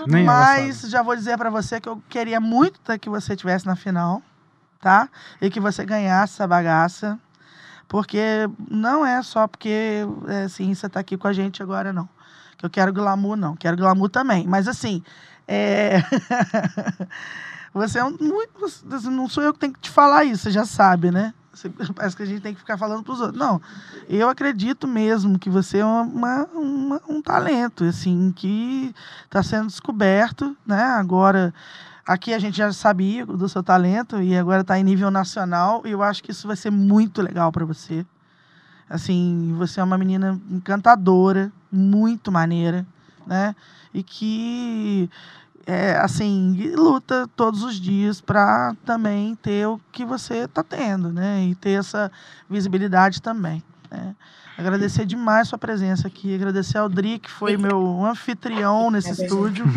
Nem 0.08 0.26
Mas 0.26 0.78
sabe. 0.78 0.92
já 0.92 1.02
vou 1.02 1.16
dizer 1.16 1.38
para 1.38 1.50
você 1.50 1.80
que 1.80 1.88
eu 1.88 2.02
queria 2.10 2.40
muito 2.40 2.80
que 3.00 3.10
você 3.10 3.34
estivesse 3.34 3.66
na 3.66 3.76
final, 3.76 4.22
tá? 4.82 5.08
E 5.42 5.50
que 5.50 5.60
você 5.60 5.86
ganhasse 5.86 6.34
essa 6.34 6.48
bagaça. 6.48 7.20
Porque 7.88 8.50
não 8.70 9.06
é 9.06 9.22
só 9.22 9.48
porque 9.48 10.04
é, 10.28 10.44
assim, 10.44 10.74
você 10.74 10.88
está 10.88 11.00
aqui 11.00 11.18
com 11.18 11.28
a 11.28 11.34
gente 11.34 11.62
agora, 11.62 11.94
não. 11.94 12.10
Que 12.58 12.66
eu 12.66 12.70
quero 12.70 12.94
glamour, 12.94 13.36
não. 13.36 13.56
Quero 13.56 13.78
glamour 13.78 14.10
também. 14.10 14.48
Mas 14.48 14.68
assim, 14.68 15.04
é... 15.48 15.98
você 17.74 18.00
é 18.00 18.04
um, 18.04 18.18
muito. 18.20 18.52
Não 19.10 19.30
sou 19.30 19.44
eu 19.44 19.54
que 19.54 19.60
tenho 19.60 19.74
que 19.74 19.82
te 19.82 19.90
falar 19.90 20.24
isso, 20.24 20.44
você 20.44 20.52
já 20.52 20.66
sabe, 20.66 21.12
né? 21.12 21.34
Parece 21.96 22.16
que 22.16 22.24
a 22.24 22.26
gente 22.26 22.42
tem 22.42 22.54
que 22.54 22.60
ficar 22.60 22.78
falando 22.78 23.04
para 23.04 23.14
os 23.14 23.22
outros. 23.22 23.40
Não, 23.40 23.62
eu 24.10 24.30
acredito 24.30 24.88
mesmo 24.88 25.40
que 25.40 25.50
você 25.50 25.80
é 25.80 25.86
uma, 25.86 26.46
uma 26.54 27.02
um 27.08 27.22
talento, 27.22 27.84
assim, 27.84 28.32
que 28.36 28.94
está 29.24 29.42
sendo 29.42 29.68
descoberto, 29.68 30.56
né? 30.66 30.84
Agora 30.84 31.54
Aqui 32.06 32.34
a 32.34 32.40
gente 32.40 32.58
já 32.58 32.72
sabia 32.72 33.26
do 33.26 33.50
seu 33.50 33.64
talento 33.64 34.22
e 34.22 34.38
agora 34.38 34.62
está 34.62 34.78
em 34.78 34.84
nível 34.84 35.10
nacional 35.10 35.82
e 35.86 35.92
eu 35.92 36.04
acho 36.04 36.22
que 36.22 36.30
isso 36.30 36.46
vai 36.46 36.56
ser 36.56 36.70
muito 36.70 37.20
legal 37.20 37.52
para 37.52 37.66
você. 37.66 38.06
Assim, 38.88 39.56
você 39.58 39.80
é 39.80 39.84
uma 39.84 39.98
menina 39.98 40.40
encantadora, 40.52 41.52
muito 41.72 42.32
maneira, 42.32 42.86
né? 43.26 43.56
E 43.92 44.04
que 44.04 45.10
é, 45.66 45.98
assim, 45.98 46.72
luta 46.76 47.28
todos 47.36 47.64
os 47.64 47.80
dias 47.80 48.22
para 48.22 48.76
também 48.86 49.36
ter 49.36 49.66
o 49.68 49.82
que 49.92 50.06
você 50.06 50.44
está 50.44 50.64
tendo, 50.64 51.12
né? 51.12 51.44
E 51.46 51.56
ter 51.56 51.72
essa 51.72 52.12
visibilidade 52.48 53.20
também. 53.20 53.64
Né? 53.90 54.16
Agradecer 54.56 55.08
demais 55.08 55.48
sua 55.48 55.58
presença 55.58 56.08
aqui, 56.08 56.36
agradecer 56.36 56.78
ao 56.78 56.88
Dri, 56.88 57.18
que 57.18 57.32
foi 57.32 57.58
meu 57.58 58.06
anfitrião 58.06 58.92
nesse 58.92 59.10
estúdio. 59.10 59.66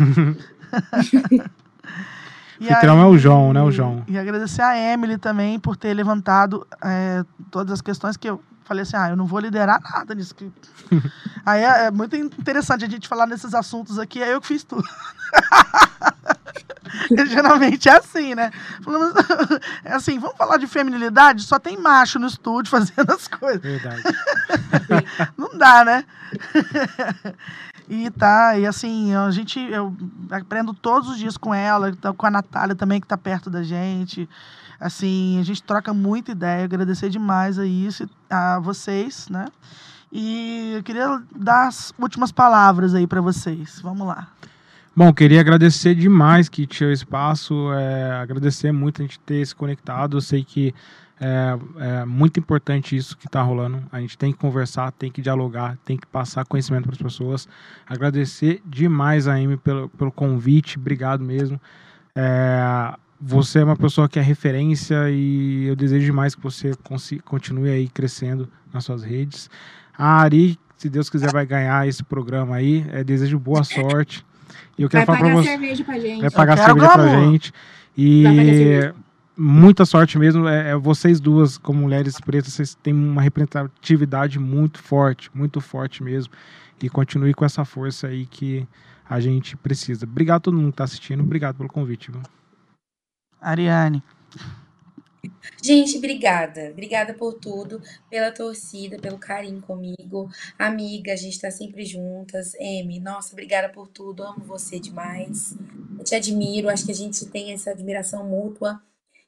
Anfitrião 2.65 3.01
é 3.01 3.05
o 3.05 3.17
João, 3.17 3.53
né? 3.53 3.61
O 3.61 3.71
João. 3.71 4.03
E 4.07 4.17
agradecer 4.17 4.61
a 4.61 4.77
Emily 4.77 5.17
também 5.17 5.59
por 5.59 5.77
ter 5.77 5.93
levantado 5.93 6.67
é, 6.83 7.23
todas 7.49 7.73
as 7.73 7.81
questões 7.81 8.17
que 8.17 8.29
eu 8.29 8.41
falei 8.69 8.83
assim, 8.83 8.95
ah, 8.97 9.09
eu 9.09 9.15
não 9.15 9.25
vou 9.25 9.39
liderar 9.39 9.81
nada 9.81 10.13
nisso. 10.13 10.35
aí 11.43 11.63
é, 11.63 11.85
é, 11.85 11.91
muito 11.91 12.15
interessante 12.15 12.85
a 12.85 12.89
gente 12.89 13.07
falar 13.07 13.25
nesses 13.25 13.55
assuntos 13.55 13.97
aqui, 13.97 14.21
é 14.21 14.31
eu 14.33 14.39
que 14.39 14.47
fiz 14.47 14.63
tudo. 14.63 14.87
Geralmente 17.27 17.89
é 17.89 17.97
assim, 17.97 18.35
né? 18.35 18.51
É 19.83 19.93
assim, 19.93 20.19
vamos 20.19 20.37
falar 20.37 20.57
de 20.57 20.67
feminilidade? 20.67 21.43
Só 21.43 21.57
tem 21.57 21.77
macho 21.77 22.19
no 22.19 22.27
estúdio 22.27 22.69
fazendo 22.69 23.11
as 23.11 23.27
coisas. 23.27 23.61
Verdade. 23.61 24.03
não 25.35 25.57
dá, 25.57 25.83
né? 25.83 26.05
E 27.89 28.11
tá, 28.11 28.55
e 28.55 28.67
assim, 28.67 29.15
a 29.15 29.31
gente, 29.31 29.59
eu 29.59 29.91
aprendo 30.29 30.75
todos 30.75 31.09
os 31.09 31.17
dias 31.17 31.35
com 31.35 31.51
ela, 31.51 31.95
tá 31.95 32.13
com 32.13 32.25
a 32.27 32.29
Natália 32.29 32.75
também, 32.75 33.01
que 33.01 33.07
tá 33.07 33.17
perto 33.17 33.49
da 33.49 33.63
gente. 33.63 34.29
Assim, 34.79 35.39
a 35.39 35.43
gente 35.43 35.63
troca 35.63 35.91
muita 35.91 36.31
ideia, 36.31 36.63
agradecer 36.65 37.09
demais 37.09 37.57
a 37.57 37.65
isso, 37.65 38.07
a 38.29 38.59
vocês, 38.59 39.27
né? 39.27 39.47
E 40.11 40.73
eu 40.75 40.83
queria 40.83 41.19
dar 41.35 41.67
as 41.67 41.91
últimas 41.99 42.31
palavras 42.31 42.93
aí 42.93 43.07
para 43.07 43.21
vocês. 43.21 43.79
Vamos 43.81 44.07
lá. 44.07 44.27
Bom, 44.95 45.11
queria 45.11 45.39
agradecer 45.39 45.95
demais 45.95 46.47
que 46.47 46.67
tinha 46.67 46.89
o 46.89 46.91
espaço, 46.91 47.71
é, 47.73 48.11
agradecer 48.13 48.71
muito 48.71 49.01
a 49.01 49.05
gente 49.05 49.19
ter 49.19 49.45
se 49.45 49.55
conectado. 49.55 50.17
Eu 50.17 50.21
sei 50.21 50.43
que 50.43 50.75
é, 51.19 51.57
é 52.01 52.05
muito 52.05 52.39
importante 52.39 52.95
isso 52.95 53.17
que 53.17 53.27
está 53.27 53.41
rolando. 53.41 53.83
A 53.91 53.99
gente 53.99 54.17
tem 54.17 54.31
que 54.31 54.37
conversar, 54.37 54.91
tem 54.93 55.11
que 55.11 55.21
dialogar, 55.21 55.77
tem 55.83 55.97
que 55.97 56.07
passar 56.07 56.45
conhecimento 56.45 56.83
para 56.83 56.93
as 56.93 57.01
pessoas. 57.01 57.47
Agradecer 57.85 58.61
demais 58.65 59.27
a 59.27 59.33
Amy 59.33 59.57
pelo, 59.57 59.89
pelo 59.89 60.11
convite, 60.11 60.77
obrigado 60.77 61.23
mesmo. 61.23 61.59
É, 62.15 62.93
você 63.19 63.59
é 63.59 63.63
uma 63.63 63.75
pessoa 63.75 64.07
que 64.07 64.17
é 64.17 64.21
referência 64.21 65.09
e 65.09 65.65
eu 65.65 65.75
desejo 65.75 66.05
demais 66.05 66.33
que 66.33 66.41
você 66.41 66.71
continue 67.25 67.69
aí 67.69 67.89
crescendo 67.89 68.49
nas 68.73 68.85
suas 68.85 69.03
redes. 69.03 69.49
A 69.97 70.21
Ari, 70.21 70.57
se 70.77 70.89
Deus 70.89 71.09
quiser, 71.09 71.31
vai 71.33 71.45
ganhar 71.45 71.85
esse 71.85 72.03
programa 72.03 72.55
aí. 72.55 72.85
É, 72.93 73.03
desejo 73.03 73.37
boa 73.37 73.65
sorte. 73.65 74.25
E 74.77 74.83
eu 74.83 74.89
quero 74.89 75.05
vai 75.05 75.17
falar 75.17 75.29
pagar 75.29 75.41
você, 75.41 75.49
cerveja 75.49 75.83
pra 75.83 75.99
gente. 75.99 76.21
Vai 76.21 76.31
pagar 76.31 76.57
cerveja 76.57 76.93
pra 76.93 77.07
gente. 77.09 77.53
E 77.97 78.93
muita 79.39 79.85
sorte 79.85 80.19
mesmo. 80.19 80.47
É, 80.47 80.71
é, 80.71 80.75
vocês 80.75 81.19
duas, 81.19 81.57
como 81.57 81.81
mulheres 81.81 82.19
pretas, 82.19 82.53
vocês 82.53 82.75
têm 82.75 82.93
uma 82.93 83.21
representatividade 83.21 84.37
muito 84.37 84.79
forte, 84.79 85.31
muito 85.33 85.61
forte 85.61 86.03
mesmo. 86.03 86.33
E 86.81 86.89
continue 86.89 87.33
com 87.33 87.45
essa 87.45 87.63
força 87.63 88.07
aí 88.07 88.25
que 88.25 88.67
a 89.09 89.19
gente 89.19 89.55
precisa. 89.57 90.05
Obrigado 90.05 90.37
a 90.37 90.41
todo 90.41 90.57
mundo 90.57 90.67
que 90.67 90.73
está 90.73 90.83
assistindo. 90.83 91.23
Obrigado 91.23 91.57
pelo 91.57 91.69
convite. 91.69 92.11
Viu? 92.11 92.21
Ariane. 93.41 94.03
Gente, 95.61 95.97
obrigada. 95.97 96.69
Obrigada 96.71 97.13
por 97.13 97.33
tudo, 97.33 97.81
pela 98.09 98.31
torcida, 98.31 98.97
pelo 98.97 99.17
carinho 99.17 99.61
comigo. 99.61 100.29
Amiga, 100.57 101.11
a 101.11 101.17
gente 101.17 101.39
tá 101.39 101.51
sempre 101.51 101.83
juntas. 101.85 102.55
Amy, 102.55 102.99
nossa, 102.99 103.33
obrigada 103.33 103.67
por 103.69 103.87
tudo. 103.87 104.23
Amo 104.23 104.39
você 104.45 104.79
demais. 104.79 105.57
Eu 105.97 106.03
te 106.03 106.15
admiro. 106.15 106.69
Acho 106.69 106.85
que 106.85 106.91
a 106.91 106.95
gente 106.95 107.25
tem 107.25 107.51
essa 107.51 107.71
admiração 107.71 108.25
mútua. 108.25 108.81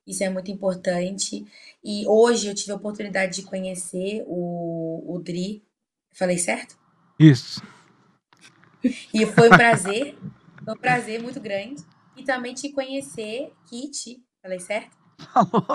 Isso 0.06 0.24
é 0.24 0.30
muito 0.30 0.52
importante. 0.52 1.46
E 1.84 2.06
hoje 2.08 2.48
eu 2.48 2.56
tive 2.56 2.72
a 2.72 2.76
oportunidade 2.76 3.36
de 3.36 3.44
conhecer 3.44 4.24
o, 4.28 5.04
o 5.16 5.20
Dri. 5.20 5.64
Falei 6.14 6.38
certo? 6.38 6.78
Isso. 7.20 7.62
E 9.14 9.26
foi 9.26 9.48
um 9.48 9.58
prazer. 9.58 10.18
foi 10.64 10.74
um 10.74 10.78
prazer 10.78 11.22
muito 11.22 11.40
grande. 11.40 11.84
E 12.16 12.24
também 12.24 12.54
te 12.54 12.70
conhecer, 12.70 13.54
Kit. 13.68 14.22
Falei 14.42 14.60
certo? 14.60 14.98
Falou. 15.34 15.66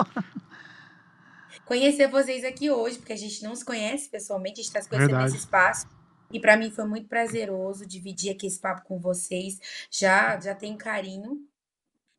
Conhecer 1.65 2.07
vocês 2.07 2.45
aqui 2.45 2.69
hoje, 2.69 2.97
porque 2.97 3.13
a 3.13 3.17
gente 3.17 3.43
não 3.43 3.55
se 3.55 3.65
conhece 3.65 4.09
pessoalmente, 4.09 4.53
a 4.59 4.63
gente 4.63 4.67
está 4.67 4.81
se 4.81 4.87
conhecendo 4.87 5.09
Verdade. 5.11 5.31
nesse 5.31 5.43
espaço. 5.43 5.87
E 6.31 6.39
para 6.39 6.57
mim 6.57 6.71
foi 6.71 6.85
muito 6.85 7.07
prazeroso 7.07 7.85
dividir 7.85 8.31
aqui 8.31 8.47
esse 8.47 8.59
papo 8.59 8.83
com 8.83 8.99
vocês. 8.99 9.59
Já 9.89 10.39
já 10.39 10.53
tenho 10.53 10.77
carinho 10.77 11.45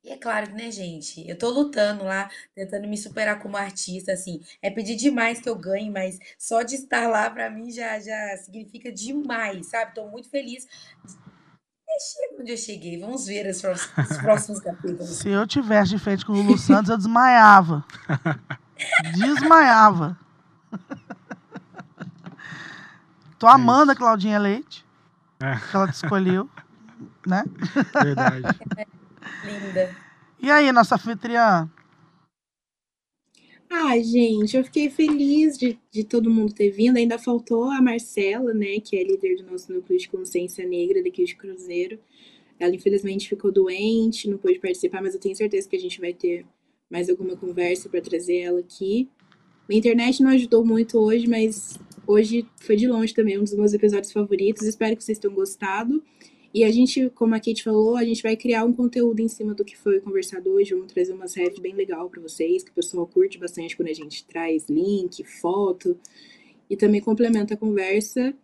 E 0.05 0.11
é 0.11 0.17
claro, 0.17 0.53
né, 0.55 0.71
gente? 0.71 1.29
Eu 1.29 1.37
tô 1.37 1.51
lutando 1.51 2.05
lá, 2.05 2.31
tentando 2.55 2.87
me 2.89 2.97
superar 2.97 3.41
como 3.41 3.57
artista, 3.57 4.13
assim. 4.13 4.41
É 4.63 4.71
pedir 4.71 4.97
demais 4.97 5.41
que 5.41 5.49
eu 5.49 5.57
ganhe, 5.57 5.91
mas 5.91 6.19
só 6.39 6.63
de 6.63 6.77
estar 6.77 7.09
lá 7.09 7.29
pra 7.29 7.51
mim 7.51 7.71
já, 7.71 7.99
já 7.99 8.37
significa 8.39 8.93
demais, 8.93 9.67
sabe? 9.67 9.95
Tô 9.95 10.07
muito 10.09 10.31
feliz. 10.31 10.67
É, 11.89 12.01
chega 12.01 12.41
onde 12.41 12.53
eu 12.53 12.57
cheguei. 12.57 12.99
Vamos 13.01 13.27
ver 13.27 13.47
os 13.51 13.61
próximos, 13.61 13.99
os 14.11 14.19
próximos 14.19 14.61
capítulos. 14.61 15.09
Se 15.09 15.29
eu 15.29 15.47
tivesse 15.47 15.91
de 15.91 15.99
frente 15.99 16.25
com 16.25 16.33
o 16.33 16.37
Lulu 16.37 16.57
Santos, 16.59 16.91
eu 16.91 16.97
desmaiava. 16.97 17.85
Desmaiava. 19.15 20.17
Tô 23.39 23.47
amando 23.47 23.93
a 23.93 23.97
Claudinha 23.97 24.39
Leite, 24.39 24.87
É, 25.41 25.57
que 25.57 25.77
ela 25.77 25.89
te 25.89 25.95
escolheu, 25.95 26.49
né? 27.27 27.45
verdade. 28.03 28.45
Linda. 29.45 29.95
E 30.41 30.51
aí, 30.51 30.71
nossa 30.73 30.95
anfitriã? 30.95 31.71
Ah, 33.71 33.99
gente, 33.99 34.57
eu 34.57 34.65
fiquei 34.65 34.89
feliz 34.89 35.59
de, 35.59 35.79
de 35.91 36.03
todo 36.03 36.31
mundo 36.31 36.55
ter 36.55 36.71
vindo. 36.71 36.97
Ainda 36.97 37.19
faltou 37.19 37.71
a 37.71 37.83
Marcela, 37.83 38.55
né, 38.55 38.81
que 38.81 38.97
é 38.97 39.03
líder 39.03 39.37
do 39.37 39.51
nosso 39.51 39.73
núcleo 39.73 39.99
de 39.99 40.09
consciência 40.09 40.67
negra 40.67 41.03
daqui 41.03 41.25
de 41.25 41.37
Cruzeiro. 41.37 41.99
Ela 42.59 42.75
infelizmente 42.75 43.29
ficou 43.29 43.53
doente, 43.53 44.29
não 44.29 44.39
pôde 44.39 44.59
participar, 44.59 45.03
mas 45.03 45.15
eu 45.15 45.21
tenho 45.21 45.37
certeza 45.37 45.69
que 45.69 45.77
a 45.77 45.81
gente 45.81 46.01
vai 46.01 46.13
ter 46.13 46.47
mais 46.91 47.11
alguma 47.11 47.37
conversa 47.37 47.89
para 47.89 48.01
trazer 48.01 48.39
ela 48.39 48.61
aqui. 48.61 49.09
A 49.71 49.75
internet 49.75 50.23
não 50.23 50.31
ajudou 50.31 50.65
muito 50.65 50.99
hoje, 50.99 51.29
mas 51.29 51.79
hoje 52.07 52.47
foi 52.57 52.75
de 52.75 52.89
longe 52.89 53.13
também 53.13 53.39
um 53.39 53.45
dos 53.45 53.55
meus 53.55 53.75
episódios 53.75 54.11
favoritos. 54.11 54.63
Espero 54.63 54.97
que 54.97 55.05
vocês 55.05 55.19
tenham 55.19 55.35
gostado. 55.35 56.03
E 56.53 56.65
a 56.65 56.73
gente, 56.73 57.11
como 57.11 57.35
a 57.35 57.39
Kate 57.39 57.63
falou, 57.63 57.97
a 57.97 58.05
gente 58.05 58.23
vai 58.23 58.37
criar 58.37 58.65
um 58.65 58.73
conteúdo 58.73 59.21
em 59.21 59.29
cima 59.29 59.55
do 59.55 59.65
que 59.65 59.77
foi 59.77 60.01
conversado 60.01 60.51
hoje. 60.51 60.75
Vamos 60.75 60.93
trazer 60.93 61.13
umas 61.13 61.35
refs 61.35 61.59
bem 61.59 61.75
legal 61.75 62.09
para 62.09 62.23
vocês, 62.23 62.63
que 62.63 62.71
o 62.71 62.75
pessoal 62.75 63.07
curte 63.07 63.39
bastante 63.39 63.77
quando 63.77 63.89
a 63.89 63.95
gente 63.95 64.25
traz 64.25 64.67
link, 64.69 65.23
foto 65.25 65.97
e 66.71 66.77
também 66.77 67.01
complementa 67.01 67.55
a 67.55 67.57
conversa. 67.57 68.35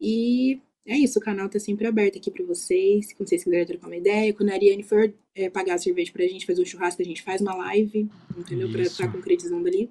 E 0.00 0.60
é 0.86 0.96
isso, 0.96 1.18
o 1.18 1.22
canal 1.22 1.48
tá 1.48 1.58
sempre 1.58 1.86
aberto 1.86 2.16
aqui 2.16 2.30
para 2.30 2.44
vocês. 2.44 3.12
Quando 3.12 3.28
vocês 3.28 3.44
quiserem 3.44 3.66
trocar 3.66 3.86
uma 3.86 3.96
ideia, 3.96 4.32
quando 4.32 4.48
a 4.48 4.54
Ariane 4.54 4.82
for 4.82 5.12
é, 5.34 5.50
pagar 5.50 5.74
a 5.74 5.78
cerveja 5.78 6.10
pra 6.10 6.26
gente 6.26 6.46
fazer 6.46 6.62
um 6.62 6.66
churrasco, 6.66 7.02
a 7.02 7.04
gente 7.04 7.22
faz 7.22 7.40
uma 7.40 7.54
live, 7.54 8.08
entendeu? 8.36 8.70
Pra 8.70 8.80
Isso. 8.80 8.92
estar 8.92 9.12
concretizando 9.12 9.68
ali. 9.68 9.90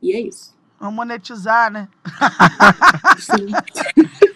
E 0.00 0.12
é 0.12 0.20
isso. 0.20 0.56
Vamos 0.80 0.96
monetizar, 0.96 1.70
né? 1.70 1.88
Sim. 3.18 3.52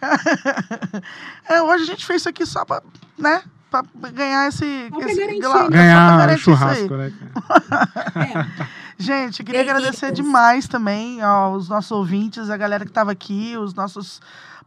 É, 1.48 1.62
hoje 1.62 1.84
a 1.84 1.86
gente 1.86 2.06
fez 2.06 2.22
isso 2.22 2.28
aqui 2.28 2.46
só 2.46 2.64
pra, 2.64 2.82
né? 3.18 3.42
Pra 3.70 3.82
ganhar 4.12 4.48
esse. 4.48 4.64
Esse 4.64 5.20
garantir, 5.20 5.42
só 5.42 5.62
né? 5.64 5.68
Ganhar 5.70 6.38
churrasco, 6.38 6.96
né? 6.96 7.12
É. 8.16 8.80
Gente, 8.98 9.42
queria 9.42 9.64
Delícias. 9.64 9.78
agradecer 9.78 10.12
demais 10.12 10.68
também 10.68 11.22
aos 11.22 11.70
nossos 11.70 11.90
ouvintes, 11.90 12.50
a 12.50 12.56
galera 12.56 12.84
que 12.84 12.90
estava 12.90 13.10
aqui, 13.10 13.56
os 13.56 13.72
nossos 13.72 14.20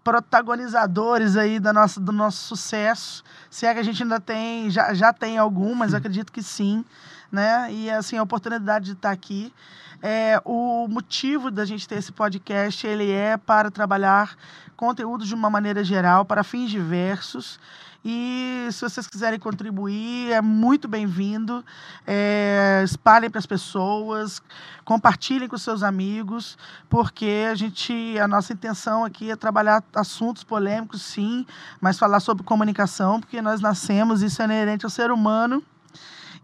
protagonizadores 0.03 1.37
aí 1.37 1.59
da 1.59 1.71
nossa, 1.71 1.99
do 1.99 2.11
nosso 2.11 2.37
sucesso. 2.47 3.23
Se 3.49 3.65
é 3.65 3.73
que 3.73 3.79
a 3.79 3.83
gente 3.83 4.01
ainda 4.01 4.19
tem, 4.19 4.69
já, 4.69 4.93
já 4.93 5.13
tem 5.13 5.37
algum, 5.37 5.75
mas 5.75 5.93
eu 5.93 5.99
acredito 5.99 6.31
que 6.31 6.41
sim, 6.41 6.83
né? 7.31 7.71
E 7.71 7.89
assim, 7.89 8.17
a 8.17 8.23
oportunidade 8.23 8.85
de 8.85 8.91
estar 8.93 9.11
aqui. 9.11 9.53
É, 10.01 10.41
o 10.43 10.85
motivo 10.89 11.49
da 11.49 11.63
gente 11.63 11.87
ter 11.87 11.95
esse 11.95 12.11
podcast, 12.11 12.85
ele 12.85 13.09
é 13.09 13.37
para 13.37 13.71
trabalhar 13.71 14.35
conteúdo 14.75 15.25
de 15.25 15.33
uma 15.33 15.49
maneira 15.49 15.83
geral, 15.83 16.25
para 16.25 16.43
fins 16.43 16.69
diversos. 16.69 17.59
E 18.05 18.67
se 18.69 18.81
vocês 18.81 19.07
quiserem 19.07 19.39
contribuir, 19.39 20.31
é 20.31 20.41
muito 20.41 20.89
bem-vindo. 20.89 21.63
É, 22.05 22.81
espalhem 22.83 23.29
para 23.29 23.39
as 23.39 23.45
pessoas, 23.45 24.41
compartilhem 24.83 25.47
com 25.47 25.57
seus 25.57 25.83
amigos, 25.83 26.57
porque 26.89 27.47
a 27.49 27.55
gente, 27.55 28.19
a 28.19 28.27
nossa 28.27 28.51
intenção 28.51 29.05
aqui 29.05 29.31
é 29.31 29.37
trabalhar 29.37 29.81
assuntos 29.95 30.43
polêmicos, 30.43 31.01
sim, 31.01 31.45
mas 31.79 31.97
falar 31.97 32.19
sobre 32.19 32.43
comunicação, 32.43 33.21
porque 33.21 33.41
nós 33.41 33.61
nascemos, 33.61 34.21
isso 34.21 34.41
é 34.41 34.45
inerente 34.45 34.85
ao 34.85 34.89
ser 34.89 35.09
humano. 35.09 35.63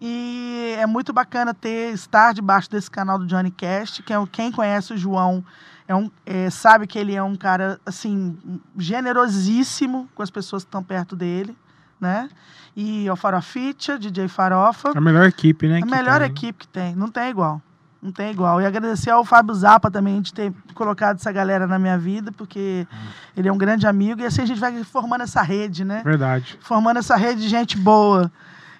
E 0.01 0.75
é 0.77 0.85
muito 0.85 1.11
bacana 1.11 1.53
ter 1.53 1.93
estar 1.93 2.33
debaixo 2.33 2.71
desse 2.71 2.89
canal 2.89 3.19
do 3.19 3.27
Johnny 3.27 3.51
Cast, 3.51 4.01
que 4.01 4.13
é 4.13 4.15
quem 4.31 4.49
conhece 4.49 4.93
o 4.93 4.97
João 4.97 5.43
é 5.89 5.95
um, 5.95 6.11
é, 6.23 6.51
sabe 6.51 6.85
que 6.85 6.99
ele 6.99 7.15
é 7.15 7.23
um 7.23 7.35
cara 7.35 7.79
assim 7.83 8.37
generosíssimo 8.77 10.07
com 10.13 10.21
as 10.21 10.29
pessoas 10.29 10.63
que 10.63 10.67
estão 10.67 10.83
perto 10.83 11.15
dele, 11.15 11.57
né? 11.99 12.29
E 12.77 13.09
o 13.09 13.15
Faroficha, 13.15 13.97
DJ 13.97 14.27
Farofa, 14.27 14.91
A 14.95 15.01
melhor 15.01 15.25
equipe, 15.25 15.67
né? 15.67 15.79
a 15.81 15.85
melhor 15.87 16.19
tem. 16.19 16.29
equipe 16.29 16.59
que 16.59 16.67
tem, 16.67 16.95
não 16.95 17.09
tem 17.09 17.31
igual. 17.31 17.59
Não 17.99 18.11
tem 18.11 18.29
igual. 18.29 18.61
E 18.61 18.67
agradecer 18.67 19.09
ao 19.09 19.25
Fábio 19.25 19.53
Zappa 19.55 19.89
também 19.89 20.21
de 20.21 20.31
ter 20.31 20.53
colocado 20.75 21.15
essa 21.15 21.31
galera 21.31 21.65
na 21.65 21.79
minha 21.79 21.97
vida, 21.97 22.31
porque 22.31 22.87
ele 23.35 23.49
é 23.49 23.51
um 23.51 23.57
grande 23.57 23.87
amigo 23.87 24.21
e 24.21 24.25
assim 24.25 24.43
a 24.43 24.45
gente 24.45 24.59
vai 24.59 24.83
formando 24.83 25.21
essa 25.21 25.41
rede, 25.41 25.83
né? 25.83 26.03
Verdade. 26.05 26.57
formando 26.61 26.97
essa 26.97 27.15
rede 27.15 27.41
de 27.41 27.49
gente 27.49 27.75
boa. 27.75 28.31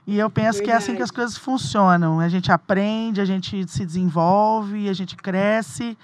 E 0.06 0.18
eu 0.18 0.30
penso 0.30 0.62
que 0.62 0.70
é 0.70 0.76
assim 0.76 0.94
que 0.94 1.00
Verdade. 1.00 1.04
as 1.04 1.12
coisas 1.12 1.38
funcionam. 1.38 2.20
A 2.20 2.30
gente 2.30 2.52
aprende, 2.52 3.20
a 3.20 3.26
gente 3.26 3.68
se 3.68 3.84
desenvolve, 3.84 4.88
a 4.88 4.94
gente 4.94 5.16
cresce. 5.16 5.98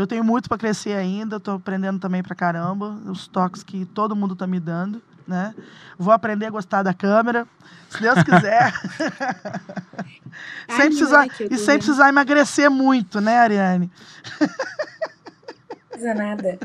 Eu 0.00 0.06
tenho 0.06 0.24
muito 0.24 0.48
para 0.48 0.56
crescer 0.56 0.94
ainda, 0.94 1.36
estou 1.36 1.56
aprendendo 1.56 1.98
também 1.98 2.22
pra 2.22 2.34
caramba, 2.34 2.98
os 3.04 3.28
toques 3.28 3.62
que 3.62 3.84
todo 3.84 4.16
mundo 4.16 4.32
está 4.32 4.46
me 4.46 4.58
dando, 4.58 5.02
né? 5.28 5.54
Vou 5.98 6.12
aprender 6.12 6.46
a 6.46 6.50
gostar 6.50 6.82
da 6.82 6.94
câmera, 6.94 7.46
se 7.90 8.00
Deus 8.00 8.22
quiser. 8.22 8.72
sem 10.70 10.80
Ai, 10.80 10.88
precisar, 10.88 11.26
e 11.26 11.30
sem 11.30 11.48
vendo. 11.48 11.76
precisar 11.76 12.08
emagrecer 12.08 12.70
muito, 12.70 13.20
né, 13.20 13.38
Ariane? 13.38 13.90
Não 14.40 14.48
precisa 15.90 16.14
nada. 16.14 16.58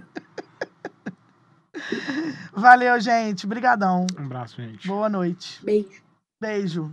Valeu, 2.53 2.99
gente. 3.01 3.45
Obrigadão. 3.45 4.07
Um 4.17 4.23
abraço, 4.25 4.55
gente. 4.55 4.87
Boa 4.87 5.09
noite. 5.09 5.59
Beijo. 5.61 6.01
Beijo. 6.39 6.91